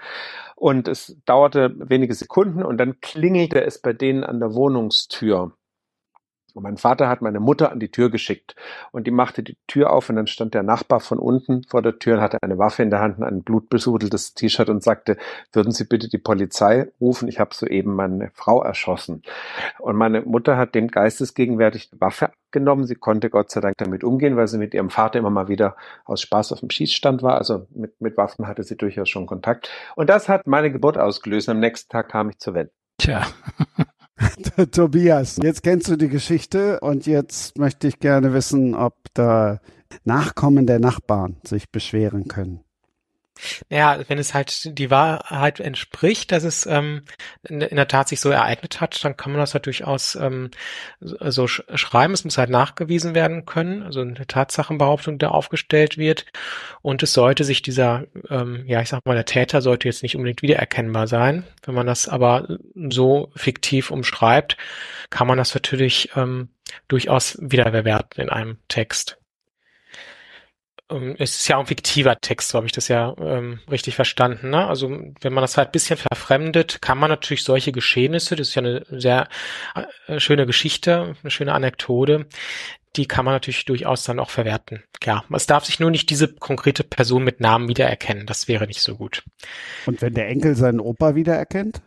Und 0.55 0.87
es 0.87 1.17
dauerte 1.25 1.75
wenige 1.77 2.15
Sekunden 2.15 2.63
und 2.63 2.77
dann 2.77 2.99
klingelte 3.01 3.63
es 3.63 3.79
bei 3.79 3.93
denen 3.93 4.23
an 4.23 4.39
der 4.39 4.53
Wohnungstür. 4.55 5.51
Und 6.57 6.63
mein 6.63 6.77
Vater 6.77 7.07
hat 7.07 7.21
meine 7.21 7.39
Mutter 7.39 7.71
an 7.71 7.79
die 7.79 7.91
Tür 7.91 8.09
geschickt 8.09 8.55
und 8.91 9.05
die 9.05 9.11
machte 9.11 9.43
die 9.43 9.57
Tür 9.67 9.93
auf 9.93 10.09
und 10.09 10.15
dann 10.15 10.25
stand 10.25 10.55
der 10.55 10.63
Nachbar 10.63 10.99
von 10.99 11.19
unten 11.19 11.61
vor 11.69 11.83
der 11.83 11.99
Tür 11.99 12.15
und 12.15 12.21
hatte 12.21 12.41
eine 12.41 12.57
Waffe 12.57 12.81
in 12.81 12.89
der 12.89 12.99
Hand, 12.99 13.21
ein 13.21 13.43
blutbesudeltes 13.43 14.33
T-Shirt 14.33 14.67
und 14.67 14.81
sagte, 14.81 15.17
würden 15.53 15.71
Sie 15.71 15.83
bitte 15.83 16.09
die 16.09 16.17
Polizei 16.17 16.91
rufen, 16.99 17.27
ich 17.27 17.39
habe 17.39 17.53
soeben 17.53 17.93
meine 17.93 18.31
Frau 18.33 18.63
erschossen. 18.63 19.21
Und 19.77 19.97
meine 19.97 20.21
Mutter 20.21 20.57
hat 20.57 20.73
dem 20.73 20.87
geistesgegenwärtig 20.87 21.91
die 21.91 22.01
Waffe 22.01 22.29
abgenommen. 22.29 22.87
Sie 22.87 22.95
konnte 22.95 23.29
Gott 23.29 23.51
sei 23.51 23.61
Dank 23.61 23.77
damit 23.77 24.03
umgehen, 24.03 24.35
weil 24.35 24.47
sie 24.47 24.57
mit 24.57 24.73
ihrem 24.73 24.89
Vater 24.89 25.19
immer 25.19 25.29
mal 25.29 25.49
wieder 25.49 25.75
aus 26.05 26.21
Spaß 26.21 26.53
auf 26.53 26.61
dem 26.61 26.71
Schießstand 26.71 27.21
war. 27.21 27.37
Also 27.37 27.67
mit, 27.69 28.01
mit 28.01 28.17
Waffen 28.17 28.47
hatte 28.47 28.63
sie 28.63 28.77
durchaus 28.77 29.09
schon 29.09 29.27
Kontakt. 29.27 29.69
Und 29.95 30.09
das 30.09 30.27
hat 30.27 30.47
meine 30.47 30.71
Geburt 30.71 30.97
ausgelöst. 30.97 31.49
Am 31.49 31.59
nächsten 31.59 31.91
Tag 31.91 32.09
kam 32.09 32.31
ich 32.31 32.39
zur 32.39 32.55
Welt. 32.55 32.71
Tja. 32.97 33.27
Tobias, 34.71 35.37
jetzt 35.41 35.63
kennst 35.63 35.87
du 35.89 35.95
die 35.95 36.09
Geschichte 36.09 36.79
und 36.79 37.05
jetzt 37.05 37.57
möchte 37.57 37.87
ich 37.87 37.99
gerne 37.99 38.33
wissen, 38.33 38.75
ob 38.75 38.95
da 39.13 39.59
Nachkommen 40.03 40.67
der 40.67 40.79
Nachbarn 40.79 41.37
sich 41.45 41.71
beschweren 41.71 42.27
können. 42.27 42.61
Ja, 43.69 43.99
wenn 44.07 44.17
es 44.17 44.33
halt 44.33 44.77
die 44.77 44.89
Wahrheit 44.89 45.59
entspricht, 45.59 46.31
dass 46.31 46.43
es 46.43 46.65
ähm, 46.65 47.03
in, 47.43 47.59
der 47.59 47.87
Tat 47.87 48.09
sich 48.09 48.19
so 48.19 48.29
ereignet 48.29 48.81
hat, 48.81 49.03
dann 49.03 49.17
kann 49.17 49.31
man 49.31 49.41
das 49.41 49.53
halt 49.53 49.65
durchaus 49.65 50.15
ähm, 50.15 50.51
so 50.99 51.47
sch 51.47 51.63
schreiben. 51.75 52.13
Es 52.13 52.23
muss 52.23 52.37
halt 52.37 52.49
nachgewiesen 52.49 53.15
werden 53.15 53.45
können, 53.45 53.83
also 53.83 54.01
eine 54.01 54.27
Tatsachenbehauptung, 54.27 55.17
die 55.19 55.25
aufgestellt 55.25 55.97
wird. 55.97 56.25
Und 56.81 57.03
es 57.03 57.13
sollte 57.13 57.43
sich 57.43 57.61
dieser, 57.61 58.05
ähm, 58.29 58.63
ja, 58.67 58.81
ich 58.81 58.89
sag 58.89 59.05
mal, 59.05 59.15
der 59.15 59.25
Täter 59.25 59.61
sollte 59.61 59.87
jetzt 59.87 60.03
nicht 60.03 60.15
unbedingt 60.15 60.41
wiedererkennbar 60.41 61.07
sein. 61.07 61.43
Wenn 61.63 61.75
man 61.75 61.87
das 61.87 62.07
aber 62.07 62.57
so 62.89 63.31
fiktiv 63.35 63.91
umschreibt, 63.91 64.57
kann 65.09 65.27
man 65.27 65.37
das 65.37 65.53
natürlich 65.53 66.11
ähm, 66.15 66.49
durchaus 66.87 67.37
wiederbewerten 67.41 68.21
in 68.21 68.29
einem 68.29 68.57
Text. 68.67 69.17
Ähm, 70.89 71.15
es 71.19 71.37
ist 71.37 71.47
ja 71.47 71.57
auch 71.57 71.61
ein 71.61 71.67
fiktiver 71.67 72.19
Text, 72.19 72.49
so 72.49 72.57
habe 72.57 72.67
ich 72.67 72.71
das 72.71 72.87
ja 72.87 73.13
ähm, 73.19 73.59
richtig 73.69 73.95
verstanden. 73.95 74.51
Ne? 74.51 74.67
Also 74.67 74.89
wenn 74.89 75.33
man 75.33 75.41
das 75.41 75.57
halt 75.57 75.69
ein 75.69 75.73
bisschen 75.73 75.97
verfremdet, 75.97 76.81
kann 76.81 76.97
man 76.97 77.09
natürlich 77.09 77.43
solche 77.43 77.71
Geschehnisse, 77.71 78.35
das 78.35 78.49
ist 78.49 78.55
ja 78.55 78.61
eine 78.61 78.85
sehr 78.89 79.27
äh, 80.07 80.19
schöne 80.19 80.45
Geschichte, 80.45 81.15
eine 81.21 81.31
schöne 81.31 81.53
Anekdote, 81.53 82.27
die 82.95 83.05
kann 83.05 83.25
man 83.25 83.33
natürlich 83.33 83.65
durchaus 83.65 84.03
dann 84.03 84.19
auch 84.19 84.29
verwerten. 84.29 84.83
Klar, 84.99 85.25
es 85.33 85.45
darf 85.45 85.65
sich 85.65 85.79
nur 85.79 85.91
nicht 85.91 86.09
diese 86.09 86.33
konkrete 86.33 86.83
Person 86.83 87.23
mit 87.23 87.39
Namen 87.39 87.67
wiedererkennen. 87.67 88.25
Das 88.25 88.47
wäre 88.47 88.65
nicht 88.65 88.81
so 88.81 88.95
gut. 88.95 89.23
Und 89.85 90.01
wenn 90.01 90.13
der 90.13 90.27
Enkel 90.27 90.55
seinen 90.55 90.79
Opa 90.79 91.13
wiedererkennt? 91.13 91.81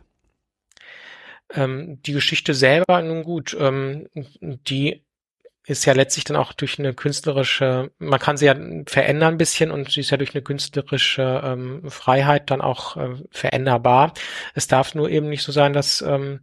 Ähm, 1.53 2.01
die 2.03 2.13
Geschichte 2.13 2.53
selber, 2.53 3.01
nun 3.01 3.23
gut, 3.23 3.55
ähm, 3.59 4.07
die 4.41 5.03
ist 5.65 5.85
ja 5.85 5.93
letztlich 5.93 6.23
dann 6.23 6.37
auch 6.37 6.53
durch 6.53 6.79
eine 6.79 6.93
künstlerische, 6.93 7.91
man 7.99 8.19
kann 8.19 8.37
sie 8.37 8.47
ja 8.47 8.55
verändern 8.87 9.35
ein 9.35 9.37
bisschen 9.37 9.71
und 9.71 9.91
sie 9.91 9.99
ist 9.99 10.09
ja 10.09 10.17
durch 10.17 10.33
eine 10.33 10.41
künstlerische 10.41 11.41
ähm, 11.43 11.89
Freiheit 11.89 12.49
dann 12.49 12.61
auch 12.61 12.97
äh, 12.97 13.15
veränderbar. 13.29 14.13
Es 14.55 14.67
darf 14.67 14.95
nur 14.95 15.09
eben 15.09 15.29
nicht 15.29 15.43
so 15.43 15.51
sein, 15.51 15.73
dass 15.73 16.01
ähm, 16.01 16.41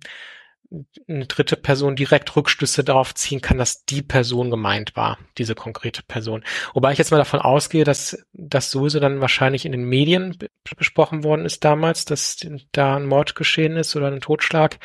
eine 1.08 1.26
dritte 1.26 1.56
Person 1.56 1.96
direkt 1.96 2.36
Rückschlüsse 2.36 2.84
darauf 2.84 3.14
ziehen 3.14 3.40
kann, 3.40 3.56
dass 3.56 3.84
die 3.86 4.02
Person 4.02 4.50
gemeint 4.50 4.96
war, 4.96 5.18
diese 5.38 5.54
konkrete 5.54 6.02
Person. 6.02 6.44
Wobei 6.74 6.92
ich 6.92 6.98
jetzt 6.98 7.10
mal 7.10 7.16
davon 7.16 7.40
ausgehe, 7.40 7.84
dass 7.84 8.22
das 8.32 8.70
sowieso 8.70 9.00
dann 9.00 9.20
wahrscheinlich 9.20 9.64
in 9.64 9.72
den 9.72 9.84
Medien 9.84 10.36
besprochen 10.76 11.24
worden 11.24 11.46
ist 11.46 11.64
damals, 11.64 12.04
dass 12.04 12.46
da 12.72 12.96
ein 12.96 13.06
Mord 13.06 13.34
geschehen 13.34 13.76
ist 13.76 13.96
oder 13.96 14.08
ein 14.08 14.20
Totschlag 14.20 14.78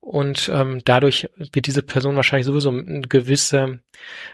und 0.00 0.50
ähm, 0.52 0.80
dadurch 0.84 1.28
wird 1.36 1.66
diese 1.66 1.82
Person 1.82 2.16
wahrscheinlich 2.16 2.46
sowieso 2.46 2.70
eine 2.70 3.02
gewisse 3.02 3.80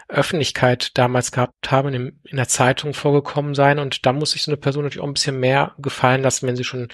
Öffentlichkeit 0.08 0.96
damals 0.96 1.32
gehabt 1.32 1.70
haben, 1.70 1.94
in, 1.94 2.20
in 2.24 2.36
der 2.36 2.48
Zeitung 2.48 2.94
vorgekommen 2.94 3.54
sein 3.54 3.78
und 3.78 4.04
da 4.06 4.12
muss 4.12 4.32
sich 4.32 4.42
so 4.42 4.50
eine 4.50 4.58
Person 4.58 4.84
natürlich 4.84 5.02
auch 5.02 5.08
ein 5.08 5.14
bisschen 5.14 5.40
mehr 5.40 5.74
gefallen 5.78 6.22
lassen, 6.22 6.46
wenn 6.46 6.56
sie 6.56 6.64
schon 6.64 6.88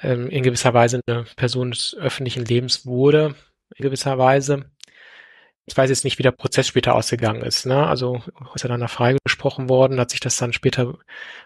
ähm, 0.00 0.28
in 0.30 0.42
gewisser 0.42 0.74
Weise 0.74 1.00
eine 1.06 1.24
Person 1.36 1.70
des 1.70 1.96
öffentlichen 1.98 2.44
Lebens 2.44 2.86
wurde, 2.86 3.34
in 3.76 3.82
gewisser 3.82 4.18
Weise. 4.18 4.64
Ich 5.66 5.76
weiß 5.76 5.90
jetzt 5.90 6.04
nicht, 6.04 6.18
wie 6.18 6.22
der 6.22 6.32
Prozess 6.32 6.66
später 6.66 6.94
ausgegangen 6.94 7.42
ist. 7.42 7.66
Ne? 7.66 7.86
Also 7.86 8.22
ist 8.54 8.64
er 8.64 8.70
dann 8.70 8.80
da 8.80 8.88
freigesprochen 8.88 9.68
worden, 9.68 10.00
hat 10.00 10.10
sich 10.10 10.20
das 10.20 10.38
dann 10.38 10.54
später 10.54 10.94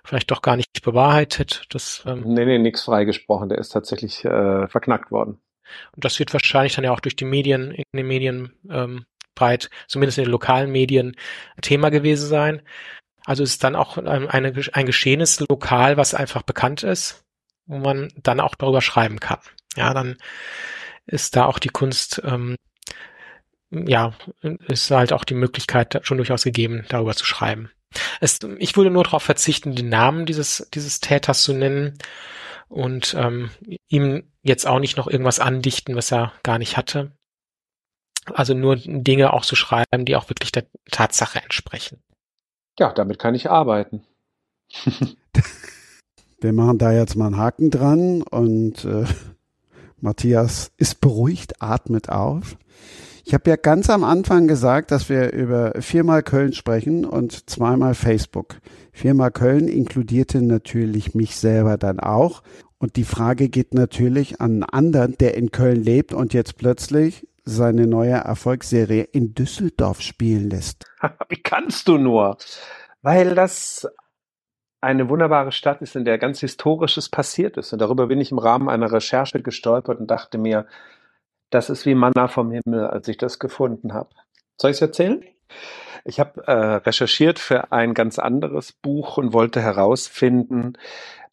vielleicht 0.05 0.30
doch 0.30 0.43
gar 0.43 0.56
nicht 0.56 0.68
bewahrheitet. 0.84 1.64
Das, 1.70 2.05
ähm 2.06 2.22
nee, 2.24 2.44
nee, 2.44 2.59
nichts 2.59 2.84
freigesprochen. 2.84 3.48
Der 3.48 3.59
ist 3.59 3.70
tatsächlich 3.70 4.24
äh, 4.24 4.68
verknackt 4.68 5.10
worden. 5.10 5.40
Und 5.94 6.05
das 6.05 6.19
wird 6.19 6.32
wahrscheinlich 6.32 6.74
dann 6.74 6.85
ja 6.85 6.93
auch 6.93 7.01
durch 7.01 7.16
die 7.16 7.24
Medien, 7.24 7.70
in 7.73 7.85
den 7.94 8.07
Medien 8.07 8.53
ähm, 8.70 9.05
breit, 9.35 9.70
zumindest 9.89 10.19
in 10.19 10.24
den 10.24 10.31
lokalen 10.31 10.70
Medien, 10.70 11.16
Thema 11.61 11.90
gewesen 11.90 12.28
sein. 12.28 12.62
Also 13.24 13.43
es 13.43 13.53
ist 13.53 13.65
dann 13.65 13.77
auch 13.77 13.99
eine, 13.99 14.53
ein 14.73 14.86
geschehenes 14.86 15.40
Lokal, 15.40 15.97
was 15.97 16.15
einfach 16.15 16.43
bekannt 16.43 16.82
ist, 16.82 17.24
wo 17.66 17.78
man 17.78 18.12
dann 18.16 18.40
auch 18.40 18.55
darüber 18.57 18.81
schreiben 18.81 19.20
kann. 19.20 19.39
Ja, 19.77 19.94
dann 19.94 20.16
ist 21.07 21.36
da 21.36 21.47
auch 21.47 21.59
die 21.59 21.69
Kunst, 21.69 22.20
ähm, 22.24 22.57
ja, 23.70 24.15
ist 24.69 24.90
halt 24.90 25.12
auch 25.12 25.24
die 25.24 25.35
Möglichkeit 25.35 26.01
schon 26.03 26.19
durchaus 26.19 26.44
gegeben, 26.44 26.85
darüber 26.89 27.15
zu 27.15 27.24
schreiben. 27.24 27.70
Es, 28.20 28.40
ich 28.59 28.77
würde 28.77 28.90
nur 28.90 29.05
darauf 29.05 29.23
verzichten, 29.23 29.74
den 29.74 29.89
Namen 29.89 30.27
dieses, 30.27 30.69
dieses 30.74 31.01
Täters 31.01 31.43
zu 31.43 31.52
nennen 31.52 31.98
und 32.69 33.14
ähm, 33.19 33.51
ihm 33.89 34.24
jetzt 34.43 34.66
auch 34.66 34.78
nicht 34.78 34.97
noch 34.97 35.06
irgendwas 35.06 35.40
andichten, 35.40 35.94
was 35.94 36.12
er 36.12 36.32
gar 36.43 36.59
nicht 36.59 36.77
hatte. 36.77 37.12
Also 38.32 38.55
nur 38.55 38.77
Dinge 38.77 39.32
auch 39.32 39.44
zu 39.44 39.56
schreiben, 39.56 40.05
die 40.05 40.16
auch 40.16 40.28
wirklich 40.28 40.52
der 40.52 40.66
Tatsache 40.90 41.43
entsprechen. 41.43 42.02
Ja, 42.78 42.93
damit 42.93 43.19
kann 43.19 43.35
ich 43.35 43.51
arbeiten. 43.51 44.05
Wir 46.40 46.52
machen 46.52 46.78
da 46.78 46.93
jetzt 46.93 47.14
mal 47.14 47.27
einen 47.27 47.36
Haken 47.36 47.70
dran 47.70 48.23
und 48.23 48.85
äh, 48.85 49.05
Matthias 50.01 50.73
ist 50.77 51.01
beruhigt, 51.01 51.62
atmet 51.62 52.09
auf. 52.09 52.56
Ich 53.32 53.34
habe 53.34 53.48
ja 53.48 53.56
ganz 53.56 53.88
am 53.88 54.04
Anfang 54.04 54.46
gesagt, 54.46 54.90
dass 54.90 55.09
wir 55.09 55.32
über 55.32 55.72
viermal 55.80 56.22
Köln 56.22 56.52
sprechen 56.52 57.06
und 57.06 57.48
zweimal 57.48 57.94
Facebook. 57.94 58.56
Viermal 58.92 59.30
Köln 59.30 59.68
inkludierte 59.68 60.42
natürlich 60.42 61.14
mich 61.14 61.36
selber 61.36 61.78
dann 61.78 61.98
auch. 61.98 62.42
Und 62.76 62.96
die 62.96 63.04
Frage 63.04 63.48
geht 63.48 63.72
natürlich 63.72 64.42
an 64.42 64.50
einen 64.50 64.64
anderen, 64.64 65.16
der 65.16 65.34
in 65.34 65.50
Köln 65.50 65.82
lebt 65.82 66.12
und 66.12 66.34
jetzt 66.34 66.59
plötzlich 66.59 67.26
seine 67.46 67.86
neue 67.86 68.12
Erfolgsserie 68.12 69.04
in 69.04 69.32
Düsseldorf 69.32 70.02
spielen 70.02 70.50
lässt. 70.50 70.84
Wie 71.30 71.42
kannst 71.42 71.88
du 71.88 71.96
nur? 71.96 72.36
Weil 73.00 73.34
das 73.34 73.88
eine 74.82 75.09
wunderbare 75.09 75.52
Stadt 75.52 75.80
ist, 75.80 75.96
in 75.96 76.04
der 76.04 76.18
ganz 76.18 76.40
Historisches 76.40 77.09
passiert 77.09 77.56
ist. 77.56 77.72
Und 77.72 77.78
darüber 77.78 78.09
bin 78.09 78.20
ich 78.20 78.30
im 78.30 78.38
Rahmen 78.38 78.68
einer 78.68 78.92
Recherche 78.92 79.40
gestolpert 79.40 80.00
und 80.00 80.10
dachte 80.10 80.36
mir, 80.36 80.66
das 81.53 81.70
ist 81.70 81.87
wie 81.87 81.95
Manna 81.95 82.29
vom 82.29 82.51
Himmel, 82.51 82.87
als 82.87 83.07
ich 83.09 83.19
das 83.19 83.39
gefunden 83.39 83.93
habe. 83.93 84.11
Soll 84.57 84.70
ich 84.70 84.79
es 84.79 84.83
erzählen? 84.83 85.23
Ich 86.05 86.19
habe 86.19 86.43
äh, 86.47 86.53
recherchiert 86.53 87.39
für 87.39 87.70
ein 87.70 87.95
ganz 87.95 88.19
anderes 88.19 88.73
Buch 88.73 89.19
und 89.19 89.33
wollte 89.33 89.61
herausfinden, 89.61 90.73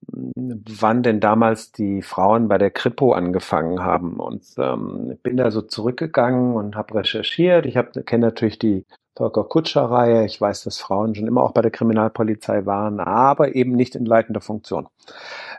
wann 0.02 1.04
denn 1.04 1.20
damals 1.20 1.72
die 1.72 2.02
Frauen 2.02 2.48
bei 2.48 2.58
der 2.58 2.72
Kripo 2.72 3.14
angefangen 3.14 3.82
haben. 3.82 4.20
Und 4.20 4.44
ähm, 4.58 5.18
bin 5.24 5.38
da 5.38 5.52
so 5.52 5.62
zurückgegangen 5.62 6.54
und 6.54 6.76
habe 6.76 6.96
recherchiert. 6.96 7.66
Ich 7.66 7.78
kenne 8.06 8.28
natürlich 8.28 8.60
die 8.60 8.86
Volker 9.20 9.44
Kutscher-Reihe. 9.44 10.26
Ich 10.26 10.40
weiß, 10.40 10.64
dass 10.64 10.80
Frauen 10.80 11.14
schon 11.14 11.28
immer 11.28 11.44
auch 11.44 11.52
bei 11.52 11.62
der 11.62 11.72
Kriminalpolizei 11.72 12.66
waren, 12.66 13.02
aber 13.02 13.54
eben 13.54 13.74
nicht 13.74 13.96
in 13.96 14.06
leitender 14.06 14.40
Funktion. 14.40 14.88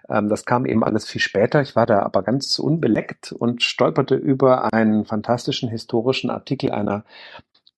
Ähm, 0.09 0.31
das 0.31 0.47
kam 0.47 0.65
eben 0.65 0.83
alles 0.83 1.07
viel 1.07 1.21
später. 1.21 1.61
Ich 1.61 1.77
war 1.77 1.85
da 1.85 2.01
aber 2.01 2.23
ganz 2.23 2.59
unbeleckt 2.59 3.33
und 3.33 3.63
stolperte 3.63 4.15
über 4.15 4.73
einen 4.73 5.05
fantastischen 5.05 5.69
historischen 5.69 6.31
Artikel 6.31 6.71
einer 6.71 7.05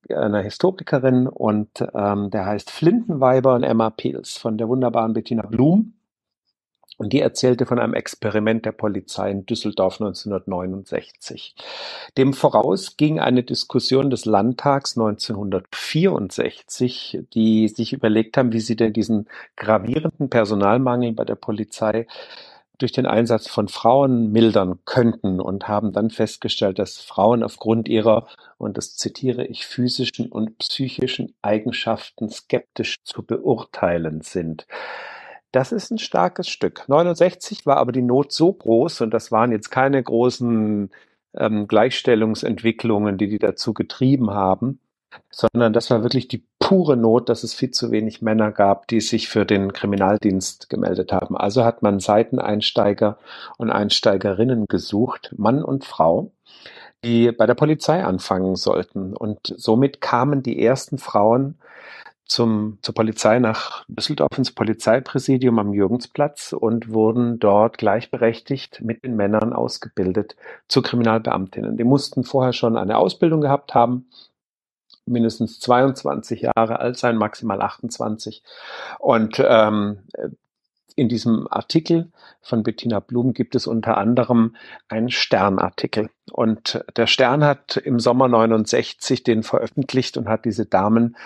einer 0.09 0.41
Historikerin 0.41 1.29
und 1.29 1.85
ähm, 1.95 2.31
der 2.31 2.45
heißt 2.47 2.71
Flintenweiber 2.71 3.55
und 3.55 3.63
Emma 3.63 3.89
Peels 3.91 4.37
von 4.37 4.59
der 4.59 4.69
wunderbaren 4.69 5.15
Bettina 5.15 5.47
Blum. 5.47 5.95
Und 6.99 7.13
die 7.13 7.21
erzählte 7.21 7.67
von 7.67 7.79
einem 7.79 7.95
Experiment 7.95 8.67
der 8.67 8.73
Polizei 8.73 9.31
in 9.31 9.47
Düsseldorf 9.47 10.01
1969. 10.01 11.55
Dem 12.17 12.35
voraus 12.35 12.97
ging 12.97 13.19
eine 13.19 13.43
Diskussion 13.43 14.11
des 14.11 14.27
Landtags 14.27 14.97
1964, 14.97 17.21
die 17.35 17.69
sich 17.69 17.93
überlegt 17.93 18.37
haben, 18.37 18.53
wie 18.53 18.61
sie 18.61 18.77
denn 18.77 18.93
diesen 18.93 19.29
gravierenden 19.57 20.29
Personalmangel 20.29 21.13
bei 21.13 21.25
der 21.25 21.37
Polizei 21.37 22.07
durch 22.79 22.93
den 22.93 23.07
Einsatz 23.07 23.49
von 23.49 23.69
Frauen 23.69 24.33
mildern 24.33 24.81
könnten 24.85 25.41
und 25.41 25.69
haben 25.69 25.93
dann 25.93 26.11
festgestellt, 26.11 26.81
dass 26.81 26.99
Frauen 26.99 27.45
aufgrund 27.45 27.89
ihrer, 27.89 28.27
und 28.59 28.77
das 28.77 28.97
zitiere 28.97 29.47
ich, 29.47 29.67
physischen 29.67 30.27
und 30.27 30.59
psychischen 30.59 31.33
Eigenschaften 31.43 32.29
skeptisch 32.29 32.97
zu 33.05 33.25
beurteilen 33.25 34.23
sind. 34.23 34.67
Das 35.53 35.71
ist 35.71 35.91
ein 35.91 35.99
starkes 35.99 36.49
Stück. 36.49 36.89
69 36.89 37.67
war 37.67 37.77
aber 37.77 37.93
die 37.93 38.03
Not 38.03 38.33
so 38.33 38.53
groß 38.53 39.03
und 39.03 39.13
das 39.13 39.31
waren 39.31 39.53
jetzt 39.53 39.71
keine 39.71 40.03
großen 40.03 40.91
ähm, 41.35 41.69
Gleichstellungsentwicklungen, 41.69 43.19
die 43.19 43.29
die 43.29 43.39
dazu 43.39 43.75
getrieben 43.75 44.31
haben, 44.31 44.81
sondern 45.31 45.73
das 45.73 45.91
war 45.91 46.03
wirklich 46.03 46.29
die 46.29 46.45
pure 46.59 46.97
Not, 46.97 47.29
dass 47.29 47.45
es 47.45 47.55
viel 47.55 47.71
zu 47.71 47.91
wenig 47.91 48.23
Männer 48.23 48.51
gab, 48.51 48.87
die 48.89 49.01
sich 49.01 49.29
für 49.29 49.45
den 49.45 49.73
Kriminaldienst 49.73 50.71
gemeldet 50.71 51.13
haben. 51.13 51.37
Also 51.37 51.65
hat 51.65 51.83
man 51.83 52.01
Seiteneinsteiger 52.01 53.19
und 53.59 53.71
Einsteigerinnen 53.71 54.67
gesucht, 54.67 55.35
Mann 55.37 55.63
und 55.63 55.85
Frau, 55.85 56.33
die 57.05 57.33
bei 57.33 57.47
der 57.47 57.55
Polizei 57.55 58.05
anfangen 58.05 58.57
sollten. 58.57 59.15
Und 59.15 59.55
somit 59.57 60.01
kamen 60.01 60.43
die 60.43 60.63
ersten 60.63 60.99
Frauen 60.99 61.57
zum, 62.33 62.79
zur 62.83 62.95
Polizei 62.95 63.39
nach 63.39 63.85
Düsseldorf 63.89 64.37
ins 64.37 64.53
Polizeipräsidium 64.53 65.59
am 65.59 65.75
Jürgensplatz 65.75 66.53
und 66.53 66.93
wurden 66.93 67.39
dort 67.39 67.79
gleichberechtigt 67.79 68.81
mit 68.81 69.05
den 69.05 69.17
Männern 69.17 69.53
ausgebildet 69.53 70.37
zu 70.67 70.83
Kriminalbeamtinnen. 70.83 71.77
Die 71.77 71.85
mussten 71.85 72.25
vorher 72.25 72.53
schon 72.53 72.77
eine 72.77 72.97
Ausbildung 72.97 73.43
gehabt 73.43 73.75
haben, 73.75 74.07
mindestens 75.05 75.61
22 75.61 76.43
Jahre 76.43 76.81
alt 76.81 76.97
sein, 76.97 77.17
maximal 77.17 77.61
28. 77.61 78.43
Und 78.99 79.43
ähm, 79.45 79.99
in 80.97 81.09
diesem 81.09 81.47
Artikel 81.51 82.11
von 82.41 82.63
Bettina 82.63 83.01
Blum 83.01 83.35
gibt 83.35 83.55
es 83.55 83.67
unter 83.67 83.99
anderem 83.99 84.57
einen 84.89 85.11
Sternartikel. 85.11 86.11
Und 86.31 86.85
der 86.97 87.07
Stern 87.07 87.45
hat 87.45 87.77
im 87.77 88.01
Sommer 88.01 88.29
69 88.29 89.23
den 89.23 89.43
veröffentlicht 89.43 90.17
und 90.17 90.29
hat 90.29 90.45
diese 90.45 90.67
Damen 90.67 91.17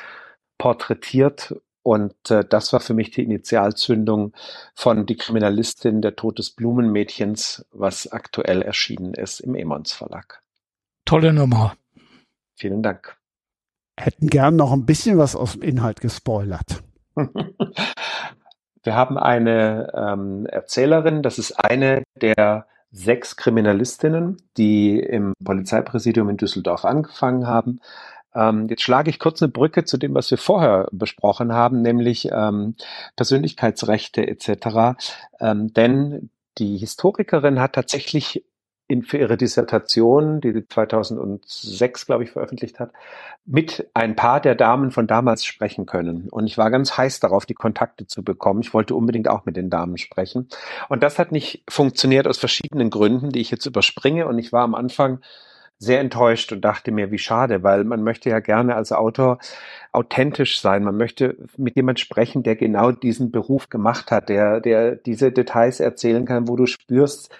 porträtiert. 0.66 1.54
Und 1.84 2.28
äh, 2.28 2.44
das 2.44 2.72
war 2.72 2.80
für 2.80 2.92
mich 2.92 3.12
die 3.12 3.22
Initialzündung 3.22 4.32
von 4.74 5.06
Die 5.06 5.16
Kriminalistin, 5.16 6.02
der 6.02 6.16
Tod 6.16 6.40
des 6.40 6.50
Blumenmädchens, 6.50 7.64
was 7.70 8.10
aktuell 8.10 8.62
erschienen 8.62 9.14
ist 9.14 9.38
im 9.38 9.54
Emons 9.54 9.92
Verlag. 9.92 10.42
Tolle 11.04 11.32
Nummer. 11.32 11.76
Vielen 12.56 12.82
Dank. 12.82 13.16
Hätten 13.96 14.26
gern 14.26 14.56
noch 14.56 14.72
ein 14.72 14.86
bisschen 14.86 15.18
was 15.18 15.36
aus 15.36 15.52
dem 15.52 15.62
Inhalt 15.62 16.00
gespoilert. 16.00 16.82
Wir 17.14 18.94
haben 18.96 19.16
eine 19.16 19.92
ähm, 19.94 20.46
Erzählerin, 20.46 21.22
das 21.22 21.38
ist 21.38 21.52
eine 21.52 22.02
der 22.20 22.66
sechs 22.90 23.36
Kriminalistinnen, 23.36 24.38
die 24.56 24.98
im 24.98 25.32
Polizeipräsidium 25.44 26.28
in 26.30 26.38
Düsseldorf 26.38 26.84
angefangen 26.84 27.46
haben. 27.46 27.80
Ähm, 28.36 28.66
jetzt 28.68 28.82
schlage 28.82 29.10
ich 29.10 29.18
kurz 29.18 29.42
eine 29.42 29.50
Brücke 29.50 29.84
zu 29.84 29.96
dem, 29.96 30.14
was 30.14 30.30
wir 30.30 30.38
vorher 30.38 30.88
besprochen 30.92 31.52
haben, 31.52 31.82
nämlich 31.82 32.28
ähm, 32.32 32.76
Persönlichkeitsrechte 33.16 34.26
etc. 34.26 34.98
Ähm, 35.40 35.72
denn 35.72 36.30
die 36.58 36.76
Historikerin 36.76 37.60
hat 37.60 37.74
tatsächlich 37.74 38.44
in, 38.88 39.02
für 39.02 39.18
ihre 39.18 39.36
Dissertation, 39.36 40.40
die 40.40 40.52
sie 40.52 40.66
2006, 40.66 42.06
glaube 42.06 42.24
ich, 42.24 42.30
veröffentlicht 42.30 42.78
hat, 42.78 42.92
mit 43.44 43.88
ein 43.94 44.14
paar 44.14 44.40
der 44.40 44.54
Damen 44.54 44.92
von 44.92 45.06
damals 45.06 45.44
sprechen 45.44 45.86
können. 45.86 46.28
Und 46.30 46.46
ich 46.46 46.56
war 46.56 46.70
ganz 46.70 46.96
heiß 46.96 47.20
darauf, 47.20 47.46
die 47.46 47.54
Kontakte 47.54 48.06
zu 48.06 48.22
bekommen. 48.22 48.60
Ich 48.60 48.74
wollte 48.74 48.94
unbedingt 48.94 49.28
auch 49.28 49.44
mit 49.44 49.56
den 49.56 49.70
Damen 49.70 49.98
sprechen. 49.98 50.48
Und 50.88 51.02
das 51.02 51.18
hat 51.18 51.32
nicht 51.32 51.64
funktioniert 51.68 52.28
aus 52.28 52.38
verschiedenen 52.38 52.90
Gründen, 52.90 53.30
die 53.30 53.40
ich 53.40 53.50
jetzt 53.50 53.66
überspringe. 53.66 54.28
Und 54.28 54.38
ich 54.38 54.52
war 54.52 54.62
am 54.62 54.74
Anfang 54.76 55.20
sehr 55.78 56.00
enttäuscht 56.00 56.52
und 56.52 56.62
dachte 56.62 56.90
mir, 56.90 57.10
wie 57.10 57.18
schade, 57.18 57.62
weil 57.62 57.84
man 57.84 58.02
möchte 58.02 58.30
ja 58.30 58.40
gerne 58.40 58.74
als 58.74 58.92
Autor 58.92 59.38
authentisch 59.92 60.60
sein. 60.60 60.84
Man 60.84 60.96
möchte 60.96 61.36
mit 61.56 61.76
jemand 61.76 62.00
sprechen, 62.00 62.42
der 62.42 62.56
genau 62.56 62.92
diesen 62.92 63.30
Beruf 63.30 63.68
gemacht 63.68 64.10
hat, 64.10 64.28
der, 64.28 64.60
der 64.60 64.96
diese 64.96 65.32
Details 65.32 65.80
erzählen 65.80 66.24
kann, 66.24 66.48
wo 66.48 66.56
du 66.56 66.66
spürst, 66.66 67.30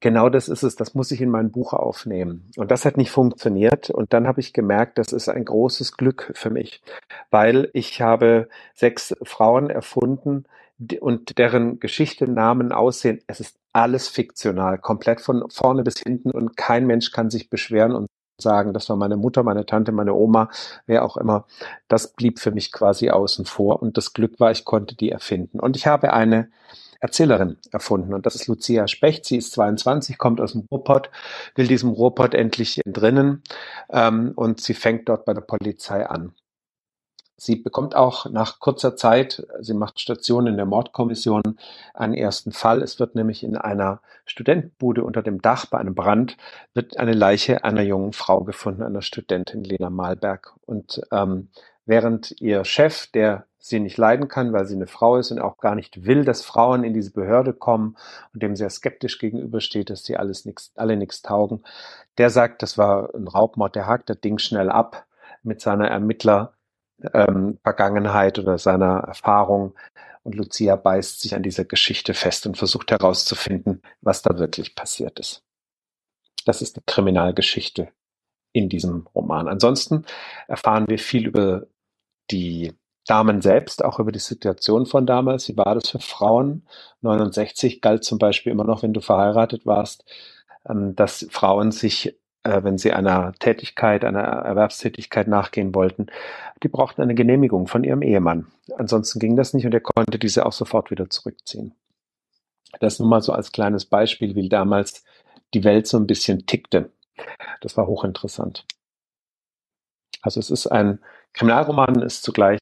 genau 0.00 0.28
das 0.28 0.48
ist 0.48 0.64
es, 0.64 0.76
das 0.76 0.94
muss 0.94 1.12
ich 1.12 1.20
in 1.20 1.30
mein 1.30 1.50
Buch 1.50 1.72
aufnehmen. 1.72 2.50
Und 2.56 2.70
das 2.70 2.84
hat 2.84 2.96
nicht 2.96 3.10
funktioniert. 3.10 3.90
Und 3.90 4.12
dann 4.12 4.26
habe 4.26 4.40
ich 4.40 4.52
gemerkt, 4.52 4.98
das 4.98 5.12
ist 5.12 5.28
ein 5.28 5.44
großes 5.44 5.96
Glück 5.96 6.32
für 6.34 6.50
mich, 6.50 6.82
weil 7.30 7.70
ich 7.72 8.02
habe 8.02 8.48
sechs 8.74 9.16
Frauen 9.22 9.70
erfunden, 9.70 10.44
und 11.00 11.38
deren 11.38 11.78
Geschichte, 11.78 12.28
Namen, 12.28 12.72
Aussehen, 12.72 13.20
es 13.26 13.40
ist 13.40 13.56
alles 13.74 14.08
fiktional, 14.08 14.78
komplett 14.78 15.20
von 15.20 15.50
vorne 15.50 15.82
bis 15.82 15.98
hinten 15.98 16.30
und 16.30 16.56
kein 16.56 16.86
Mensch 16.86 17.10
kann 17.10 17.28
sich 17.28 17.50
beschweren 17.50 17.94
und 17.94 18.06
sagen, 18.40 18.72
das 18.72 18.88
war 18.88 18.96
meine 18.96 19.16
Mutter, 19.16 19.42
meine 19.42 19.66
Tante, 19.66 19.92
meine 19.92 20.14
Oma, 20.14 20.48
wer 20.86 21.04
auch 21.04 21.16
immer. 21.16 21.46
Das 21.88 22.12
blieb 22.14 22.38
für 22.38 22.50
mich 22.50 22.72
quasi 22.72 23.10
außen 23.10 23.44
vor 23.44 23.82
und 23.82 23.96
das 23.96 24.12
Glück 24.12 24.40
war, 24.40 24.50
ich 24.50 24.64
konnte 24.64 24.96
die 24.96 25.10
erfinden. 25.10 25.60
Und 25.60 25.76
ich 25.76 25.86
habe 25.86 26.12
eine 26.12 26.50
Erzählerin 27.00 27.58
erfunden 27.70 28.14
und 28.14 28.26
das 28.26 28.34
ist 28.34 28.46
Lucia 28.46 28.88
Specht. 28.88 29.24
Sie 29.26 29.36
ist 29.36 29.52
22, 29.52 30.18
kommt 30.18 30.40
aus 30.40 30.52
dem 30.52 30.66
Ruhrpott, 30.70 31.10
will 31.54 31.66
diesem 31.66 31.90
Ruhrpott 31.90 32.34
endlich 32.34 32.80
entrinnen 32.84 33.42
ähm, 33.90 34.32
und 34.36 34.60
sie 34.60 34.74
fängt 34.74 35.08
dort 35.08 35.24
bei 35.24 35.34
der 35.34 35.42
Polizei 35.42 36.06
an. 36.06 36.32
Sie 37.36 37.56
bekommt 37.56 37.96
auch 37.96 38.26
nach 38.30 38.60
kurzer 38.60 38.96
Zeit, 38.96 39.46
sie 39.60 39.74
macht 39.74 39.98
Station 39.98 40.46
in 40.46 40.56
der 40.56 40.66
Mordkommission, 40.66 41.42
einen 41.92 42.14
ersten 42.14 42.52
Fall. 42.52 42.80
Es 42.80 43.00
wird 43.00 43.16
nämlich 43.16 43.42
in 43.42 43.56
einer 43.56 44.00
Studentenbude 44.24 45.02
unter 45.02 45.22
dem 45.22 45.42
Dach 45.42 45.66
bei 45.66 45.78
einem 45.78 45.94
Brand 45.94 46.36
wird 46.74 46.96
eine 46.96 47.12
Leiche 47.12 47.64
einer 47.64 47.82
jungen 47.82 48.12
Frau 48.12 48.44
gefunden, 48.44 48.82
einer 48.82 49.02
Studentin 49.02 49.64
Lena 49.64 49.90
Malberg. 49.90 50.54
Und 50.64 51.02
ähm, 51.10 51.48
während 51.86 52.40
ihr 52.40 52.64
Chef, 52.64 53.08
der 53.08 53.46
sie 53.58 53.80
nicht 53.80 53.96
leiden 53.96 54.28
kann, 54.28 54.52
weil 54.52 54.66
sie 54.66 54.76
eine 54.76 54.86
Frau 54.86 55.16
ist 55.16 55.30
und 55.30 55.40
auch 55.40 55.56
gar 55.58 55.74
nicht 55.74 56.04
will, 56.04 56.24
dass 56.24 56.44
Frauen 56.44 56.84
in 56.84 56.92
diese 56.92 57.12
Behörde 57.12 57.54
kommen 57.54 57.96
und 58.32 58.42
dem 58.42 58.56
sehr 58.56 58.70
skeptisch 58.70 59.18
gegenübersteht, 59.18 59.88
dass 59.90 60.04
sie 60.04 60.18
alles 60.18 60.44
nix, 60.44 60.72
alle 60.76 60.96
nichts 60.96 61.22
taugen, 61.22 61.64
der 62.18 62.28
sagt, 62.30 62.62
das 62.62 62.76
war 62.76 63.14
ein 63.14 63.26
Raubmord, 63.26 63.74
der 63.74 63.86
hakt 63.86 64.10
das 64.10 64.20
Ding 64.20 64.38
schnell 64.38 64.70
ab 64.70 65.06
mit 65.42 65.62
seiner 65.62 65.88
Ermittler 65.88 66.52
ähm, 67.12 67.58
Vergangenheit 67.62 68.38
oder 68.38 68.58
seiner 68.58 68.98
Erfahrung. 69.00 69.74
Und 70.22 70.34
Lucia 70.34 70.76
beißt 70.76 71.20
sich 71.20 71.34
an 71.34 71.42
dieser 71.42 71.64
Geschichte 71.64 72.14
fest 72.14 72.46
und 72.46 72.56
versucht 72.56 72.90
herauszufinden, 72.90 73.82
was 74.00 74.22
da 74.22 74.38
wirklich 74.38 74.74
passiert 74.74 75.18
ist. 75.20 75.42
Das 76.46 76.62
ist 76.62 76.76
eine 76.76 76.84
Kriminalgeschichte 76.86 77.88
in 78.52 78.68
diesem 78.68 79.06
Roman. 79.14 79.48
Ansonsten 79.48 80.06
erfahren 80.48 80.86
wir 80.88 80.98
viel 80.98 81.26
über 81.26 81.66
die 82.30 82.72
Damen 83.06 83.42
selbst, 83.42 83.84
auch 83.84 83.98
über 83.98 84.12
die 84.12 84.18
Situation 84.18 84.86
von 84.86 85.06
damals. 85.06 85.48
Wie 85.48 85.56
war 85.56 85.74
das 85.74 85.90
für 85.90 86.00
Frauen? 86.00 86.66
69 87.02 87.82
galt 87.82 88.04
zum 88.04 88.18
Beispiel 88.18 88.52
immer 88.52 88.64
noch, 88.64 88.82
wenn 88.82 88.94
du 88.94 89.00
verheiratet 89.00 89.66
warst, 89.66 90.04
ähm, 90.66 90.94
dass 90.96 91.26
Frauen 91.30 91.70
sich 91.70 92.18
äh, 92.44 92.62
wenn 92.62 92.78
sie 92.78 92.92
einer 92.92 93.32
Tätigkeit, 93.38 94.04
einer 94.04 94.20
Erwerbstätigkeit 94.20 95.28
nachgehen 95.28 95.74
wollten, 95.74 96.06
die 96.62 96.68
brauchten 96.68 97.02
eine 97.02 97.14
Genehmigung 97.14 97.66
von 97.66 97.84
ihrem 97.84 98.02
Ehemann. 98.02 98.46
Ansonsten 98.76 99.18
ging 99.18 99.36
das 99.36 99.54
nicht 99.54 99.66
und 99.66 99.74
er 99.74 99.80
konnte 99.80 100.18
diese 100.18 100.46
auch 100.46 100.52
sofort 100.52 100.90
wieder 100.90 101.10
zurückziehen. 101.10 101.74
Das 102.80 102.98
nur 102.98 103.08
mal 103.08 103.22
so 103.22 103.32
als 103.32 103.52
kleines 103.52 103.86
Beispiel, 103.86 104.34
wie 104.34 104.48
damals 104.48 105.04
die 105.52 105.64
Welt 105.64 105.86
so 105.86 105.96
ein 105.96 106.06
bisschen 106.06 106.46
tickte. 106.46 106.90
Das 107.60 107.76
war 107.76 107.86
hochinteressant. 107.86 108.66
Also 110.22 110.40
es 110.40 110.50
ist 110.50 110.66
ein 110.66 111.00
Kriminalroman, 111.32 112.02
ist 112.02 112.22
zugleich 112.22 112.58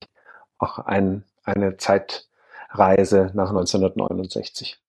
auch 0.58 0.78
ein, 0.80 1.24
eine 1.44 1.76
Zeitreise 1.76 3.30
nach 3.34 3.50
1969. 3.50 4.81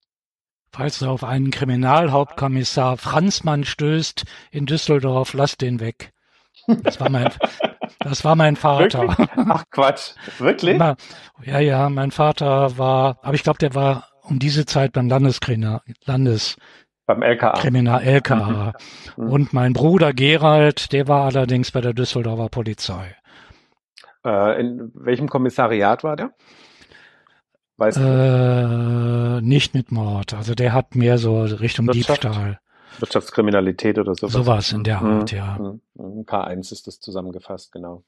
Falls 0.76 0.98
du 0.98 1.06
auf 1.06 1.22
einen 1.22 1.52
Kriminalhauptkommissar 1.52 2.96
Franzmann 2.96 3.62
stößt 3.62 4.24
in 4.50 4.66
Düsseldorf, 4.66 5.32
lass 5.32 5.56
den 5.56 5.78
weg. 5.78 6.12
Das 6.66 6.98
war 6.98 7.10
mein, 7.10 7.30
Das 8.00 8.24
war 8.24 8.34
mein 8.34 8.56
Vater. 8.56 9.02
Wirklich? 9.02 9.28
Ach 9.36 9.64
Quatsch, 9.70 10.14
wirklich? 10.38 10.76
Ja, 11.44 11.60
ja, 11.60 11.88
mein 11.90 12.10
Vater 12.10 12.76
war, 12.76 13.18
aber 13.22 13.34
ich 13.34 13.44
glaube, 13.44 13.58
der 13.58 13.76
war 13.76 14.08
um 14.22 14.40
diese 14.40 14.66
Zeit 14.66 14.92
beim 14.92 15.08
Landeskriminal, 15.08 15.80
Landes 16.06 16.56
beim 17.06 17.22
LKA. 17.22 17.52
Kriminal 17.52 18.02
LKA. 18.02 18.72
Mhm. 19.16 19.28
Und 19.28 19.52
mein 19.52 19.74
Bruder 19.74 20.12
Gerald, 20.12 20.92
der 20.92 21.06
war 21.06 21.26
allerdings 21.26 21.70
bei 21.70 21.82
der 21.82 21.92
Düsseldorfer 21.92 22.48
Polizei. 22.48 23.14
Äh, 24.24 24.60
in 24.60 24.90
welchem 24.94 25.28
Kommissariat 25.28 26.02
war 26.02 26.16
der? 26.16 26.32
Weißt 27.76 27.98
du? 27.98 29.40
Äh, 29.40 29.40
nicht 29.42 29.74
mit 29.74 29.90
Mord. 29.90 30.34
Also 30.34 30.54
der 30.54 30.72
hat 30.72 30.94
mehr 30.94 31.18
so 31.18 31.42
Richtung 31.42 31.86
Wirtschaft? 31.86 32.24
Diebstahl. 32.24 32.60
Wirtschaftskriminalität 33.00 33.98
oder 33.98 34.14
sowas. 34.14 34.32
Sowas 34.32 34.72
in 34.72 34.84
der 34.84 35.00
Art, 35.02 35.32
mhm. 35.32 35.36
ja. 35.38 35.58
Mhm. 35.58 36.22
K1 36.22 36.72
ist 36.72 36.86
das 36.86 37.00
zusammengefasst, 37.00 37.72
genau. 37.72 38.04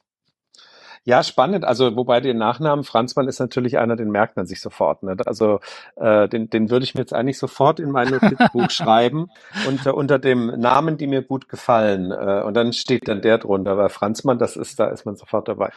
Ja, 1.05 1.23
spannend. 1.23 1.65
Also 1.65 1.95
wobei 1.95 2.21
den 2.21 2.37
Nachnamen 2.37 2.85
Franzmann 2.85 3.29
ist 3.29 3.39
natürlich 3.39 3.79
einer, 3.79 3.95
den 3.95 4.11
merkt 4.11 4.37
man 4.37 4.47
sich 4.47 4.61
sofort. 4.61 5.05
Ne? 5.05 5.17
Also 5.25 5.61
äh, 5.95 6.29
den, 6.29 6.51
den 6.51 6.69
würde 6.69 6.85
ich 6.85 6.97
mir 6.97 7.03
jetzt 7.03 7.13
eigentlich 7.13 7.39
sofort 7.39 7.79
in 7.79 7.93
mein 7.93 8.09
Notizbuch 8.09 8.71
schreiben 8.71 9.29
unter 9.69 9.95
unter 9.95 10.19
dem 10.19 10.47
Namen, 10.59 10.97
die 10.99 11.07
mir 11.07 11.23
gut 11.23 11.49
gefallen. 11.49 12.11
Äh, 12.11 12.43
und 12.43 12.55
dann 12.55 12.73
steht 12.73 13.07
dann 13.07 13.23
der 13.23 13.39
drunter. 13.39 13.77
Weil 13.79 13.89
Franzmann, 13.89 14.41
das 14.41 14.57
ist, 14.57 14.81
da 14.81 14.89
ist 14.89 15.07
man 15.07 15.15
sofort 15.15 15.47
dabei. 15.47 15.71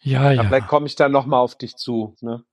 Ja, 0.00 0.30
ja. 0.30 0.44
Vielleicht 0.44 0.68
komme 0.68 0.86
ich 0.86 0.94
dann 0.94 1.10
nochmal 1.10 1.40
auf 1.40 1.56
dich 1.56 1.76
zu. 1.76 2.14
Ne? 2.20 2.44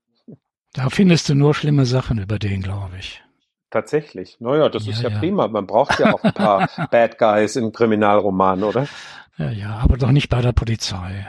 Da 0.75 0.89
findest 0.89 1.29
du 1.29 1.35
nur 1.35 1.53
schlimme 1.53 1.85
Sachen 1.85 2.17
über 2.17 2.37
den, 2.37 2.61
glaube 2.61 2.97
ich. 2.99 3.23
Tatsächlich. 3.69 4.37
Naja, 4.39 4.69
das 4.69 4.85
ja, 4.85 4.91
ist 4.91 5.01
ja, 5.01 5.09
ja, 5.09 5.19
prima. 5.19 5.47
Man 5.47 5.67
braucht 5.67 5.99
ja 5.99 6.13
auch 6.13 6.23
ein 6.23 6.33
paar 6.33 6.69
Bad 6.91 7.17
Guys 7.17 7.55
in 7.55 7.71
Kriminalromanen, 7.71 8.63
oder? 8.63 8.87
Ja, 9.37 9.51
ja, 9.51 9.77
aber 9.77 9.97
doch 9.97 10.11
nicht 10.11 10.29
bei 10.29 10.41
der 10.41 10.51
Polizei. 10.51 11.27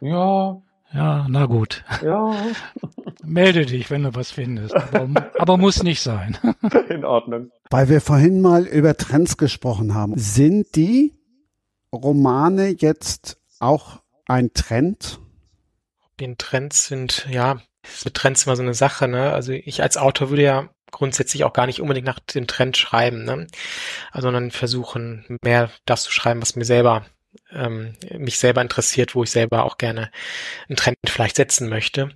Ja. 0.00 0.60
Ja, 0.92 1.26
na 1.28 1.46
gut. 1.46 1.84
Ja. 2.02 2.34
Melde 3.22 3.66
dich, 3.66 3.90
wenn 3.90 4.04
du 4.04 4.14
was 4.14 4.30
findest. 4.30 4.74
Aber, 4.74 5.30
aber 5.38 5.56
muss 5.56 5.82
nicht 5.82 6.00
sein. 6.00 6.38
In 6.88 7.04
Ordnung. 7.04 7.50
Weil 7.70 7.88
wir 7.88 8.00
vorhin 8.00 8.40
mal 8.40 8.64
über 8.64 8.96
Trends 8.96 9.36
gesprochen 9.36 9.94
haben. 9.94 10.16
Sind 10.16 10.76
die 10.76 11.14
Romane 11.92 12.76
jetzt 12.78 13.38
auch 13.58 14.02
ein 14.26 14.52
Trend? 14.54 15.18
Den 16.20 16.38
Trends 16.38 16.86
sind, 16.86 17.26
ja, 17.30 17.56
mit 18.04 18.14
Trends 18.14 18.46
immer 18.46 18.56
so 18.56 18.62
eine 18.62 18.74
Sache, 18.74 19.08
ne? 19.08 19.32
Also 19.32 19.52
ich 19.52 19.82
als 19.82 19.96
Autor 19.96 20.30
würde 20.30 20.42
ja 20.42 20.68
grundsätzlich 20.90 21.44
auch 21.44 21.52
gar 21.52 21.66
nicht 21.66 21.80
unbedingt 21.80 22.06
nach 22.06 22.20
dem 22.20 22.46
Trend 22.46 22.76
schreiben, 22.76 23.24
ne? 23.24 23.46
Also, 24.12 24.26
sondern 24.26 24.50
versuchen, 24.50 25.38
mehr 25.42 25.70
das 25.86 26.04
zu 26.04 26.12
schreiben, 26.12 26.40
was 26.40 26.56
mir 26.56 26.64
selber 26.64 27.04
ähm, 27.52 27.94
mich 28.16 28.38
selber 28.38 28.60
interessiert, 28.60 29.14
wo 29.14 29.22
ich 29.22 29.30
selber 29.30 29.64
auch 29.64 29.78
gerne 29.78 30.10
einen 30.68 30.76
Trend 30.76 30.96
vielleicht 31.06 31.36
setzen 31.36 31.68
möchte. 31.68 32.10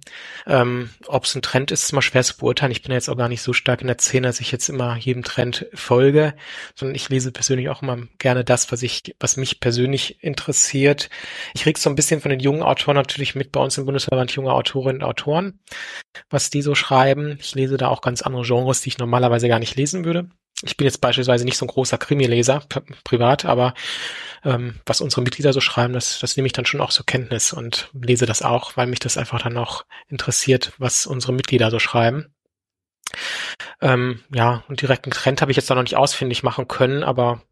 Ähm, 0.47 0.91
Ob 1.07 1.25
es 1.25 1.35
ein 1.35 1.43
Trend 1.43 1.71
ist, 1.71 1.85
ist 1.85 1.93
immer 1.93 2.03
schwer 2.03 2.23
zu 2.23 2.37
beurteilen. 2.37 2.73
Ich 2.73 2.83
bin 2.83 2.93
jetzt 2.93 3.09
auch 3.09 3.17
gar 3.17 3.29
nicht 3.29 3.43
so 3.43 3.53
stark 3.53 3.81
in 3.81 3.87
der 3.87 3.99
Szene, 3.99 4.27
dass 4.27 4.41
ich 4.41 4.53
jetzt 4.53 4.69
immer 4.69 4.97
jedem 4.97 5.23
Trend 5.23 5.67
folge, 5.75 6.35
sondern 6.75 6.95
ich 6.95 7.09
lese 7.09 7.33
persönlich 7.33 7.69
auch 7.69 7.83
immer 7.83 7.99
gerne 8.19 8.45
das, 8.45 8.71
was 8.73 8.83
ich, 8.83 9.15
was 9.21 9.37
mich 9.37 9.61
persönlich 9.61 10.23
interessiert. 10.23 11.11
Ich 11.55 11.63
krieg 11.63 11.79
so 11.79 11.91
ein 11.91 11.97
bisschen 11.97 12.21
von 12.21 12.31
den 12.31 12.41
jungen 12.41 12.63
Autoren 12.63 12.97
natürlich 12.97 13.35
mit 13.35 13.53
bei 13.53 13.61
uns 13.61 13.79
im 13.79 13.85
Bundesverband 13.85 14.33
junge 14.33 14.53
Autorinnen 14.53 15.03
und 15.03 15.09
Autoren, 15.09 15.61
was 16.31 16.51
die 16.51 16.63
so 16.63 16.75
schreiben. 16.75 17.39
Ich 17.41 17.55
lese 17.55 17.77
da 17.77 17.89
auch 17.89 18.01
ganz 18.01 18.23
andere 18.23 18.43
Genres, 18.43 18.81
die 18.81 18.89
ich 18.89 18.99
normalerweise 18.99 19.49
gar 19.49 19.59
nicht 19.59 19.77
lesen 19.77 20.05
würde. 20.05 20.29
Ich 20.63 20.77
bin 20.77 20.87
jetzt 20.87 21.01
beispielsweise 21.01 21.45
nicht 21.45 21.57
so 21.57 21.65
ein 21.65 21.69
großer 21.69 21.99
Krimi-Leser 21.99 22.65
privat, 23.05 23.45
aber 23.45 23.75
ähm, 24.45 24.81
was 24.87 25.01
unsere 25.01 25.23
Mitglieder 25.23 25.53
so 25.53 25.61
schreiben, 25.61 25.93
das, 25.93 26.19
das 26.19 26.37
nehme 26.37 26.47
ich 26.47 26.53
dann 26.53 26.67
schon 26.67 26.81
auch 26.81 26.91
zur 26.91 27.07
Kenntnis 27.07 27.53
und 27.53 27.91
lese 27.93 28.27
das 28.27 28.43
auch, 28.43 28.77
weil 28.77 28.89
mich 28.89 28.99
das 28.99 29.17
einfach 29.17 29.41
dann 29.41 29.57
auch 29.57 29.85
interessiert, 30.09 30.73
was 30.79 31.07
unsere 31.07 31.33
Mitglieder 31.33 31.71
so 31.71 31.79
schreiben. 31.79 32.35
Ähm, 33.81 34.23
ja, 34.35 34.65
und 34.69 34.83
direkten 34.83 35.11
Trend 35.13 35.41
habe 35.41 35.53
ich 35.53 35.57
jetzt 35.57 35.71
da 35.71 35.75
noch 35.75 35.83
nicht 35.83 35.97
ausfindig 35.97 36.43
machen 36.43 36.67
können, 36.67 37.05
aber 37.05 37.43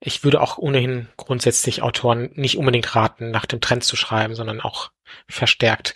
ich 0.00 0.22
würde 0.22 0.40
auch 0.40 0.58
ohnehin 0.58 1.08
grundsätzlich 1.16 1.82
Autoren 1.82 2.30
nicht 2.34 2.56
unbedingt 2.56 2.94
raten, 2.94 3.30
nach 3.30 3.46
dem 3.46 3.60
Trend 3.60 3.82
zu 3.82 3.96
schreiben, 3.96 4.34
sondern 4.34 4.60
auch 4.60 4.90
verstärkt 5.28 5.94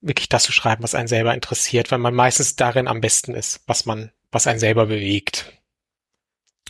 wirklich 0.00 0.28
das 0.28 0.44
zu 0.44 0.52
schreiben, 0.52 0.82
was 0.82 0.94
einen 0.94 1.08
selber 1.08 1.34
interessiert, 1.34 1.90
weil 1.90 1.98
man 1.98 2.14
meistens 2.14 2.56
darin 2.56 2.88
am 2.88 3.00
besten 3.00 3.34
ist, 3.34 3.62
was 3.66 3.86
man 3.86 4.12
was 4.34 4.46
einen 4.46 4.58
selber 4.58 4.86
bewegt. 4.86 5.52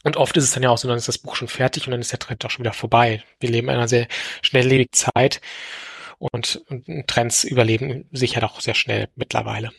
Und 0.05 0.19
oft 0.19 0.37
ist 0.37 0.45
es 0.45 0.51
dann 0.53 0.63
ja 0.63 0.71
auch 0.71 0.79
so, 0.79 0.87
dann 0.87 0.99
ist 0.99 1.09
das 1.09 1.19
Buch 1.19 1.35
schon 1.35 1.49
fertig 1.49 1.87
und 1.87 1.93
dann 1.93 2.01
ist 2.01 2.13
der 2.13 2.19
Trend 2.19 2.45
auch 2.45 2.51
schon 2.51 2.65
wieder 2.65 2.75
vorbei. 2.75 3.23
Wir 3.41 3.51
leben 3.51 3.69
in 3.69 3.75
einer 3.75 3.89
sehr 3.89 4.07
schnelllebigen 4.43 4.93
Zeit 4.93 5.41
und, 6.19 6.65
Trends 7.07 7.45
überleben 7.45 8.09
sich 8.13 8.35
ja 8.35 8.41
doch 8.41 8.61
sehr 8.61 8.75
schnell 8.75 9.09
mittlerweile. 9.17 9.73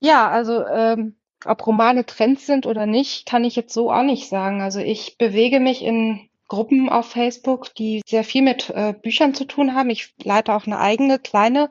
Ja, 0.00 0.28
also 0.28 0.66
ähm, 0.66 1.16
ob 1.44 1.66
Romane 1.66 2.06
Trends 2.06 2.46
sind 2.46 2.66
oder 2.66 2.86
nicht, 2.86 3.26
kann 3.26 3.44
ich 3.44 3.56
jetzt 3.56 3.72
so 3.72 3.92
auch 3.92 4.02
nicht 4.02 4.28
sagen. 4.28 4.62
Also 4.62 4.80
ich 4.80 5.18
bewege 5.18 5.60
mich 5.60 5.82
in 5.82 6.28
Gruppen 6.48 6.88
auf 6.88 7.10
Facebook, 7.10 7.74
die 7.74 8.02
sehr 8.06 8.24
viel 8.24 8.42
mit 8.42 8.70
äh, 8.70 8.94
Büchern 9.00 9.34
zu 9.34 9.44
tun 9.44 9.74
haben. 9.74 9.90
Ich 9.90 10.14
leite 10.22 10.54
auch 10.54 10.66
eine 10.66 10.78
eigene 10.78 11.18
kleine 11.18 11.70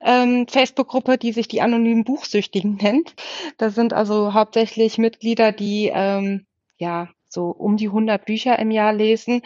ähm, 0.00 0.46
Facebook-Gruppe, 0.48 1.18
die 1.18 1.32
sich 1.32 1.48
die 1.48 1.62
anonymen 1.62 2.04
Buchsüchtigen 2.04 2.76
nennt. 2.82 3.14
Da 3.58 3.70
sind 3.70 3.92
also 3.92 4.34
hauptsächlich 4.34 4.98
Mitglieder, 4.98 5.52
die 5.52 5.90
ähm, 5.92 6.46
ja 6.78 7.08
so 7.28 7.50
um 7.50 7.76
die 7.76 7.86
100 7.86 8.24
Bücher 8.24 8.58
im 8.58 8.70
Jahr 8.70 8.92
lesen. 8.92 9.42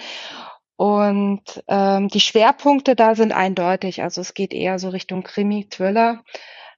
Und 0.77 1.63
ähm, 1.69 2.09
die 2.09 2.21
Schwerpunkte 2.21 2.97
da 2.97 3.15
sind 3.15 3.33
eindeutig. 3.33 4.03
Also 4.03 4.21
es 4.21 4.35
geht 4.35 4.53
eher 4.53 4.79
so 4.79 4.89
Richtung 4.89 5.23
Krimi, 5.23 5.69
Thriller. 5.69 6.25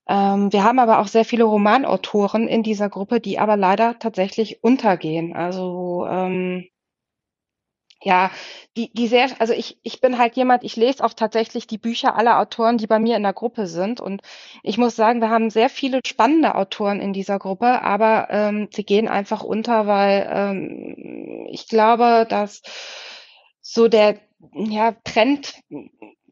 Ähm, 0.08 0.52
wir 0.52 0.64
haben 0.64 0.78
aber 0.78 0.98
auch 0.98 1.08
sehr 1.08 1.24
viele 1.24 1.44
Romanautoren 1.44 2.46
in 2.46 2.62
dieser 2.62 2.90
Gruppe, 2.90 3.20
die 3.20 3.38
aber 3.38 3.56
leider 3.56 3.98
tatsächlich 3.98 4.62
untergehen. 4.62 5.34
Also 5.34 6.06
ähm, 6.08 6.68
ja, 8.06 8.30
die, 8.76 8.92
die 8.92 9.08
sehr, 9.08 9.28
also 9.40 9.52
ich, 9.52 9.80
ich 9.82 10.00
bin 10.00 10.16
halt 10.16 10.36
jemand, 10.36 10.62
ich 10.62 10.76
lese 10.76 11.02
auch 11.02 11.12
tatsächlich 11.12 11.66
die 11.66 11.76
Bücher 11.76 12.14
aller 12.14 12.38
Autoren, 12.38 12.78
die 12.78 12.86
bei 12.86 13.00
mir 13.00 13.16
in 13.16 13.24
der 13.24 13.32
Gruppe 13.32 13.66
sind. 13.66 14.00
Und 14.00 14.22
ich 14.62 14.78
muss 14.78 14.94
sagen, 14.94 15.20
wir 15.20 15.28
haben 15.28 15.50
sehr 15.50 15.68
viele 15.68 15.98
spannende 16.06 16.54
Autoren 16.54 17.00
in 17.00 17.12
dieser 17.12 17.40
Gruppe, 17.40 17.82
aber 17.82 18.28
ähm, 18.30 18.68
sie 18.72 18.84
gehen 18.84 19.08
einfach 19.08 19.42
unter, 19.42 19.88
weil 19.88 20.30
ähm, 20.32 21.48
ich 21.50 21.66
glaube, 21.66 22.26
dass 22.28 22.62
so 23.60 23.88
der 23.88 24.20
ja, 24.54 24.92
Trend 25.02 25.54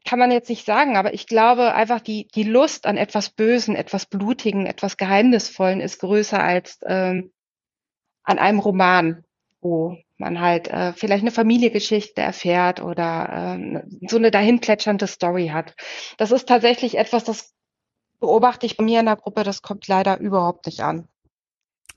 kann 0.05 0.19
man 0.19 0.31
jetzt 0.31 0.49
nicht 0.49 0.65
sagen, 0.65 0.95
aber 0.95 1.13
ich 1.13 1.27
glaube 1.27 1.73
einfach 1.73 1.99
die, 1.99 2.29
die 2.29 2.43
Lust 2.43 2.85
an 2.85 2.95
etwas 2.95 3.31
Bösen, 3.31 3.75
etwas 3.75 4.05
Blutigen, 4.05 4.65
etwas 4.65 4.95
Geheimnisvollen 4.95 5.81
ist 5.81 5.99
größer 5.99 6.41
als 6.41 6.79
ähm, 6.85 7.33
an 8.23 8.39
einem 8.39 8.59
Roman, 8.59 9.24
wo 9.65 9.97
man 10.17 10.39
halt 10.39 10.67
äh, 10.67 10.93
vielleicht 10.93 11.23
eine 11.23 11.31
Familiengeschichte 11.31 12.21
erfährt 12.21 12.81
oder 12.81 13.57
äh, 13.57 13.81
so 14.07 14.17
eine 14.17 14.29
dahinplätschernde 14.29 15.07
Story 15.07 15.47
hat. 15.47 15.75
Das 16.17 16.31
ist 16.31 16.47
tatsächlich 16.47 16.97
etwas, 16.99 17.23
das 17.23 17.53
beobachte 18.19 18.67
ich 18.67 18.77
bei 18.77 18.83
mir 18.83 18.99
in 18.99 19.07
der 19.07 19.15
Gruppe, 19.15 19.43
das 19.43 19.63
kommt 19.63 19.87
leider 19.87 20.19
überhaupt 20.19 20.67
nicht 20.67 20.81
an. 20.81 21.07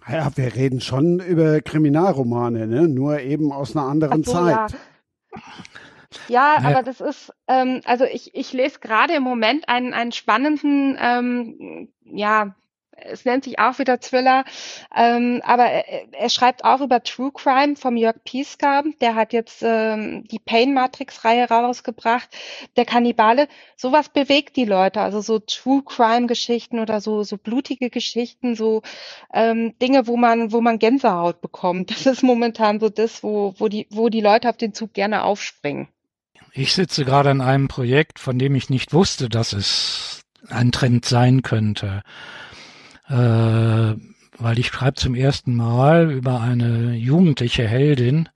Ja, 0.09 0.35
wir 0.35 0.55
reden 0.55 0.81
schon 0.81 1.21
über 1.21 1.61
Kriminalromane, 1.61 2.67
ne? 2.67 2.89
nur 2.89 3.21
eben 3.21 3.53
aus 3.53 3.77
einer 3.77 3.87
anderen 3.87 4.25
so, 4.25 4.33
Zeit. 4.33 4.71
Ja. 4.71 4.79
Ja, 6.27 6.57
aber 6.63 6.83
das 6.83 7.03
ist, 7.03 7.35
ähm, 7.49 7.83
also 7.85 8.05
ich, 8.05 8.35
ich 8.35 8.55
lese 8.55 8.79
gerade 8.81 9.15
im 9.15 9.23
Moment 9.23 9.69
einen, 9.69 9.93
einen 9.93 10.13
spannenden, 10.13 10.97
ähm, 10.99 11.93
ja, 12.03 12.55
es 13.05 13.25
nennt 13.25 13.45
sich 13.45 13.59
auch 13.59 13.79
wieder 13.79 14.01
Thriller, 14.01 14.45
ähm, 14.95 15.41
aber 15.45 15.65
er, 15.65 16.13
er, 16.13 16.29
schreibt 16.31 16.65
auch 16.65 16.81
über 16.81 17.03
True 17.03 17.31
Crime 17.33 17.77
vom 17.77 17.97
Jörg 17.97 18.17
Pieska, 18.25 18.83
der 19.01 19.15
hat 19.15 19.33
jetzt 19.33 19.63
ähm, 19.63 20.25
die 20.25 20.39
Pain 20.39 20.75
Matrix 20.75 21.25
Reihe 21.25 21.49
rausgebracht, 21.49 22.29
der 22.77 22.85
Kannibale, 22.85 23.49
sowas 23.77 24.09
bewegt 24.09 24.57
die 24.57 24.65
Leute, 24.65 25.01
also 25.01 25.21
so 25.21 25.39
True 25.39 25.83
Crime 25.85 26.27
Geschichten 26.27 26.79
oder 26.79 27.01
so 27.01 27.23
so 27.23 27.37
blutige 27.37 27.91
Geschichten, 27.91 28.55
so 28.55 28.83
ähm, 29.33 29.75
Dinge, 29.81 30.07
wo 30.07 30.17
man 30.17 30.53
wo 30.53 30.61
man 30.61 30.79
Gänsehaut 30.79 31.41
bekommt. 31.41 31.91
Das 31.91 32.07
ist 32.07 32.23
momentan 32.23 32.81
so 32.81 32.89
das, 32.89 33.23
wo 33.23 33.55
wo 33.59 33.69
die 33.69 33.87
wo 33.91 34.09
die 34.09 34.21
Leute 34.21 34.49
auf 34.49 34.57
den 34.57 34.75
Zug 34.75 34.95
gerne 34.95 35.25
aufspringen. 35.25 35.89
Ich 36.53 36.73
sitze 36.73 37.05
gerade 37.05 37.31
an 37.31 37.41
einem 37.41 37.69
Projekt, 37.69 38.19
von 38.19 38.39
dem 38.39 38.55
ich 38.55 38.71
nicht 38.71 38.93
wusste, 38.93 39.29
dass 39.29 39.53
es 39.53 40.23
ein 40.49 40.73
Trend 40.73 41.05
sein 41.05 41.43
könnte 41.43 42.03
äh, 43.09 43.95
weil 44.41 44.59
ich 44.59 44.69
schreibe 44.69 44.95
zum 44.95 45.15
ersten 45.15 45.55
Mal 45.55 46.11
über 46.11 46.41
eine 46.41 46.95
jugendliche 46.95 47.67
Heldin, 47.67 48.29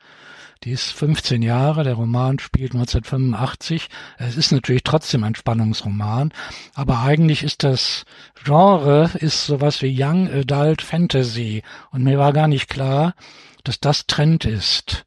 die 0.64 0.70
ist 0.70 0.92
15 0.92 1.42
Jahre, 1.42 1.82
der 1.82 1.94
Roman 1.94 2.38
spielt 2.38 2.72
1985. 2.72 3.88
Es 4.18 4.36
ist 4.36 4.52
natürlich 4.52 4.84
trotzdem 4.84 5.24
ein 5.24 5.34
Spannungsroman, 5.34 6.32
aber 6.74 7.00
eigentlich 7.00 7.42
ist 7.42 7.64
das 7.64 8.04
Genre 8.44 9.10
ist 9.14 9.46
sowas 9.46 9.82
wie 9.82 9.96
Young 10.00 10.28
Adult 10.30 10.82
Fantasy 10.82 11.62
und 11.90 12.04
mir 12.04 12.18
war 12.18 12.32
gar 12.32 12.46
nicht 12.46 12.68
klar, 12.68 13.14
dass 13.64 13.80
das 13.80 14.06
Trend 14.06 14.44
ist. 14.44 15.04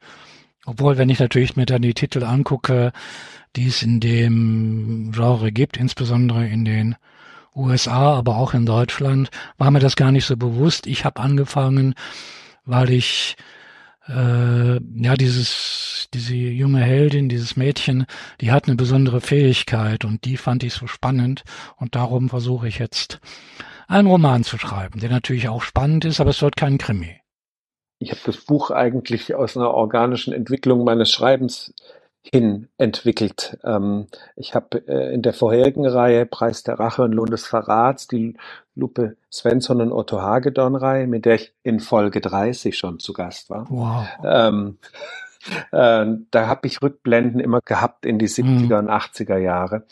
Obwohl, 0.65 0.97
wenn 0.97 1.09
ich 1.09 1.19
natürlich 1.19 1.55
mir 1.55 1.65
dann 1.65 1.83
die 1.83 1.93
Titel 1.93 2.23
angucke, 2.23 2.91
die 3.55 3.67
es 3.67 3.81
in 3.81 3.99
dem 3.99 5.11
Genre 5.13 5.51
gibt, 5.51 5.77
insbesondere 5.77 6.47
in 6.47 6.65
den 6.65 6.95
USA, 7.55 8.13
aber 8.13 8.37
auch 8.37 8.53
in 8.53 8.65
Deutschland, 8.65 9.29
war 9.57 9.71
mir 9.71 9.79
das 9.79 9.95
gar 9.95 10.11
nicht 10.11 10.25
so 10.25 10.37
bewusst. 10.37 10.87
Ich 10.87 11.05
habe 11.05 11.21
angefangen, 11.21 11.95
weil 12.65 12.89
ich 12.89 13.35
äh, 14.07 14.75
ja 14.75 15.15
dieses 15.15 16.07
diese 16.13 16.35
junge 16.35 16.81
Heldin, 16.81 17.29
dieses 17.29 17.57
Mädchen, 17.57 18.05
die 18.41 18.51
hat 18.51 18.67
eine 18.67 18.75
besondere 18.75 19.21
Fähigkeit 19.21 20.05
und 20.05 20.25
die 20.25 20.37
fand 20.37 20.63
ich 20.63 20.73
so 20.73 20.87
spannend 20.87 21.43
und 21.77 21.95
darum 21.95 22.29
versuche 22.29 22.67
ich 22.67 22.79
jetzt 22.79 23.19
einen 23.87 24.07
Roman 24.07 24.43
zu 24.43 24.57
schreiben, 24.57 24.99
der 24.99 25.09
natürlich 25.09 25.49
auch 25.49 25.61
spannend 25.61 26.05
ist, 26.05 26.19
aber 26.19 26.31
es 26.31 26.41
wird 26.41 26.55
kein 26.55 26.77
Krimi. 26.77 27.19
Ich 27.99 28.11
habe 28.11 28.21
das 28.25 28.37
Buch 28.37 28.71
eigentlich 28.71 29.35
aus 29.35 29.55
einer 29.55 29.71
organischen 29.71 30.33
Entwicklung 30.33 30.83
meines 30.83 31.11
Schreibens 31.11 31.73
hin 32.31 32.69
entwickelt. 32.77 33.57
Ähm, 33.63 34.07
ich 34.35 34.55
habe 34.55 34.87
äh, 34.87 35.13
in 35.13 35.21
der 35.21 35.33
vorherigen 35.33 35.85
Reihe 35.85 36.25
Preis 36.25 36.63
der 36.63 36.79
Rache 36.79 37.03
und 37.03 37.11
Lohn 37.11 37.29
des 37.29 37.45
Verrats 37.45 38.07
die 38.07 38.35
Lupe 38.75 39.15
Svensson 39.31 39.81
und 39.81 39.91
Otto 39.91 40.21
Hagedorn 40.21 40.75
Reihe, 40.75 41.07
mit 41.07 41.25
der 41.25 41.35
ich 41.35 41.53
in 41.63 41.79
Folge 41.79 42.21
30 42.21 42.77
schon 42.77 42.99
zu 42.99 43.13
Gast 43.13 43.49
war. 43.49 43.67
Wow. 43.69 44.07
Ähm, 44.23 44.77
äh, 45.71 46.05
da 46.31 46.47
habe 46.47 46.67
ich 46.67 46.81
Rückblenden 46.81 47.39
immer 47.39 47.59
gehabt 47.63 48.05
in 48.05 48.17
die 48.17 48.27
70er 48.27 48.81
mhm. 48.81 48.87
und 48.87 48.89
80er 48.89 49.37
Jahre. 49.37 49.85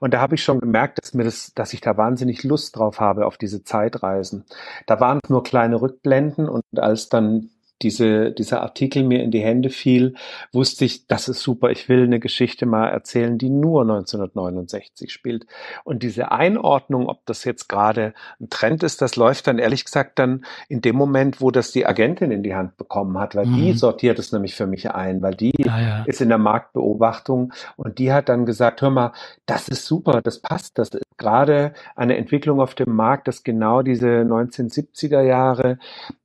Und 0.00 0.12
da 0.12 0.20
habe 0.20 0.34
ich 0.34 0.42
schon 0.42 0.60
gemerkt, 0.60 0.98
dass 1.00 1.14
mir 1.14 1.24
das, 1.24 1.52
dass 1.54 1.72
ich 1.72 1.80
da 1.80 1.96
wahnsinnig 1.96 2.42
Lust 2.42 2.76
drauf 2.76 3.00
habe 3.00 3.26
auf 3.26 3.38
diese 3.38 3.62
Zeitreisen. 3.62 4.44
Da 4.86 5.00
waren 5.00 5.20
nur 5.28 5.42
kleine 5.44 5.80
Rückblenden 5.80 6.48
und 6.48 6.64
als 6.76 7.08
dann 7.08 7.50
diese, 7.82 8.32
dieser 8.32 8.62
Artikel 8.62 9.02
mir 9.02 9.22
in 9.22 9.30
die 9.30 9.42
Hände 9.42 9.70
fiel, 9.70 10.14
wusste 10.52 10.84
ich, 10.84 11.06
das 11.06 11.28
ist 11.28 11.40
super, 11.40 11.70
ich 11.70 11.88
will 11.88 12.04
eine 12.04 12.20
Geschichte 12.20 12.66
mal 12.66 12.88
erzählen, 12.88 13.36
die 13.38 13.50
nur 13.50 13.82
1969 13.82 15.12
spielt. 15.12 15.46
Und 15.84 16.02
diese 16.02 16.32
Einordnung, 16.32 17.08
ob 17.08 17.24
das 17.26 17.44
jetzt 17.44 17.68
gerade 17.68 18.14
ein 18.40 18.48
Trend 18.50 18.82
ist, 18.82 19.02
das 19.02 19.16
läuft 19.16 19.46
dann 19.46 19.58
ehrlich 19.58 19.84
gesagt 19.84 20.18
dann 20.18 20.44
in 20.68 20.80
dem 20.80 20.96
Moment, 20.96 21.40
wo 21.40 21.50
das 21.50 21.72
die 21.72 21.86
Agentin 21.86 22.30
in 22.30 22.42
die 22.42 22.54
Hand 22.54 22.76
bekommen 22.76 23.18
hat, 23.18 23.34
weil 23.34 23.46
mhm. 23.46 23.56
die 23.56 23.72
sortiert 23.74 24.18
es 24.18 24.32
nämlich 24.32 24.54
für 24.54 24.66
mich 24.66 24.90
ein, 24.90 25.20
weil 25.20 25.34
die 25.34 25.68
ah, 25.68 25.80
ja. 25.80 26.04
ist 26.04 26.20
in 26.20 26.28
der 26.28 26.38
Marktbeobachtung 26.38 27.52
und 27.76 27.98
die 27.98 28.12
hat 28.12 28.28
dann 28.28 28.46
gesagt, 28.46 28.80
hör 28.82 28.90
mal, 28.90 29.12
das 29.44 29.68
ist 29.68 29.86
super, 29.86 30.22
das 30.22 30.40
passt, 30.40 30.78
das 30.78 30.88
ist 30.88 31.02
gerade 31.18 31.72
eine 31.94 32.16
Entwicklung 32.16 32.60
auf 32.60 32.74
dem 32.74 32.94
Markt, 32.94 33.28
dass 33.28 33.42
genau 33.42 33.82
diese 33.82 34.06
1970er 34.06 35.22
Jahre, 35.22 35.78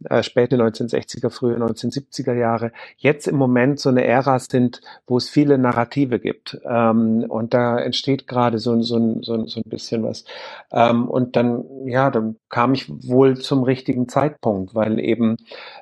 äh, 0.06 0.24
späte 0.24 0.58
1960er, 0.58 1.30
frühe 1.42 1.58
1970er 1.58 2.34
Jahre, 2.34 2.72
jetzt 2.98 3.28
im 3.28 3.36
Moment 3.36 3.80
so 3.80 3.90
eine 3.90 4.06
Ära 4.06 4.38
sind, 4.38 4.82
wo 5.08 5.18
es 5.18 5.28
viele 5.28 5.58
Narrative 5.58 6.20
gibt. 6.20 6.60
Ähm, 6.66 7.26
und 7.28 7.56
da 7.56 7.80
entsteht 7.80 8.28
gerade 8.28 8.60
so, 8.60 8.80
so, 8.84 9.22
so, 9.24 9.48
so 9.48 9.60
ein 9.60 9.70
bisschen 9.70 10.04
was. 10.04 10.24
Ähm, 10.72 11.08
und 11.08 11.36
dann, 11.36 11.66
ja, 11.86 12.12
dann 12.12 12.36
kam 12.50 12.76
ich 12.76 12.88
wohl 12.90 13.38
zum 13.38 13.64
richtigen 13.64 14.08
Zeitpunkt, 14.08 14.76
weil 14.76 15.00
eben 15.00 15.38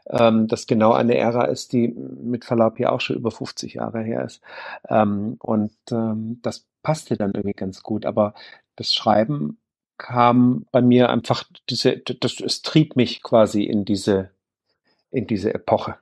ähm, 0.09 0.47
das 0.47 0.65
genau 0.65 0.93
eine 0.93 1.17
Ära 1.17 1.45
ist, 1.45 1.73
die 1.73 1.89
mit 1.89 2.45
Verlaub 2.45 2.77
hier 2.77 2.93
auch 2.93 3.01
schon 3.01 3.17
über 3.17 3.31
50 3.31 3.73
Jahre 3.73 4.01
her 4.01 4.23
ist. 4.23 4.41
Ähm, 4.87 5.35
und 5.39 5.73
ähm, 5.91 6.39
das 6.41 6.65
passte 6.83 7.17
dann 7.17 7.33
irgendwie 7.33 7.53
ganz 7.53 7.83
gut. 7.83 8.05
Aber 8.05 8.33
das 8.77 8.93
Schreiben 8.93 9.57
kam 9.97 10.65
bei 10.71 10.81
mir 10.81 11.09
einfach 11.09 11.43
diese, 11.69 11.97
das, 11.97 12.39
es 12.39 12.61
trieb 12.61 12.95
mich 12.95 13.21
quasi 13.21 13.63
in 13.63 13.83
diese, 13.83 14.31
in 15.11 15.27
diese 15.27 15.53
Epoche. 15.53 15.95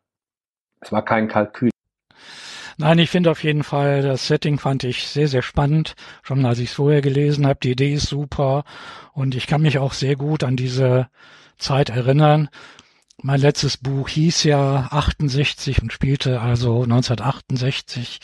Es 0.80 0.92
war 0.92 1.04
kein 1.04 1.28
Kalkül. 1.28 1.70
Nein, 2.80 3.00
ich 3.00 3.10
finde 3.10 3.32
auf 3.32 3.44
jeden 3.44 3.64
Fall, 3.64 4.04
das 4.04 4.28
Setting 4.28 4.60
fand 4.60 4.84
ich 4.84 5.08
sehr, 5.08 5.28
sehr 5.28 5.42
spannend, 5.42 5.96
schon 6.22 6.46
als 6.46 6.60
ich 6.60 6.70
es 6.70 6.76
vorher 6.76 7.02
gelesen 7.02 7.48
habe. 7.48 7.60
Die 7.64 7.72
Idee 7.72 7.94
ist 7.94 8.08
super 8.08 8.66
und 9.14 9.34
ich 9.34 9.48
kann 9.48 9.64
mich 9.64 9.80
auch 9.80 9.94
sehr 9.94 10.16
gut 10.16 10.44
an 10.44 10.56
diese 10.56 11.08
Zeit 11.58 11.90
erinnern. 11.90 12.50
Mein 13.20 13.42
letztes 13.42 13.78
Buch 13.78 14.10
hieß 14.10 14.44
ja 14.44 14.90
68 14.92 15.82
und 15.82 15.92
spielte 15.92 16.40
also 16.40 16.84
1968 16.84 18.20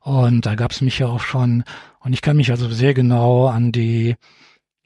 und 0.00 0.46
da 0.46 0.54
gab 0.54 0.70
es 0.70 0.80
mich 0.80 0.98
ja 0.98 1.08
auch 1.08 1.20
schon 1.20 1.64
und 1.98 2.14
ich 2.14 2.22
kann 2.22 2.38
mich 2.38 2.50
also 2.50 2.70
sehr 2.70 2.94
genau 2.94 3.48
an 3.48 3.70
die 3.70 4.16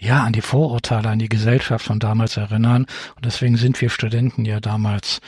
ja, 0.01 0.25
an 0.25 0.33
die 0.33 0.43
Vorurteile, 0.43 1.09
an 1.09 1.19
die 1.19 1.29
Gesellschaft 1.29 1.87
von 1.87 2.01
damals 2.01 2.37
erinnern. 2.37 2.87
Und 3.17 3.25
deswegen 3.25 3.57
sind 3.57 3.81
wir 3.81 3.91
Studenten 3.91 4.45
ja 4.45 4.61
damals 4.61 5.21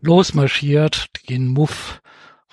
losmarschiert, 0.00 1.06
den 1.28 1.48
Muff 1.48 2.00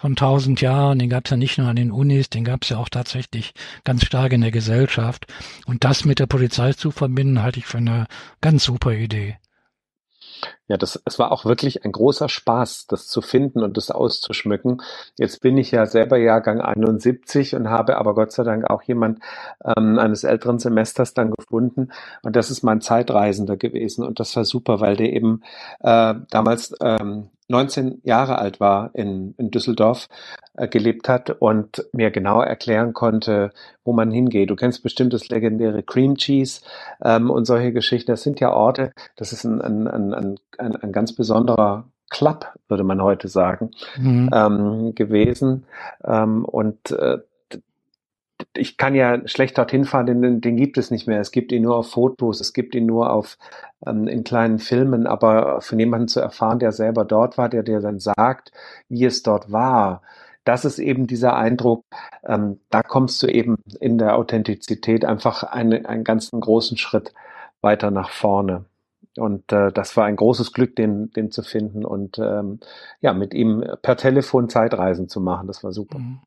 von 0.03 0.17
tausend 0.17 0.59
Jahren, 0.59 0.99
den 0.99 1.09
gab 1.09 1.25
es 1.25 1.31
ja 1.31 1.37
nicht 1.37 1.57
nur 1.57 1.69
an 1.69 1.77
den 1.77 1.91
Unis, 1.91 2.29
den 2.29 2.43
gab 2.43 2.63
es 2.63 2.69
ja 2.69 2.77
auch 2.77 2.89
tatsächlich 2.89 3.53
ganz 3.85 4.05
stark 4.05 4.33
in 4.33 4.41
der 4.41 4.51
Gesellschaft. 4.51 5.27
Und 5.65 5.85
das 5.85 6.03
mit 6.03 6.19
der 6.19 6.25
Polizei 6.25 6.73
zu 6.73 6.91
verbinden, 6.91 7.41
halte 7.41 7.59
ich 7.59 7.65
für 7.65 7.77
eine 7.77 8.07
ganz 8.41 8.65
super 8.65 8.91
Idee. 8.91 9.37
Ja, 10.67 10.77
das, 10.77 11.01
es 11.05 11.19
war 11.19 11.33
auch 11.33 11.43
wirklich 11.43 11.83
ein 11.83 11.91
großer 11.91 12.29
Spaß, 12.29 12.87
das 12.87 13.07
zu 13.07 13.21
finden 13.21 13.63
und 13.63 13.75
das 13.75 13.91
auszuschmücken. 13.91 14.81
Jetzt 15.17 15.41
bin 15.41 15.57
ich 15.57 15.71
ja 15.71 15.85
selber 15.85 16.17
Jahrgang 16.17 16.61
71 16.61 17.55
und 17.55 17.69
habe 17.69 17.97
aber 17.97 18.15
Gott 18.15 18.31
sei 18.31 18.43
Dank 18.43 18.69
auch 18.69 18.81
jemand 18.83 19.19
ähm, 19.65 19.99
eines 19.99 20.23
älteren 20.23 20.59
Semesters 20.59 21.13
dann 21.13 21.31
gefunden. 21.31 21.89
Und 22.21 22.37
das 22.37 22.49
ist 22.49 22.63
mein 22.63 22.79
Zeitreisender 22.79 23.57
gewesen. 23.57 24.05
Und 24.05 24.21
das 24.21 24.35
war 24.37 24.45
super, 24.45 24.79
weil 24.79 24.95
der 24.95 25.11
eben 25.11 25.41
äh, 25.81 26.15
damals 26.29 26.73
ähm, 26.81 27.29
19 27.49 28.01
Jahre 28.03 28.39
alt 28.39 28.59
war 28.59 28.91
in, 28.93 29.35
in 29.37 29.51
Düsseldorf 29.51 30.07
äh, 30.55 30.67
gelebt 30.67 31.09
hat 31.09 31.29
und 31.29 31.85
mir 31.91 32.09
genau 32.11 32.41
erklären 32.41 32.93
konnte, 32.93 33.51
wo 33.83 33.93
man 33.93 34.11
hingeht. 34.11 34.49
Du 34.49 34.55
kennst 34.55 34.81
bestimmt 34.81 35.13
das 35.13 35.29
legendäre 35.29 35.83
Cream 35.83 36.15
Cheese 36.15 36.61
ähm, 37.03 37.29
und 37.29 37.45
solche 37.45 37.73
Geschichten. 37.73 38.11
Das 38.11 38.23
sind 38.23 38.39
ja 38.39 38.53
Orte, 38.53 38.93
das 39.15 39.33
ist 39.33 39.43
ein, 39.43 39.61
ein, 39.61 39.87
ein, 39.87 40.13
ein, 40.13 40.39
ein 40.59 40.91
ganz 40.91 41.13
besonderer 41.13 41.85
Club, 42.09 42.47
würde 42.67 42.83
man 42.83 43.01
heute 43.01 43.27
sagen, 43.27 43.71
mhm. 43.97 44.29
ähm, 44.33 44.95
gewesen. 44.95 45.65
Ähm, 46.03 46.45
und 46.45 46.91
äh, 46.91 47.19
ich 48.55 48.77
kann 48.77 48.93
ja 48.93 49.25
schlecht 49.27 49.57
dorthin 49.57 49.85
fahren, 49.85 50.05
den, 50.05 50.41
den 50.41 50.55
gibt 50.57 50.77
es 50.77 50.91
nicht 50.91 51.07
mehr. 51.07 51.19
Es 51.19 51.31
gibt 51.31 51.51
ihn 51.51 51.63
nur 51.63 51.75
auf 51.75 51.89
Fotos, 51.89 52.39
es 52.39 52.53
gibt 52.53 52.75
ihn 52.75 52.85
nur 52.85 53.11
auf 53.11 53.37
ähm, 53.85 54.07
in 54.07 54.23
kleinen 54.23 54.59
Filmen, 54.59 55.07
aber 55.07 55.61
von 55.61 55.79
jemandem 55.79 56.07
zu 56.07 56.19
erfahren, 56.19 56.59
der 56.59 56.71
selber 56.71 57.05
dort 57.05 57.37
war, 57.37 57.49
der 57.49 57.63
dir 57.63 57.79
dann 57.79 57.99
sagt, 57.99 58.51
wie 58.89 59.05
es 59.05 59.23
dort 59.23 59.51
war, 59.51 60.01
das 60.43 60.65
ist 60.65 60.79
eben 60.79 61.07
dieser 61.07 61.35
Eindruck, 61.35 61.85
ähm, 62.25 62.59
da 62.69 62.83
kommst 62.83 63.23
du 63.23 63.27
eben 63.27 63.57
in 63.79 63.97
der 63.97 64.17
Authentizität 64.17 65.05
einfach 65.05 65.43
einen, 65.43 65.85
einen 65.85 66.03
ganzen 66.03 66.39
großen 66.39 66.77
Schritt 66.77 67.13
weiter 67.61 67.91
nach 67.91 68.09
vorne. 68.09 68.65
Und 69.17 69.51
äh, 69.51 69.71
das 69.71 69.95
war 69.95 70.05
ein 70.05 70.15
großes 70.15 70.53
Glück, 70.53 70.75
den, 70.75 71.11
den 71.11 71.31
zu 71.31 71.43
finden 71.43 71.85
und 71.85 72.17
ähm, 72.17 72.59
ja, 72.99 73.13
mit 73.13 73.33
ihm 73.33 73.63
per 73.81 73.95
Telefon 73.95 74.49
Zeitreisen 74.49 75.07
zu 75.07 75.21
machen. 75.21 75.47
Das 75.47 75.63
war 75.63 75.71
super. 75.71 75.99
Mhm. 75.99 76.21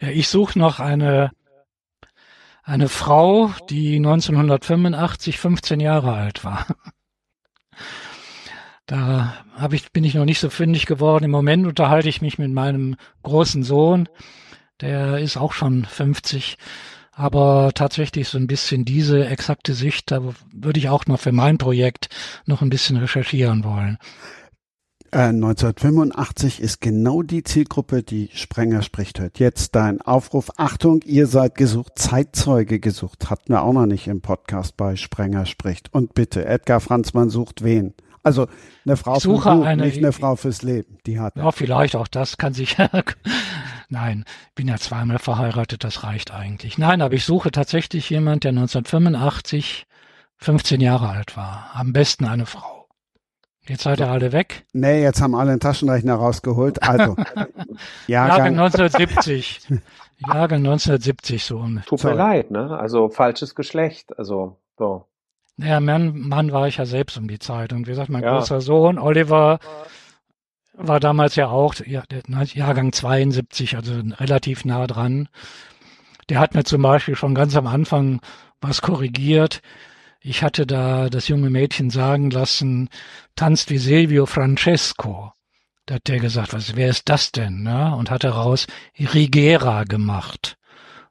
Ja, 0.00 0.08
ich 0.08 0.28
suche 0.28 0.58
noch 0.58 0.80
eine, 0.80 1.30
eine 2.62 2.88
Frau, 2.88 3.50
die 3.68 3.96
1985 3.96 5.38
15 5.38 5.80
Jahre 5.80 6.12
alt 6.12 6.44
war. 6.44 6.66
Da 8.86 9.44
hab 9.54 9.72
ich, 9.72 9.92
bin 9.92 10.02
ich 10.02 10.14
noch 10.14 10.24
nicht 10.24 10.40
so 10.40 10.50
fündig 10.50 10.84
geworden. 10.84 11.22
Im 11.22 11.30
Moment 11.30 11.64
unterhalte 11.64 12.08
ich 12.08 12.22
mich 12.22 12.38
mit 12.38 12.50
meinem 12.50 12.96
großen 13.22 13.62
Sohn. 13.62 14.08
Der 14.80 15.18
ist 15.18 15.36
auch 15.36 15.52
schon 15.52 15.84
50. 15.84 16.56
Aber 17.20 17.72
tatsächlich 17.74 18.28
so 18.28 18.38
ein 18.38 18.46
bisschen 18.46 18.86
diese 18.86 19.26
exakte 19.26 19.74
Sicht, 19.74 20.10
da 20.10 20.22
würde 20.54 20.80
ich 20.80 20.88
auch 20.88 21.04
noch 21.04 21.20
für 21.20 21.32
mein 21.32 21.58
Projekt 21.58 22.08
noch 22.46 22.62
ein 22.62 22.70
bisschen 22.70 22.96
recherchieren 22.96 23.62
wollen. 23.62 23.98
1985 25.12 26.60
äh, 26.60 26.64
ist 26.64 26.80
genau 26.80 27.20
die 27.22 27.42
Zielgruppe, 27.42 28.02
die 28.02 28.30
Sprenger 28.32 28.80
spricht 28.80 29.20
hört. 29.20 29.38
Jetzt 29.38 29.74
dein 29.74 30.00
Aufruf. 30.00 30.48
Achtung, 30.56 31.02
ihr 31.04 31.26
seid 31.26 31.56
gesucht, 31.56 31.98
Zeitzeuge 31.98 32.80
gesucht. 32.80 33.28
Hatten 33.28 33.52
wir 33.52 33.64
auch 33.64 33.74
noch 33.74 33.84
nicht 33.84 34.06
im 34.06 34.22
Podcast 34.22 34.78
bei 34.78 34.96
Sprenger 34.96 35.44
spricht. 35.44 35.92
Und 35.92 36.14
bitte, 36.14 36.46
Edgar 36.46 36.80
Franzmann 36.80 37.28
sucht 37.28 37.62
wen? 37.62 37.92
Also 38.22 38.46
eine 38.86 38.96
Frau 38.96 39.18
suche 39.18 39.56
Buch, 39.56 39.66
eine, 39.66 39.84
nicht 39.84 39.98
eine 39.98 40.12
Frau 40.12 40.36
fürs 40.36 40.62
Leben. 40.62 40.96
Die 41.04 41.20
hat. 41.20 41.36
Ja, 41.36 41.50
vielleicht 41.52 41.96
auch 41.96 42.08
das 42.08 42.38
kann 42.38 42.54
sich. 42.54 42.78
Nein, 43.90 44.24
bin 44.54 44.68
ja 44.68 44.76
zweimal 44.76 45.18
verheiratet, 45.18 45.82
das 45.82 46.04
reicht 46.04 46.32
eigentlich. 46.32 46.78
Nein, 46.78 47.02
aber 47.02 47.14
ich 47.14 47.24
suche 47.24 47.50
tatsächlich 47.50 48.08
jemand, 48.08 48.44
der 48.44 48.50
1985 48.50 49.86
15 50.36 50.80
Jahre 50.80 51.08
alt 51.08 51.36
war. 51.36 51.70
Am 51.74 51.92
besten 51.92 52.24
eine 52.24 52.46
Frau. 52.46 52.86
Jetzt 53.66 53.82
seid 53.82 54.00
ihr 54.00 54.08
alle 54.08 54.32
weg? 54.32 54.64
Nee, 54.72 55.02
jetzt 55.02 55.20
haben 55.20 55.34
alle 55.34 55.50
einen 55.50 55.60
Taschenrechner 55.60 56.14
rausgeholt. 56.14 56.82
Also, 56.82 57.16
Jahrgang, 58.06 58.56
Jahrgang 58.56 58.58
1970. 58.60 59.60
Jahrgang 60.18 60.58
1970 60.58 61.44
so. 61.44 61.66
Tut 61.86 62.04
mir 62.04 62.14
leid, 62.14 62.50
ne? 62.50 62.78
Also 62.78 63.08
falsches 63.08 63.54
Geschlecht. 63.54 64.16
Also 64.18 64.56
so. 64.78 65.06
Naja, 65.56 65.80
Mann, 65.80 66.16
Mann 66.16 66.52
war 66.52 66.68
ich 66.68 66.78
ja 66.78 66.86
selbst 66.86 67.18
um 67.18 67.28
die 67.28 67.38
Zeit. 67.38 67.72
Und 67.72 67.86
wie 67.86 67.90
gesagt, 67.90 68.08
mein 68.08 68.22
ja. 68.22 68.36
großer 68.36 68.60
Sohn, 68.60 68.98
Oliver, 68.98 69.58
war 70.72 71.00
damals 71.00 71.36
ja 71.36 71.48
auch 71.48 71.74
ja, 71.84 72.02
der 72.10 72.22
Jahrgang 72.54 72.92
72, 72.92 73.76
also 73.76 74.00
relativ 74.18 74.64
nah 74.64 74.86
dran. 74.86 75.28
Der 76.28 76.38
hat 76.38 76.54
mir 76.54 76.64
zum 76.64 76.82
Beispiel 76.82 77.16
schon 77.16 77.34
ganz 77.34 77.56
am 77.56 77.66
Anfang 77.66 78.20
was 78.60 78.82
korrigiert. 78.82 79.62
Ich 80.20 80.42
hatte 80.42 80.66
da 80.66 81.08
das 81.08 81.28
junge 81.28 81.50
Mädchen 81.50 81.90
sagen 81.90 82.30
lassen, 82.30 82.88
tanzt 83.36 83.70
wie 83.70 83.78
Silvio 83.78 84.26
Francesco. 84.26 85.32
Da 85.86 85.96
hat 85.96 86.08
der 86.08 86.20
gesagt, 86.20 86.52
was, 86.52 86.76
wer 86.76 86.88
ist 86.88 87.08
das 87.08 87.32
denn? 87.32 87.62
Ne? 87.62 87.94
Und 87.96 88.10
hat 88.10 88.22
daraus 88.22 88.66
Rigera 88.98 89.84
gemacht. 89.84 90.56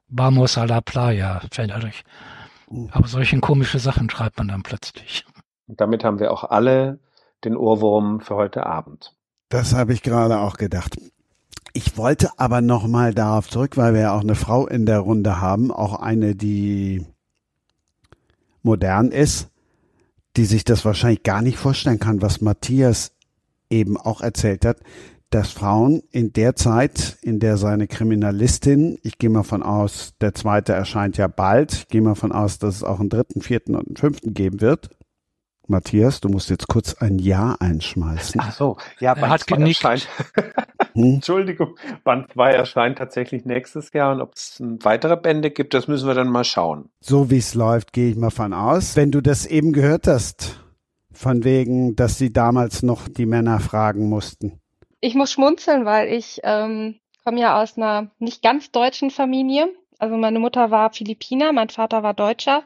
Vamos 0.08 0.56
a 0.56 0.64
la 0.64 0.80
playa. 0.80 1.42
Aber 2.92 3.08
solche 3.08 3.40
komische 3.40 3.78
Sachen 3.78 4.08
schreibt 4.08 4.38
man 4.38 4.48
dann 4.48 4.62
plötzlich. 4.62 5.24
Und 5.66 5.80
damit 5.80 6.02
haben 6.04 6.18
wir 6.18 6.32
auch 6.32 6.44
alle 6.44 6.98
den 7.44 7.56
Ohrwurm 7.56 8.20
für 8.20 8.36
heute 8.36 8.64
Abend. 8.66 9.14
Das 9.50 9.74
habe 9.74 9.92
ich 9.92 10.02
gerade 10.02 10.38
auch 10.38 10.56
gedacht. 10.56 10.96
Ich 11.72 11.96
wollte 11.96 12.30
aber 12.38 12.60
noch 12.60 12.86
mal 12.86 13.12
darauf 13.12 13.48
zurück, 13.48 13.76
weil 13.76 13.94
wir 13.94 14.00
ja 14.00 14.16
auch 14.16 14.22
eine 14.22 14.36
Frau 14.36 14.66
in 14.66 14.86
der 14.86 15.00
Runde 15.00 15.40
haben, 15.40 15.72
auch 15.72 16.00
eine, 16.00 16.36
die 16.36 17.04
modern 18.62 19.10
ist, 19.10 19.48
die 20.36 20.44
sich 20.44 20.64
das 20.64 20.84
wahrscheinlich 20.84 21.24
gar 21.24 21.42
nicht 21.42 21.58
vorstellen 21.58 21.98
kann, 21.98 22.22
was 22.22 22.40
Matthias 22.40 23.12
eben 23.70 23.96
auch 23.96 24.20
erzählt 24.20 24.64
hat, 24.64 24.78
dass 25.30 25.50
Frauen 25.50 26.02
in 26.12 26.32
der 26.32 26.54
Zeit, 26.54 27.18
in 27.20 27.40
der 27.40 27.56
seine 27.56 27.88
Kriminalistin, 27.88 28.98
ich 29.02 29.18
gehe 29.18 29.30
mal 29.30 29.42
von 29.42 29.64
aus, 29.64 30.14
der 30.20 30.32
zweite 30.32 30.74
erscheint 30.74 31.16
ja 31.16 31.26
bald, 31.26 31.72
ich 31.72 31.88
gehe 31.88 32.02
mal 32.02 32.14
von 32.14 32.30
aus, 32.30 32.60
dass 32.60 32.76
es 32.76 32.84
auch 32.84 33.00
einen 33.00 33.10
dritten, 33.10 33.42
vierten 33.42 33.74
und 33.74 33.88
einen 33.88 33.96
fünften 33.96 34.32
geben 34.32 34.60
wird. 34.60 34.90
Matthias, 35.70 36.20
du 36.20 36.28
musst 36.28 36.50
jetzt 36.50 36.68
kurz 36.68 36.94
ein 36.94 37.18
Ja 37.18 37.56
einschmeißen. 37.58 38.40
Ach 38.44 38.52
so, 38.52 38.76
ja, 38.98 39.14
Band 39.14 39.28
hat 39.28 39.46
genickt. 39.46 39.82
Erscheint, 39.82 40.08
hm? 40.94 41.14
Entschuldigung, 41.14 41.76
Band 42.04 42.32
2 42.32 42.50
erscheint 42.52 42.98
tatsächlich 42.98 43.44
nächstes 43.44 43.92
Jahr 43.92 44.12
und 44.12 44.20
ob 44.20 44.34
es 44.34 44.60
weitere 44.60 45.16
Bände 45.16 45.50
gibt, 45.50 45.72
das 45.72 45.88
müssen 45.88 46.06
wir 46.06 46.14
dann 46.14 46.28
mal 46.28 46.44
schauen. 46.44 46.90
So 47.00 47.30
wie 47.30 47.38
es 47.38 47.54
läuft, 47.54 47.92
gehe 47.92 48.10
ich 48.10 48.16
mal 48.16 48.30
von 48.30 48.52
aus. 48.52 48.96
Wenn 48.96 49.10
du 49.10 49.20
das 49.20 49.46
eben 49.46 49.72
gehört 49.72 50.06
hast, 50.06 50.60
von 51.12 51.44
wegen, 51.44 51.96
dass 51.96 52.18
sie 52.18 52.32
damals 52.32 52.82
noch 52.82 53.08
die 53.08 53.26
Männer 53.26 53.60
fragen 53.60 54.08
mussten. 54.08 54.60
Ich 55.00 55.14
muss 55.14 55.32
schmunzeln, 55.32 55.84
weil 55.84 56.08
ich 56.08 56.40
ähm, 56.44 56.96
komme 57.24 57.40
ja 57.40 57.60
aus 57.60 57.76
einer 57.76 58.10
nicht 58.18 58.42
ganz 58.42 58.70
deutschen 58.70 59.10
Familie. 59.10 59.68
Also 59.98 60.16
meine 60.16 60.38
Mutter 60.38 60.70
war 60.70 60.92
Philippiner, 60.92 61.52
mein 61.52 61.68
Vater 61.68 62.02
war 62.02 62.14
Deutscher. 62.14 62.64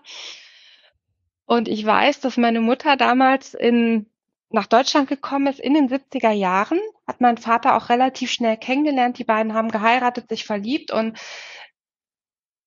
Und 1.47 1.69
ich 1.69 1.85
weiß, 1.85 2.21
dass 2.21 2.37
meine 2.37 2.61
Mutter 2.61 2.97
damals 2.97 3.55
in, 3.55 4.07
nach 4.51 4.67
Deutschland 4.67 5.09
gekommen 5.09 5.47
ist 5.47 5.61
in 5.61 5.75
den 5.75 5.89
70er 5.89 6.31
Jahren, 6.31 6.81
hat 7.07 7.21
mein 7.21 7.37
Vater 7.37 7.77
auch 7.77 7.91
relativ 7.91 8.31
schnell 8.31 8.57
kennengelernt. 8.57 9.19
Die 9.19 9.25
beiden 9.25 9.53
haben 9.55 9.71
geheiratet, 9.71 10.29
sich 10.29 10.45
verliebt 10.45 10.91
und 10.91 11.19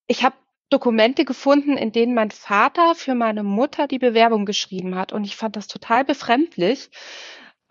ich 0.08 0.24
habe 0.24 0.36
Dokumente 0.70 1.26
gefunden, 1.26 1.78
in 1.78 1.92
denen 1.92 2.14
mein 2.14 2.32
Vater 2.32 2.94
für 2.94 3.16
meine 3.16 3.44
Mutter 3.44 3.88
die 3.88 4.00
Bewerbung 4.00 4.46
geschrieben 4.46 4.96
hat. 4.96 5.14
Und 5.14 5.24
ich 5.24 5.36
fand 5.36 5.56
das 5.56 5.68
total 5.68 6.04
befremdlich 6.04 6.90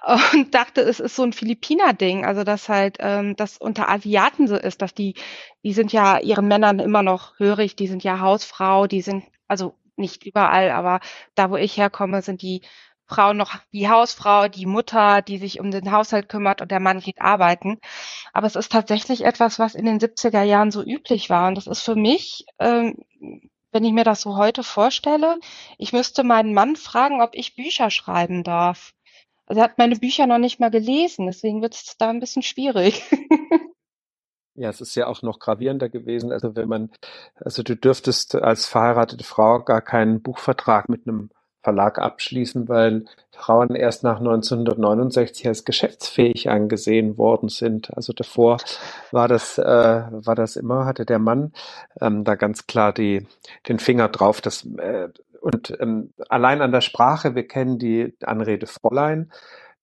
und 0.32 0.54
dachte, 0.54 0.80
es 0.80 1.00
ist 1.00 1.16
so 1.16 1.22
ein 1.22 1.32
Philippiner-Ding, 1.32 2.24
also 2.24 2.42
dass 2.42 2.68
halt 2.68 2.96
ähm, 3.00 3.36
das 3.36 3.58
unter 3.58 3.88
Asiaten 3.88 4.48
so 4.48 4.56
ist, 4.56 4.82
dass 4.82 4.94
die, 4.94 5.14
die 5.62 5.72
sind 5.72 5.92
ja 5.92 6.18
ihren 6.18 6.48
Männern 6.48 6.78
immer 6.78 7.02
noch 7.02 7.38
hörig, 7.38 7.76
die 7.76 7.86
sind 7.86 8.02
ja 8.02 8.20
Hausfrau, 8.20 8.86
die 8.86 9.02
sind, 9.02 9.24
also 9.46 9.74
nicht 9.98 10.24
überall, 10.24 10.70
aber 10.70 11.00
da, 11.34 11.50
wo 11.50 11.56
ich 11.56 11.76
herkomme, 11.76 12.22
sind 12.22 12.42
die 12.42 12.62
Frau 13.06 13.32
noch 13.32 13.54
die 13.72 13.88
Hausfrau, 13.88 14.48
die 14.48 14.66
Mutter, 14.66 15.22
die 15.22 15.38
sich 15.38 15.60
um 15.60 15.70
den 15.70 15.92
Haushalt 15.92 16.28
kümmert 16.28 16.60
und 16.60 16.70
der 16.72 16.80
Mann 16.80 17.00
geht 17.00 17.20
arbeiten. 17.20 17.78
Aber 18.32 18.46
es 18.46 18.56
ist 18.56 18.72
tatsächlich 18.72 19.24
etwas, 19.24 19.58
was 19.58 19.74
in 19.74 19.86
den 19.86 20.00
70er 20.00 20.42
Jahren 20.42 20.72
so 20.72 20.82
üblich 20.82 21.30
war. 21.30 21.48
Und 21.48 21.54
das 21.56 21.68
ist 21.68 21.82
für 21.82 21.94
mich, 21.94 22.46
ähm, 22.58 22.96
wenn 23.72 23.84
ich 23.84 23.92
mir 23.92 24.04
das 24.04 24.22
so 24.22 24.36
heute 24.36 24.62
vorstelle, 24.64 25.38
ich 25.78 25.92
müsste 25.92 26.24
meinen 26.24 26.52
Mann 26.54 26.76
fragen, 26.76 27.22
ob 27.22 27.34
ich 27.34 27.54
Bücher 27.54 27.90
schreiben 27.90 28.42
darf. 28.42 28.92
Also 29.46 29.60
er 29.60 29.64
hat 29.64 29.78
meine 29.78 29.96
Bücher 29.96 30.26
noch 30.26 30.38
nicht 30.38 30.58
mal 30.58 30.70
gelesen, 30.70 31.26
deswegen 31.26 31.62
wird 31.62 31.74
es 31.74 31.96
da 31.98 32.10
ein 32.10 32.20
bisschen 32.20 32.42
schwierig. 32.42 33.02
Ja, 34.56 34.70
es 34.70 34.80
ist 34.80 34.94
ja 34.94 35.06
auch 35.06 35.22
noch 35.22 35.38
gravierender 35.38 35.88
gewesen. 35.88 36.32
Also 36.32 36.56
wenn 36.56 36.68
man, 36.68 36.90
also 37.36 37.62
du 37.62 37.76
dürftest 37.76 38.34
als 38.34 38.66
verheiratete 38.66 39.24
Frau 39.24 39.60
gar 39.60 39.82
keinen 39.82 40.22
Buchvertrag 40.22 40.88
mit 40.88 41.06
einem 41.06 41.30
Verlag 41.62 41.98
abschließen, 41.98 42.68
weil 42.68 43.06
Frauen 43.32 43.74
erst 43.74 44.04
nach 44.04 44.18
1969 44.18 45.48
als 45.48 45.64
geschäftsfähig 45.64 46.48
angesehen 46.48 47.18
worden 47.18 47.48
sind. 47.48 47.94
Also 47.96 48.12
davor 48.12 48.58
war 49.10 49.26
das, 49.26 49.58
äh, 49.58 49.64
war 49.64 50.36
das 50.36 50.54
immer, 50.54 50.84
hatte 50.86 51.04
der 51.04 51.18
Mann 51.18 51.52
ähm, 52.00 52.22
da 52.22 52.36
ganz 52.36 52.68
klar 52.68 52.92
die, 52.92 53.26
den 53.68 53.80
Finger 53.80 54.08
drauf. 54.08 54.40
Das, 54.40 54.64
äh, 54.78 55.08
und 55.40 55.76
ähm, 55.80 56.12
allein 56.28 56.62
an 56.62 56.70
der 56.70 56.82
Sprache, 56.82 57.34
wir 57.34 57.48
kennen 57.48 57.78
die 57.78 58.14
Anrede 58.22 58.66
Fräulein, 58.66 59.32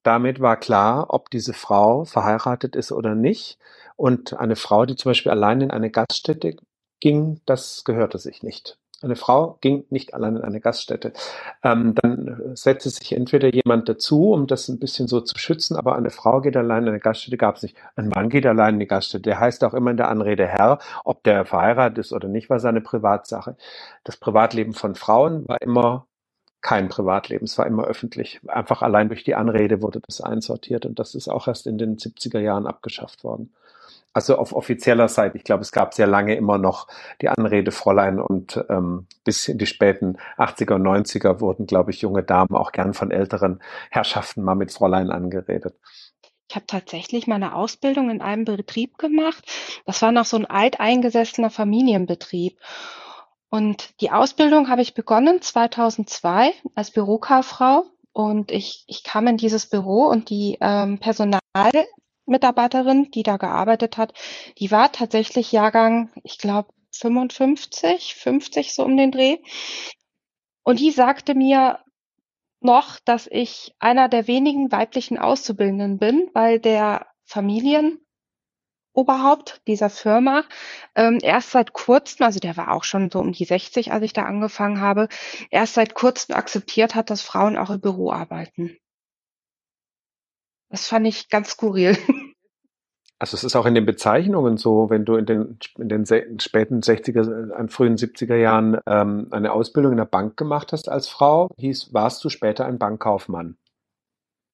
damit 0.03 0.39
war 0.39 0.57
klar, 0.57 1.07
ob 1.09 1.30
diese 1.30 1.53
Frau 1.53 2.05
verheiratet 2.05 2.75
ist 2.75 2.91
oder 2.91 3.15
nicht. 3.15 3.57
Und 3.95 4.38
eine 4.39 4.55
Frau, 4.55 4.85
die 4.85 4.95
zum 4.95 5.11
Beispiel 5.11 5.31
allein 5.31 5.61
in 5.61 5.71
eine 5.71 5.89
Gaststätte 5.89 6.55
ging, 6.99 7.41
das 7.45 7.84
gehörte 7.85 8.17
sich 8.17 8.43
nicht. 8.43 8.77
Eine 9.03 9.17
Frau 9.17 9.57
ging 9.59 9.85
nicht 9.89 10.13
allein 10.13 10.38
in 10.38 10.43
eine 10.43 10.61
Gaststätte. 10.61 11.11
Ähm, 11.61 11.93
dann 11.95 12.55
setzte 12.55 12.89
sich 12.89 13.11
entweder 13.11 13.53
jemand 13.53 13.89
dazu, 13.89 14.31
um 14.31 14.47
das 14.47 14.69
ein 14.69 14.80
bisschen 14.80 15.09
so 15.09 15.19
zu 15.19 15.38
schützen, 15.38 15.75
aber 15.75 15.97
eine 15.97 16.09
Frau 16.09 16.39
geht 16.39 16.55
allein 16.55 16.84
in 16.84 16.89
eine 16.89 16.99
Gaststätte 16.99 17.35
gab 17.35 17.57
es 17.57 17.63
nicht. 17.63 17.75
Ein 17.97 18.07
Mann 18.07 18.30
geht 18.30 18.45
allein 18.45 18.75
in 18.75 18.80
die 18.80 18.88
Gaststätte. 18.88 19.23
Der 19.23 19.39
heißt 19.41 19.63
auch 19.65 19.73
immer 19.73 19.91
in 19.91 19.97
der 19.97 20.07
Anrede 20.07 20.47
Herr, 20.47 20.80
ob 21.03 21.21
der 21.23 21.43
verheiratet 21.45 21.97
ist 21.97 22.13
oder 22.13 22.30
nicht, 22.30 22.49
war 22.49 22.59
seine 22.61 22.80
Privatsache. 22.80 23.57
Das 24.05 24.15
Privatleben 24.15 24.73
von 24.73 24.95
Frauen 24.95 25.47
war 25.49 25.61
immer 25.61 26.07
kein 26.64 26.88
Privatleben, 26.90 27.44
es 27.44 27.57
war 27.57 27.68
immer 27.68 27.84
öffentlich. 27.84 28.40
Einfach 28.48 28.81
allein 28.81 29.10
durch 29.10 29.23
die 29.23 29.35
Anrede 29.35 29.81
wurde 29.81 29.99
das 29.99 30.22
einsortiert 30.22 30.85
und 30.85 30.98
das 30.98 31.14
ist 31.14 31.27
auch 31.27 31.48
erst 31.48 31.68
in 31.68 31.77
den 31.77 31.98
70er 31.98 32.40
Jahren 32.40 32.65
abgeschafft 32.65 33.23
worden. 33.23 33.53
Also 34.14 34.38
auf 34.38 34.53
offizieller 34.53 35.10
Seite. 35.10 35.38
Ich 35.38 35.44
glaube, 35.44 35.61
es 35.61 35.72
gab 35.72 35.94
sehr 35.94 36.07
lange 36.07 36.35
immer 36.35 36.57
noch 36.60 36.88
die 37.19 37.30
Anrede 37.30 37.72
Fräulein 37.72 38.19
und 38.19 38.64
ähm, 38.69 39.07
bis 39.23 39.48
in 39.48 39.57
die 39.57 39.65
späten 39.65 40.18
80er 40.38 40.76
und 40.76 40.84
90er 40.84 41.41
wurden, 41.41 41.65
glaube 41.65 41.91
ich, 41.91 42.02
junge 42.02 42.23
Damen 42.23 42.56
auch 42.56 42.72
gern 42.72 42.94
von 42.94 43.11
älteren 43.11 43.60
Herrschaften 43.90 44.44
mal 44.44 44.56
mit 44.56 44.72
Fräulein 44.72 45.10
angeredet. 45.10 45.76
Ich 46.49 46.56
habe 46.56 46.68
tatsächlich 46.68 47.26
meine 47.26 47.56
Ausbildung 47.56 48.11
in 48.11 48.22
einem 48.22 48.45
Betrieb 48.45 48.99
gemacht. 48.99 49.44
Das 49.85 50.02
war 50.03 50.11
noch 50.11 50.26
so 50.26 50.38
ein 50.38 50.45
alteingesessener 50.45 51.49
Familienbetrieb. 51.49 52.60
Und 53.53 54.01
die 54.01 54.09
Ausbildung 54.09 54.67
habe 54.67 54.81
ich 54.81 54.95
begonnen 54.95 55.39
2002 55.39 56.55
als 56.73 56.89
Bürokauffrau. 56.89 57.85
Und 58.11 58.49
ich, 58.49 58.84
ich 58.88 59.03
kam 59.03 59.27
in 59.27 59.38
dieses 59.38 59.69
Büro 59.69 60.07
und 60.07 60.31
die 60.31 60.57
ähm, 60.59 60.97
Personal 60.97 61.39
Mitarbeiterin, 62.25 63.11
die 63.11 63.21
da 63.21 63.38
gearbeitet 63.38 63.97
hat, 63.97 64.15
die 64.57 64.71
war 64.71 64.91
tatsächlich 64.91 65.51
Jahrgang, 65.51 66.11
ich 66.23 66.39
glaube, 66.39 66.73
55, 66.93 68.15
50 68.15 68.73
so 68.73 68.84
um 68.85 68.97
den 68.97 69.11
Dreh. 69.11 69.38
Und 70.63 70.80
die 70.80 70.89
sagte 70.89 71.35
mir 71.35 71.77
noch, 72.59 72.97
dass 73.05 73.27
ich 73.27 73.75
einer 73.77 74.09
der 74.09 74.25
wenigen 74.25 74.71
weiblichen 74.71 75.19
Auszubildenden 75.19 75.99
bin, 75.99 76.27
weil 76.34 76.59
der 76.59 77.05
Familienoberhaupt 78.94 79.61
dieser 79.68 79.90
Firma 79.90 80.44
ähm, 80.95 81.20
erst 81.22 81.52
seit 81.52 81.74
kurzem, 81.74 82.26
also 82.26 82.40
der 82.40 82.57
war 82.57 82.72
auch 82.72 82.84
schon 82.84 83.10
so 83.11 83.20
um 83.20 83.32
die 83.32 83.45
60, 83.45 83.91
als 83.91 84.03
ich 84.03 84.14
da 84.14 84.24
angefangen 84.24 84.80
habe, 84.80 85.07
erst 85.49 85.74
seit 85.74 85.94
kurzem 85.94 86.36
akzeptiert 86.36 86.95
hat, 86.95 87.10
dass 87.10 87.22
Frauen 87.22 87.57
auch 87.57 87.70
im 87.70 87.82
Büro 87.82 88.11
arbeiten. 88.11 88.78
Das 90.70 90.88
fand 90.88 91.07
ich 91.07 91.30
ganz 91.30 91.52
skurril. 91.52 91.98
Also 93.20 93.38
es 93.38 93.45
ist 93.45 93.56
auch 93.56 93.65
in 93.65 93.76
den 93.76 93.86
Bezeichnungen 93.86 94.57
so, 94.57 94.90
wenn 94.90 95.06
du 95.06 95.15
in 95.15 95.26
den, 95.26 95.57
in 95.78 95.88
den 95.88 96.06
späten 96.06 96.82
60er, 96.82 97.52
an 97.52 97.70
frühen 97.70 97.95
70er 97.95 98.36
Jahren 98.36 98.78
ähm, 98.86 99.30
eine 99.32 99.53
Ausbildung 99.53 99.94
in 99.94 99.98
der 99.98 100.03
Bank 100.03 100.36
gemacht 100.36 100.74
hast 100.74 100.90
als 100.90 101.07
Frau, 101.07 101.48
hieß, 101.56 101.94
warst 101.94 102.22
du 102.26 102.28
später 102.28 102.65
ein 102.65 102.80
Bankkaufmann. 102.80 103.56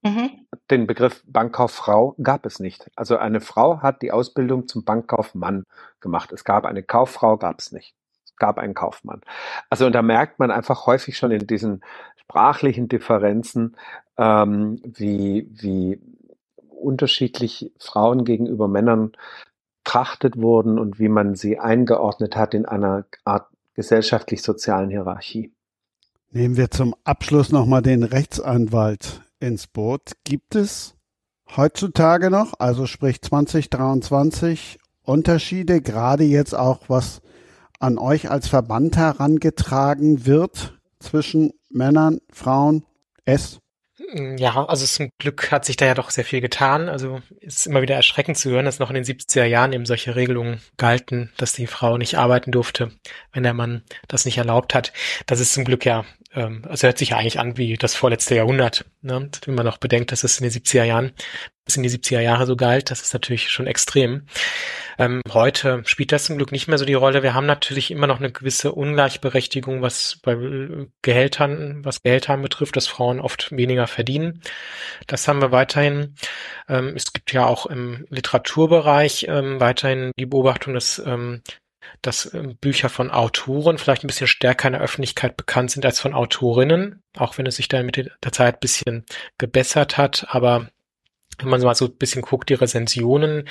Mhm. 0.02 0.46
Den 0.70 0.88
Begriff 0.88 1.24
Bankkauffrau 1.28 2.16
gab 2.22 2.46
es 2.46 2.60
nicht. 2.60 2.90
Also 2.96 3.18
eine 3.18 3.42
Frau 3.42 3.82
hat 3.82 4.02
die 4.02 4.12
Ausbildung 4.12 4.68
zum 4.68 4.84
Bankkaufmann 4.84 5.66
gemacht. 6.00 6.32
Es 6.32 6.44
gab 6.44 6.66
eine 6.66 6.84
Kauffrau, 6.84 7.38
gab 7.38 7.60
es 7.60 7.72
nicht. 7.72 7.96
Es 8.24 8.36
gab 8.38 8.58
einen 8.58 8.74
Kaufmann. 8.74 9.22
Also 9.70 9.86
und 9.86 9.94
da 9.94 10.02
merkt 10.02 10.40
man 10.40 10.52
einfach 10.52 10.86
häufig 10.86 11.18
schon 11.18 11.32
in 11.32 11.46
diesen 11.48 11.84
sprachlichen 12.18 12.88
Differenzen, 12.88 13.76
ähm, 14.18 14.80
wie, 14.86 15.50
wie 15.52 16.00
unterschiedlich 16.70 17.74
Frauen 17.80 18.24
gegenüber 18.24 18.68
Männern 18.68 19.12
trachtet 19.84 20.38
wurden 20.38 20.80
und 20.80 21.00
wie 21.00 21.10
man 21.10 21.36
sie 21.36 21.60
eingeordnet 21.60 22.36
hat 22.36 22.54
in 22.54 22.66
einer 22.66 23.06
Art 23.26 23.48
gesellschaftlich-sozialen 23.74 24.90
Hierarchie. 24.90 25.52
Nehmen 26.32 26.58
wir 26.58 26.70
zum 26.70 26.96
Abschluss 27.04 27.52
nochmal 27.52 27.82
den 27.82 28.04
Rechtsanwalt 28.04 29.22
ins 29.40 29.68
Boot. 29.68 30.14
Gibt 30.24 30.56
es 30.56 30.96
heutzutage 31.56 32.30
noch, 32.30 32.54
also 32.60 32.86
sprich 32.86 33.22
2023, 33.22 34.80
Unterschiede, 35.04 35.82
gerade 35.82 36.24
jetzt 36.24 36.54
auch 36.54 36.82
was 36.88 37.22
an 37.80 37.98
euch 37.98 38.30
als 38.30 38.48
Verband 38.48 38.98
herangetragen 38.98 40.26
wird 40.26 40.78
zwischen 41.00 41.54
Männern, 41.70 42.20
Frauen, 42.32 42.86
S? 43.26 43.60
Ja, 44.38 44.66
also 44.66 44.86
zum 44.86 45.12
Glück 45.20 45.52
hat 45.52 45.66
sich 45.66 45.78
da 45.78 45.86
ja 45.86 45.94
doch 45.94 46.10
sehr 46.10 46.26
viel 46.26 46.42
getan. 46.42 46.90
Also 46.90 47.22
ist 47.42 47.68
immer 47.68 47.82
wieder 47.82 47.96
erschreckend 47.96 48.38
zu 48.38 48.50
hören, 48.50 48.66
dass 48.66 48.80
noch 48.80 48.90
in 48.90 48.96
den 48.96 49.04
70er 49.04 49.44
Jahren 49.44 49.74
eben 49.74 49.86
solche 49.86 50.16
Regelungen 50.16 50.62
galten, 50.78 51.32
dass 51.38 51.54
die 51.54 51.68
Frau 51.68 51.98
nicht 51.98 52.18
arbeiten 52.18 52.52
durfte, 52.52 52.92
wenn 53.34 53.44
der 53.44 53.54
Mann 53.54 53.84
das 54.08 54.26
nicht 54.26 54.38
erlaubt 54.38 54.74
hat. 54.74 54.94
Das 55.28 55.40
ist 55.40 55.54
zum 55.54 55.64
Glück 55.64 55.86
ja 55.86 56.06
ähm, 56.34 56.64
also 56.68 56.88
hört 56.88 56.98
sich 56.98 57.10
ja 57.10 57.18
eigentlich 57.18 57.40
an 57.40 57.58
wie 57.58 57.76
das 57.76 57.96
vorletzte 57.96 58.36
Jahrhundert. 58.36 58.86
Ne? 59.02 59.30
Wenn 59.46 59.56
man 59.56 59.66
noch 59.66 59.78
bedenkt, 59.78 60.12
dass 60.12 60.24
es 60.24 60.40
in 60.40 60.44
den 60.44 60.52
70er 60.52 60.84
Jahren, 60.84 61.12
bis 61.66 61.78
in 61.78 61.84
die 61.84 61.90
70er 61.90 62.20
Jahre 62.20 62.46
so 62.46 62.56
galt, 62.56 62.92
das 62.92 63.02
ist 63.02 63.14
natürlich 63.14 63.50
schon 63.50 63.68
extrem. 63.68 64.28
Ähm, 65.00 65.22
heute 65.32 65.82
spielt 65.86 66.12
das 66.12 66.26
zum 66.26 66.38
Glück 66.38 66.52
nicht 66.52 66.68
mehr 66.68 66.78
so 66.78 66.86
die 66.86 66.94
Rolle. 66.94 67.24
Wir 67.24 67.34
haben 67.34 67.46
natürlich 67.46 67.90
immer 67.90 68.06
noch 68.06 68.20
eine 68.20 68.32
gewisse 68.32 68.74
Ungleichberechtigung, 68.74 69.82
was 69.82 70.20
bei 70.22 70.36
Gehältern, 71.02 71.84
was 71.84 72.02
Gehälter 72.04 72.38
betrifft, 72.38 72.76
dass 72.76 72.88
Frauen 72.88 73.20
oft 73.20 73.52
weniger 73.52 73.88
verdienen. 73.88 74.42
Das 75.08 75.28
haben 75.28 75.42
wir 75.42 75.52
weiterhin. 75.52 76.16
Ähm, 76.68 76.94
es 76.96 77.12
gibt 77.14 77.34
ja 77.34 77.46
auch 77.46 77.66
im 77.66 78.06
Literaturbereich 78.10 79.26
ähm, 79.30 79.60
weiterhin 79.60 80.12
die 80.20 80.26
Beobachtung, 80.26 80.74
dass 80.74 81.00
ähm, 81.00 81.42
dass 82.02 82.34
ähm, 82.34 82.58
Bücher 82.58 82.90
von 82.90 83.12
Autoren 83.12 83.78
vielleicht 83.78 84.04
ein 84.04 84.08
bisschen 84.08 84.28
stärker 84.28 84.68
in 84.68 84.74
der 84.74 84.82
Öffentlichkeit 84.82 85.38
bekannt 85.38 85.72
sind 85.72 85.86
als 85.86 86.00
von 86.00 86.14
Autorinnen, 86.14 87.04
auch 87.18 87.38
wenn 87.38 87.46
es 87.46 87.56
sich 87.56 87.68
da 87.68 87.82
mit 87.84 87.98
der 87.98 88.32
Zeit 88.32 88.56
ein 88.56 88.60
bisschen 88.62 89.06
gebessert 89.38 89.98
hat. 89.98 90.28
Aber 90.30 90.70
wenn 91.40 91.50
man 91.50 91.62
mal 91.62 91.76
so 91.76 91.86
ein 91.86 91.98
bisschen 91.98 92.22
guckt, 92.22 92.50
die 92.50 92.56
Rezensionen 92.56 93.48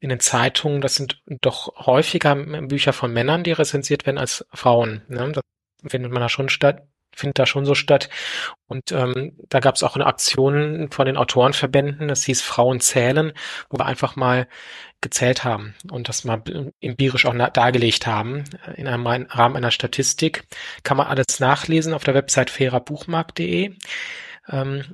in 0.00 0.08
den 0.08 0.20
Zeitungen, 0.20 0.80
das 0.80 0.94
sind 0.94 1.22
doch 1.26 1.86
häufiger 1.86 2.34
Bücher 2.34 2.92
von 2.92 3.12
Männern, 3.12 3.44
die 3.44 3.52
rezensiert 3.52 4.06
werden 4.06 4.18
als 4.18 4.46
Frauen. 4.52 5.02
Ne? 5.08 5.32
Das 5.32 5.42
findet 5.90 6.12
man 6.12 6.22
da 6.22 6.28
schon 6.28 6.48
statt 6.48 6.86
findet 7.14 7.38
da 7.38 7.46
schon 7.46 7.64
so 7.64 7.74
statt. 7.74 8.08
Und 8.66 8.92
ähm, 8.92 9.36
da 9.48 9.60
gab 9.60 9.74
es 9.74 9.82
auch 9.82 9.94
eine 9.94 10.06
Aktion 10.06 10.88
von 10.90 11.06
den 11.06 11.16
Autorenverbänden, 11.16 12.08
das 12.08 12.24
hieß 12.24 12.42
Frauen 12.42 12.80
zählen, 12.80 13.32
wo 13.70 13.78
wir 13.78 13.86
einfach 13.86 14.16
mal 14.16 14.46
gezählt 15.02 15.44
haben 15.44 15.74
und 15.90 16.08
das 16.08 16.24
mal 16.24 16.42
empirisch 16.80 17.26
auch 17.26 17.34
dargelegt 17.52 18.06
haben 18.06 18.44
in 18.76 18.86
einem 18.86 19.06
Rahmen 19.06 19.56
einer 19.56 19.70
Statistik. 19.70 20.46
Kann 20.84 20.96
man 20.96 21.08
alles 21.08 21.40
nachlesen 21.40 21.92
auf 21.92 22.04
der 22.04 22.14
Website 22.14 22.50
fairerbuchmarkt.de, 22.50 23.76
ähm, 24.48 24.84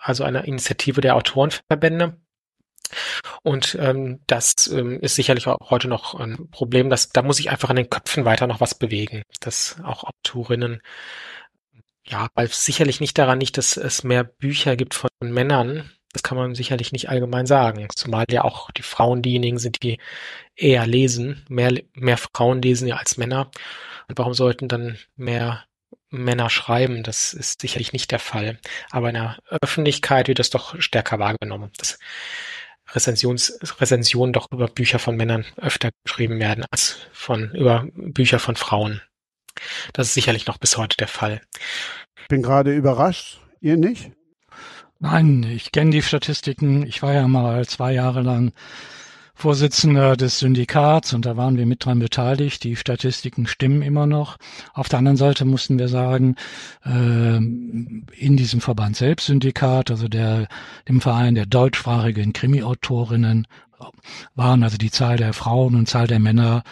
also 0.00 0.24
einer 0.24 0.44
Initiative 0.44 1.00
der 1.00 1.14
Autorenverbände. 1.14 2.16
Und 3.42 3.76
ähm, 3.80 4.20
das 4.26 4.66
ähm, 4.66 5.00
ist 5.00 5.14
sicherlich 5.14 5.46
auch 5.46 5.70
heute 5.70 5.88
noch 5.88 6.14
ein 6.14 6.50
Problem, 6.50 6.90
dass 6.90 7.10
da 7.10 7.22
muss 7.22 7.38
ich 7.38 7.50
einfach 7.50 7.70
in 7.70 7.76
den 7.76 7.90
Köpfen 7.90 8.24
weiter 8.24 8.46
noch 8.46 8.60
was 8.60 8.74
bewegen, 8.74 9.22
dass 9.40 9.76
auch 9.84 10.04
Autorinnen 10.04 10.80
ja, 12.04 12.28
weil 12.34 12.48
sicherlich 12.48 13.00
nicht 13.00 13.18
daran 13.18 13.38
nicht, 13.38 13.58
dass 13.58 13.76
es 13.76 14.04
mehr 14.04 14.24
Bücher 14.24 14.76
gibt 14.76 14.94
von 14.94 15.10
Männern. 15.20 15.90
Das 16.12 16.22
kann 16.22 16.36
man 16.36 16.54
sicherlich 16.54 16.90
nicht 16.92 17.08
allgemein 17.08 17.46
sagen. 17.46 17.86
Zumal 17.94 18.24
ja 18.30 18.42
auch 18.42 18.70
die 18.72 18.82
Frauen 18.82 19.22
diejenigen 19.22 19.58
sind, 19.58 19.82
die 19.82 19.98
eher 20.56 20.86
lesen. 20.86 21.44
Mehr, 21.48 21.72
mehr 21.94 22.16
Frauen 22.16 22.62
lesen 22.62 22.88
ja 22.88 22.96
als 22.96 23.16
Männer. 23.16 23.50
Und 24.08 24.18
warum 24.18 24.34
sollten 24.34 24.66
dann 24.66 24.98
mehr 25.16 25.64
Männer 26.08 26.50
schreiben? 26.50 27.04
Das 27.04 27.32
ist 27.32 27.60
sicherlich 27.60 27.92
nicht 27.92 28.10
der 28.10 28.18
Fall. 28.18 28.58
Aber 28.90 29.08
in 29.10 29.14
der 29.14 29.38
Öffentlichkeit 29.62 30.26
wird 30.26 30.40
das 30.40 30.50
doch 30.50 30.80
stärker 30.80 31.20
wahrgenommen. 31.20 31.70
Dass 31.78 31.98
Rezensions, 32.92 33.58
Rezensionen 33.80 34.32
doch 34.32 34.48
über 34.50 34.66
Bücher 34.66 34.98
von 34.98 35.16
Männern 35.16 35.46
öfter 35.56 35.90
geschrieben 36.04 36.40
werden 36.40 36.64
als 36.70 36.96
von, 37.12 37.54
über 37.54 37.86
Bücher 37.94 38.40
von 38.40 38.56
Frauen. 38.56 39.00
Das 39.92 40.08
ist 40.08 40.14
sicherlich 40.14 40.46
noch 40.46 40.58
bis 40.58 40.76
heute 40.76 40.96
der 40.96 41.08
Fall. 41.08 41.40
Ich 42.22 42.28
bin 42.28 42.42
gerade 42.42 42.74
überrascht. 42.74 43.40
Ihr 43.60 43.76
nicht? 43.76 44.10
Nein, 44.98 45.42
ich 45.42 45.72
kenne 45.72 45.90
die 45.90 46.02
Statistiken. 46.02 46.86
Ich 46.86 47.02
war 47.02 47.12
ja 47.12 47.26
mal 47.26 47.66
zwei 47.66 47.92
Jahre 47.92 48.22
lang 48.22 48.52
Vorsitzender 49.40 50.18
des 50.18 50.38
Syndikats 50.38 51.14
und 51.14 51.24
da 51.24 51.34
waren 51.38 51.56
wir 51.56 51.64
mit 51.64 51.82
dran 51.82 51.98
beteiligt. 51.98 52.62
Die 52.62 52.76
Statistiken 52.76 53.46
stimmen 53.46 53.80
immer 53.80 54.06
noch. 54.06 54.36
Auf 54.74 54.90
der 54.90 54.98
anderen 54.98 55.16
Seite 55.16 55.46
mussten 55.46 55.78
wir 55.78 55.88
sagen, 55.88 56.36
äh, 56.84 57.36
in 57.36 58.36
diesem 58.36 58.60
Verband 58.60 58.96
selbst 58.96 59.26
Syndikat, 59.26 59.90
also 59.90 60.08
der, 60.08 60.46
dem 60.86 61.00
Verein 61.00 61.34
der 61.34 61.46
deutschsprachigen 61.46 62.34
Krimi-Autorinnen, 62.34 63.46
waren 64.34 64.62
also 64.62 64.76
die 64.76 64.90
Zahl 64.90 65.16
der 65.16 65.32
Frauen 65.32 65.74
und 65.74 65.88
Zahl 65.88 66.06
der 66.06 66.20
Männer 66.20 66.62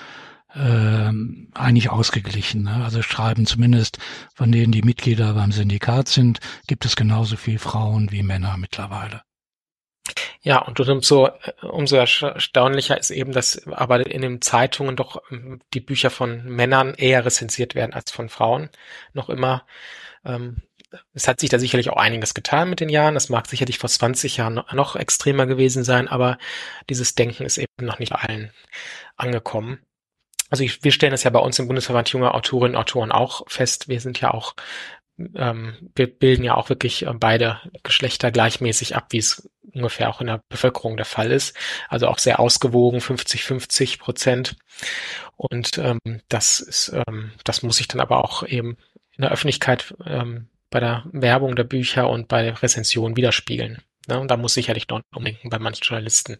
äh, 0.59 1.13
eigentlich 1.55 1.91
ausgeglichen. 1.91 2.65
Ne? 2.65 2.83
Also 2.85 3.03
schreiben 3.03 3.47
zumindest 3.47 3.99
von 4.35 4.51
denen, 4.51 4.73
die 4.73 4.83
Mitglieder 4.83 5.35
beim 5.35 5.53
Syndikat 5.53 6.09
sind, 6.09 6.41
gibt 6.67 6.85
es 6.85 6.97
genauso 6.97 7.37
viel 7.37 7.59
Frauen 7.59 8.11
wie 8.11 8.23
Männer 8.23 8.57
mittlerweile. 8.57 9.23
Ja, 10.41 10.59
und 10.63 10.81
umso, 10.81 11.29
umso 11.63 11.97
erstaunlicher 11.97 12.99
ist 12.99 13.11
eben, 13.11 13.33
dass 13.33 13.67
aber 13.67 14.07
in 14.07 14.23
den 14.23 14.41
Zeitungen 14.41 14.97
doch 14.97 15.23
ähm, 15.31 15.61
die 15.75 15.81
Bücher 15.81 16.11
von 16.11 16.45
Männern 16.45 16.95
eher 16.95 17.25
rezensiert 17.25 17.75
werden 17.75 17.93
als 17.93 18.11
von 18.11 18.29
Frauen. 18.29 18.71
Noch 19.13 19.29
immer. 19.29 19.67
Ähm, 20.25 20.63
es 21.13 21.29
hat 21.29 21.41
sich 21.41 21.51
da 21.51 21.59
sicherlich 21.59 21.91
auch 21.91 21.99
einiges 21.99 22.33
getan 22.35 22.71
mit 22.71 22.81
den 22.81 22.89
Jahren. 22.89 23.15
Das 23.15 23.29
mag 23.29 23.47
sicherlich 23.47 23.79
vor 23.79 23.91
20 23.91 24.39
Jahren 24.39 24.63
noch 24.73 24.97
extremer 24.97 25.47
gewesen 25.47 25.85
sein, 25.85 26.09
aber 26.09 26.39
dieses 26.89 27.15
Denken 27.15 27.45
ist 27.45 27.59
eben 27.59 27.69
noch 27.81 27.99
nicht 27.99 28.13
allen 28.13 28.53
angekommen 29.17 29.81
also 30.51 30.65
ich, 30.65 30.83
wir 30.85 30.93
stellen 30.93 31.13
das 31.13 31.25
ja 31.25 31.31
bei 31.31 31.39
uns 31.39 31.59
im 31.59 31.67
Bundesverband 31.67 32.09
junger 32.11 32.35
Autorinnen 32.35 32.77
und 32.77 32.81
Autoren 32.81 33.13
auch 33.13 33.43
fest. 33.49 33.89
Wir 33.89 34.01
sind 34.01 34.21
ja 34.21 34.33
auch, 34.33 34.55
ähm, 35.35 35.91
wir 35.95 36.07
bilden 36.07 36.45
ja 36.45 36.55
auch 36.55 36.69
wirklich 36.69 37.07
äh, 37.07 37.13
beide 37.15 37.61
Geschlechter 37.83 38.31
gleichmäßig 38.31 38.97
ab, 38.97 39.09
wie 39.11 39.19
es 39.19 39.49
ungefähr 39.73 40.09
auch 40.09 40.21
in 40.21 40.29
der 40.29 40.43
Bevölkerung 40.49 40.97
der 40.97 41.07
Fall 41.07 41.31
ist. 41.31 41.57
Also 41.89 42.09
auch 42.09 42.19
sehr 42.19 42.41
ausgewogen, 42.41 43.01
50, 43.01 43.45
50 43.45 43.99
Prozent. 43.99 44.57
Und 45.37 45.79
ähm, 45.79 46.01
das 46.29 46.61
ist, 46.61 46.93
ähm, 47.07 47.33
das 47.45 47.63
muss 47.63 47.81
ich 47.81 47.89
dann 47.89 48.01
aber 48.01 48.25
auch 48.25 48.43
eben 48.47 48.77
in 49.17 49.23
der 49.23 49.31
Öffentlichkeit 49.31 49.95
ähm, 50.07 50.49
bei 50.71 50.81
der 50.81 51.05
Werbung 51.13 51.57
der 51.57 51.65
Bücher 51.65 52.09
und 52.09 52.29
bei 52.29 52.43
der 52.43 52.63
Rezension 52.63 53.17
widerspiegeln. 53.17 53.83
Ne? 54.09 54.19
Und 54.19 54.31
da 54.31 54.37
muss 54.37 54.55
sicherlich 54.55 54.89
noch 54.89 55.03
umdenken 55.15 55.51
bei 55.51 55.59
manchen 55.59 55.85
Journalisten 55.85 56.39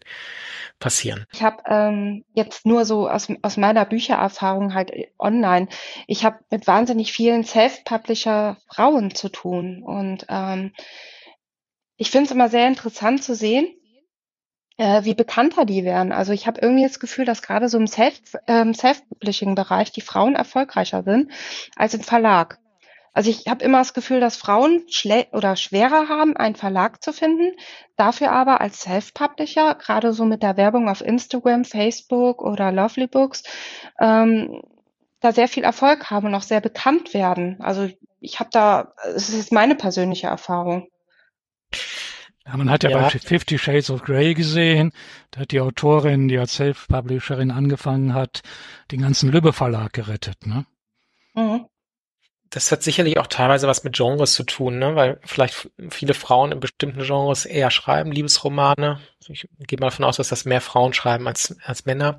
passieren. 0.79 1.25
Ich 1.33 1.43
habe 1.43 1.63
ähm, 1.67 2.25
jetzt 2.33 2.65
nur 2.65 2.85
so 2.85 3.09
aus, 3.09 3.27
aus 3.41 3.57
meiner 3.57 3.85
Büchererfahrung 3.85 4.73
halt 4.73 4.91
äh, 4.91 5.07
online, 5.19 5.67
ich 6.07 6.25
habe 6.25 6.39
mit 6.49 6.67
wahnsinnig 6.67 7.13
vielen 7.13 7.43
Self-Publisher 7.43 8.57
Frauen 8.73 9.13
zu 9.13 9.29
tun. 9.29 9.83
Und 9.83 10.25
ähm, 10.29 10.73
ich 11.97 12.11
finde 12.11 12.25
es 12.25 12.31
immer 12.31 12.49
sehr 12.49 12.67
interessant 12.67 13.23
zu 13.23 13.35
sehen, 13.35 13.67
äh, 14.77 15.03
wie 15.03 15.13
bekannter 15.13 15.65
die 15.65 15.83
werden. 15.83 16.11
Also 16.11 16.31
ich 16.31 16.47
habe 16.47 16.61
irgendwie 16.61 16.83
das 16.83 16.99
Gefühl, 16.99 17.25
dass 17.25 17.41
gerade 17.41 17.69
so 17.69 17.77
im 17.77 17.87
Self, 17.87 18.19
ähm, 18.47 18.73
Self-Publishing-Bereich 18.73 19.91
die 19.91 20.01
Frauen 20.01 20.35
erfolgreicher 20.35 21.03
sind 21.03 21.31
als 21.75 21.93
im 21.93 22.01
Verlag. 22.01 22.59
Also 23.19 23.31
ich 23.31 23.47
habe 23.49 23.65
immer 23.65 23.79
das 23.79 23.93
Gefühl, 23.93 24.21
dass 24.21 24.37
Frauen 24.37 24.83
schle 24.87 25.27
oder 25.33 25.57
schwerer 25.57 26.07
haben, 26.07 26.37
einen 26.37 26.55
Verlag 26.55 27.03
zu 27.03 27.11
finden, 27.11 27.51
dafür 27.97 28.31
aber 28.31 28.61
als 28.61 28.79
Self-Publisher, 28.83 29.75
gerade 29.75 30.13
so 30.13 30.23
mit 30.23 30.41
der 30.41 30.55
Werbung 30.55 30.87
auf 30.87 31.01
Instagram, 31.01 31.65
Facebook 31.65 32.41
oder 32.41 32.71
Lovely 32.71 33.07
Books, 33.07 33.43
ähm, 33.99 34.61
da 35.19 35.33
sehr 35.33 35.49
viel 35.49 35.65
Erfolg 35.65 36.09
haben 36.09 36.27
und 36.27 36.33
auch 36.33 36.43
sehr 36.43 36.61
bekannt 36.61 37.13
werden. 37.13 37.59
Also 37.59 37.89
ich 38.21 38.39
habe 38.39 38.51
da, 38.53 38.93
es 39.13 39.27
ist 39.27 39.51
meine 39.51 39.75
persönliche 39.75 40.27
Erfahrung. 40.27 40.87
Ja, 42.45 42.55
man 42.55 42.69
hat 42.69 42.85
ja, 42.85 42.91
ja, 42.91 43.01
bei 43.01 43.09
Fifty 43.09 43.57
Shades 43.57 43.89
of 43.89 44.01
Grey 44.01 44.33
gesehen, 44.33 44.93
da 45.31 45.41
hat 45.41 45.51
die 45.51 45.59
Autorin, 45.59 46.29
die 46.29 46.37
als 46.37 46.53
Self-Publisherin 46.55 47.51
angefangen 47.51 48.13
hat, 48.13 48.43
den 48.91 49.01
ganzen 49.01 49.29
Lübbe 49.29 49.51
Verlag 49.51 49.91
gerettet, 49.91 50.47
ne? 50.47 50.65
Mhm 51.33 51.68
das 52.49 52.71
hat 52.71 52.81
sicherlich 52.81 53.17
auch 53.19 53.27
teilweise 53.27 53.67
was 53.67 53.83
mit 53.83 53.95
Genres 53.95 54.33
zu 54.33 54.43
tun, 54.43 54.79
ne? 54.79 54.95
weil 54.95 55.19
vielleicht 55.23 55.69
viele 55.89 56.13
Frauen 56.15 56.51
in 56.51 56.59
bestimmten 56.59 57.03
Genres 57.03 57.45
eher 57.45 57.69
schreiben, 57.69 58.11
Liebesromane. 58.11 58.99
Ich 59.27 59.47
gehe 59.67 59.79
mal 59.79 59.87
davon 59.87 60.05
aus, 60.05 60.17
dass 60.17 60.29
das 60.29 60.45
mehr 60.45 60.61
Frauen 60.61 60.93
schreiben 60.93 61.27
als, 61.27 61.55
als 61.63 61.85
Männer. 61.85 62.17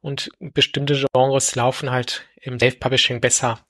Und 0.00 0.30
bestimmte 0.40 1.00
Genres 1.12 1.54
laufen 1.54 1.90
halt 1.90 2.26
im 2.40 2.58
Self-Publishing 2.58 3.20
besser 3.20 3.60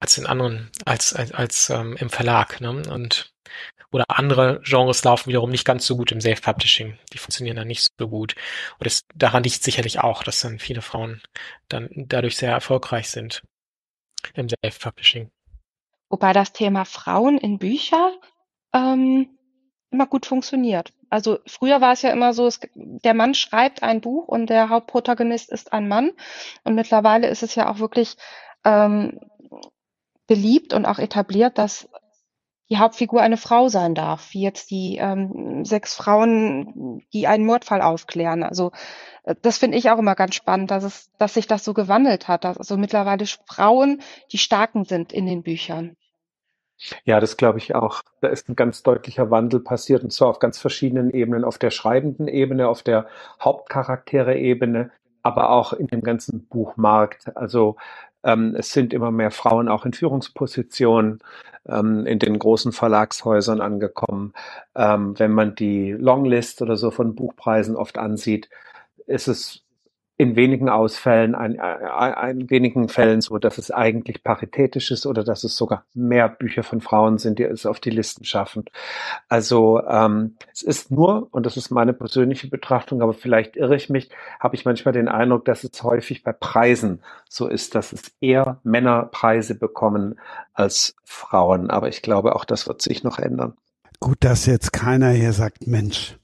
als 0.00 0.16
in 0.16 0.26
anderen, 0.26 0.70
als, 0.86 1.12
als, 1.12 1.32
als 1.32 1.70
ähm, 1.70 1.96
im 1.98 2.08
Verlag. 2.08 2.60
Ne? 2.60 2.70
Und 2.70 3.34
oder 3.92 4.06
andere 4.08 4.60
Genres 4.64 5.04
laufen 5.04 5.28
wiederum 5.28 5.50
nicht 5.50 5.64
ganz 5.64 5.86
so 5.86 5.96
gut 5.96 6.10
im 6.10 6.20
Self-Publishing. 6.20 6.98
Die 7.12 7.18
funktionieren 7.18 7.56
dann 7.56 7.68
nicht 7.68 7.92
so 7.96 8.08
gut. 8.08 8.34
Und 8.78 8.86
das, 8.86 9.04
daran 9.14 9.44
liegt 9.44 9.62
sicherlich 9.62 10.00
auch, 10.00 10.24
dass 10.24 10.40
dann 10.40 10.58
viele 10.58 10.82
Frauen 10.82 11.22
dann 11.68 11.88
dadurch 11.94 12.36
sehr 12.36 12.50
erfolgreich 12.50 13.08
sind 13.10 13.42
im 14.34 14.48
Self-Publishing. 14.48 15.30
Wobei 16.14 16.32
das 16.32 16.52
Thema 16.52 16.84
Frauen 16.84 17.38
in 17.38 17.58
Bücher 17.58 18.12
ähm, 18.72 19.36
immer 19.90 20.06
gut 20.06 20.26
funktioniert. 20.26 20.92
Also 21.10 21.40
früher 21.44 21.80
war 21.80 21.92
es 21.92 22.02
ja 22.02 22.10
immer 22.10 22.32
so, 22.34 22.46
es, 22.46 22.60
der 22.76 23.14
Mann 23.14 23.34
schreibt 23.34 23.82
ein 23.82 24.00
Buch 24.00 24.28
und 24.28 24.48
der 24.48 24.68
Hauptprotagonist 24.68 25.50
ist 25.50 25.72
ein 25.72 25.88
Mann. 25.88 26.12
Und 26.62 26.76
mittlerweile 26.76 27.26
ist 27.26 27.42
es 27.42 27.56
ja 27.56 27.68
auch 27.68 27.80
wirklich 27.80 28.16
ähm, 28.64 29.18
beliebt 30.28 30.72
und 30.72 30.86
auch 30.86 31.00
etabliert, 31.00 31.58
dass 31.58 31.88
die 32.70 32.78
Hauptfigur 32.78 33.20
eine 33.20 33.36
Frau 33.36 33.68
sein 33.68 33.96
darf, 33.96 34.32
wie 34.32 34.42
jetzt 34.42 34.70
die 34.70 34.98
ähm, 34.98 35.64
sechs 35.64 35.94
Frauen, 35.94 37.02
die 37.12 37.26
einen 37.26 37.44
Mordfall 37.44 37.82
aufklären. 37.82 38.44
Also 38.44 38.70
äh, 39.24 39.34
das 39.42 39.58
finde 39.58 39.78
ich 39.78 39.90
auch 39.90 39.98
immer 39.98 40.14
ganz 40.14 40.36
spannend, 40.36 40.70
dass 40.70 40.84
es, 40.84 41.10
dass 41.18 41.34
sich 41.34 41.48
das 41.48 41.64
so 41.64 41.74
gewandelt 41.74 42.28
hat, 42.28 42.44
dass 42.44 42.56
also 42.56 42.76
mittlerweile 42.76 43.26
Frauen 43.46 44.00
die 44.30 44.38
Starken 44.38 44.84
sind 44.84 45.12
in 45.12 45.26
den 45.26 45.42
Büchern. 45.42 45.96
Ja, 47.04 47.20
das 47.20 47.36
glaube 47.36 47.58
ich 47.58 47.74
auch. 47.74 48.02
Da 48.20 48.28
ist 48.28 48.48
ein 48.48 48.56
ganz 48.56 48.82
deutlicher 48.82 49.30
Wandel 49.30 49.60
passiert 49.60 50.02
und 50.02 50.12
zwar 50.12 50.28
auf 50.28 50.38
ganz 50.38 50.58
verschiedenen 50.58 51.10
Ebenen, 51.10 51.44
auf 51.44 51.58
der 51.58 51.70
schreibenden 51.70 52.28
Ebene, 52.28 52.68
auf 52.68 52.82
der 52.82 53.06
Hauptcharaktere-Ebene, 53.40 54.90
aber 55.22 55.50
auch 55.50 55.72
in 55.72 55.86
dem 55.86 56.02
ganzen 56.02 56.46
Buchmarkt. 56.46 57.36
Also 57.36 57.76
ähm, 58.24 58.54
es 58.56 58.72
sind 58.72 58.92
immer 58.92 59.10
mehr 59.10 59.30
Frauen 59.30 59.68
auch 59.68 59.86
in 59.86 59.92
Führungspositionen 59.92 61.20
ähm, 61.68 62.06
in 62.06 62.18
den 62.18 62.38
großen 62.38 62.72
Verlagshäusern 62.72 63.60
angekommen. 63.60 64.32
Ähm, 64.74 65.18
wenn 65.18 65.32
man 65.32 65.54
die 65.54 65.92
Longlist 65.92 66.60
oder 66.62 66.76
so 66.76 66.90
von 66.90 67.14
Buchpreisen 67.14 67.76
oft 67.76 67.98
ansieht, 67.98 68.48
ist 69.06 69.28
es 69.28 69.63
in 70.16 70.36
wenigen 70.36 70.68
Ausfällen, 70.68 71.34
ein, 71.34 71.58
ein, 71.58 72.40
in 72.40 72.50
wenigen 72.50 72.88
Fällen 72.88 73.20
so, 73.20 73.38
dass 73.38 73.58
es 73.58 73.72
eigentlich 73.72 74.22
paritätisch 74.22 74.92
ist 74.92 75.06
oder 75.06 75.24
dass 75.24 75.42
es 75.42 75.56
sogar 75.56 75.84
mehr 75.92 76.28
Bücher 76.28 76.62
von 76.62 76.80
Frauen 76.80 77.18
sind, 77.18 77.40
die 77.40 77.42
es 77.42 77.66
auf 77.66 77.80
die 77.80 77.90
Listen 77.90 78.24
schaffen. 78.24 78.64
Also 79.28 79.82
ähm, 79.82 80.36
es 80.52 80.62
ist 80.62 80.92
nur, 80.92 81.26
und 81.32 81.46
das 81.46 81.56
ist 81.56 81.70
meine 81.70 81.92
persönliche 81.92 82.48
Betrachtung, 82.48 83.02
aber 83.02 83.12
vielleicht 83.12 83.56
irre 83.56 83.74
ich 83.74 83.90
mich, 83.90 84.08
habe 84.38 84.54
ich 84.54 84.64
manchmal 84.64 84.92
den 84.92 85.08
Eindruck, 85.08 85.44
dass 85.46 85.64
es 85.64 85.82
häufig 85.82 86.22
bei 86.22 86.32
Preisen 86.32 87.02
so 87.28 87.48
ist, 87.48 87.74
dass 87.74 87.92
es 87.92 88.12
eher 88.20 88.60
Männer 88.62 89.08
Preise 89.10 89.56
bekommen 89.56 90.20
als 90.52 90.94
Frauen. 91.02 91.70
Aber 91.70 91.88
ich 91.88 92.02
glaube, 92.02 92.36
auch 92.36 92.44
das 92.44 92.68
wird 92.68 92.82
sich 92.82 93.02
noch 93.02 93.18
ändern. 93.18 93.54
Gut, 93.98 94.18
dass 94.20 94.46
jetzt 94.46 94.72
keiner 94.72 95.10
hier 95.10 95.32
sagt, 95.32 95.66
Mensch, 95.66 96.16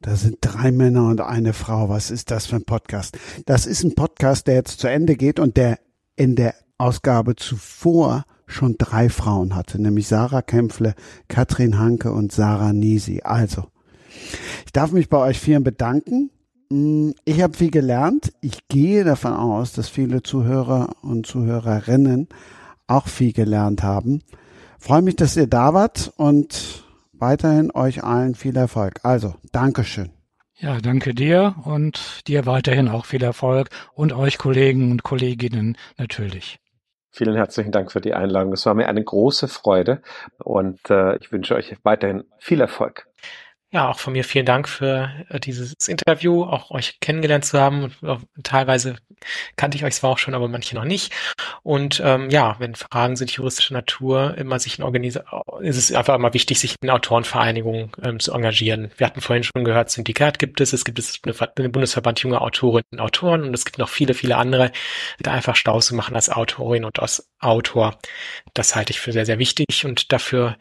da 0.00 0.14
sind 0.16 0.38
drei 0.40 0.70
Männer 0.70 1.08
und 1.08 1.20
eine 1.20 1.52
Frau. 1.52 1.88
Was 1.88 2.10
ist 2.10 2.30
das 2.30 2.46
für 2.46 2.56
ein 2.56 2.64
Podcast? 2.64 3.18
Das 3.46 3.66
ist 3.66 3.82
ein 3.82 3.94
Podcast, 3.94 4.46
der 4.46 4.54
jetzt 4.54 4.80
zu 4.80 4.88
Ende 4.88 5.16
geht 5.16 5.40
und 5.40 5.56
der 5.56 5.78
in 6.16 6.36
der 6.36 6.54
Ausgabe 6.78 7.34
zuvor 7.36 8.24
schon 8.46 8.76
drei 8.78 9.08
Frauen 9.08 9.54
hatte, 9.54 9.80
nämlich 9.80 10.08
Sarah 10.08 10.42
Kämpfle, 10.42 10.94
Katrin 11.28 11.78
Hanke 11.78 12.12
und 12.12 12.32
Sarah 12.32 12.72
Nisi. 12.72 13.20
Also, 13.22 13.64
ich 14.64 14.72
darf 14.72 14.92
mich 14.92 15.08
bei 15.08 15.18
euch 15.18 15.38
vieren 15.38 15.64
bedanken. 15.64 16.30
Mm, 16.70 17.10
ich 17.24 17.42
habe 17.42 17.56
viel 17.56 17.70
gelernt. 17.70 18.32
Ich 18.40 18.68
gehe 18.68 19.04
davon 19.04 19.32
aus, 19.32 19.72
dass 19.72 19.88
viele 19.88 20.22
Zuhörer 20.22 20.90
und 21.02 21.26
Zuhörerinnen 21.26 22.28
auch 22.86 23.08
viel 23.08 23.32
gelernt 23.32 23.82
haben. 23.82 24.22
Freue 24.78 25.02
mich, 25.02 25.16
dass 25.16 25.36
ihr 25.36 25.48
da 25.48 25.74
wart 25.74 26.12
und 26.16 26.84
weiterhin 27.20 27.70
euch 27.72 28.04
allen 28.04 28.34
viel 28.34 28.56
Erfolg. 28.56 29.00
Also, 29.02 29.34
Dankeschön. 29.52 30.10
Ja, 30.60 30.78
danke 30.80 31.14
dir 31.14 31.54
und 31.64 32.26
dir 32.26 32.44
weiterhin 32.44 32.88
auch 32.88 33.04
viel 33.04 33.22
Erfolg 33.22 33.68
und 33.94 34.12
euch 34.12 34.38
Kollegen 34.38 34.90
und 34.90 35.04
Kolleginnen 35.04 35.76
natürlich. 35.96 36.58
Vielen 37.10 37.36
herzlichen 37.36 37.72
Dank 37.72 37.90
für 37.90 38.00
die 38.00 38.14
Einladung. 38.14 38.52
Es 38.52 38.66
war 38.66 38.74
mir 38.74 38.88
eine 38.88 39.02
große 39.02 39.48
Freude 39.48 40.02
und 40.38 40.78
äh, 40.90 41.16
ich 41.16 41.32
wünsche 41.32 41.54
euch 41.54 41.76
weiterhin 41.82 42.24
viel 42.38 42.60
Erfolg. 42.60 43.07
Ja, 43.70 43.90
auch 43.90 43.98
von 43.98 44.14
mir 44.14 44.24
vielen 44.24 44.46
Dank 44.46 44.66
für 44.66 45.10
äh, 45.28 45.38
dieses 45.38 45.74
Interview, 45.86 46.42
auch 46.44 46.70
euch 46.70 47.00
kennengelernt 47.00 47.44
zu 47.44 47.60
haben. 47.60 47.92
Teilweise 48.42 48.96
kannte 49.56 49.76
ich 49.76 49.84
euch 49.84 49.94
zwar 49.94 50.10
auch 50.10 50.18
schon, 50.18 50.34
aber 50.34 50.48
manche 50.48 50.74
noch 50.74 50.84
nicht. 50.84 51.12
Und 51.62 52.00
ähm, 52.02 52.30
ja, 52.30 52.56
wenn 52.60 52.74
Fragen 52.74 53.16
sind 53.16 53.30
juristischer 53.30 53.74
Natur, 53.74 54.38
immer 54.38 54.58
sich 54.58 54.78
in 54.78 54.84
Organisa 54.84 55.22
ist 55.60 55.76
es 55.76 55.92
einfach 55.92 56.14
immer 56.14 56.32
wichtig, 56.32 56.58
sich 56.58 56.76
in 56.80 56.88
Autorenvereinigungen 56.88 57.92
ähm, 58.02 58.20
zu 58.20 58.32
engagieren. 58.32 58.90
Wir 58.96 59.06
hatten 59.06 59.20
vorhin 59.20 59.44
schon 59.44 59.64
gehört, 59.64 59.90
Syndikat 59.90 60.38
gibt 60.38 60.62
es, 60.62 60.72
es 60.72 60.86
gibt 60.86 60.98
es 60.98 61.20
den 61.20 61.72
Bundesverband 61.72 62.20
junger 62.20 62.40
Autorinnen 62.40 62.86
und 62.92 63.00
Autoren 63.00 63.42
und 63.44 63.52
es 63.52 63.66
gibt 63.66 63.78
noch 63.78 63.90
viele, 63.90 64.14
viele 64.14 64.36
andere, 64.36 64.72
da 65.20 65.32
einfach 65.32 65.56
Stau 65.56 65.80
zu 65.80 65.94
machen 65.94 66.14
als 66.14 66.30
Autorin 66.30 66.86
und 66.86 67.00
als 67.00 67.28
Autor. 67.38 67.98
Das 68.54 68.74
halte 68.74 68.92
ich 68.92 69.00
für 69.00 69.12
sehr, 69.12 69.26
sehr 69.26 69.38
wichtig 69.38 69.84
und 69.84 70.10
dafür 70.12 70.56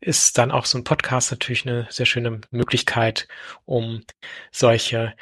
ist 0.00 0.38
dann 0.38 0.52
auch 0.52 0.64
so 0.64 0.78
ein 0.78 0.84
Podcast 0.84 1.32
natürlich 1.32 1.66
eine 1.66 1.86
sehr 1.90 2.06
schöne 2.06 2.40
Möglichkeit, 2.56 3.28
um 3.64 4.04
solche 4.50 5.14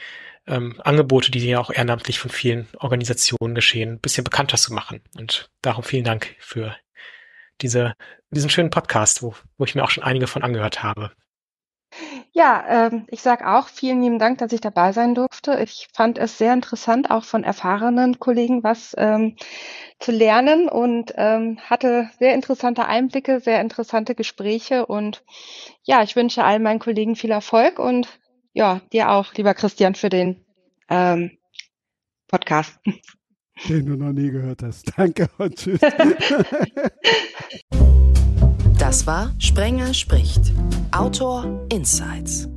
ähm, 0.47 0.81
Angebote, 0.85 1.31
die 1.31 1.47
ja 1.47 1.61
auch 1.61 1.71
ehrenamtlich 1.71 2.19
von 2.19 2.31
vielen 2.31 2.69
Organisationen 2.79 3.55
geschehen, 3.55 3.95
ein 3.95 4.01
bisschen 4.01 4.25
bekannter 4.25 4.57
zu 4.57 4.73
machen. 4.73 5.01
Und 5.17 5.51
darum 5.63 5.85
vielen 5.85 6.05
Dank 6.05 6.35
für 6.39 6.77
diese, 7.61 7.95
diesen 8.31 8.51
schönen 8.51 8.71
Podcast, 8.71 9.23
wo, 9.23 9.35
wo 9.59 9.65
ich 9.65 9.75
mir 9.75 9.85
auch 9.85 9.91
schon 9.91 10.05
einige 10.05 10.27
von 10.27 10.43
angehört 10.43 10.83
habe. 10.83 11.13
Ja, 12.33 12.65
ähm, 12.87 13.07
ich 13.09 13.23
sage 13.23 13.49
auch 13.49 13.69
vielen 13.69 14.03
lieben 14.03 14.19
Dank, 14.21 14.39
dass 14.39 14.53
ich 14.53 14.61
dabei 14.61 14.93
sein 14.93 15.15
durfte. 15.15 15.59
Ich 15.63 15.89
fand 15.93 16.17
es 16.17 16.39
sehr 16.39 16.55
interessant, 16.55 17.11
auch 17.11 17.25
von 17.25 17.43
erfahrenen 17.43 18.21
Kollegen 18.21 18.63
was 18.63 18.95
ähm, 18.97 19.37
zu 19.99 20.13
lernen 20.13 20.69
und 20.69 21.13
ähm, 21.17 21.59
hatte 21.69 22.09
sehr 22.19 22.35
interessante 22.35 22.87
Einblicke, 22.87 23.41
sehr 23.41 23.61
interessante 23.61 24.15
Gespräche 24.15 24.87
und 24.87 25.25
ja, 25.83 26.03
ich 26.03 26.15
wünsche 26.15 26.45
allen 26.45 26.63
meinen 26.63 26.79
Kollegen 26.79 27.17
viel 27.17 27.33
Erfolg 27.33 27.81
und 27.81 28.09
ja, 28.53 28.81
dir 28.93 29.11
auch, 29.11 29.35
lieber 29.35 29.55
Christian, 29.55 29.95
für 29.95 30.09
den 30.09 30.45
ähm, 30.89 31.33
Podcast. 32.29 32.79
Den 33.69 33.87
du 33.87 33.97
noch 33.97 34.13
nie 34.13 34.31
gehört 34.31 34.63
hast. 34.63 34.93
Danke 34.97 35.29
und 35.39 35.57
tschüss. 35.57 35.81
Das 38.81 39.07
war 39.07 39.31
Sprenger 39.39 39.93
spricht. 39.93 40.41
Autor 40.91 41.45
Insights. 41.71 42.49